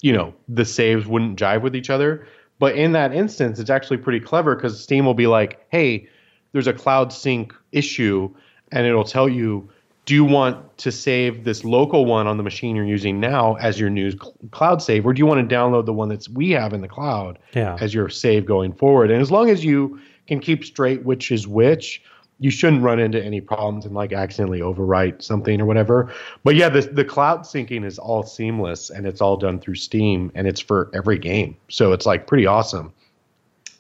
you 0.01 0.11
know, 0.11 0.33
the 0.49 0.65
saves 0.65 1.07
wouldn't 1.07 1.39
jive 1.39 1.61
with 1.61 1.75
each 1.75 1.89
other. 1.89 2.27
But 2.59 2.75
in 2.75 2.91
that 2.91 3.13
instance, 3.13 3.57
it's 3.57 3.69
actually 3.69 3.97
pretty 3.97 4.19
clever 4.19 4.53
because 4.55 4.81
Steam 4.81 5.05
will 5.05 5.13
be 5.13 5.27
like, 5.27 5.65
hey, 5.69 6.07
there's 6.51 6.67
a 6.67 6.73
cloud 6.73 7.13
sync 7.13 7.53
issue, 7.71 8.29
and 8.71 8.85
it'll 8.85 9.05
tell 9.05 9.29
you 9.29 9.69
do 10.05 10.13
you 10.13 10.25
want 10.25 10.77
to 10.79 10.91
save 10.91 11.45
this 11.45 11.63
local 11.63 12.03
one 12.05 12.27
on 12.27 12.35
the 12.35 12.43
machine 12.43 12.75
you're 12.75 12.83
using 12.83 13.21
now 13.21 13.53
as 13.55 13.79
your 13.79 13.89
new 13.89 14.11
cl- 14.11 14.33
cloud 14.51 14.81
save, 14.81 15.05
or 15.05 15.13
do 15.13 15.19
you 15.19 15.25
want 15.25 15.49
to 15.49 15.55
download 15.55 15.85
the 15.85 15.93
one 15.93 16.09
that's 16.09 16.27
we 16.27 16.49
have 16.51 16.73
in 16.73 16.81
the 16.81 16.89
cloud 16.89 17.39
Yeah. 17.55 17.77
as 17.79 17.93
your 17.93 18.09
save 18.09 18.45
going 18.45 18.73
forward? 18.73 19.09
And 19.09 19.21
as 19.21 19.31
long 19.31 19.49
as 19.49 19.63
you 19.63 19.97
can 20.27 20.41
keep 20.41 20.65
straight 20.65 21.05
which 21.05 21.31
is 21.31 21.47
which, 21.47 22.01
you 22.43 22.51
shouldn't 22.51 22.83
run 22.83 22.99
into 22.99 23.23
any 23.23 23.39
problems 23.39 23.85
and 23.85 23.95
like 23.95 24.11
accidentally 24.11 24.59
overwrite 24.59 25.21
something 25.21 25.61
or 25.61 25.65
whatever. 25.65 26.13
But 26.43 26.55
yeah, 26.55 26.67
the 26.67 26.81
the 26.81 27.05
cloud 27.05 27.43
syncing 27.43 27.85
is 27.85 27.97
all 27.97 28.23
seamless 28.23 28.89
and 28.89 29.07
it's 29.07 29.21
all 29.21 29.37
done 29.37 29.61
through 29.61 29.75
Steam 29.75 30.29
and 30.35 30.45
it's 30.45 30.59
for 30.59 30.91
every 30.93 31.17
game, 31.17 31.55
so 31.69 31.93
it's 31.93 32.05
like 32.05 32.27
pretty 32.27 32.45
awesome. 32.45 32.91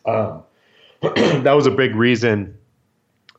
Um, 0.05 0.43
that 1.01 1.51
was 1.51 1.67
a 1.67 1.71
big 1.71 1.93
reason 1.93 2.57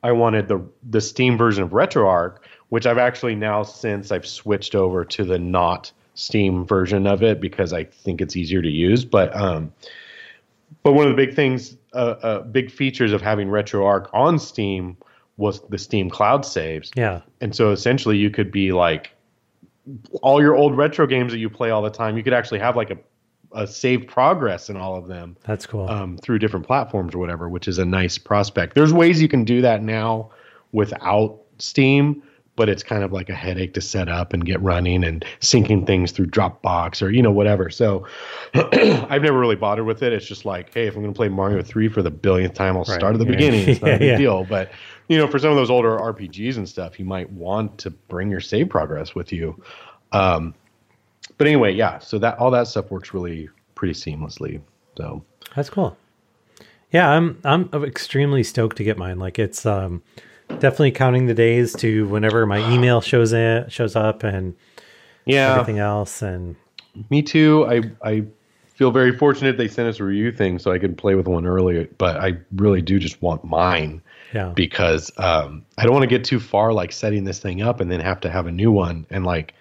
I 0.02 0.12
wanted 0.12 0.46
the 0.46 0.62
the 0.90 1.00
Steam 1.00 1.38
version 1.38 1.62
of 1.62 1.70
RetroArch, 1.70 2.36
which 2.68 2.84
I've 2.84 2.98
actually 2.98 3.34
now 3.34 3.62
since 3.62 4.12
I've 4.12 4.26
switched 4.26 4.74
over 4.74 5.06
to 5.06 5.24
the 5.24 5.38
not 5.38 5.90
Steam 6.12 6.66
version 6.66 7.06
of 7.06 7.22
it 7.22 7.40
because 7.40 7.72
I 7.72 7.84
think 7.84 8.20
it's 8.20 8.36
easier 8.36 8.60
to 8.60 8.70
use. 8.70 9.06
But 9.06 9.34
um, 9.34 9.72
but 10.82 10.92
one 10.92 11.06
of 11.06 11.16
the 11.16 11.26
big 11.26 11.34
things, 11.34 11.78
uh, 11.94 12.16
uh, 12.22 12.40
big 12.42 12.70
features 12.70 13.14
of 13.14 13.22
having 13.22 13.48
RetroArch 13.48 14.10
on 14.12 14.38
Steam 14.38 14.98
was 15.36 15.60
the 15.68 15.78
Steam 15.78 16.10
Cloud 16.10 16.44
saves. 16.46 16.90
Yeah. 16.96 17.20
And 17.40 17.54
so 17.54 17.72
essentially, 17.72 18.16
you 18.16 18.30
could 18.30 18.50
be 18.52 18.72
like 18.72 19.10
all 20.22 20.40
your 20.40 20.54
old 20.54 20.76
retro 20.76 21.06
games 21.06 21.32
that 21.32 21.38
you 21.38 21.50
play 21.50 21.70
all 21.70 21.82
the 21.82 21.90
time. 21.90 22.16
You 22.16 22.22
could 22.24 22.32
actually 22.32 22.60
have 22.60 22.76
like 22.76 22.90
a 22.90 22.98
a 23.56 23.68
saved 23.68 24.08
progress 24.08 24.68
in 24.68 24.76
all 24.76 24.96
of 24.96 25.06
them 25.06 25.36
That's 25.44 25.64
cool. 25.64 25.88
um, 25.88 26.18
through 26.18 26.40
different 26.40 26.66
platforms 26.66 27.14
or 27.14 27.18
whatever, 27.18 27.48
which 27.48 27.68
is 27.68 27.78
a 27.78 27.84
nice 27.84 28.18
prospect. 28.18 28.74
There's 28.74 28.92
ways 28.92 29.22
you 29.22 29.28
can 29.28 29.44
do 29.44 29.60
that 29.60 29.80
now 29.80 30.30
without 30.72 31.38
Steam, 31.58 32.20
but 32.56 32.68
it's 32.68 32.82
kind 32.82 33.04
of 33.04 33.12
like 33.12 33.28
a 33.28 33.34
headache 33.34 33.72
to 33.74 33.80
set 33.80 34.08
up 34.08 34.32
and 34.32 34.44
get 34.44 34.60
running 34.60 35.04
and 35.04 35.24
syncing 35.40 35.86
things 35.86 36.10
through 36.10 36.26
Dropbox 36.26 37.00
or 37.00 37.10
you 37.10 37.22
know 37.22 37.30
whatever. 37.30 37.70
So 37.70 38.04
I've 38.54 39.22
never 39.22 39.38
really 39.38 39.54
bothered 39.54 39.86
with 39.86 40.02
it. 40.02 40.12
It's 40.12 40.26
just 40.26 40.44
like, 40.44 40.74
hey, 40.74 40.88
if 40.88 40.96
I'm 40.96 41.02
going 41.02 41.14
to 41.14 41.16
play 41.16 41.28
Mario 41.28 41.62
3 41.62 41.86
for 41.88 42.02
the 42.02 42.10
billionth 42.10 42.54
time, 42.54 42.74
I'll 42.76 42.82
Right. 42.84 42.94
start 42.98 43.14
at 43.14 43.18
the 43.20 43.24
Yeah. 43.24 43.30
beginning. 43.30 43.68
It's 43.68 43.80
not 43.80 43.88
Yeah, 43.88 43.94
a 43.94 43.98
big 44.00 44.08
yeah. 44.08 44.16
deal, 44.16 44.44
but 44.44 44.72
you 45.08 45.18
know, 45.18 45.26
for 45.26 45.38
some 45.38 45.50
of 45.50 45.56
those 45.56 45.70
older 45.70 45.90
RPGs 45.98 46.56
and 46.56 46.68
stuff, 46.68 46.98
you 46.98 47.04
might 47.04 47.30
want 47.30 47.78
to 47.78 47.90
bring 47.90 48.30
your 48.30 48.40
save 48.40 48.68
progress 48.68 49.14
with 49.14 49.32
you. 49.32 49.62
Um, 50.12 50.54
but 51.36 51.46
anyway, 51.46 51.72
yeah. 51.72 51.98
So 51.98 52.18
that 52.18 52.38
all 52.38 52.50
that 52.52 52.68
stuff 52.68 52.90
works 52.90 53.12
really 53.12 53.48
pretty 53.74 53.94
seamlessly. 53.94 54.60
So 54.96 55.24
That's 55.54 55.70
cool. 55.70 55.96
Yeah, 56.90 57.10
I'm 57.10 57.40
I'm 57.44 57.68
extremely 57.84 58.42
stoked 58.44 58.76
to 58.76 58.84
get 58.84 58.96
mine. 58.96 59.18
Like 59.18 59.38
it's 59.38 59.66
um 59.66 60.02
definitely 60.48 60.92
counting 60.92 61.26
the 61.26 61.34
days 61.34 61.74
to 61.76 62.06
whenever 62.08 62.46
my 62.46 62.58
email 62.72 63.00
shows 63.00 63.32
in, 63.32 63.68
shows 63.68 63.96
up 63.96 64.22
and 64.22 64.54
yeah, 65.26 65.52
everything 65.52 65.80
else 65.80 66.22
and 66.22 66.56
me 67.10 67.22
too. 67.22 67.66
I 67.66 68.08
I 68.08 68.24
feel 68.68 68.90
very 68.90 69.16
fortunate 69.16 69.56
they 69.56 69.68
sent 69.68 69.88
us 69.88 70.00
a 70.00 70.04
review 70.04 70.32
thing 70.32 70.58
so 70.58 70.72
I 70.72 70.78
could 70.78 70.96
play 70.96 71.14
with 71.14 71.26
one 71.26 71.46
earlier. 71.46 71.88
But 71.98 72.16
I 72.16 72.38
really 72.54 72.82
do 72.82 72.98
just 72.98 73.20
want 73.20 73.44
mine 73.44 74.00
yeah. 74.32 74.52
because 74.54 75.10
um, 75.18 75.64
I 75.78 75.84
don't 75.84 75.92
want 75.92 76.04
to 76.04 76.08
get 76.08 76.24
too 76.24 76.40
far 76.40 76.72
like 76.72 76.92
setting 76.92 77.24
this 77.24 77.38
thing 77.38 77.62
up 77.62 77.80
and 77.80 77.90
then 77.90 78.00
have 78.00 78.20
to 78.20 78.30
have 78.30 78.46
a 78.46 78.52
new 78.52 78.70
one 78.72 79.06
and 79.10 79.24
like 79.24 79.54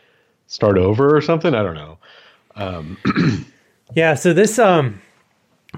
start 0.48 0.78
over 0.78 1.16
or 1.16 1.22
something. 1.22 1.54
I 1.54 1.64
don't 1.64 1.76
know. 1.76 1.98
Yeah, 3.96 4.16
so 4.16 4.34
this 4.34 4.58
um 4.58 5.02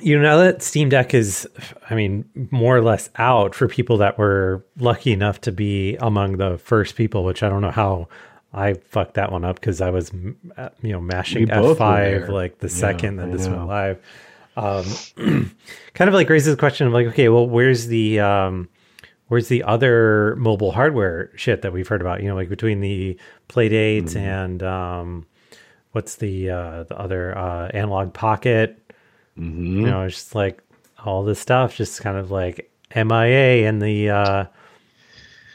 you 0.01 0.15
know 0.17 0.21
now 0.23 0.38
that 0.38 0.61
Steam 0.61 0.89
Deck 0.89 1.13
is 1.13 1.47
I 1.89 1.95
mean 1.95 2.23
more 2.51 2.77
or 2.77 2.81
less 2.81 3.09
out 3.17 3.53
for 3.55 3.67
people 3.67 3.97
that 3.97 4.17
were 4.17 4.63
lucky 4.77 5.11
enough 5.11 5.41
to 5.41 5.51
be 5.51 5.95
among 5.97 6.38
the 6.38 6.57
first 6.57 6.95
people, 6.95 7.23
which 7.25 7.43
I 7.43 7.49
don't 7.49 7.61
know 7.61 7.71
how 7.71 8.07
I 8.53 8.75
fucked 8.75 9.15
that 9.15 9.31
one 9.33 9.43
up 9.43 9.59
because 9.59 9.81
I 9.81 9.89
was 9.89 10.11
uh, 10.57 10.69
you 10.81 10.93
know 10.93 11.01
mashing 11.01 11.41
We 11.41 11.45
both 11.45 11.79
were 11.79 11.86
F5 11.86 12.29
like 12.29 12.59
the 12.59 12.67
Yeah, 12.67 12.73
second 12.73 13.17
that 13.17 13.27
I 13.27 13.31
this 13.31 13.47
know. 13.47 13.55
went 13.57 13.67
live. 13.67 13.99
Um 14.55 14.86
kind 15.93 16.07
of 16.07 16.13
like 16.13 16.29
raises 16.29 16.53
the 16.55 16.59
question 16.59 16.88
of 16.88 16.93
like 16.93 17.07
okay, 17.07 17.27
well 17.27 17.47
where's 17.47 17.88
the 17.88 18.21
um 18.21 18.69
where's 19.28 19.47
the 19.47 19.63
other 19.63 20.36
mobile 20.38 20.71
hardware 20.71 21.32
shit 21.36 21.61
that 21.63 21.73
we've 21.73 21.88
heard 21.88 22.01
about, 22.01 22.21
you 22.21 22.28
know, 22.30 22.36
like 22.36 22.49
between 22.49 22.82
the 22.82 23.17
Playdates 23.49 24.15
Mm-hmm. 24.15 24.17
and 24.17 24.63
um 24.63 25.26
what's 25.91 26.15
the 26.17 26.49
uh 26.49 26.84
the 26.84 26.97
other 26.99 27.38
uh 27.38 27.67
analog 27.69 28.13
pocket 28.13 28.80
Mm-hmm. 29.38 29.86
you 29.86 29.91
know 29.91 30.03
it's 30.03 30.15
just 30.15 30.36
like 30.36 30.61
all 31.03 31.23
this 31.23 31.39
stuff 31.39 31.76
just 31.76 32.01
kind 32.01 32.17
of 32.17 32.32
like 32.32 32.71
mia 32.95 33.67
in 33.67 33.80
the 33.80 34.09
uh 34.09 34.45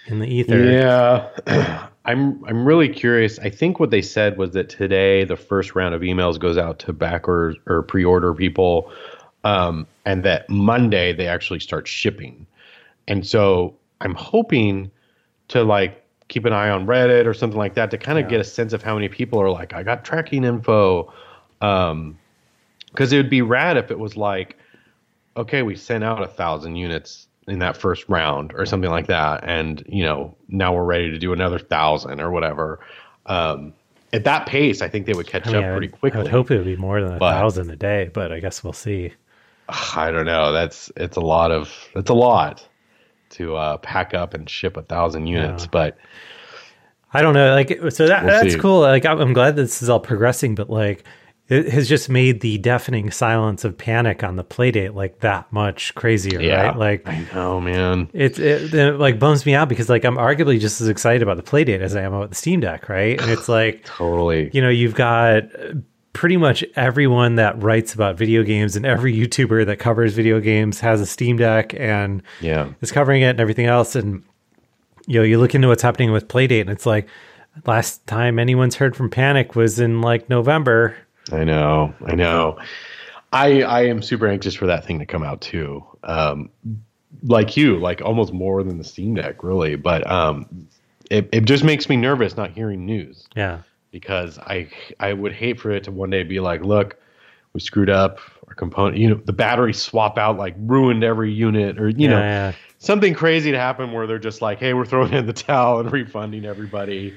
in 0.06 0.18
the 0.18 0.26
ether 0.28 0.76
Yeah, 0.76 1.28
I'm 2.04 2.44
I'm 2.44 2.64
really 2.64 2.88
curious. 2.88 3.38
I 3.38 3.50
think 3.50 3.78
what 3.78 3.90
they 3.90 4.02
said 4.02 4.36
was 4.36 4.50
that 4.52 4.68
today 4.68 5.24
the 5.24 5.36
first 5.36 5.74
round 5.74 5.94
of 5.94 6.00
emails 6.02 6.38
goes 6.38 6.56
out 6.58 6.78
to 6.80 6.92
backers 6.92 7.56
or 7.66 7.82
pre-order 7.82 8.34
people, 8.34 8.90
um, 9.44 9.86
and 10.04 10.22
that 10.24 10.48
Monday 10.50 11.12
they 11.12 11.26
actually 11.28 11.60
start 11.60 11.86
shipping. 11.86 12.46
And 13.10 13.26
so 13.26 13.76
I'm 14.00 14.14
hoping 14.14 14.90
to 15.48 15.64
like 15.64 16.02
keep 16.28 16.44
an 16.44 16.52
eye 16.52 16.70
on 16.70 16.86
Reddit 16.86 17.26
or 17.26 17.34
something 17.34 17.58
like 17.58 17.74
that 17.74 17.90
to 17.90 17.98
kind 17.98 18.18
of 18.18 18.28
get 18.28 18.40
a 18.40 18.44
sense 18.44 18.72
of 18.72 18.82
how 18.82 18.94
many 18.94 19.08
people 19.08 19.42
are 19.42 19.50
like, 19.50 19.74
I 19.74 19.82
got 19.82 20.04
tracking 20.04 20.44
info. 20.44 21.12
Um, 21.60 22.16
because 22.86 23.12
it 23.12 23.16
would 23.16 23.30
be 23.30 23.42
rad 23.42 23.76
if 23.76 23.90
it 23.90 23.98
was 23.98 24.16
like, 24.16 24.56
okay, 25.36 25.62
we 25.62 25.74
sent 25.76 26.04
out 26.04 26.22
a 26.22 26.28
thousand 26.28 26.76
units 26.76 27.26
in 27.48 27.58
that 27.58 27.76
first 27.76 28.08
round 28.08 28.52
or 28.54 28.64
something 28.64 28.90
like 28.90 29.06
that, 29.06 29.42
and 29.44 29.82
you 29.88 30.04
know 30.04 30.34
now 30.48 30.74
we're 30.74 30.84
ready 30.84 31.10
to 31.10 31.18
do 31.18 31.32
another 31.32 31.58
thousand 31.58 32.20
or 32.20 32.30
whatever. 32.30 32.80
Um, 33.26 33.72
at 34.12 34.24
that 34.24 34.46
pace, 34.46 34.82
I 34.82 34.88
think 34.88 35.06
they 35.06 35.14
would 35.14 35.26
catch 35.28 35.46
I 35.46 35.52
mean, 35.52 35.64
up 35.64 35.72
pretty 35.72 35.88
quickly. 35.88 36.20
I 36.20 36.22
would 36.24 36.30
hope 36.32 36.50
it 36.50 36.56
would 36.56 36.66
be 36.66 36.76
more 36.76 37.00
than 37.00 37.14
a 37.14 37.18
But- 37.18 37.32
thousand 37.32 37.70
a 37.70 37.76
day 37.76 38.10
but 38.12 38.32
i 38.32 38.40
guess 38.40 38.64
we'll 38.64 38.72
see 38.72 39.12
I 39.96 40.10
don't 40.10 40.26
know. 40.26 40.52
That's 40.52 40.90
it's 40.96 41.16
a 41.16 41.20
lot 41.20 41.52
of 41.52 41.72
it's 41.94 42.10
a 42.10 42.14
lot 42.14 42.66
to 43.30 43.56
uh, 43.56 43.76
pack 43.78 44.14
up 44.14 44.34
and 44.34 44.48
ship 44.48 44.76
a 44.76 44.82
thousand 44.82 45.26
units, 45.26 45.64
Yeah. 45.64 45.68
but 45.70 45.98
i 47.12 47.22
don't 47.22 47.34
know 47.34 47.54
like 47.54 47.70
so 47.90 48.06
that 48.06 48.24
We'll 48.24 48.40
that's 48.40 48.54
see. 48.54 48.60
cool 48.60 48.80
like 48.80 49.04
I'm, 49.04 49.18
I'm 49.20 49.32
glad 49.32 49.56
this 49.56 49.82
is 49.82 49.88
all 49.88 49.98
progressing 49.98 50.54
but 50.54 50.70
like 50.70 51.04
it 51.48 51.68
has 51.70 51.88
just 51.88 52.08
made 52.08 52.40
the 52.40 52.58
deafening 52.58 53.10
silence 53.10 53.64
of 53.64 53.76
panic 53.76 54.22
on 54.22 54.36
the 54.36 54.44
playdate 54.44 54.94
like 54.94 55.18
that 55.18 55.52
much 55.52 55.92
crazier 55.96 56.40
yeah, 56.40 56.66
right 56.68 56.76
like 56.78 57.08
I 57.08 57.26
know, 57.34 57.60
man. 57.60 58.08
it, 58.12 58.38
it, 58.38 58.72
it 58.72 59.00
like 59.00 59.18
bums 59.18 59.44
me 59.44 59.54
out 59.54 59.68
because 59.68 59.88
like 59.88 60.04
I'm 60.04 60.14
arguably 60.16 60.60
just 60.60 60.80
as 60.80 60.86
excited 60.88 61.22
about 61.22 61.36
the 61.36 61.42
Playdate 61.42 61.80
as 61.80 61.96
I 61.96 62.02
am 62.02 62.12
about 62.14 62.28
the 62.28 62.36
Steam 62.36 62.60
Deck, 62.60 62.88
right? 62.88 63.20
And 63.20 63.28
it's 63.28 63.48
like 63.48 63.84
Totally. 63.84 64.48
you 64.52 64.62
know 64.62 64.68
you've 64.68 64.94
got 64.94 65.42
pretty 66.12 66.36
much 66.36 66.64
everyone 66.76 67.36
that 67.36 67.62
writes 67.62 67.94
about 67.94 68.16
video 68.18 68.42
games 68.42 68.76
and 68.76 68.84
every 68.84 69.14
YouTuber 69.14 69.66
that 69.66 69.78
covers 69.78 70.12
video 70.14 70.40
games 70.40 70.80
has 70.80 71.00
a 71.00 71.06
Steam 71.06 71.36
Deck 71.36 71.72
and 71.78 72.22
Yeah. 72.40 72.68
is 72.80 72.90
covering 72.92 73.22
it 73.22 73.30
and 73.30 73.40
everything 73.40 73.66
else. 73.66 73.94
And 73.94 74.22
you 75.06 75.18
know 75.18 75.24
you 75.24 75.38
look 75.38 75.54
into 75.54 75.68
what's 75.68 75.82
happening 75.82 76.12
with 76.12 76.28
Playdate 76.28 76.62
and 76.62 76.70
it's 76.70 76.86
like 76.86 77.08
last 77.66 78.06
time 78.06 78.38
anyone's 78.38 78.76
heard 78.76 78.94
from 78.96 79.10
Panic 79.10 79.54
was 79.56 79.78
in 79.80 80.00
like 80.00 80.28
November. 80.28 80.96
I 81.32 81.44
know, 81.44 81.94
I 82.04 82.14
know. 82.14 82.58
I 83.32 83.62
I 83.62 83.82
am 83.86 84.02
super 84.02 84.26
anxious 84.26 84.54
for 84.54 84.66
that 84.66 84.84
thing 84.84 84.98
to 84.98 85.06
come 85.06 85.22
out 85.22 85.40
too. 85.40 85.84
Um, 86.02 86.50
like 87.22 87.56
you, 87.56 87.78
like 87.78 88.00
almost 88.02 88.32
more 88.32 88.62
than 88.62 88.78
the 88.78 88.84
Steam 88.84 89.14
Deck, 89.14 89.42
really. 89.44 89.76
But 89.76 90.08
um, 90.10 90.66
it 91.10 91.28
it 91.32 91.44
just 91.44 91.62
makes 91.62 91.88
me 91.88 91.96
nervous 91.96 92.36
not 92.36 92.50
hearing 92.50 92.84
news 92.86 93.28
Yeah. 93.36 93.60
Because 93.90 94.38
I 94.38 94.68
I 94.98 95.12
would 95.12 95.32
hate 95.32 95.60
for 95.60 95.70
it 95.70 95.84
to 95.84 95.90
one 95.92 96.10
day 96.10 96.22
be 96.22 96.40
like, 96.40 96.62
look, 96.64 96.96
we 97.52 97.60
screwed 97.60 97.90
up 97.90 98.18
our 98.48 98.54
component. 98.54 98.96
You 98.98 99.10
know, 99.10 99.20
the 99.24 99.32
battery 99.32 99.72
swap 99.74 100.18
out 100.18 100.36
like 100.38 100.54
ruined 100.58 101.02
every 101.04 101.32
unit, 101.32 101.78
or 101.80 101.88
you 101.88 102.08
know, 102.08 102.18
Yeah, 102.18 102.50
yeah. 102.50 102.52
something 102.78 103.14
crazy 103.14 103.50
to 103.52 103.58
happen 103.58 103.92
where 103.92 104.06
they're 104.06 104.18
just 104.18 104.40
like, 104.42 104.58
hey, 104.58 104.74
we're 104.74 104.84
throwing 104.86 105.12
in 105.12 105.26
the 105.26 105.32
towel 105.32 105.80
and 105.80 105.90
refunding 106.00 106.44
everybody. 106.44 107.14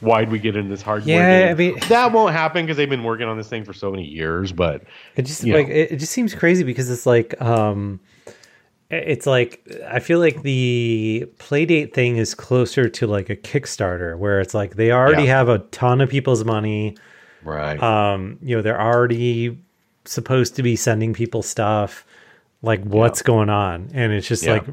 Why'd 0.00 0.30
we 0.32 0.40
get 0.40 0.56
in 0.56 0.68
this 0.68 0.82
hardware? 0.82 1.16
Yeah, 1.16 1.40
game? 1.46 1.50
I 1.50 1.54
mean- 1.76 1.78
that 1.88 2.10
won't 2.12 2.32
happen 2.32 2.64
because 2.64 2.76
they've 2.76 2.88
been 2.90 3.04
working 3.04 3.28
on 3.28 3.36
this 3.36 3.48
thing 3.48 3.64
for 3.64 3.72
so 3.72 3.90
many 3.92 4.04
years. 4.04 4.50
But 4.50 4.82
It 5.14 5.22
just 5.22 5.44
like 5.44 5.68
know. 5.68 5.74
it 5.74 5.96
just 5.96 6.10
seems 6.12 6.34
crazy 6.34 6.64
because 6.64 6.90
it's 6.90 7.06
like 7.06 7.40
um 7.40 8.00
it's 8.90 9.26
like 9.26 9.66
I 9.88 9.98
feel 10.00 10.18
like 10.18 10.42
the 10.42 11.26
playdate 11.38 11.92
thing 11.94 12.16
is 12.16 12.34
closer 12.34 12.88
to 12.88 13.06
like 13.06 13.30
a 13.30 13.36
Kickstarter 13.36 14.16
where 14.18 14.40
it's 14.40 14.54
like 14.54 14.76
they 14.76 14.92
already 14.92 15.24
Yeah. 15.24 15.36
have 15.38 15.48
a 15.48 15.58
ton 15.58 16.00
of 16.00 16.08
people's 16.10 16.44
money. 16.44 16.96
right, 17.42 17.82
Um, 17.82 18.38
you 18.42 18.56
know, 18.56 18.62
they're 18.62 18.80
already 18.80 19.58
supposed 20.06 20.56
to 20.56 20.62
be 20.62 20.76
sending 20.76 21.12
people 21.12 21.42
stuff. 21.42 22.06
Like 22.62 22.82
what's 22.84 23.20
going 23.22 23.50
on? 23.50 23.90
And 23.94 24.12
it's 24.12 24.26
just 24.28 24.44
Yeah. 24.44 24.54
like 24.54 24.64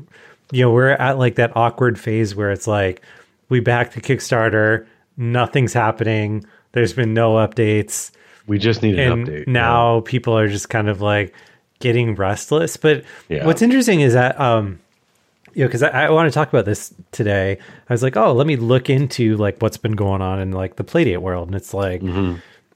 you 0.53 0.63
know, 0.63 0.71
we're 0.71 0.89
at 0.89 1.17
like 1.17 1.35
that 1.35 1.55
awkward 1.55 1.97
phase 1.99 2.35
where 2.35 2.51
it's 2.51 2.67
like 2.67 3.01
we 3.49 3.59
back 3.61 3.93
the 3.93 4.01
Kickstarter, 4.01 4.85
nothing's 5.17 5.73
happening. 5.73 6.45
There's 6.73 6.93
been 6.93 7.13
no 7.13 7.33
updates 7.35 8.11
we 8.47 8.57
just 8.57 8.81
need 8.81 8.97
an 8.99 9.11
and 9.11 9.27
update 9.27 9.47
now 9.47 10.01
people 10.01 10.37
are 10.37 10.47
just 10.47 10.69
kind 10.69 10.89
of 10.89 10.99
like 11.01 11.33
getting 11.81 12.15
restless 12.15 12.77
but 12.77 13.03
Yeah. 13.29 13.45
what's 13.45 13.61
interesting 13.61 14.01
is 14.01 14.13
that 14.13 14.39
um 14.39 14.79
you 15.53 15.63
know, 15.63 15.67
because 15.67 15.83
I, 15.83 16.05
I 16.05 16.09
want 16.11 16.31
to 16.31 16.33
talk 16.33 16.47
about 16.47 16.63
this 16.63 16.93
today. 17.11 17.57
I 17.89 17.93
was 17.93 18.01
like, 18.01 18.15
oh, 18.15 18.31
let 18.31 18.47
me 18.47 18.55
look 18.55 18.89
into 18.89 19.35
like 19.35 19.57
what's 19.61 19.75
been 19.75 19.97
going 19.97 20.21
on 20.21 20.39
in 20.39 20.53
like 20.53 20.77
the 20.77 20.83
Playdate 20.85 21.17
world, 21.17 21.49
and 21.49 21.55
it's 21.57 21.73
like, 21.73 21.99
Mm-hmm. 21.99 22.35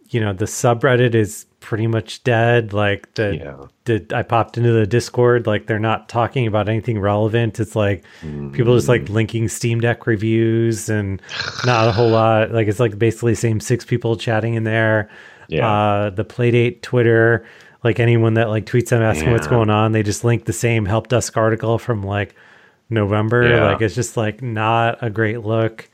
you 0.09 0.19
know, 0.19 0.33
the 0.33 0.43
subreddit 0.43 1.15
is 1.15 1.45
pretty 1.61 1.87
much 1.87 2.21
dead. 2.25 2.73
Like 2.73 3.13
the, 3.13 3.37
Yeah. 3.37 3.67
the 3.85 4.05
I 4.13 4.23
popped 4.23 4.57
into 4.57 4.73
the 4.73 4.85
Discord, 4.85 5.47
like 5.47 5.67
they're 5.67 5.79
not 5.79 6.09
talking 6.09 6.47
about 6.47 6.67
anything 6.67 6.99
relevant. 6.99 7.61
It's 7.61 7.77
like 7.77 8.03
people 8.51 8.75
just 8.75 8.87
Mm. 8.87 8.89
like 8.89 9.07
linking 9.09 9.47
Steam 9.47 9.79
Deck 9.79 10.05
reviews 10.05 10.89
and 10.89 11.21
not 11.65 11.87
a 11.87 11.93
whole 11.93 12.09
lot. 12.09 12.51
Like 12.51 12.67
it's 12.67 12.81
like 12.81 12.99
basically 12.99 13.31
the 13.31 13.37
same 13.37 13.61
six 13.61 13.85
people 13.85 14.17
chatting 14.17 14.55
in 14.55 14.65
there. 14.65 15.09
Yeah. 15.47 15.65
Uh, 15.65 16.09
the 16.09 16.25
Playdate 16.25 16.81
Twitter, 16.81 17.45
like 17.85 17.99
anyone 18.01 18.33
that 18.33 18.49
like 18.49 18.65
tweets 18.65 18.89
them 18.89 19.01
asking 19.01 19.31
what's 19.31 19.47
going 19.47 19.69
on, 19.69 19.93
they 19.93 20.03
just 20.03 20.25
link 20.25 20.43
the 20.43 20.51
same 20.53 20.85
help 20.85 21.07
desk 21.07 21.37
article 21.37 21.77
from 21.77 22.03
like 22.03 22.35
November. 22.89 23.47
Yeah. 23.47 23.71
Like 23.71 23.81
it's 23.81 23.95
just 23.95 24.17
like 24.17 24.41
not 24.41 24.97
a 25.01 25.09
great 25.09 25.41
look 25.45 25.89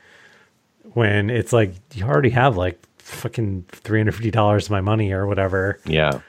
when 0.94 1.30
it's 1.30 1.52
like 1.52 1.74
you 1.94 2.04
already 2.04 2.30
have 2.30 2.56
like 2.56 2.80
fucking 2.98 3.64
three 3.68 4.00
hundred 4.00 4.12
fifty 4.12 4.30
dollars 4.32 4.64
of 4.64 4.70
my 4.72 4.80
money 4.80 5.12
or 5.12 5.26
whatever. 5.26 5.78
Yeah. 5.86 6.20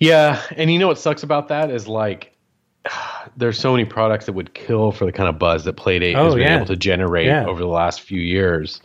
Yeah, 0.00 0.40
and 0.56 0.70
you 0.72 0.78
know 0.78 0.86
what 0.86 0.98
sucks 0.98 1.22
about 1.24 1.48
that 1.48 1.70
is 1.70 1.88
like 1.88 2.36
there's 3.36 3.58
so 3.58 3.72
many 3.72 3.84
products 3.84 4.26
that 4.26 4.32
would 4.32 4.54
kill 4.54 4.92
for 4.92 5.04
the 5.06 5.12
kind 5.12 5.28
of 5.28 5.38
buzz 5.38 5.64
that 5.64 5.76
Playdate 5.76 6.14
Oh, 6.14 6.26
has 6.26 6.34
been 6.34 6.42
yeah. 6.44 6.56
able 6.56 6.66
to 6.66 6.76
generate 6.76 7.26
Yeah. 7.26 7.46
over 7.46 7.58
the 7.60 7.66
last 7.66 8.00
few 8.02 8.20
years. 8.20 8.80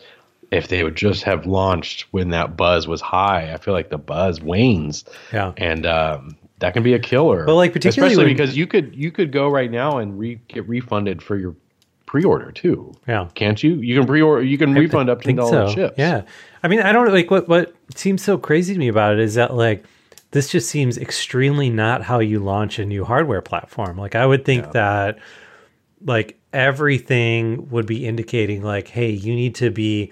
If 0.53 0.67
they 0.69 0.83
would 0.83 0.95
just 0.95 1.23
have 1.23 1.45
launched 1.45 2.05
when 2.11 2.29
that 2.29 2.55
buzz 2.55 2.87
was 2.87 3.01
high, 3.01 3.51
I 3.53 3.57
feel 3.57 3.73
like 3.73 3.89
the 3.89 3.97
buzz 3.97 4.39
wanes, 4.41 5.03
Yeah. 5.33 5.53
and 5.57 5.85
um, 5.85 6.37
that 6.59 6.73
can 6.73 6.83
be 6.83 6.93
a 6.93 6.99
killer. 6.99 7.45
Well, 7.45 7.55
like, 7.57 7.73
particularly 7.73 8.13
especially 8.13 8.29
when- 8.29 8.37
because 8.37 8.55
you 8.55 8.67
could 8.67 8.95
you 8.95 9.11
could 9.11 9.31
go 9.31 9.49
right 9.49 9.69
now 9.71 9.97
and 9.97 10.17
re- 10.17 10.39
get 10.47 10.67
refunded 10.69 11.21
for 11.21 11.35
your 11.37 11.55
pre-order 12.05 12.51
too. 12.51 12.93
Yeah. 13.07 13.27
can't 13.33 13.61
you? 13.63 13.73
You 13.75 13.97
can 13.97 14.05
pre-order. 14.07 14.43
You 14.43 14.57
can 14.57 14.73
refund 14.73 15.09
up 15.09 15.21
to 15.21 15.25
think 15.25 15.39
dollar 15.39 15.67
so. 15.69 15.73
chips. 15.73 15.95
Yeah. 15.97 16.21
I 16.61 16.67
mean, 16.67 16.79
I 16.81 16.91
don't 16.91 17.11
like 17.11 17.31
what 17.31 17.47
what 17.49 17.73
seems 17.95 18.21
so 18.23 18.37
crazy 18.37 18.73
to 18.73 18.79
me 18.79 18.87
about 18.87 19.13
it 19.13 19.19
is 19.19 19.33
that 19.35 19.55
like 19.55 19.83
this 20.31 20.49
just 20.49 20.69
seems 20.69 20.97
extremely 20.97 21.69
not 21.69 22.01
how 22.03 22.19
you 22.19 22.39
launch 22.39 22.77
a 22.79 22.85
new 22.85 23.03
hardware 23.03 23.41
platform. 23.41 23.97
Like 23.97 24.13
I 24.15 24.25
would 24.25 24.45
think 24.45 24.71
that 24.73 25.17
like 26.05 26.37
everything 26.53 27.69
would 27.71 27.85
be 27.87 28.05
indicating 28.05 28.61
like 28.63 28.87
hey, 28.87 29.09
you 29.09 29.33
need 29.35 29.55
to 29.55 29.71
be 29.71 30.11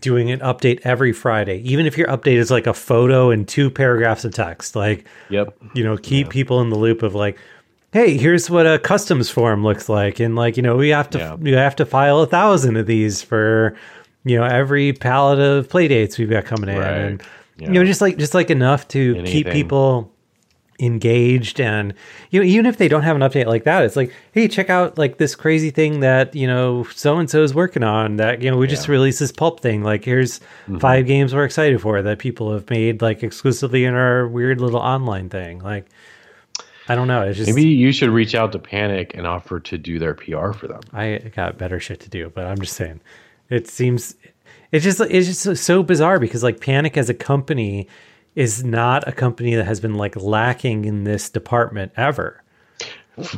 doing 0.00 0.30
an 0.30 0.40
update 0.40 0.80
every 0.84 1.12
Friday. 1.12 1.58
Even 1.60 1.86
if 1.86 1.96
your 1.96 2.08
update 2.08 2.36
is 2.36 2.50
like 2.50 2.66
a 2.66 2.74
photo 2.74 3.30
and 3.30 3.46
two 3.46 3.70
paragraphs 3.70 4.24
of 4.24 4.32
text, 4.34 4.74
like 4.76 5.06
Yep. 5.30 5.56
you 5.74 5.84
know 5.84 5.96
keep 5.96 6.28
people 6.30 6.60
in 6.60 6.70
the 6.70 6.78
loop 6.78 7.02
of 7.02 7.14
like 7.14 7.38
hey 7.92 8.18
here's 8.18 8.50
what 8.50 8.66
a 8.66 8.78
customs 8.78 9.30
form 9.30 9.64
looks 9.64 9.88
like 9.88 10.20
and 10.20 10.36
like 10.36 10.56
you 10.58 10.62
know 10.62 10.76
we 10.76 10.90
have 10.90 11.08
to 11.10 11.18
Yeah. 11.18 11.34
we 11.34 11.52
have 11.52 11.74
to 11.76 11.86
file 11.86 12.20
a 12.20 12.26
thousand 12.26 12.76
of 12.76 12.86
these 12.86 13.22
for 13.22 13.76
you 14.24 14.36
know 14.36 14.44
every 14.44 14.92
pallet 14.92 15.38
of 15.38 15.68
Playdates 15.68 16.18
we've 16.18 16.28
got 16.28 16.44
coming 16.44 16.68
in 16.68 16.78
Right. 16.78 16.90
and 16.92 17.22
Yeah. 17.58 17.68
you 17.68 17.74
know 17.74 17.84
just 17.84 18.00
like 18.02 18.18
just 18.18 18.34
like 18.34 18.50
enough 18.50 18.86
to 18.88 19.22
keep 19.24 19.48
people 19.50 20.12
engaged 20.80 21.60
and 21.60 21.92
you 22.30 22.38
know 22.38 22.46
even 22.46 22.64
if 22.64 22.76
they 22.76 22.86
don't 22.86 23.02
have 23.02 23.16
an 23.16 23.22
update 23.22 23.46
like 23.46 23.64
that 23.64 23.82
it's 23.82 23.96
like 23.96 24.12
hey 24.32 24.46
check 24.46 24.70
out 24.70 24.96
like 24.96 25.18
this 25.18 25.34
crazy 25.34 25.70
thing 25.70 25.98
that 26.00 26.32
you 26.36 26.46
know 26.46 26.84
so 26.94 27.16
and 27.18 27.28
so 27.28 27.42
is 27.42 27.52
working 27.52 27.82
on 27.82 28.14
that 28.16 28.40
you 28.40 28.48
know 28.48 28.56
we 28.56 28.66
just 28.68 28.82
Yeah. 28.82 28.84
Mm-hmm. 28.84 28.92
released 28.92 29.18
this 29.18 29.32
pulp 29.32 29.58
thing 29.60 29.82
like 29.82 30.04
here's 30.04 30.38
five 30.78 31.06
games 31.06 31.34
we're 31.34 31.44
excited 31.44 31.80
for 31.80 32.00
that 32.00 32.20
people 32.20 32.52
have 32.52 32.70
made 32.70 33.02
like 33.02 33.24
exclusively 33.24 33.84
in 33.84 33.94
our 33.94 34.28
weird 34.28 34.60
little 34.60 34.78
online 34.78 35.28
thing 35.28 35.58
like 35.60 35.86
i 36.88 36.94
don't 36.94 37.08
know 37.08 37.22
it's 37.22 37.38
just 37.38 37.52
Maybe 37.52 37.68
you 37.68 37.90
should 37.90 38.10
reach 38.10 38.34
out 38.36 38.52
to 38.52 38.58
Panic 38.60 39.12
and 39.14 39.26
offer 39.26 39.58
to 39.58 39.78
do 39.78 39.98
their 39.98 40.14
PR 40.14 40.52
for 40.52 40.68
them. 40.68 40.80
i 40.92 41.18
got 41.34 41.58
better 41.58 41.80
shit 41.80 41.98
to 42.00 42.08
do 42.08 42.30
but 42.32 42.44
i'm 42.46 42.58
just 42.60 42.76
saying 42.76 43.00
it 43.50 43.66
seems 43.68 44.14
it's 44.70 44.84
just 44.84 45.00
it's 45.00 45.26
just 45.42 45.64
so 45.64 45.82
bizarre 45.82 46.20
because 46.20 46.44
like 46.44 46.60
panic 46.60 46.96
as 46.96 47.10
a 47.10 47.14
company 47.14 47.88
is 48.34 48.62
not 48.64 49.06
a 49.08 49.12
company 49.12 49.54
that 49.54 49.64
has 49.64 49.80
been 49.80 49.94
like 49.94 50.14
lacking 50.16 50.84
in 50.84 51.04
this 51.04 51.28
department 51.30 51.92
ever 51.96 52.42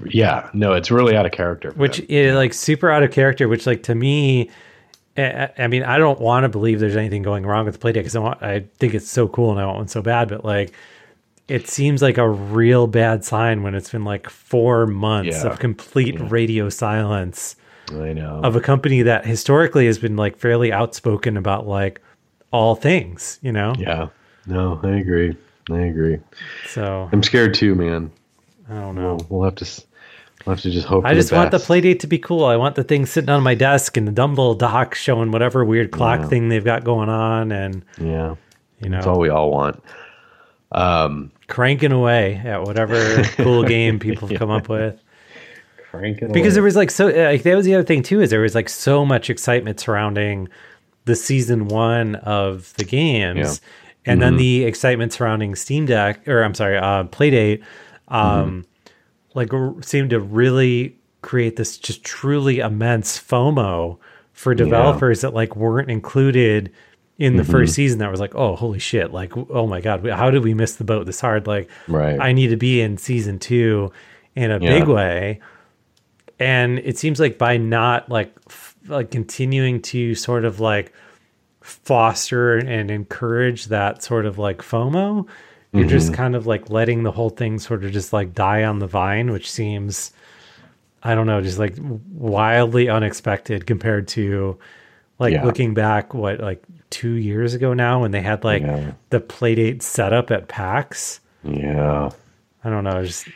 Yeah, 0.06 0.50
no, 0.52 0.74
it's 0.74 0.90
really 0.90 1.16
out 1.16 1.24
of 1.26 1.32
character. 1.32 1.72
which 1.72 2.00
is 2.08 2.34
like 2.34 2.52
super 2.52 2.90
out 2.90 3.02
of 3.02 3.10
character 3.10 3.48
which 3.48 3.66
like 3.66 3.82
to 3.84 3.94
me 3.94 4.50
I, 5.16 5.50
I 5.58 5.66
mean 5.66 5.82
i 5.82 5.98
don't 5.98 6.20
want 6.20 6.44
to 6.44 6.48
believe 6.48 6.78
there's 6.80 6.96
anything 6.96 7.22
going 7.22 7.44
wrong 7.44 7.64
with 7.66 7.78
the 7.78 7.80
playdate 7.80 7.94
because 7.94 8.14
I, 8.16 8.20
want, 8.20 8.42
I 8.42 8.60
think 8.78 8.94
it's 8.94 9.08
so 9.10 9.26
cool 9.28 9.50
and 9.50 9.60
i 9.60 9.64
want 9.66 9.78
one 9.78 9.88
so 9.88 10.02
bad 10.02 10.28
but 10.28 10.44
like 10.44 10.72
it 11.48 11.66
seems 11.66 12.00
like 12.00 12.16
a 12.16 12.28
real 12.28 12.86
bad 12.86 13.24
sign 13.24 13.62
when 13.64 13.74
it's 13.74 13.90
been 13.90 14.04
like 14.04 14.30
four 14.30 14.86
months 14.86 15.42
Yeah. 15.42 15.50
of 15.50 15.58
complete 15.58 16.16
radio 16.20 16.68
silence 16.68 17.56
I 17.90 18.12
know. 18.12 18.40
of 18.44 18.54
a 18.54 18.60
company 18.60 19.02
that 19.02 19.26
historically 19.26 19.86
has 19.86 19.98
been 19.98 20.16
like 20.16 20.36
fairly 20.36 20.72
outspoken 20.72 21.36
about 21.36 21.66
like 21.66 22.00
all 22.52 22.76
things 22.76 23.40
you 23.42 23.50
know 23.50 23.74
yeah, 23.78 24.08
no, 24.50 24.80
I 24.82 24.96
agree. 24.98 25.36
I 25.70 25.78
agree. 25.80 26.18
so 26.66 27.08
I'm 27.12 27.22
scared 27.22 27.54
too, 27.54 27.74
man. 27.74 28.10
i 28.68 28.74
don't 28.74 28.94
know 28.96 29.18
We'll, 29.28 29.40
we'll 29.40 29.44
have 29.44 29.54
to. 29.56 29.82
We'll 30.46 30.56
have 30.56 30.62
to 30.62 30.70
just 30.70 30.86
hope. 30.86 31.04
I 31.04 31.12
just 31.14 31.32
want 31.32 31.50
the 31.50 31.58
best. 31.58 31.68
Playdate 31.68 32.00
to 32.00 32.06
be 32.06 32.18
cool. 32.18 32.46
I 32.46 32.56
want 32.56 32.74
the 32.74 32.82
thing 32.82 33.04
sitting 33.04 33.28
on 33.28 33.42
my 33.42 33.54
desk 33.54 33.96
and 33.98 34.08
the 34.08 34.12
dumb 34.12 34.30
little 34.34 34.54
dock 34.54 34.94
showing 34.94 35.30
whatever 35.32 35.64
weird 35.66 35.90
clock 35.90 36.20
Yeah. 36.20 36.26
thing 36.28 36.48
they've 36.48 36.64
got 36.64 36.82
going 36.82 37.10
on 37.10 37.52
and 37.52 37.84
Yeah, 38.00 38.36
you 38.80 38.88
know, 38.88 38.96
that's 38.96 39.06
all 39.06 39.18
we 39.20 39.28
all 39.28 39.50
want. 39.50 39.82
Um, 40.72 41.30
cranking 41.48 41.92
away 41.92 42.36
at 42.44 42.62
whatever 42.62 43.22
cool 43.36 43.64
game 43.64 43.98
people 43.98 44.28
have 44.28 44.38
come 44.38 44.50
up 44.50 44.68
with. 44.68 44.98
Crank 45.90 46.22
it 46.22 46.32
Because 46.32 46.54
there 46.54 46.62
was 46.62 46.76
like 46.76 46.90
so 46.90 47.08
uh, 47.08 47.30
like 47.32 47.42
that 47.42 47.54
was 47.56 47.66
the 47.66 47.74
other 47.74 47.84
thing 47.84 48.02
too 48.02 48.20
is 48.22 48.30
there 48.30 48.40
was 48.40 48.54
like 48.54 48.68
so 48.68 49.04
much 49.04 49.28
excitement 49.28 49.78
surrounding 49.80 50.48
the 51.06 51.16
season 51.16 51.66
1 51.68 52.14
of 52.16 52.72
the 52.76 52.84
games 52.84 53.38
Yeah. 53.62 53.89
And 54.10 54.22
then 54.22 54.36
the 54.36 54.64
excitement 54.64 55.12
surrounding 55.12 55.54
Steam 55.54 55.86
Deck 55.86 56.26
or 56.28 56.42
I'm 56.42 56.54
sorry, 56.54 56.76
uh 56.76 57.04
Playdate 57.04 57.62
um 58.08 58.64
like 59.34 59.52
r- 59.54 59.74
seemed 59.82 60.10
to 60.10 60.20
really 60.20 60.96
create 61.22 61.56
this 61.56 61.76
just 61.78 62.02
truly 62.02 62.58
immense 62.58 63.18
FOMO 63.18 63.98
for 64.32 64.54
developers 64.54 65.20
that 65.20 65.34
like 65.34 65.54
weren't 65.56 65.90
included 65.90 66.72
in 67.18 67.36
the 67.36 67.44
first 67.44 67.74
season 67.74 67.98
that 67.98 68.10
was 68.10 68.18
like 68.20 68.34
oh 68.34 68.56
holy 68.56 68.78
shit 68.78 69.12
like 69.12 69.36
oh 69.36 69.66
my 69.66 69.80
god 69.82 70.04
how 70.08 70.30
did 70.30 70.42
we 70.42 70.54
miss 70.54 70.76
the 70.76 70.84
boat 70.84 71.04
this 71.06 71.20
hard? 71.20 71.46
Like 71.46 71.68
Right. 71.88 72.18
I 72.18 72.32
need 72.32 72.48
to 72.48 72.56
be 72.56 72.80
in 72.80 72.96
season 72.96 73.38
2 73.38 73.92
in 74.36 74.50
a 74.50 74.58
Yeah. 74.58 74.78
big 74.78 74.88
way. 74.88 75.40
And 76.38 76.78
it 76.78 76.96
seems 76.98 77.20
like 77.20 77.36
by 77.36 77.58
not 77.58 78.08
like 78.08 78.34
f- 78.48 78.74
like 78.88 79.10
continuing 79.10 79.82
to 79.82 80.14
sort 80.14 80.46
of 80.46 80.58
like 80.60 80.92
foster 81.60 82.56
and 82.56 82.90
encourage 82.90 83.66
that 83.66 84.02
sort 84.02 84.26
of 84.26 84.38
like 84.38 84.58
FOMO, 84.62 85.26
you're 85.72 85.82
Mm-hmm. 85.84 85.88
just 85.88 86.14
kind 86.14 86.34
of 86.34 86.46
like 86.46 86.68
letting 86.70 87.02
the 87.04 87.12
whole 87.12 87.30
thing 87.30 87.58
sort 87.58 87.84
of 87.84 87.92
just 87.92 88.12
like 88.12 88.34
die 88.34 88.64
on 88.64 88.78
the 88.80 88.86
vine, 88.88 89.30
which 89.30 89.50
seems 89.50 90.12
I 91.02 91.14
don't 91.14 91.26
know, 91.26 91.40
just 91.40 91.58
like 91.58 91.74
wildly 91.78 92.88
unexpected 92.90 93.66
compared 93.66 94.08
to 94.08 94.58
like 95.18 95.32
Yeah. 95.32 95.44
looking 95.44 95.72
back 95.74 96.12
what 96.12 96.40
like 96.40 96.62
2 96.90 97.12
years 97.12 97.54
ago 97.54 97.72
now 97.72 98.00
when 98.02 98.10
they 98.10 98.20
had 98.20 98.42
like 98.44 98.62
Yeah. 98.62 98.92
the 99.10 99.20
playdate 99.20 99.82
setup 99.82 100.30
at 100.30 100.48
PAX. 100.48 101.20
yeah. 101.44 102.10
I 102.64 102.68
don't 102.68 102.84
know, 102.84 103.02
just 103.04 103.28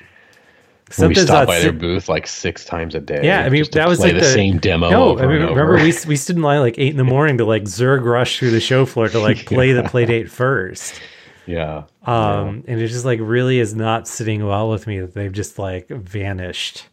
we 0.98 1.14
something's 1.14 1.22
stop 1.26 1.40
not 1.40 1.46
by 1.48 1.56
si- 1.58 1.62
their 1.64 1.72
booth 1.72 2.08
like 2.08 2.26
six 2.26 2.64
times 2.64 2.94
a 2.94 3.00
day. 3.00 3.20
Yeah, 3.22 3.40
I 3.40 3.48
mean 3.50 3.60
just 3.62 3.72
to 3.72 3.78
that 3.78 3.88
was 3.88 4.00
like 4.00 4.14
the, 4.14 4.24
same 4.24 4.58
demo. 4.58 4.90
No, 4.90 5.08
over 5.10 5.24
I 5.24 5.26
mean 5.26 5.36
and 5.42 5.44
over. 5.50 5.60
remember 5.66 5.84
we 5.84 5.92
we 6.08 6.16
stood 6.16 6.36
in 6.36 6.42
line 6.42 6.60
like 6.60 6.78
eight 6.78 6.90
in 6.90 6.96
the 6.96 7.04
morning 7.16 7.38
to 7.38 7.44
like 7.44 7.64
Zerg 7.64 8.04
rush 8.04 8.38
through 8.38 8.50
the 8.52 8.60
show 8.60 8.86
floor 8.86 9.08
to 9.08 9.18
like 9.18 9.44
play 9.46 9.72
the 9.72 9.82
Playdate 9.82 10.28
first. 10.30 11.00
yeah, 11.46 11.84
Um, 12.06 12.64
and 12.66 12.80
it 12.80 12.88
just 12.88 13.04
like 13.04 13.20
really 13.22 13.58
is 13.58 13.74
not 13.74 14.08
sitting 14.08 14.46
well 14.46 14.70
with 14.70 14.86
me 14.86 15.00
that 15.00 15.14
they've 15.14 15.32
just 15.32 15.58
like 15.58 15.88
vanished. 15.88 16.86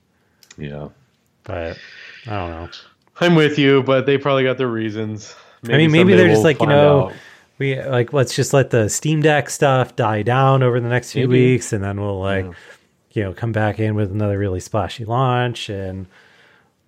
yeah. 0.58 0.90
But 1.44 1.78
I 2.28 2.30
don't 2.30 2.50
know. 2.50 2.70
I'm 3.20 3.36
with 3.36 3.58
you, 3.58 3.82
but 3.84 4.06
they 4.06 4.18
probably 4.18 4.44
got 4.44 4.58
their 4.58 4.68
reasons. 4.68 5.36
I 5.68 5.78
mean, 5.78 5.92
maybe 5.92 6.14
they're 6.16 6.28
just 6.28 6.38
we'll 6.38 6.44
like 6.44 6.60
you 6.62 6.68
know, 6.68 7.08
out. 7.08 7.14
we 7.60 7.82
like 7.82 8.14
let's 8.14 8.36
just 8.36 8.52
let 8.54 8.70
the 8.72 8.90
Steam 8.90 9.22
Deck 9.22 9.50
stuff 9.50 9.96
die 9.96 10.22
down 10.24 10.64
over 10.64 10.80
the 10.80 10.88
next 10.90 11.12
few 11.14 11.28
Maybe. 11.28 11.52
weeks, 11.54 11.72
and 11.74 11.84
then 11.84 12.00
we'll 12.02 12.20
like 12.20 12.46
you 13.12 13.24
know 13.24 13.34
come 13.34 13.52
back 13.52 13.80
in 13.80 13.96
with 13.96 14.12
another 14.12 14.38
really 14.38 14.60
splashy 14.60 15.06
launch 15.06 15.70
and 15.70 16.08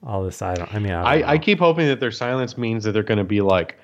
all 0.06 0.24
this. 0.24 0.41
I 0.41 0.56
don't. 0.56 0.74
I 0.74 0.80
mean, 0.80 0.91
I, 0.91 1.02
don't 1.02 1.08
I, 1.08 1.18
know. 1.20 1.28
I 1.34 1.38
keep 1.38 1.60
hoping 1.60 1.88
that 1.88 2.00
their 2.00 2.12
silence 2.12 2.58
means 2.58 2.84
that 2.84 2.91
they're 2.91 3.04
going 3.04 3.18
to 3.20 3.24
be 3.24 3.41
like, 3.41 3.78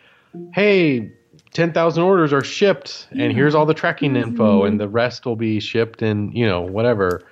hey, 0.54 1.12
10,000 1.54 2.04
orders 2.04 2.34
are 2.34 2.44
shipped, 2.44 3.08
and 3.12 3.32
here's 3.32 3.56
all 3.56 3.66
the 3.66 3.74
tracking 3.74 4.16
info, 4.16 4.64
and 4.64 4.80
the 4.80 4.88
rest 4.88 5.26
will 5.26 5.36
be 5.36 5.60
shipped, 5.60 6.02
and, 6.02 6.34
you 6.36 6.46
know, 6.46 6.62
whatever. 6.62 7.24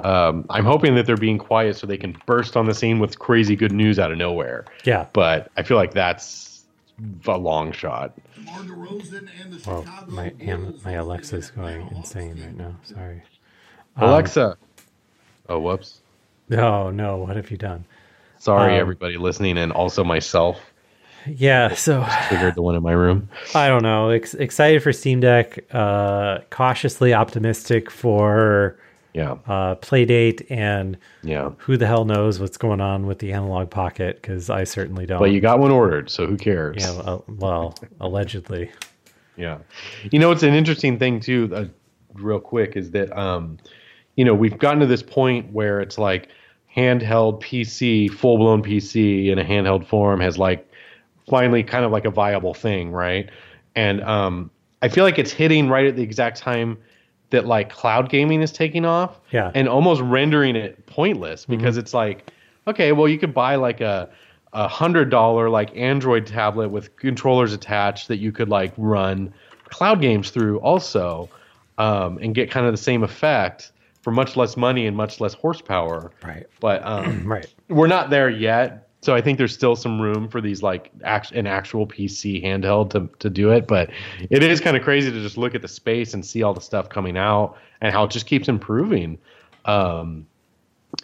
Um, 0.00 0.44
I'm 0.50 0.64
hoping 0.64 0.94
that 0.96 1.06
they're 1.06 1.16
being 1.16 1.38
quiet 1.38 1.76
so 1.76 1.86
they 1.86 1.96
can 1.96 2.16
burst 2.26 2.56
on 2.56 2.66
the 2.66 2.74
scene 2.74 2.98
with 2.98 3.18
crazy 3.18 3.56
good 3.56 3.72
news 3.72 3.98
out 3.98 4.10
of 4.10 4.18
nowhere. 4.18 4.64
yeah. 4.84 5.06
But 5.12 5.50
I 5.56 5.62
feel 5.62 5.76
like 5.76 5.94
that's 5.94 6.64
a 7.26 7.38
long 7.38 7.72
shot. 7.72 8.12
DeMar 8.34 8.60
DeRozan 8.60 9.28
and 9.40 9.52
the 9.52 9.58
Chicago 9.58 10.06
my 10.08 10.32
Am- 10.40 10.64
Bulls 10.64 10.84
my 10.84 10.92
have 10.92 11.04
Alexa's 11.04 11.50
going 11.50 11.88
insane 11.94 12.40
right 12.40 12.56
now. 12.56 12.76
Sorry. 12.82 13.22
Alexa. 13.96 14.56
Oh, 15.48 15.58
whoops. 15.58 16.00
Oh 16.50 16.90
no, 16.90 17.16
what 17.18 17.36
have 17.36 17.50
you 17.50 17.56
done? 17.56 17.84
Sorry, 18.38 18.74
Um, 18.74 18.80
everybody 18.80 19.16
listening, 19.16 19.58
and 19.58 19.72
also 19.72 20.02
myself. 20.04 20.58
Yeah, 21.26 21.74
so 21.74 22.04
Figured 22.28 22.56
the 22.56 22.62
one 22.62 22.74
in 22.74 22.82
my 22.82 22.92
room. 22.92 23.28
I 23.54 23.68
don't 23.68 23.84
know. 23.84 24.08
Ex- 24.10 24.34
excited 24.34 24.82
for 24.82 24.92
Steam 24.92 25.20
Deck. 25.20 25.60
Uh, 25.72 26.38
cautiously 26.50 27.14
optimistic 27.14 27.90
for 27.92 28.76
Yeah, 29.14 29.36
uh, 29.46 29.76
Playdate, 29.76 30.44
and 30.50 30.98
yeah. 31.22 31.50
who 31.58 31.76
the 31.76 31.86
hell 31.86 32.04
knows 32.04 32.40
what's 32.40 32.56
going 32.56 32.80
on 32.80 33.06
with 33.06 33.20
the 33.20 33.32
Analog 33.32 33.70
Pocket? 33.70 34.16
Because 34.20 34.50
I 34.50 34.64
certainly 34.64 35.06
don't. 35.06 35.20
But 35.20 35.30
you 35.30 35.40
got 35.40 35.60
one 35.60 35.70
ordered, 35.70 36.10
so 36.10 36.26
who 36.26 36.36
cares? 36.36 36.78
yeah, 36.80 36.90
uh, 36.90 37.20
well, 37.28 37.76
allegedly. 38.00 38.72
Yeah. 39.36 39.58
You 40.10 40.18
know, 40.18 40.32
it's 40.32 40.42
an 40.42 40.54
interesting 40.54 40.98
thing 40.98 41.20
too, 41.20 41.50
uh, 41.54 41.64
real 42.14 42.40
quick, 42.40 42.76
is 42.76 42.90
that 42.90 43.16
um, 43.16 43.58
you 44.16 44.24
know, 44.24 44.34
we've 44.34 44.58
gotten 44.58 44.80
to 44.80 44.86
this 44.86 45.02
point 45.02 45.52
where 45.52 45.80
it's 45.80 45.98
like 45.98 46.28
handheld 46.74 47.42
PC, 47.42 48.10
full 48.10 48.38
blown 48.38 48.62
PC 48.62 49.28
in 49.28 49.38
a 49.38 49.44
handheld 49.44 49.86
form 49.86 50.20
has 50.20 50.38
like 50.38 50.68
finally 51.28 51.62
kind 51.62 51.84
of 51.84 51.92
like 51.92 52.04
a 52.04 52.10
viable 52.10 52.54
thing, 52.54 52.92
right? 52.92 53.30
And 53.74 54.02
um 54.02 54.50
I 54.80 54.88
feel 54.88 55.04
like 55.04 55.18
it's 55.18 55.30
hitting 55.30 55.68
right 55.68 55.86
at 55.86 55.96
the 55.96 56.02
exact 56.02 56.38
time 56.38 56.76
that 57.30 57.46
like 57.46 57.70
cloud 57.70 58.10
gaming 58.10 58.42
is 58.42 58.52
taking 58.52 58.84
off. 58.84 59.18
Yeah. 59.30 59.50
And 59.54 59.68
almost 59.68 60.00
rendering 60.02 60.56
it 60.56 60.84
pointless 60.86 61.46
because 61.46 61.76
it's 61.76 61.94
like, 61.94 62.30
okay, 62.66 62.92
well 62.92 63.08
you 63.08 63.18
could 63.18 63.34
buy 63.34 63.56
like 63.56 63.80
a 63.80 64.10
a 64.52 64.68
hundred 64.68 65.08
dollar 65.08 65.48
like 65.48 65.74
Android 65.76 66.26
tablet 66.26 66.68
with 66.68 66.94
controllers 66.96 67.52
attached 67.54 68.08
that 68.08 68.18
you 68.18 68.32
could 68.32 68.50
like 68.50 68.72
run 68.76 69.32
cloud 69.70 70.02
games 70.02 70.30
through 70.30 70.60
also, 70.60 71.30
um, 71.78 72.18
and 72.18 72.34
get 72.34 72.50
kind 72.50 72.66
of 72.66 72.72
the 72.72 72.78
same 72.78 73.02
effect 73.02 73.72
for 74.02 74.10
much 74.10 74.36
less 74.36 74.56
money 74.56 74.86
and 74.86 74.96
much 74.96 75.20
less 75.20 75.32
horsepower. 75.34 76.10
Right. 76.22 76.46
But 76.60 76.84
um, 76.84 77.26
Right. 77.26 77.46
we're 77.68 77.86
not 77.86 78.10
there 78.10 78.28
yet. 78.28 78.88
So 79.00 79.16
I 79.16 79.20
think 79.20 79.36
there's 79.38 79.52
still 79.52 79.74
some 79.74 80.00
room 80.00 80.28
for 80.28 80.40
these 80.40 80.62
like 80.62 80.92
act- 81.02 81.32
an 81.32 81.46
actual 81.46 81.86
PC 81.86 82.44
handheld 82.44 82.90
to 82.90 83.08
to 83.18 83.28
do 83.30 83.50
it. 83.50 83.66
But 83.66 83.90
it 84.30 84.42
is 84.44 84.60
kind 84.60 84.76
of 84.76 84.82
crazy 84.84 85.10
to 85.10 85.20
just 85.20 85.36
look 85.36 85.54
at 85.56 85.62
the 85.62 85.68
space 85.68 86.14
and 86.14 86.24
see 86.24 86.42
all 86.42 86.54
the 86.54 86.60
stuff 86.60 86.88
coming 86.88 87.16
out 87.16 87.56
and 87.80 87.92
how 87.92 88.04
it 88.04 88.10
just 88.10 88.26
keeps 88.26 88.48
improving. 88.48 89.18
Um, 89.64 90.26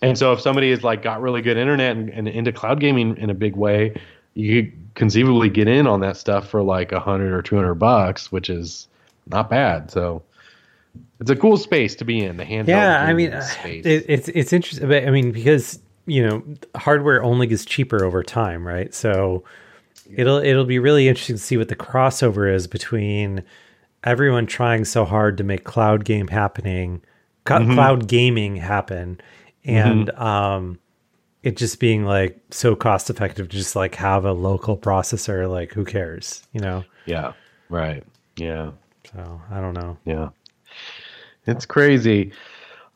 and 0.02 0.16
so 0.18 0.32
if 0.32 0.40
somebody 0.40 0.70
has 0.70 0.84
like 0.84 1.02
got 1.02 1.20
really 1.20 1.42
good 1.42 1.56
internet 1.56 1.96
and, 1.96 2.08
and 2.10 2.28
into 2.28 2.52
cloud 2.52 2.78
gaming 2.78 3.16
in 3.16 3.30
a 3.30 3.34
big 3.34 3.56
way, 3.56 4.00
you 4.34 4.62
could 4.62 4.72
conceivably 4.94 5.48
get 5.48 5.66
in 5.66 5.86
on 5.86 6.00
that 6.00 6.16
stuff 6.16 6.48
for 6.48 6.62
like 6.62 6.92
a 6.92 7.00
hundred 7.00 7.32
or 7.32 7.42
two 7.42 7.56
hundred 7.56 7.74
bucks, 7.76 8.30
which 8.30 8.48
is 8.50 8.86
not 9.26 9.50
bad. 9.50 9.90
So 9.90 10.22
it's 11.20 11.30
a 11.30 11.36
cool 11.36 11.56
space 11.56 11.94
to 11.96 12.04
be 12.04 12.24
in. 12.24 12.36
The 12.36 12.44
handheld. 12.44 12.68
Yeah, 12.68 13.02
I 13.02 13.12
mean, 13.12 13.32
uh, 13.32 13.40
space. 13.42 13.84
it, 13.84 14.04
it's 14.08 14.28
it's 14.28 14.52
interesting. 14.52 14.88
But 14.88 15.06
I 15.06 15.10
mean, 15.10 15.32
because 15.32 15.80
you 16.06 16.26
know, 16.26 16.42
hardware 16.74 17.22
only 17.22 17.46
gets 17.46 17.64
cheaper 17.64 18.04
over 18.04 18.22
time, 18.22 18.66
right? 18.66 18.94
So 18.94 19.44
it'll 20.14 20.38
it'll 20.38 20.64
be 20.64 20.78
really 20.78 21.08
interesting 21.08 21.36
to 21.36 21.42
see 21.42 21.56
what 21.56 21.68
the 21.68 21.76
crossover 21.76 22.52
is 22.52 22.66
between 22.66 23.42
everyone 24.04 24.46
trying 24.46 24.84
so 24.84 25.04
hard 25.04 25.36
to 25.38 25.44
make 25.44 25.64
cloud 25.64 26.04
game 26.04 26.28
happening, 26.28 27.02
co- 27.44 27.64
cloud 27.74 28.08
gaming 28.08 28.56
happen, 28.56 29.20
and 29.64 30.10
um, 30.10 30.78
it 31.42 31.56
just 31.56 31.80
being 31.80 32.04
like 32.04 32.40
so 32.50 32.74
cost 32.74 33.10
effective 33.10 33.48
to 33.48 33.56
just 33.56 33.76
like 33.76 33.94
have 33.96 34.24
a 34.24 34.32
local 34.32 34.76
processor. 34.76 35.50
Like, 35.50 35.72
who 35.72 35.84
cares, 35.84 36.42
you 36.52 36.60
know? 36.60 36.84
yeah. 37.06 37.32
Right. 37.68 38.02
Yeah. 38.36 38.70
So 39.12 39.40
I 39.50 39.60
don't 39.60 39.74
know. 39.74 39.98
Yeah. 40.04 40.30
It's 41.48 41.66
crazy. 41.66 42.32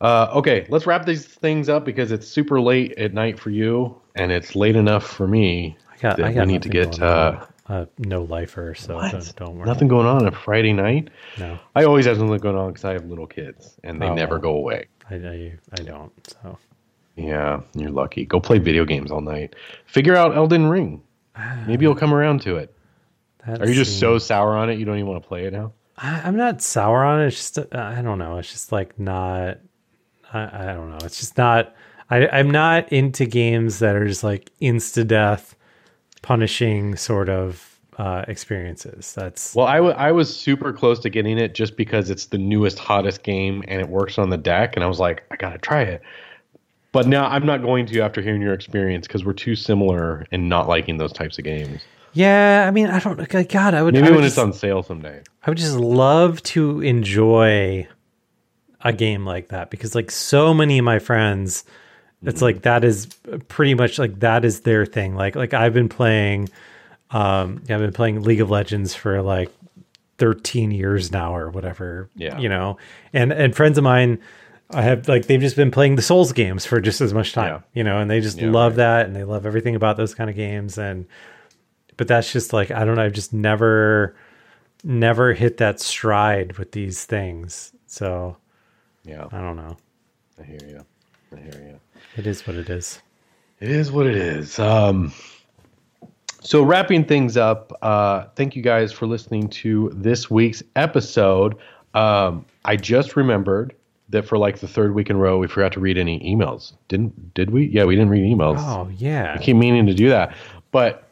Uh, 0.01 0.29
okay, 0.35 0.65
let's 0.69 0.85
wrap 0.85 1.05
these 1.05 1.25
things 1.25 1.69
up 1.69 1.85
because 1.85 2.11
it's 2.11 2.27
super 2.27 2.59
late 2.59 2.91
at 2.97 3.13
night 3.13 3.39
for 3.39 3.49
you, 3.49 3.99
and 4.15 4.31
it's 4.31 4.55
late 4.55 4.75
enough 4.75 5.05
for 5.05 5.27
me. 5.27 5.77
I 5.91 5.97
got 5.97 6.17
that 6.17 6.25
I 6.25 6.33
got 6.33 6.45
we 6.47 6.53
need 6.53 6.61
to 6.63 6.69
get 6.69 7.01
uh, 7.01 7.45
uh, 7.67 7.85
no 7.99 8.23
lifer, 8.23 8.75
so 8.75 8.99
don't, 9.09 9.35
don't 9.37 9.55
worry. 9.57 9.65
nothing 9.65 9.87
going 9.87 10.05
on 10.05 10.17
on 10.23 10.27
a 10.27 10.31
Friday 10.31 10.73
night. 10.73 11.09
No. 11.39 11.57
I 11.75 11.85
always 11.85 12.05
have 12.05 12.17
something 12.17 12.37
going 12.37 12.57
on 12.57 12.71
because 12.71 12.83
I 12.83 12.93
have 12.93 13.05
little 13.05 13.27
kids, 13.27 13.77
and 13.83 14.01
they 14.01 14.07
Oh. 14.07 14.13
never 14.13 14.39
go 14.39 14.55
away. 14.55 14.87
I, 15.09 15.15
I, 15.15 15.53
I 15.79 15.83
don't. 15.83 16.11
So 16.27 16.57
Yeah, 17.15 17.61
you're 17.73 17.91
lucky. 17.91 18.25
Go 18.25 18.39
play 18.41 18.57
video 18.59 18.83
games 18.85 19.09
all 19.11 19.21
night. 19.21 19.55
Figure 19.85 20.15
out 20.15 20.35
Elden 20.35 20.67
Ring. 20.67 21.01
Maybe 21.65 21.85
you'll 21.85 21.95
come 22.03 22.13
around 22.13 22.41
to 22.41 22.57
it. 22.57 22.75
that 23.47 23.61
Are 23.61 23.67
you 23.67 23.73
just 23.73 23.99
so 23.99 24.17
sour 24.17 24.55
on 24.57 24.69
it 24.69 24.77
you 24.79 24.85
don't 24.85 24.97
even 24.97 25.07
want 25.07 25.23
to 25.23 25.27
play 25.27 25.45
it 25.45 25.53
now? 25.53 25.71
I, 25.97 26.21
I'm 26.21 26.35
not 26.35 26.61
sour 26.61 27.03
on 27.03 27.21
it. 27.21 27.27
It's 27.27 27.37
just 27.37 27.59
uh, 27.59 27.65
I 27.73 28.01
don't 28.01 28.19
know. 28.19 28.37
It's 28.37 28.51
just 28.51 28.71
like 28.71 28.97
not. 28.99 29.59
I, 30.31 30.69
I 30.69 30.73
don't 30.73 30.89
know. 30.89 30.99
It's 31.03 31.19
just 31.19 31.37
not. 31.37 31.75
I, 32.09 32.27
I'm 32.27 32.51
not 32.51 32.91
into 32.91 33.25
games 33.25 33.79
that 33.79 33.95
are 33.95 34.07
just 34.07 34.23
like 34.23 34.51
insta 34.61 35.07
death, 35.07 35.55
punishing 36.21 36.95
sort 36.95 37.29
of 37.29 37.79
uh, 37.97 38.25
experiences. 38.27 39.13
That's 39.13 39.55
Well, 39.55 39.67
I 39.67 39.77
I 39.77 40.11
was 40.11 40.35
super 40.35 40.73
close 40.73 40.99
to 40.99 41.09
getting 41.09 41.37
it 41.37 41.53
just 41.53 41.77
because 41.77 42.09
it's 42.09 42.25
the 42.25 42.37
newest, 42.37 42.79
hottest 42.79 43.23
game 43.23 43.63
and 43.67 43.81
it 43.81 43.89
works 43.89 44.17
on 44.17 44.29
the 44.29 44.37
deck. 44.37 44.75
And 44.75 44.83
I 44.83 44.87
was 44.87 44.99
like, 44.99 45.23
I 45.31 45.35
got 45.35 45.51
to 45.51 45.57
try 45.57 45.81
it. 45.81 46.01
But 46.91 47.07
now 47.07 47.25
I'm 47.25 47.45
not 47.45 47.63
going 47.63 47.87
to 47.87 48.01
after 48.01 48.21
hearing 48.21 48.41
your 48.41 48.53
experience 48.53 49.07
because 49.07 49.25
we're 49.25 49.33
too 49.33 49.55
similar 49.55 50.27
in 50.31 50.47
not 50.47 50.67
liking 50.67 50.97
those 50.97 51.11
types 51.11 51.39
of 51.39 51.43
games. 51.43 51.81
Yeah. 52.13 52.65
I 52.67 52.71
mean, 52.71 52.87
I 52.87 52.99
don't. 52.99 53.17
God, 53.49 53.73
I 53.73 53.81
would. 53.83 53.93
Maybe 53.93 54.07
I 54.07 54.09
would 54.11 54.15
when 54.17 54.23
just, 54.23 54.37
it's 54.37 54.43
on 54.43 54.53
sale 54.53 54.83
someday. 54.83 55.21
I 55.45 55.49
would 55.49 55.57
just 55.57 55.75
love 55.75 56.41
to 56.43 56.81
enjoy 56.81 57.87
a 58.81 58.93
game 58.93 59.25
like 59.25 59.47
that 59.49 59.69
because 59.69 59.95
like 59.95 60.11
so 60.11 60.53
many 60.53 60.77
of 60.77 60.83
my 60.85 60.99
friends 60.99 61.63
it's 62.25 62.41
like 62.41 62.61
that 62.63 62.83
is 62.83 63.05
pretty 63.47 63.73
much 63.73 63.97
like 63.97 64.19
that 64.19 64.43
is 64.43 64.61
their 64.61 64.85
thing 64.85 65.15
like 65.15 65.35
like 65.37 65.53
I've 65.53 65.73
been 65.73 65.87
playing 65.87 66.49
um 67.11 67.61
I've 67.69 67.79
been 67.79 67.93
playing 67.93 68.23
League 68.23 68.41
of 68.41 68.49
Legends 68.49 68.93
for 68.93 69.21
like 69.21 69.49
13 70.17 70.71
years 70.71 71.11
now 71.13 71.33
or 71.35 71.49
whatever 71.49 72.09
Yeah. 72.15 72.37
you 72.39 72.49
know 72.49 72.77
and 73.13 73.31
and 73.31 73.55
friends 73.55 73.77
of 73.77 73.85
mine 73.85 74.19
I 74.69 74.81
have 74.81 75.07
like 75.07 75.27
they've 75.27 75.39
just 75.39 75.55
been 75.55 75.71
playing 75.71 75.95
the 75.95 76.01
Souls 76.01 76.33
games 76.33 76.65
for 76.65 76.81
just 76.81 76.99
as 77.01 77.13
much 77.13 77.31
time 77.31 77.47
Yeah. 77.47 77.59
you 77.73 77.83
know 77.85 77.99
and 77.99 78.11
they 78.11 78.19
just 78.19 78.37
Yeah, 78.37 78.51
love 78.51 78.75
that 78.75 79.05
and 79.05 79.15
they 79.15 79.23
love 79.23 79.45
everything 79.45 79.75
about 79.75 79.95
those 79.95 80.13
kind 80.13 80.29
of 80.29 80.35
games 80.35 80.77
and 80.77 81.05
but 81.97 82.07
that's 82.07 82.31
just 82.31 82.53
like 82.53 82.71
I 82.71 82.85
don't 82.85 82.95
know 82.95 83.03
I've 83.03 83.13
just 83.13 83.33
never 83.33 84.15
never 84.83 85.33
hit 85.33 85.57
that 85.57 85.79
stride 85.79 86.57
with 86.57 86.71
these 86.71 87.05
things. 87.05 87.71
So 87.87 88.37
Yeah, 89.03 89.27
I 89.31 89.39
don't 89.39 89.55
know. 89.55 89.77
I 90.39 90.43
hear 90.43 90.59
you. 90.67 90.85
I 91.35 91.39
hear 91.39 91.61
you. 91.61 91.79
It 92.17 92.27
is 92.27 92.45
what 92.45 92.55
it 92.55 92.69
is. 92.69 93.01
It 93.59 93.69
is 93.69 93.91
what 93.91 94.05
it 94.05 94.15
is. 94.15 94.59
Um, 94.59 95.13
so 96.41 96.61
wrapping 96.61 97.05
things 97.05 97.37
up, 97.37 97.71
uh, 97.81 98.25
thank 98.35 98.55
you 98.55 98.61
guys 98.61 98.91
for 98.91 99.07
listening 99.07 99.47
to 99.49 99.89
this 99.95 100.29
week's 100.29 100.61
episode. 100.75 101.55
Um, 101.93 102.45
I 102.65 102.75
just 102.75 103.15
remembered 103.15 103.73
that 104.09 104.27
for 104.27 104.37
like 104.37 104.59
the 104.59 104.67
third 104.67 104.93
week 104.93 105.09
in 105.09 105.15
a 105.15 105.19
row, 105.19 105.37
we 105.37 105.47
forgot 105.47 105.71
to 105.73 105.79
read 105.79 105.97
any 105.97 106.19
emails. 106.19 106.73
Didn't 106.89 107.33
did 107.33 107.51
we? 107.51 107.67
Yeah, 107.67 107.85
we 107.85 107.95
didn't 107.95 108.09
read 108.09 108.23
emails. 108.23 108.57
Oh 108.59 108.89
yeah. 108.97 109.35
I 109.39 109.41
keep 109.41 109.55
meaning 109.55 109.85
to 109.85 109.93
do 109.93 110.09
that. 110.09 110.35
But 110.71 111.07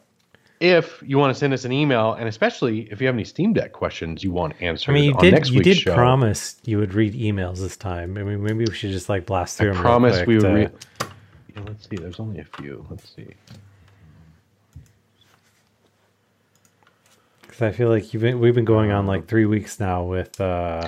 if 0.62 1.02
you 1.04 1.18
want 1.18 1.34
to 1.34 1.38
send 1.38 1.52
us 1.52 1.64
an 1.64 1.72
email, 1.72 2.12
and 2.14 2.28
especially 2.28 2.82
if 2.92 3.00
you 3.00 3.08
have 3.08 3.16
any 3.16 3.24
Steam 3.24 3.52
Deck 3.52 3.72
questions 3.72 4.22
you 4.22 4.30
want 4.30 4.54
answered 4.62 4.92
I 4.92 4.94
mean, 4.94 5.04
you 5.04 5.14
on 5.14 5.20
did 5.20 5.34
next 5.34 5.50
you 5.50 5.60
did 5.60 5.76
show, 5.76 5.92
promise 5.92 6.56
you 6.64 6.78
would 6.78 6.94
read 6.94 7.14
emails 7.14 7.58
this 7.58 7.76
time. 7.76 8.16
I 8.16 8.22
mean, 8.22 8.42
maybe 8.44 8.64
we 8.64 8.72
should 8.72 8.92
just 8.92 9.08
like 9.08 9.26
blast 9.26 9.58
through 9.58 9.70
I 9.70 9.74
them. 9.74 9.82
promise 9.82 10.24
we 10.24 10.36
would 10.36 10.42
to- 10.42 10.54
read. 10.54 10.72
Yeah, 11.54 11.62
let's 11.66 11.88
see. 11.88 11.96
There's 11.96 12.20
only 12.20 12.38
a 12.38 12.44
few. 12.44 12.86
Let's 12.88 13.12
see. 13.14 13.34
Because 17.42 17.62
I 17.62 17.72
feel 17.72 17.88
like 17.88 18.14
you've 18.14 18.22
been, 18.22 18.38
we've 18.38 18.54
been 18.54 18.64
going 18.64 18.92
on 18.92 19.06
like 19.06 19.26
three 19.26 19.46
weeks 19.46 19.80
now 19.80 20.04
with. 20.04 20.40
uh 20.40 20.86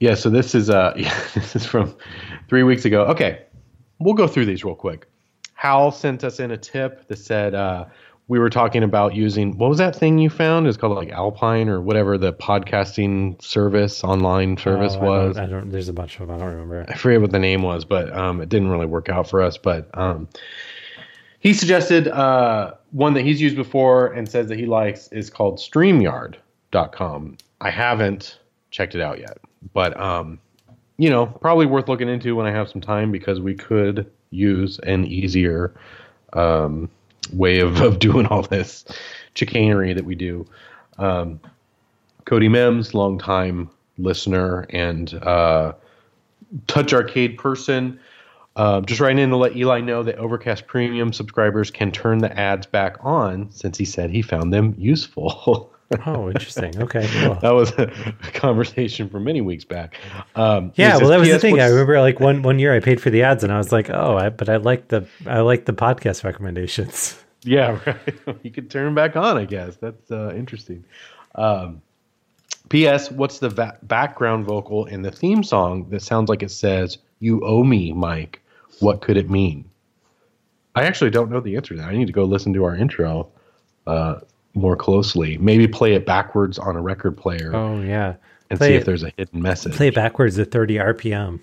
Yeah, 0.00 0.14
so 0.14 0.28
this 0.28 0.54
is 0.54 0.68
uh 0.68 0.92
yeah, 0.98 1.18
this 1.34 1.56
is 1.56 1.64
from 1.64 1.96
three 2.50 2.62
weeks 2.62 2.84
ago. 2.84 3.06
Okay, 3.06 3.42
we'll 3.98 4.14
go 4.14 4.28
through 4.28 4.44
these 4.44 4.64
real 4.64 4.74
quick. 4.74 5.08
Hal 5.54 5.90
sent 5.90 6.22
us 6.22 6.38
in 6.38 6.50
a 6.50 6.56
tip 6.58 7.08
that 7.08 7.16
said 7.16 7.54
uh, 7.54 7.86
we 8.28 8.38
were 8.38 8.50
talking 8.50 8.82
about 8.82 9.14
using 9.14 9.56
what 9.56 9.68
was 9.68 9.78
that 9.78 9.94
thing 9.94 10.18
you 10.18 10.28
found? 10.28 10.66
It's 10.66 10.76
called 10.76 10.96
like 10.96 11.10
Alpine 11.10 11.68
or 11.68 11.80
whatever 11.80 12.18
the 12.18 12.32
podcasting 12.32 13.40
service 13.40 14.02
online 14.02 14.56
service 14.56 14.94
oh, 14.94 14.96
I 14.96 15.00
don't- 15.00 15.08
was. 15.08 15.38
I 15.38 15.46
don't, 15.46 15.70
There's 15.70 15.88
a 15.88 15.92
bunch 15.92 16.18
of 16.18 16.26
them. 16.26 16.36
I 16.36 16.38
don't 16.40 16.48
remember. 16.48 16.86
I 16.88 16.94
forget 16.96 17.20
what 17.20 17.30
the 17.30 17.38
name 17.38 17.62
was, 17.62 17.84
but 17.84 18.12
um, 18.12 18.40
it 18.40 18.48
didn't 18.48 18.68
really 18.68 18.86
work 18.86 19.08
out 19.08 19.30
for 19.30 19.42
us. 19.42 19.56
But 19.56 19.88
um, 19.94 20.28
he 21.38 21.54
suggested 21.54 22.08
uh, 22.08 22.74
one 22.90 23.14
that 23.14 23.22
he's 23.22 23.40
used 23.40 23.56
before 23.56 24.12
and 24.12 24.28
says 24.28 24.48
that 24.48 24.58
he 24.58 24.66
likes 24.66 25.06
is 25.08 25.30
called 25.30 25.58
StreamYard.com. 25.58 27.36
I 27.60 27.70
haven't 27.70 28.38
checked 28.72 28.96
it 28.96 29.00
out 29.00 29.20
yet, 29.20 29.38
but 29.72 29.98
um, 30.00 30.40
you 30.98 31.08
know, 31.10 31.26
probably 31.26 31.66
worth 31.66 31.88
looking 31.88 32.08
into 32.08 32.34
when 32.34 32.46
I 32.46 32.50
have 32.50 32.68
some 32.68 32.80
time 32.80 33.12
because 33.12 33.40
we 33.40 33.54
could 33.54 34.10
use 34.30 34.80
an 34.80 35.06
easier 35.06 35.78
um, 36.32 36.90
way 37.30 37.60
of, 37.60 37.80
of 37.80 37.98
doing 37.98 38.26
all 38.26 38.42
this 38.42 38.84
chicanery 39.34 39.92
that 39.92 40.04
we 40.04 40.14
do. 40.14 40.46
Um, 40.98 41.40
Cody 42.24 42.48
Mims, 42.48 42.94
longtime 42.94 43.70
listener 43.98 44.66
and 44.70 45.14
uh, 45.14 45.72
touch 46.66 46.92
arcade 46.92 47.38
person 47.38 47.98
Um, 48.56 48.86
just 48.86 49.00
writing 49.02 49.18
in 49.18 49.30
to 49.30 49.36
let 49.36 49.54
Eli 49.54 49.80
know 49.80 50.02
that 50.02 50.16
Overcast 50.16 50.66
Premium 50.66 51.12
subscribers 51.12 51.70
can 51.70 51.92
turn 51.92 52.18
the 52.18 52.38
ads 52.38 52.66
back 52.66 52.96
on 53.02 53.50
since 53.50 53.76
he 53.76 53.84
said 53.84 54.10
he 54.10 54.22
found 54.22 54.52
them 54.52 54.74
useful. 54.78 55.70
Oh, 56.04 56.28
interesting. 56.28 56.76
Okay, 56.82 57.06
cool. 57.22 57.34
that 57.36 57.54
was 57.54 57.70
a 57.78 57.86
conversation 58.34 59.08
from 59.08 59.24
many 59.24 59.40
weeks 59.40 59.64
back. 59.64 59.96
Um, 60.34 60.72
Yeah, 60.74 60.96
well, 60.96 61.08
that 61.10 61.20
was 61.20 61.28
the 61.28 61.36
"PS, 61.36 61.42
thing. 61.42 61.60
I 61.60 61.68
remember 61.68 62.00
like 62.00 62.18
one 62.18 62.42
one 62.42 62.58
year 62.58 62.74
I 62.74 62.80
paid 62.80 63.00
for 63.00 63.10
the 63.10 63.22
ads, 63.22 63.44
and 63.44 63.52
I 63.52 63.58
was 63.58 63.70
like, 63.70 63.88
oh, 63.90 64.16
I, 64.16 64.30
but 64.30 64.48
I 64.48 64.56
like 64.56 64.88
the 64.88 65.06
I 65.26 65.40
like 65.40 65.64
the 65.64 65.72
podcast 65.72 66.24
recommendations. 66.24 67.18
Yeah, 67.44 67.78
right. 67.86 68.14
you 68.42 68.50
could 68.50 68.70
turn 68.70 68.86
them 68.86 68.96
back 68.96 69.14
on, 69.14 69.36
I 69.38 69.44
guess. 69.44 69.76
That's 69.76 70.10
uh, 70.10 70.32
interesting. 70.34 70.84
Um, 71.36 71.80
P.S. 72.70 73.08
What's 73.12 73.38
the 73.38 73.50
va- 73.50 73.78
background 73.84 74.46
vocal 74.46 74.86
in 74.86 75.02
the 75.02 75.12
theme 75.12 75.44
song 75.44 75.88
that 75.90 76.02
sounds 76.02 76.28
like 76.28 76.42
it 76.42 76.50
says, 76.50 76.98
You 77.20 77.40
owe 77.44 77.62
me, 77.62 77.92
Mike? 77.92 78.42
What 78.80 79.00
could 79.00 79.16
it 79.16 79.30
mean? 79.30 79.64
I 80.74 80.84
actually 80.86 81.10
don't 81.10 81.30
know 81.30 81.38
the 81.38 81.54
answer 81.54 81.74
to 81.76 81.80
that. 81.82 81.88
I 81.88 81.96
need 81.96 82.06
to 82.08 82.12
go 82.12 82.24
listen 82.24 82.52
to 82.54 82.64
our 82.64 82.74
intro 82.74 83.28
uh, 83.86 84.16
more 84.56 84.76
closely. 84.76 85.38
Maybe 85.38 85.68
play 85.68 85.94
it 85.94 86.04
backwards 86.06 86.58
on 86.58 86.74
a 86.76 86.80
record 86.82 87.16
player 87.16 87.54
Oh 87.54 87.80
yeah, 87.80 88.14
and 88.50 88.58
play 88.58 88.68
see 88.68 88.74
it- 88.74 88.78
if 88.78 88.84
there's 88.84 89.02
a 89.04 89.12
hidden 89.16 89.40
message. 89.42 89.74
play 89.74 89.90
backwards 89.90 90.38
at 90.38 90.50
30 90.50 90.74
RPM 90.78 91.40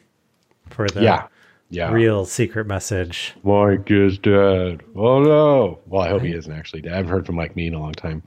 for 0.70 0.88
the 0.90 1.02
yeah. 1.04 1.28
Yeah. 1.70 1.92
real 1.92 2.26
secret 2.26 2.68
message. 2.68 3.34
Mike 3.44 3.90
is 3.90 4.20
dead. 4.20 4.82
Oh, 4.96 5.24
no. 5.24 5.80
Well, 5.88 6.02
I 6.04 6.10
hope 6.10 6.22
he 6.22 6.32
isn't 6.34 6.52
actually 6.54 6.82
dead. 6.82 6.94
I 6.94 6.98
haven't 6.98 7.12
heard 7.12 7.26
from 7.26 7.36
Mike 7.36 7.56
Me 7.56 7.66
in 7.66 7.74
a 7.74 7.80
long 7.80 7.94
time. 7.94 8.22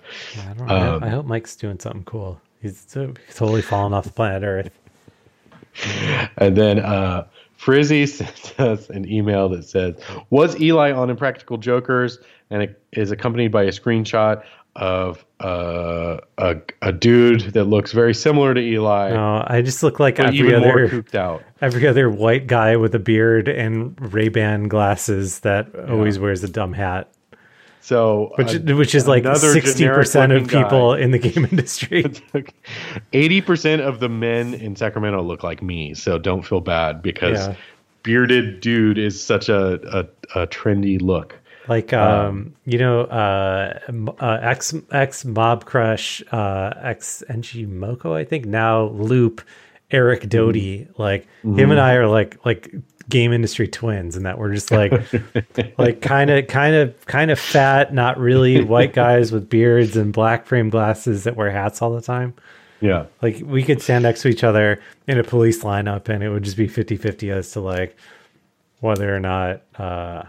I 0.49 0.53
don't. 0.55 0.69
Um, 0.71 1.05
I 1.05 1.09
hope 1.11 1.27
Mike's 1.27 1.55
doing 1.55 1.79
something 1.79 2.03
cool. 2.05 2.41
He's 2.61 2.85
totally 2.87 3.63
fallen 3.63 3.93
off 3.93 4.03
the 4.05 4.11
planet 4.11 4.43
Earth. 4.43 4.71
And 6.39 6.57
then 6.57 6.79
uh, 6.79 7.27
Frizzy 7.57 8.07
sent 8.07 8.59
us 8.59 8.89
an 8.91 9.09
email 9.11 9.49
that 9.51 9.65
says, 9.65 9.95
"Was 10.31 10.59
Eli 10.61 10.91
on 10.93 11.11
Impractical 11.11 11.59
Jokers?" 11.59 12.19
and 12.51 12.63
it 12.63 12.81
is 12.93 13.11
accompanied 13.11 13.49
by 13.53 13.65
a 13.65 13.69
screenshot 13.71 14.43
of 14.77 15.25
uh, 15.41 16.19
a 16.39 16.57
a 16.83 16.93
dude 16.93 17.41
that 17.55 17.65
looks 17.65 17.93
very 17.93 18.15
similar 18.15 18.55
to 18.55 18.61
Eli, 18.61 19.11
No, 19.11 19.45
I 19.47 19.63
just 19.63 19.83
look 19.83 19.99
like 20.01 20.19
every 20.21 20.55
other 20.55 20.89
cooped 20.89 21.15
out. 21.15 21.43
every 21.61 21.87
other 21.87 22.09
white 22.09 22.47
guy 22.47 22.77
with 22.77 22.95
a 22.95 22.99
beard 22.99 23.49
and 23.49 23.97
Ray 24.13 24.29
Ban 24.29 24.69
glasses 24.69 25.41
that 25.41 25.75
always 25.89 26.19
wears 26.19 26.43
a 26.45 26.49
dumb 26.49 26.73
hat. 26.73 27.11
So, 27.81 28.33
Which, 28.37 28.55
which 28.55 28.95
is 28.97 29.07
like 29.07 29.25
sixty 29.37 29.87
percent 29.87 30.33
of 30.33 30.49
people 30.49 30.95
guy. 30.95 31.01
in 31.01 31.11
the 31.13 31.19
game 31.19 31.45
industry. 31.51 32.05
Eighty 33.13 33.41
percent 33.41 33.83
of 33.83 34.01
the 34.01 34.09
men 34.09 34.55
in 34.55 34.75
Sacramento 34.75 35.23
look 35.23 35.43
like 35.45 35.63
me, 35.63 35.95
so 35.95 36.19
don't 36.19 36.43
feel 36.43 36.61
bad 36.61 37.01
because 37.03 37.47
Yeah. 37.47 37.55
bearded 38.03 38.61
dude 38.61 38.99
is 38.99 39.23
such 39.23 39.49
a, 39.49 39.79
a, 40.35 40.41
a 40.43 40.47
trendy 40.49 41.01
look. 41.01 41.39
Like 41.69 41.93
um, 41.93 42.55
you 42.65 42.79
know 42.79 43.03
uh, 43.03 43.79
uh 44.21 44.39
ex 44.43 44.75
ex 44.93 45.25
Mobcrush 45.25 46.23
uh 46.33 46.75
ex 46.83 47.23
ng 47.29 47.43
moko 47.43 48.15
i 48.15 48.25
think. 48.25 48.47
Now 48.47 48.89
loop 48.89 49.43
eric 49.91 50.29
doty. 50.29 50.89
Like 50.97 51.27
him 51.43 51.71
and 51.71 51.81
i 51.81 51.95
are 51.95 52.07
like 52.07 52.45
like 52.45 52.73
game 53.09 53.33
industry 53.33 53.69
twins 53.69 54.17
and 54.17 54.27
that 54.27 54.39
we're 54.39 54.53
just 54.53 54.71
like 54.71 54.93
like 55.79 56.01
kind 56.01 56.31
of 56.31 56.47
kind 56.49 56.75
of 56.75 57.07
kind 57.07 57.31
of 57.31 57.39
fat 57.39 57.95
not 57.95 58.19
really 58.19 58.65
white 58.65 58.93
guys 58.93 59.31
with 59.31 59.49
beards 59.49 59.97
and 59.97 60.13
black 60.13 60.45
frame 60.47 60.71
glasses 60.71 61.25
that 61.25 61.37
wear 61.37 61.51
hats 61.51 61.81
all 61.83 61.95
the 61.95 62.01
time. 62.01 62.35
Yeah, 62.81 63.07
like 63.23 63.41
we 63.43 63.63
could 63.63 63.81
stand 63.81 64.03
next 64.03 64.23
to 64.23 64.29
each 64.29 64.45
other 64.45 64.81
in 65.07 65.19
a 65.19 65.25
police 65.25 65.63
lineup 65.63 66.09
and 66.09 66.23
it 66.23 66.29
would 66.29 66.43
just 66.43 66.57
be 66.57 66.69
50-50 66.69 67.33
as 67.33 67.51
to 67.53 67.61
like 67.61 67.97
whether 68.81 69.15
or 69.15 69.21
not 69.21 69.63
uh 69.77 70.25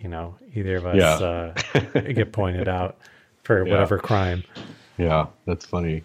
you 0.00 0.08
know 0.08 0.34
either 0.54 0.76
of 0.76 0.86
us 0.86 0.96
Yeah. 0.96 1.52
uh 1.74 2.00
get 2.12 2.32
pointed 2.32 2.68
out 2.68 2.96
for 3.44 3.58
Yeah. 3.66 3.72
whatever 3.72 3.98
crime 3.98 4.42
Yeah, 4.98 5.26
that's 5.46 5.64
funny. 5.64 6.02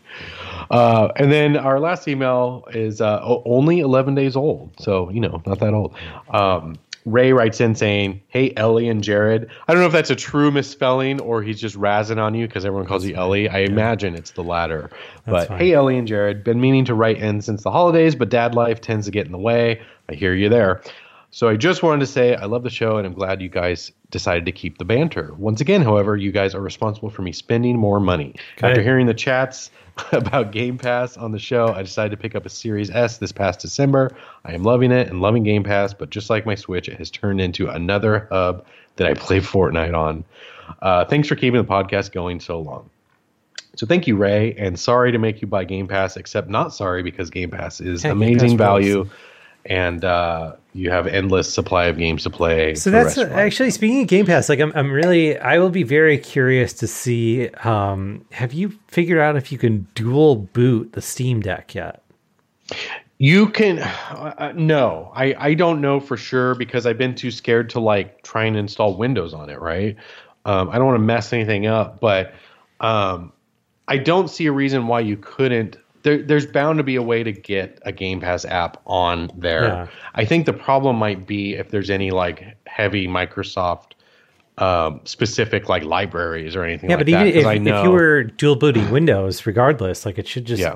Uh, 0.69 1.09
and 1.15 1.31
then 1.31 1.57
our 1.57 1.79
last 1.79 2.07
email 2.07 2.67
is 2.75 3.01
uh, 3.01 3.19
only 3.43 3.79
11 3.79 4.13
days 4.13 4.35
old. 4.35 4.69
So, 4.79 5.09
you 5.09 5.19
know, 5.19 5.41
not 5.47 5.57
that 5.61 5.73
old. 5.73 5.95
Um, 6.29 6.77
Ray 7.05 7.33
writes 7.33 7.59
in 7.59 7.73
saying, 7.73 8.21
Hey, 8.27 8.53
Ellie 8.55 8.87
and 8.87 9.03
Jared. 9.03 9.49
I 9.67 9.73
don't 9.73 9.81
know 9.81 9.87
if 9.87 9.93
that's 9.93 10.11
a 10.11 10.15
true 10.15 10.51
misspelling 10.51 11.19
or 11.21 11.41
he's 11.41 11.59
just 11.59 11.75
razzing 11.75 12.19
on 12.19 12.35
you 12.35 12.45
because 12.47 12.65
everyone 12.65 12.85
calls 12.87 13.03
you 13.03 13.15
Ellie. 13.15 13.49
I 13.49 13.61
imagine 13.61 14.13
it's 14.13 14.29
the 14.31 14.43
latter. 14.43 14.91
but 15.25 15.47
fine. 15.47 15.57
hey, 15.57 15.73
Ellie 15.73 15.97
and 15.97 16.07
Jared, 16.07 16.43
been 16.43 16.61
meaning 16.61 16.85
to 16.85 16.93
write 16.93 17.17
in 17.17 17.41
since 17.41 17.63
the 17.63 17.71
holidays, 17.71 18.13
but 18.13 18.29
dad 18.29 18.53
life 18.53 18.79
tends 18.79 19.07
to 19.07 19.11
get 19.11 19.25
in 19.25 19.31
the 19.31 19.39
way. 19.39 19.81
I 20.07 20.13
hear 20.13 20.35
you 20.35 20.49
there. 20.49 20.83
So 21.33 21.49
I 21.49 21.55
just 21.55 21.81
wanted 21.81 22.01
to 22.01 22.05
say 22.05 22.35
I 22.35 22.45
love 22.45 22.61
the 22.61 22.69
show 22.69 22.97
and 22.97 23.07
I'm 23.07 23.13
glad 23.15 23.41
you 23.41 23.49
guys 23.49 23.91
decided 24.11 24.45
to 24.45 24.51
keep 24.51 24.77
the 24.77 24.85
banter. 24.85 25.33
Once 25.33 25.61
again, 25.61 25.81
however, 25.81 26.15
you 26.15 26.31
guys 26.31 26.53
are 26.53 26.61
responsible 26.61 27.09
for 27.09 27.23
me 27.23 27.31
spending 27.31 27.75
more 27.75 27.99
money. 27.99 28.35
Okay. 28.59 28.67
After 28.67 28.83
hearing 28.83 29.07
the 29.07 29.15
chats 29.15 29.71
about 30.11 30.51
Game 30.51 30.77
Pass 30.77 31.17
on 31.17 31.31
the 31.31 31.39
show, 31.39 31.73
I 31.73 31.81
decided 31.81 32.11
to 32.11 32.17
pick 32.17 32.35
up 32.35 32.45
a 32.45 32.49
Series 32.49 32.91
S 32.91 33.17
this 33.17 33.31
past 33.31 33.61
December. 33.61 34.15
I 34.45 34.53
am 34.53 34.61
loving 34.61 34.91
it 34.91 35.07
and 35.07 35.21
loving 35.21 35.41
Game 35.41 35.63
Pass, 35.63 35.91
but 35.91 36.11
just 36.11 36.29
like 36.29 36.45
my 36.45 36.53
Switch, 36.53 36.87
it 36.87 36.99
has 36.99 37.09
turned 37.09 37.41
into 37.41 37.67
another 37.67 38.27
hub 38.31 38.63
that 38.97 39.07
I 39.07 39.15
play 39.15 39.39
Fortnite 39.41 39.97
on. 39.97 40.23
Uh, 40.83 41.05
thanks 41.05 41.27
for 41.27 41.35
keeping 41.35 41.59
the 41.59 41.67
podcast 41.67 42.11
going 42.11 42.41
so 42.41 42.59
long. 42.59 42.91
So 43.75 43.87
thank 43.87 44.05
you, 44.05 44.17
Ray, 44.17 44.53
and 44.53 44.79
sorry 44.79 45.11
to 45.11 45.17
make 45.17 45.41
you 45.41 45.47
buy 45.47 45.63
Game 45.63 45.87
Pass, 45.87 46.15
except 46.15 46.47
not 46.47 46.75
sorry 46.75 47.01
because 47.01 47.31
Game 47.31 47.49
Pass 47.49 47.81
is 47.81 48.03
Game 48.03 48.11
amazing 48.11 48.51
Pass 48.51 48.57
value, 48.57 49.09
and 49.65 50.05
uh, 50.05 50.57
you 50.73 50.89
have 50.89 51.07
endless 51.07 51.53
supply 51.53 51.85
of 51.85 51.97
games 51.97 52.23
to 52.23 52.29
play. 52.29 52.75
so 52.75 52.89
that's 52.89 53.05
rest 53.05 53.17
of 53.17 53.21
your 53.27 53.37
life. 53.37 53.45
actually 53.45 53.69
speaking 53.71 54.01
of 54.01 54.07
game 54.07 54.25
pass 54.25 54.49
like 54.49 54.59
I'm, 54.59 54.71
I'm 54.75 54.91
really 54.91 55.37
i 55.37 55.57
will 55.59 55.69
be 55.69 55.83
very 55.83 56.17
curious 56.17 56.73
to 56.73 56.87
see 56.87 57.49
um 57.49 58.25
have 58.31 58.53
you 58.53 58.73
figured 58.87 59.19
out 59.19 59.35
if 59.35 59.51
you 59.51 59.57
can 59.57 59.87
dual 59.95 60.35
boot 60.35 60.93
the 60.93 61.01
steam 61.01 61.41
deck 61.41 61.75
yet 61.75 62.03
You 63.19 63.47
can 63.49 63.79
uh, 63.79 64.33
uh, 64.37 64.53
no, 64.55 65.11
I 65.15 65.35
I 65.37 65.53
don't 65.53 65.79
know 65.79 65.99
for 65.99 66.17
sure 66.17 66.55
because 66.55 66.85
I've 66.85 66.97
been 66.97 67.15
too 67.15 67.31
scared 67.31 67.69
to 67.69 67.79
like 67.79 68.21
try 68.23 68.43
and 68.45 68.57
install 68.57 68.97
Windows 68.97 69.33
on 69.33 69.49
it. 69.49 69.61
Right? 69.61 69.95
Um, 70.45 70.69
I 70.69 70.77
don't 70.77 70.87
want 70.87 70.95
to 70.97 71.05
mess 71.05 71.31
anything 71.31 71.65
up, 71.67 72.01
but 72.01 72.33
um, 72.81 73.31
I 73.87 73.97
don't 73.97 74.29
see 74.29 74.47
a 74.47 74.51
reason 74.51 74.87
why 74.87 75.01
you 75.01 75.15
couldn't. 75.15 75.77
There, 76.03 76.21
there's 76.21 76.45
bound 76.45 76.77
to 76.77 76.83
be 76.83 76.95
a 76.95 77.01
way 77.01 77.23
to 77.23 77.31
get 77.31 77.79
a 77.83 77.91
Game 77.91 78.19
Pass 78.21 78.45
app 78.45 78.81
on 78.85 79.31
there. 79.35 79.63
Yeah. 79.67 79.87
I 80.15 80.25
think 80.25 80.45
the 80.45 80.53
problem 80.53 80.97
might 80.97 81.25
be 81.25 81.55
if 81.55 81.69
there's 81.69 81.89
any 81.89 82.11
like 82.11 82.55
heavy 82.67 83.07
Microsoft 83.07 83.91
um, 84.59 85.01
specific 85.05 85.67
like 85.69 85.83
libraries 85.83 86.55
or 86.55 86.63
anything 86.63 86.91
yeah 86.91 86.97
like 86.97 87.07
but 87.07 87.11
that. 87.11 87.27
even 87.27 87.67
if, 87.67 87.73
if 87.75 87.83
you 87.83 87.89
were 87.89 88.23
dual 88.23 88.55
booting 88.55 88.91
windows 88.91 89.47
regardless 89.47 90.05
like 90.05 90.19
it 90.19 90.27
should 90.27 90.45
just 90.45 90.61
Yeah. 90.61 90.75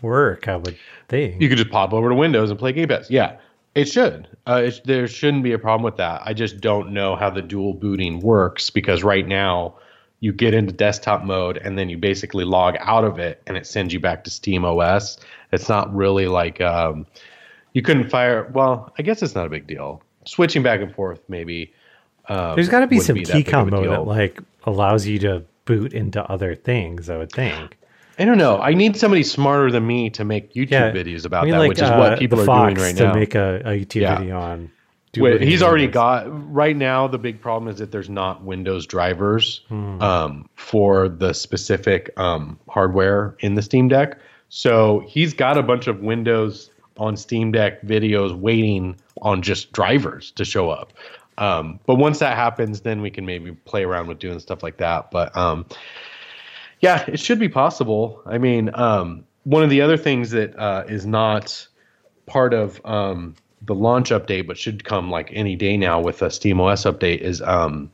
work 0.00 0.48
i 0.48 0.56
would 0.56 0.76
think 1.08 1.40
you 1.40 1.48
could 1.48 1.58
just 1.58 1.70
pop 1.70 1.92
over 1.92 2.08
to 2.08 2.14
Windows 2.16 2.50
and 2.50 2.58
play 2.58 2.72
Game 2.72 2.88
Pass. 2.88 3.08
Yeah, 3.10 3.36
it 3.76 3.84
should. 3.84 4.26
Uh, 4.46 4.62
it, 4.64 4.80
there 4.86 5.06
shouldn't 5.06 5.44
be 5.44 5.52
a 5.52 5.58
problem 5.58 5.84
with 5.84 5.96
that. 5.98 6.22
I 6.24 6.32
just 6.32 6.60
don't 6.60 6.90
know 6.92 7.14
how 7.14 7.30
the 7.30 7.42
dual 7.42 7.74
booting 7.74 8.18
works 8.20 8.70
because 8.70 9.04
right 9.04 9.26
now 9.28 9.74
you 10.22 10.32
get 10.32 10.54
into 10.54 10.72
desktop 10.72 11.24
mode 11.24 11.56
and 11.56 11.76
then 11.76 11.88
you 11.88 11.98
basically 11.98 12.44
log 12.44 12.76
out 12.78 13.02
of 13.02 13.18
it 13.18 13.42
and 13.48 13.56
it 13.56 13.66
sends 13.66 13.92
you 13.92 13.98
back 13.98 14.22
to 14.22 14.30
SteamOS. 14.30 15.18
It's 15.50 15.68
not 15.68 15.92
really 15.92 16.28
like 16.28 16.60
um, 16.60 17.06
you 17.72 17.82
couldn't 17.82 18.08
fire. 18.08 18.48
Well, 18.54 18.94
I 18.96 19.02
guess 19.02 19.20
it's 19.20 19.34
not 19.34 19.46
a 19.46 19.50
big 19.50 19.66
deal. 19.66 20.00
Switching 20.24 20.62
back 20.62 20.80
and 20.80 20.94
forth 20.94 21.20
maybe. 21.28 21.74
Um, 22.28 22.54
There's 22.54 22.68
got 22.68 22.80
to 22.80 22.86
be 22.86 23.00
some 23.00 23.16
that 23.16 23.26
key 23.26 23.42
big 23.42 23.48
of 23.48 23.48
a 23.48 23.70
combo 23.70 23.90
that 23.90 24.06
like 24.06 24.38
allows 24.62 25.08
you 25.08 25.18
to 25.18 25.44
boot 25.64 25.92
into 25.92 26.22
other 26.30 26.54
things. 26.54 27.10
I 27.10 27.16
would 27.16 27.32
think. 27.32 27.76
I 28.16 28.24
don't 28.24 28.38
know. 28.38 28.58
I 28.60 28.74
need 28.74 28.96
somebody 28.96 29.24
smarter 29.24 29.72
than 29.72 29.84
me 29.84 30.08
to 30.10 30.24
make 30.24 30.54
YouTube 30.54 30.70
Yeah, 30.70 30.92
videos 30.92 31.26
about 31.26 31.42
I 31.42 31.44
mean, 31.46 31.52
that, 31.54 31.58
like, 31.58 31.68
which 31.70 31.78
is 31.78 31.90
uh, 31.90 31.96
what 31.96 32.18
people 32.20 32.40
are 32.40 32.46
Phawx 32.46 32.74
doing 32.74 32.76
right 32.76 32.96
to 32.96 33.04
now. 33.06 33.12
To 33.12 33.18
make 33.18 33.34
a, 33.34 33.56
a 33.64 33.70
YouTube 33.70 34.02
Yeah. 34.02 34.18
video 34.18 34.38
on. 34.38 34.70
Wait, 35.16 35.42
he's 35.42 35.62
already 35.62 35.86
got 35.86 36.24
right 36.52 36.76
now. 36.76 37.06
The 37.06 37.18
big 37.18 37.40
problem 37.40 37.70
is 37.70 37.78
that 37.80 37.92
there's 37.92 38.08
not 38.08 38.42
Windows 38.44 38.86
drivers 38.86 39.60
Hmm. 39.68 40.00
um, 40.00 40.48
for 40.54 41.08
the 41.08 41.34
specific 41.34 42.10
um, 42.18 42.58
hardware 42.68 43.36
in 43.40 43.54
the 43.54 43.62
Steam 43.62 43.88
Deck. 43.88 44.18
So 44.48 45.00
he's 45.06 45.34
got 45.34 45.58
a 45.58 45.62
bunch 45.62 45.86
of 45.86 46.00
Windows 46.00 46.70
on 46.96 47.16
Steam 47.16 47.52
Deck 47.52 47.82
videos 47.82 48.34
waiting 48.34 48.96
on 49.20 49.42
just 49.42 49.72
drivers 49.72 50.30
to 50.32 50.44
show 50.44 50.70
up. 50.70 50.92
Um, 51.38 51.78
but 51.86 51.96
once 51.96 52.18
that 52.20 52.36
happens, 52.36 52.82
then 52.82 53.02
we 53.02 53.10
can 53.10 53.26
maybe 53.26 53.52
play 53.52 53.84
around 53.84 54.06
with 54.06 54.18
doing 54.18 54.38
stuff 54.38 54.62
like 54.62 54.78
that. 54.78 55.10
But 55.10 55.34
um, 55.36 55.66
yeah, 56.80 57.04
it 57.08 57.20
should 57.20 57.38
be 57.38 57.48
possible. 57.48 58.22
I 58.26 58.38
mean, 58.38 58.70
um, 58.74 59.24
one 59.44 59.62
of 59.62 59.70
the 59.70 59.80
other 59.80 59.96
things 59.96 60.30
that 60.30 60.58
uh, 60.58 60.84
is 60.88 61.04
not 61.06 61.66
part 62.26 62.52
of 62.54 62.80
um, 62.84 63.34
the 63.64 63.74
launch 63.74 64.10
update, 64.10 64.46
but 64.46 64.58
should 64.58 64.84
come 64.84 65.10
like 65.10 65.30
any 65.32 65.56
day 65.56 65.76
now 65.76 66.00
with 66.00 66.22
a 66.22 66.26
SteamOS 66.26 66.90
update 66.90 67.18
is, 67.18 67.40
um, 67.42 67.90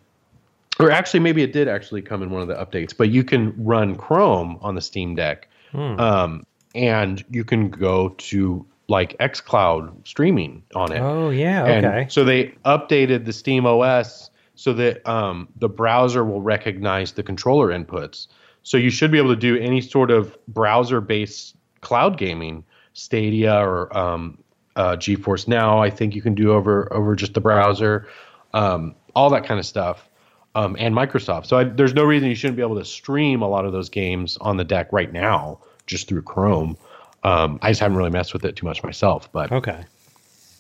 or 0.81 0.91
actually 0.91 1.21
maybe 1.21 1.43
it 1.43 1.53
did 1.53 1.69
actually 1.69 2.03
come 2.03 2.23
in 2.23 2.31
one 2.31 2.43
of 2.43 2.49
the 2.49 2.55
updates, 2.55 2.97
but 2.97 3.11
you 3.11 3.25
can 3.25 3.53
run 3.63 3.97
Chrome 3.97 4.59
on 4.61 4.75
the 4.75 4.81
Steam 4.81 5.15
Deck, 5.15 5.49
um, 5.75 6.47
and 6.75 7.25
you 7.31 7.45
can 7.45 7.69
go 7.71 8.11
to 8.11 8.65
like 8.89 9.19
xCloud 9.19 10.07
streaming 10.07 10.63
on 10.75 10.93
it. 10.93 11.01
Oh 11.01 11.31
yeah, 11.31 11.65
And 11.67 11.87
okay. 11.87 12.07
so 12.09 12.25
they 12.25 12.55
updated 12.65 13.27
the 13.27 13.33
SteamOS 13.33 14.31
so 14.55 14.73
that 14.73 15.07
um, 15.09 15.49
the 15.57 15.69
browser 15.69 16.25
will 16.25 16.41
recognize 16.41 17.13
the 17.13 17.23
controller 17.23 17.69
inputs. 17.69 18.27
So 18.63 18.77
you 18.77 18.91
should 18.91 19.13
be 19.13 19.19
able 19.19 19.31
to 19.31 19.41
do 19.41 19.57
any 19.57 19.81
sort 19.81 20.11
of 20.11 20.37
browser-based 20.49 21.55
cloud 21.81 22.19
gaming, 22.19 22.65
Stadia 22.93 23.55
or 23.55 23.97
um, 23.97 24.39
uh, 24.79 24.97
GeForce 24.97 25.47
Now. 25.47 25.83
I 25.83 25.91
think 25.91 26.15
you 26.15 26.23
can 26.23 26.35
do 26.35 26.53
over 26.53 26.91
over 26.93 27.15
just 27.15 27.35
the 27.35 27.41
browser, 27.41 28.07
um, 28.55 28.95
all 29.15 29.29
that 29.31 29.45
kind 29.45 29.61
of 29.61 29.67
stuff, 29.67 30.09
um, 30.55 30.77
and 30.79 30.95
Microsoft. 30.95 31.47
So 31.47 31.59
I, 31.59 31.65
there's 31.65 31.93
no 31.95 32.05
reason 32.05 32.29
you 32.29 32.35
shouldn't 32.35 32.57
be 32.57 32.63
able 32.63 32.79
to 32.79 32.85
stream 32.85 33.43
a 33.43 33.49
lot 33.49 33.67
of 33.67 33.73
those 33.73 33.91
games 33.91 34.39
on 34.41 34.57
the 34.57 34.65
deck 34.65 34.89
right 34.93 35.13
now 35.13 35.59
just 35.87 36.09
through 36.09 36.23
Chrome. 36.23 36.77
Um, 37.25 37.59
I 37.61 37.71
just 37.71 37.81
haven't 37.81 37.97
really 37.99 38.11
messed 38.11 38.33
with 38.33 38.45
it 38.45 38.57
too 38.57 38.65
much 38.67 38.83
myself, 38.85 39.31
but 39.33 39.51
Okay. 39.51 39.85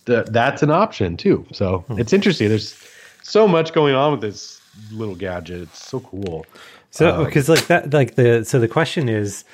th- 0.06 0.26
that's 0.30 0.62
an 0.62 0.70
option 0.70 1.16
too. 1.16 1.46
So 1.52 1.84
it's 1.90 2.12
interesting. 2.12 2.48
There's 2.48 2.76
so 3.22 3.46
much 3.46 3.72
going 3.72 3.94
on 3.94 4.10
with 4.12 4.20
this 4.20 4.60
little 4.90 5.14
gadget. 5.14 5.62
It's 5.62 5.86
so 5.88 6.00
cool. 6.00 6.44
So 6.90 7.24
because 7.24 7.48
like 7.48 7.66
that 7.68 7.92
like 7.92 8.16
the 8.16 8.44
so 8.44 8.58
the 8.58 8.66
question 8.66 9.08
is, 9.08 9.44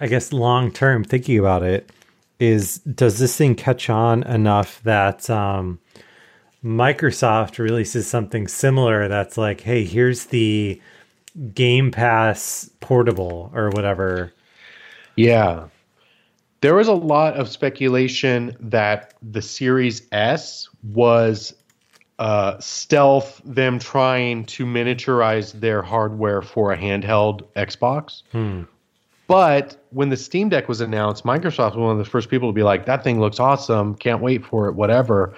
I 0.00 0.06
guess 0.06 0.32
long 0.32 0.72
term 0.72 1.04
thinking 1.04 1.38
about 1.38 1.62
it 1.62 1.90
is 2.38 2.78
does 2.78 3.18
this 3.18 3.36
thing 3.36 3.54
catch 3.54 3.90
on 3.90 4.22
enough 4.24 4.80
that 4.84 5.28
um, 5.28 5.80
Microsoft 6.64 7.58
releases 7.58 8.06
something 8.06 8.48
similar 8.48 9.08
that's 9.08 9.36
like, 9.36 9.60
hey, 9.60 9.84
here's 9.84 10.26
the 10.26 10.80
Game 11.54 11.90
Pass 11.90 12.70
portable 12.80 13.50
or 13.54 13.70
whatever. 13.70 14.32
Yeah. 15.16 15.68
There 16.60 16.74
was 16.74 16.88
a 16.88 16.94
lot 16.94 17.34
of 17.34 17.48
speculation 17.48 18.56
that 18.58 19.14
the 19.22 19.42
Series 19.42 20.02
S 20.10 20.68
was 20.82 21.54
uh, 22.18 22.58
stealth, 22.58 23.40
them 23.44 23.78
trying 23.78 24.44
to 24.46 24.64
miniaturize 24.64 25.52
their 25.52 25.82
hardware 25.82 26.42
for 26.42 26.72
a 26.72 26.76
handheld 26.76 27.42
Xbox. 27.54 28.22
But 29.28 29.76
when 29.90 30.08
the 30.08 30.16
Steam 30.16 30.48
Deck 30.48 30.68
was 30.68 30.80
announced, 30.80 31.22
Microsoft 31.22 31.72
was 31.72 31.76
one 31.76 31.92
of 31.92 31.98
the 31.98 32.10
first 32.10 32.30
people 32.30 32.48
to 32.48 32.52
be 32.54 32.62
like, 32.62 32.86
that 32.86 33.04
thing 33.04 33.20
looks 33.20 33.38
awesome, 33.38 33.94
can't 33.94 34.22
wait 34.22 34.44
for 34.44 34.68
it, 34.68 34.74
whatever. 34.74 35.34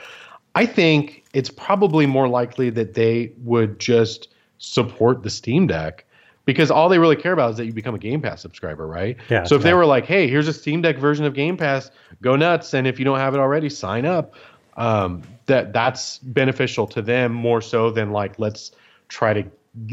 I 0.54 0.64
think 0.64 1.24
it's 1.34 1.50
probably 1.50 2.06
more 2.06 2.28
likely 2.28 2.70
that 2.70 2.94
they 2.94 3.32
would 3.42 3.78
just 3.80 4.28
support 4.58 5.24
the 5.24 5.30
Steam 5.30 5.66
Deck 5.66 6.04
because 6.44 6.70
all 6.70 6.88
they 6.88 6.98
really 6.98 7.16
care 7.16 7.32
about 7.32 7.50
is 7.50 7.56
that 7.56 7.66
you 7.66 7.72
become 7.72 7.94
a 7.96 7.98
Game 7.98 8.22
Pass 8.22 8.40
subscriber, 8.40 8.86
right? 8.86 9.16
Yeah, 9.28 9.42
So 9.44 9.56
if 9.56 9.62
they 9.62 9.74
were 9.74 9.86
like, 9.86 10.06
hey, 10.06 10.28
here's 10.28 10.48
a 10.48 10.52
Steam 10.52 10.82
Deck 10.82 10.96
version 10.96 11.24
of 11.24 11.34
Game 11.34 11.56
Pass, 11.56 11.90
go 12.22 12.36
nuts. 12.36 12.72
And 12.74 12.86
if 12.86 12.98
you 12.98 13.04
don't 13.04 13.18
have 13.18 13.34
it 13.34 13.38
already, 13.38 13.68
sign 13.68 14.06
up. 14.06 14.34
Um, 14.76 15.22
that 15.46 15.72
that's 15.72 16.18
beneficial 16.18 16.86
to 16.86 17.02
them 17.02 17.32
more 17.32 17.60
so 17.60 17.90
than 17.90 18.12
like 18.12 18.38
let's 18.38 18.70
try 19.08 19.34
to 19.34 19.44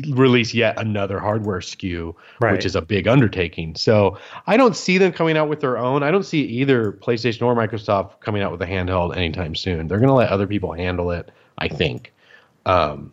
release 0.10 0.54
yet 0.54 0.80
another 0.80 1.20
hardware 1.20 1.60
SKU, 1.60 2.16
Right. 2.40 2.52
which 2.54 2.66
is 2.66 2.76
a 2.76 2.82
big 2.82 3.08
undertaking. 3.08 3.76
So 3.76 4.18
I 4.48 4.58
don't 4.58 4.76
see 4.76 4.98
them 4.98 5.12
coming 5.12 5.38
out 5.38 5.50
with 5.50 5.60
their 5.60 5.78
own. 5.78 6.02
I 6.04 6.10
don't 6.10 6.24
see 6.24 6.42
either 6.42 6.94
PlayStation 6.94 7.44
or 7.46 7.56
Microsoft 7.56 8.20
coming 8.20 8.42
out 8.42 8.52
with 8.52 8.62
a 8.62 8.66
handheld 8.66 9.16
anytime 9.16 9.54
soon. 9.56 9.88
They're 9.88 10.00
going 10.00 10.08
to 10.10 10.16
let 10.16 10.30
other 10.30 10.48
people 10.48 10.74
handle 10.74 11.12
it, 11.12 11.32
I 11.60 11.68
think. 11.68 12.12
Um, 12.66 13.12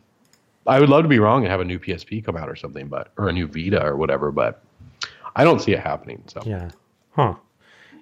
I 0.67 0.81
would 0.81 0.89
love 0.89 1.03
to 1.03 1.09
be 1.09 1.19
wrong 1.19 1.43
and 1.43 1.51
have 1.51 1.61
a 1.61 1.65
new 1.65 1.79
PSP 1.79 2.25
come 2.25 2.37
out 2.37 2.49
or 2.49 2.57
something, 2.57 2.89
but 2.89 3.13
or 3.19 3.29
a 3.29 3.33
new 3.33 3.47
Vita 3.47 3.85
or 3.85 3.97
whatever, 3.97 4.33
but 4.33 4.63
I 5.37 5.45
don't 5.45 5.61
see 5.61 5.73
it 5.73 5.81
happening. 5.81 6.23
So 6.29 6.41
Yeah. 6.47 6.71
Huh. 7.13 7.35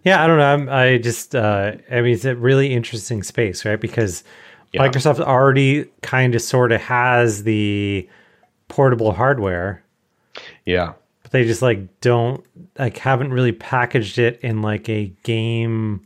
Yeah, 0.05 0.23
I 0.23 0.27
don't 0.29 0.39
know. 0.39 0.53
I'm, 0.53 0.69
I 0.69 0.99
just, 0.99 1.35
uh, 1.35 1.73
I 1.91 2.01
mean, 2.01 2.15
it's 2.15 2.25
a 2.25 2.37
really 2.37 2.73
interesting 2.73 3.23
space, 3.25 3.65
right? 3.65 3.81
Because 3.81 4.23
Yeah. 4.73 4.87
Microsoft 4.87 5.21
already 5.21 5.87
kind 6.03 6.35
of 6.37 6.43
sort 6.43 6.71
of 6.73 6.81
has 6.81 7.43
the 7.43 8.09
portable 8.73 9.13
hardware, 9.13 9.85
yeah, 10.65 10.95
but 11.23 11.31
they 11.31 11.45
just 11.45 11.61
like 11.61 12.01
don't, 12.01 12.43
like, 12.79 12.97
haven't 12.97 13.33
really 13.33 13.53
packaged 13.53 14.19
it 14.19 14.41
in 14.41 14.63
like 14.63 14.89
a 14.89 15.13
game 15.23 16.05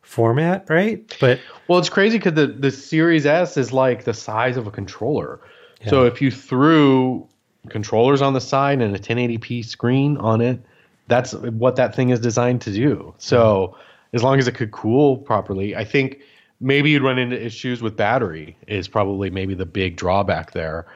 format, 0.00 0.64
right? 0.70 1.14
But 1.20 1.38
Well, 1.68 1.78
it's 1.78 1.90
crazy 1.90 2.16
because 2.16 2.32
the, 2.32 2.46
the 2.46 2.70
Series 2.70 3.26
S 3.26 3.58
is 3.58 3.74
like 3.74 4.04
the 4.04 4.14
size 4.14 4.56
of 4.56 4.66
a 4.66 4.70
controller. 4.70 5.40
So 5.86 6.04
if 6.06 6.20
you 6.20 6.32
threw 6.32 7.28
controllers 7.68 8.20
on 8.20 8.32
the 8.32 8.40
side 8.40 8.80
and 8.80 8.96
a 8.96 8.98
1080p 8.98 9.64
screen 9.64 10.16
on 10.16 10.40
it, 10.40 10.60
that's 11.06 11.34
what 11.34 11.76
that 11.76 11.94
thing 11.94 12.10
is 12.10 12.18
designed 12.18 12.62
to 12.62 12.72
do. 12.72 13.14
So 13.18 13.76
as 14.12 14.24
long 14.24 14.38
as 14.38 14.48
it 14.48 14.56
could 14.56 14.72
cool 14.72 15.18
properly, 15.18 15.76
I 15.76 15.84
think 15.84 16.20
maybe 16.60 16.90
you'd 16.90 17.02
run 17.02 17.18
into 17.18 17.40
issues 17.40 17.80
with 17.80 17.96
battery 17.96 18.56
is 18.66 18.88
probably 18.88 19.30
maybe 19.30 19.54
the 19.54 19.66
big 19.66 19.96
drawback 19.96 20.52
there. 20.52 20.86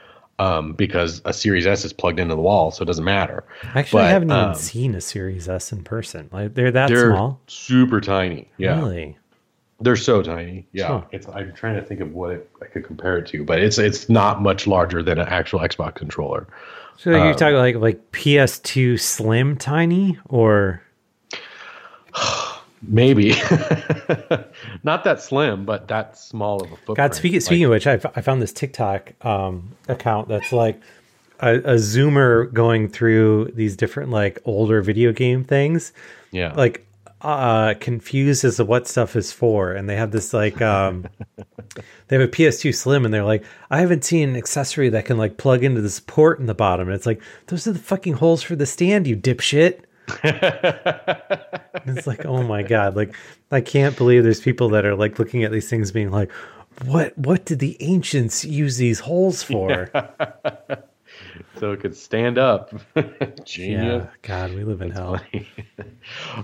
Um, 0.43 0.73
because 0.73 1.23
a 1.25 1.33
Series 1.33 1.67
S 1.67 1.85
is 1.85 1.93
plugged 1.93 2.19
into 2.19 2.35
the 2.35 2.41
wall, 2.41 2.71
so 2.71 2.83
it 2.83 2.87
doesn't 2.87 3.05
matter. 3.05 3.45
actually, 3.75 4.03
I 4.03 4.07
But, 4.07 4.13
haven't 4.13 4.31
even 4.31 4.43
um, 4.45 4.55
seen 4.55 4.95
a 4.95 5.01
Series 5.01 5.49
S 5.49 5.73
in 5.73 5.85
person. 5.85 6.29
Like, 6.33 6.55
they're 6.55 6.71
that 6.73 6.89
They're 6.89 7.11
small. 7.13 7.41
super 7.47 8.01
tiny. 8.01 8.49
Yeah. 8.59 8.79
Really? 8.79 9.19
They're 9.81 9.97
so 9.97 10.23
tiny. 10.23 10.67
Yeah, 10.73 10.87
Huh. 10.89 11.03
it's. 11.13 11.29
I'm 11.29 11.53
trying 11.55 11.75
to 11.77 11.83
think 11.83 12.01
of 12.01 12.13
what 12.13 12.31
it, 12.33 12.49
I 12.63 12.67
could 12.67 12.85
compare 12.85 13.19
it 13.19 13.27
to, 13.29 13.45
but 13.45 13.59
it's 13.59 13.79
it's 13.79 14.09
not 14.09 14.41
much 14.41 14.67
larger 14.67 15.03
than 15.03 15.19
an 15.19 15.27
actual 15.29 15.59
Xbox 15.61 15.97
controller. 15.97 16.47
So 16.99 17.13
Um, 17.13 17.25
you're 17.25 17.35
talking 17.35 17.57
like 17.57 17.77
like 17.77 18.13
PS2 18.13 19.01
Slim 19.01 19.57
tiny 19.57 20.19
or 20.29 20.81
Maybe 22.85 23.31
not 24.83 25.05
that 25.05 25.21
slim, 25.21 25.65
but 25.65 25.87
that 25.89 26.19
small 26.19 26.63
of 26.63 26.73
a 26.73 26.77
footprint. 26.77 26.97
God, 26.97 27.15
speaking, 27.15 27.37
Like, 27.37 27.43
speaking 27.43 27.65
of 27.65 27.71
which, 27.71 27.87
I, 27.87 27.95
f- 27.95 28.17
I 28.17 28.21
found 28.23 28.43
this 28.43 28.53
TikTok 28.53 29.13
um, 29.25 29.71
account 29.89 30.29
that's 30.29 30.53
like 30.53 30.81
a, 31.39 31.55
a 31.59 31.75
zoomer 31.75 32.53
going 32.53 32.89
through 32.89 33.53
these 33.55 33.77
different 33.77 34.11
like 34.11 34.41
older 34.45 34.83
video 34.83 35.13
game 35.13 35.45
things, 35.45 35.93
yeah, 36.33 36.55
like 36.55 36.85
uh, 37.21 37.75
confused 37.79 38.45
as 38.45 38.57
to 38.57 38.65
what 38.65 38.89
stuff 38.89 39.15
is 39.15 39.33
for, 39.33 39.73
and 39.73 39.89
they 39.89 39.97
have 39.97 40.11
this 40.11 40.35
like 40.35 40.61
um, 40.61 41.07
they 42.09 42.17
have 42.17 42.29
a 42.29 42.29
PS2 42.29 42.75
Slim, 42.75 43.05
and 43.05 43.15
they're 43.15 43.25
like, 43.25 43.45
I 43.71 43.79
haven't 43.79 44.05
seen 44.05 44.31
an 44.31 44.37
accessory 44.37 44.89
that 44.89 45.05
can 45.05 45.19
like 45.19 45.37
plug 45.37 45.63
into 45.63 45.81
this 45.81 46.01
port 46.01 46.41
in 46.41 46.47
the 46.47 46.55
bottom, 46.55 46.89
and 46.89 46.97
it's 46.97 47.07
like 47.07 47.23
those 47.47 47.67
are 47.69 47.73
the 47.73 47.79
fucking 47.79 48.15
holes 48.15 48.43
for 48.43 48.57
the 48.57 48.67
stand, 48.67 49.07
you 49.07 49.17
dipshit. 49.17 49.83
it's 51.85 52.07
like, 52.07 52.25
oh 52.27 52.43
my 52.43 52.63
god! 52.63 52.97
Like, 52.97 53.15
I 53.51 53.61
can't 53.61 53.97
believe 53.97 54.25
there's 54.25 54.41
people 54.41 54.69
that 54.71 54.85
are 54.85 54.95
like 54.95 55.19
looking 55.19 55.45
at 55.45 55.53
these 55.53 55.69
things, 55.69 55.93
being 55.93 56.11
like, 56.11 56.31
"What? 56.85 57.17
What 57.17 57.45
did 57.45 57.59
the 57.61 57.77
ancients 57.81 58.45
use 58.45 58.77
these 58.77 59.01
holes 59.01 59.43
for?" 59.43 59.91
so 61.59 61.73
it 61.73 61.81
could 61.81 61.97
stand 61.97 62.39
up. 62.39 62.75
Yeah, 62.97 63.45
Genius. 63.45 64.07
God, 64.23 64.55
we 64.55 64.65
live 64.65 64.81
in 64.81 64.91
hell. 64.91 65.21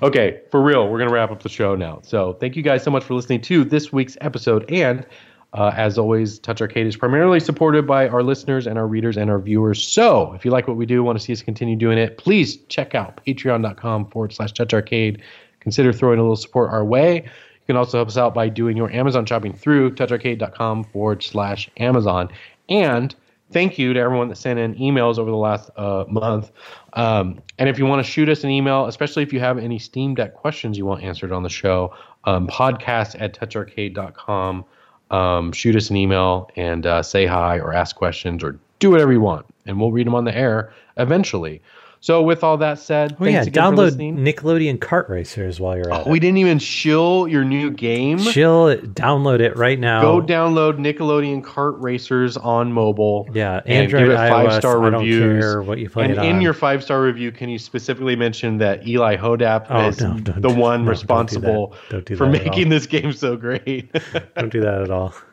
okay, 0.02 0.40
for 0.50 0.60
real, 0.60 0.88
we're 0.88 0.98
going 0.98 1.08
to 1.08 1.14
wrap 1.14 1.30
up 1.30 1.42
the 1.42 1.48
show 1.48 1.74
now. 1.74 2.00
So, 2.02 2.34
thank 2.34 2.56
you 2.56 2.62
guys 2.62 2.82
so 2.82 2.90
much 2.90 3.04
for 3.04 3.14
listening 3.14 3.40
to 3.42 3.64
this 3.64 3.92
week's 3.92 4.16
episode. 4.20 4.70
And 4.70 5.06
uh, 5.54 5.72
as 5.74 5.96
always, 5.96 6.38
TouchArcade 6.38 6.86
is 6.86 6.96
primarily 6.96 7.40
supported 7.40 7.86
by 7.86 8.08
our 8.08 8.22
listeners 8.22 8.66
and 8.66 8.78
our 8.78 8.86
readers 8.86 9.16
and 9.16 9.30
our 9.30 9.38
viewers. 9.38 9.86
So, 9.86 10.32
if 10.34 10.44
you 10.44 10.50
like 10.50 10.68
what 10.68 10.76
we 10.76 10.84
do, 10.84 11.02
want 11.02 11.18
to 11.18 11.24
see 11.24 11.32
us 11.32 11.40
continue 11.40 11.74
doing 11.74 11.96
it, 11.96 12.18
please 12.18 12.58
check 12.68 12.94
out 12.94 13.24
patreon.com 13.24 14.10
forward 14.10 14.32
slash 14.32 14.52
touch 14.52 14.74
arcade. 14.74 15.22
Consider 15.60 15.92
throwing 15.92 16.18
a 16.18 16.22
little 16.22 16.36
support 16.36 16.70
our 16.70 16.84
way. 16.84 17.16
You 17.16 17.66
can 17.66 17.76
also 17.76 17.98
help 17.98 18.08
us 18.08 18.18
out 18.18 18.34
by 18.34 18.48
doing 18.48 18.76
your 18.76 18.90
Amazon 18.90 19.24
shopping 19.24 19.54
through 19.54 19.94
toucharcade.com 19.94 20.84
forward 20.84 21.22
slash 21.22 21.70
Amazon. 21.78 22.28
And 22.68 23.14
thank 23.50 23.78
you 23.78 23.94
to 23.94 24.00
everyone 24.00 24.28
that 24.28 24.36
sent 24.36 24.58
in 24.58 24.74
emails 24.74 25.18
over 25.18 25.30
the 25.30 25.36
last 25.36 25.70
uh, 25.76 26.04
month. 26.08 26.50
Um, 26.92 27.40
and 27.58 27.70
if 27.70 27.78
you 27.78 27.86
want 27.86 28.04
to 28.04 28.10
shoot 28.10 28.28
us 28.28 28.44
an 28.44 28.50
email, 28.50 28.86
especially 28.86 29.22
if 29.22 29.32
you 29.32 29.40
have 29.40 29.56
any 29.56 29.78
Steam 29.78 30.14
Deck 30.14 30.34
questions 30.34 30.76
you 30.76 30.84
want 30.84 31.02
answered 31.02 31.32
on 31.32 31.42
the 31.42 31.48
show, 31.48 31.94
um, 32.24 32.46
podcast 32.48 33.18
at 33.18 33.32
toucharcade.com. 33.34 34.64
Um, 35.10 35.52
shoot 35.52 35.74
us 35.76 35.90
an 35.90 35.96
email 35.96 36.50
and 36.56 36.84
uh, 36.86 37.02
say 37.02 37.26
hi 37.26 37.58
or 37.58 37.72
ask 37.72 37.96
questions 37.96 38.44
or 38.44 38.58
do 38.78 38.90
whatever 38.90 39.12
you 39.12 39.20
want, 39.20 39.46
and 39.66 39.80
we'll 39.80 39.92
read 39.92 40.06
them 40.06 40.14
on 40.14 40.24
the 40.24 40.36
air 40.36 40.72
eventually. 40.96 41.62
So, 42.00 42.22
with 42.22 42.44
all 42.44 42.56
that 42.58 42.78
said, 42.78 43.16
Oh 43.18 43.24
thanks 43.24 43.32
yeah, 43.32 43.42
again 43.42 43.52
for 43.52 43.58
download 43.60 43.76
listening. 43.78 44.16
Nickelodeon 44.18 44.78
Kart 44.78 45.08
Racers 45.08 45.58
while 45.60 45.76
you're 45.76 45.92
at 45.92 46.06
we 46.06 46.18
it. 46.18 46.20
didn't 46.20 46.38
even 46.38 46.60
shill 46.60 47.26
your 47.26 47.42
new 47.44 47.72
game. 47.72 48.18
Chill, 48.18 48.68
it, 48.68 48.94
download 48.94 49.40
it 49.40 49.56
right 49.56 49.78
now. 49.80 50.00
Go 50.02 50.20
download 50.22 50.78
Nickelodeon 50.78 51.42
Kart 51.42 51.74
Racers 51.82 52.36
on 52.36 52.72
mobile. 52.72 53.28
Yeah, 53.34 53.56
and 53.66 53.84
Android, 53.84 54.02
give 54.04 54.10
it 54.12 54.16
iOS. 54.16 54.28
five 54.30 54.52
star 54.60 54.84
I 54.84 54.90
don't 54.90 55.00
reviews. 55.00 55.42
care 55.44 55.62
what 55.62 55.78
you 55.78 55.90
play 55.90 56.04
and 56.04 56.12
it 56.12 56.18
in 56.24 56.40
your 56.40 56.54
five 56.54 56.84
star 56.84 57.02
review, 57.02 57.32
can 57.32 57.48
you 57.48 57.58
specifically 57.58 58.14
mention 58.14 58.58
that 58.58 58.86
Eli 58.86 59.16
Hodapp 59.16 59.66
Oh, 59.68 59.88
is 59.88 60.00
no, 60.00 60.14
don't- 60.20 60.40
the 60.40 60.48
one 60.50 60.56
no, 60.56 60.60
don't 60.60 60.84
do 60.84 60.90
responsible 60.90 61.74
Don't 61.90 62.04
do 62.04 62.14
for 62.16 62.26
making 62.28 62.68
this 62.68 62.86
game 62.86 63.12
so 63.12 63.36
great? 63.36 63.90
don't 64.36 64.52
do 64.52 64.60
that 64.60 64.82
at 64.82 64.90
all. 64.90 65.12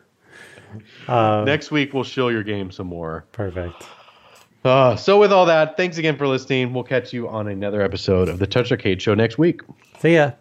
Um, 1.08 1.46
Next 1.46 1.72
week 1.72 1.94
we'll 1.94 2.04
shill 2.04 2.30
your 2.30 2.44
game 2.44 2.70
some 2.70 2.88
more. 2.88 3.26
Perfect. 3.32 3.86
Uh, 4.66 4.96
so 4.96 5.20
with 5.20 5.32
all 5.32 5.46
that, 5.46 5.78
thanks 5.78 5.98
again 5.98 6.18
for 6.18 6.28
listening. 6.28 6.74
We'll 6.74 6.84
catch 6.84 7.14
you 7.14 7.30
on 7.30 7.48
another 7.48 7.82
episode 7.82 8.28
of 8.28 8.40
the 8.40 8.48
TouchArcade 8.48 9.00
Show 9.00 9.14
next 9.14 9.38
week. 9.38 9.62
See 10.00 10.16
ya. 10.16 10.32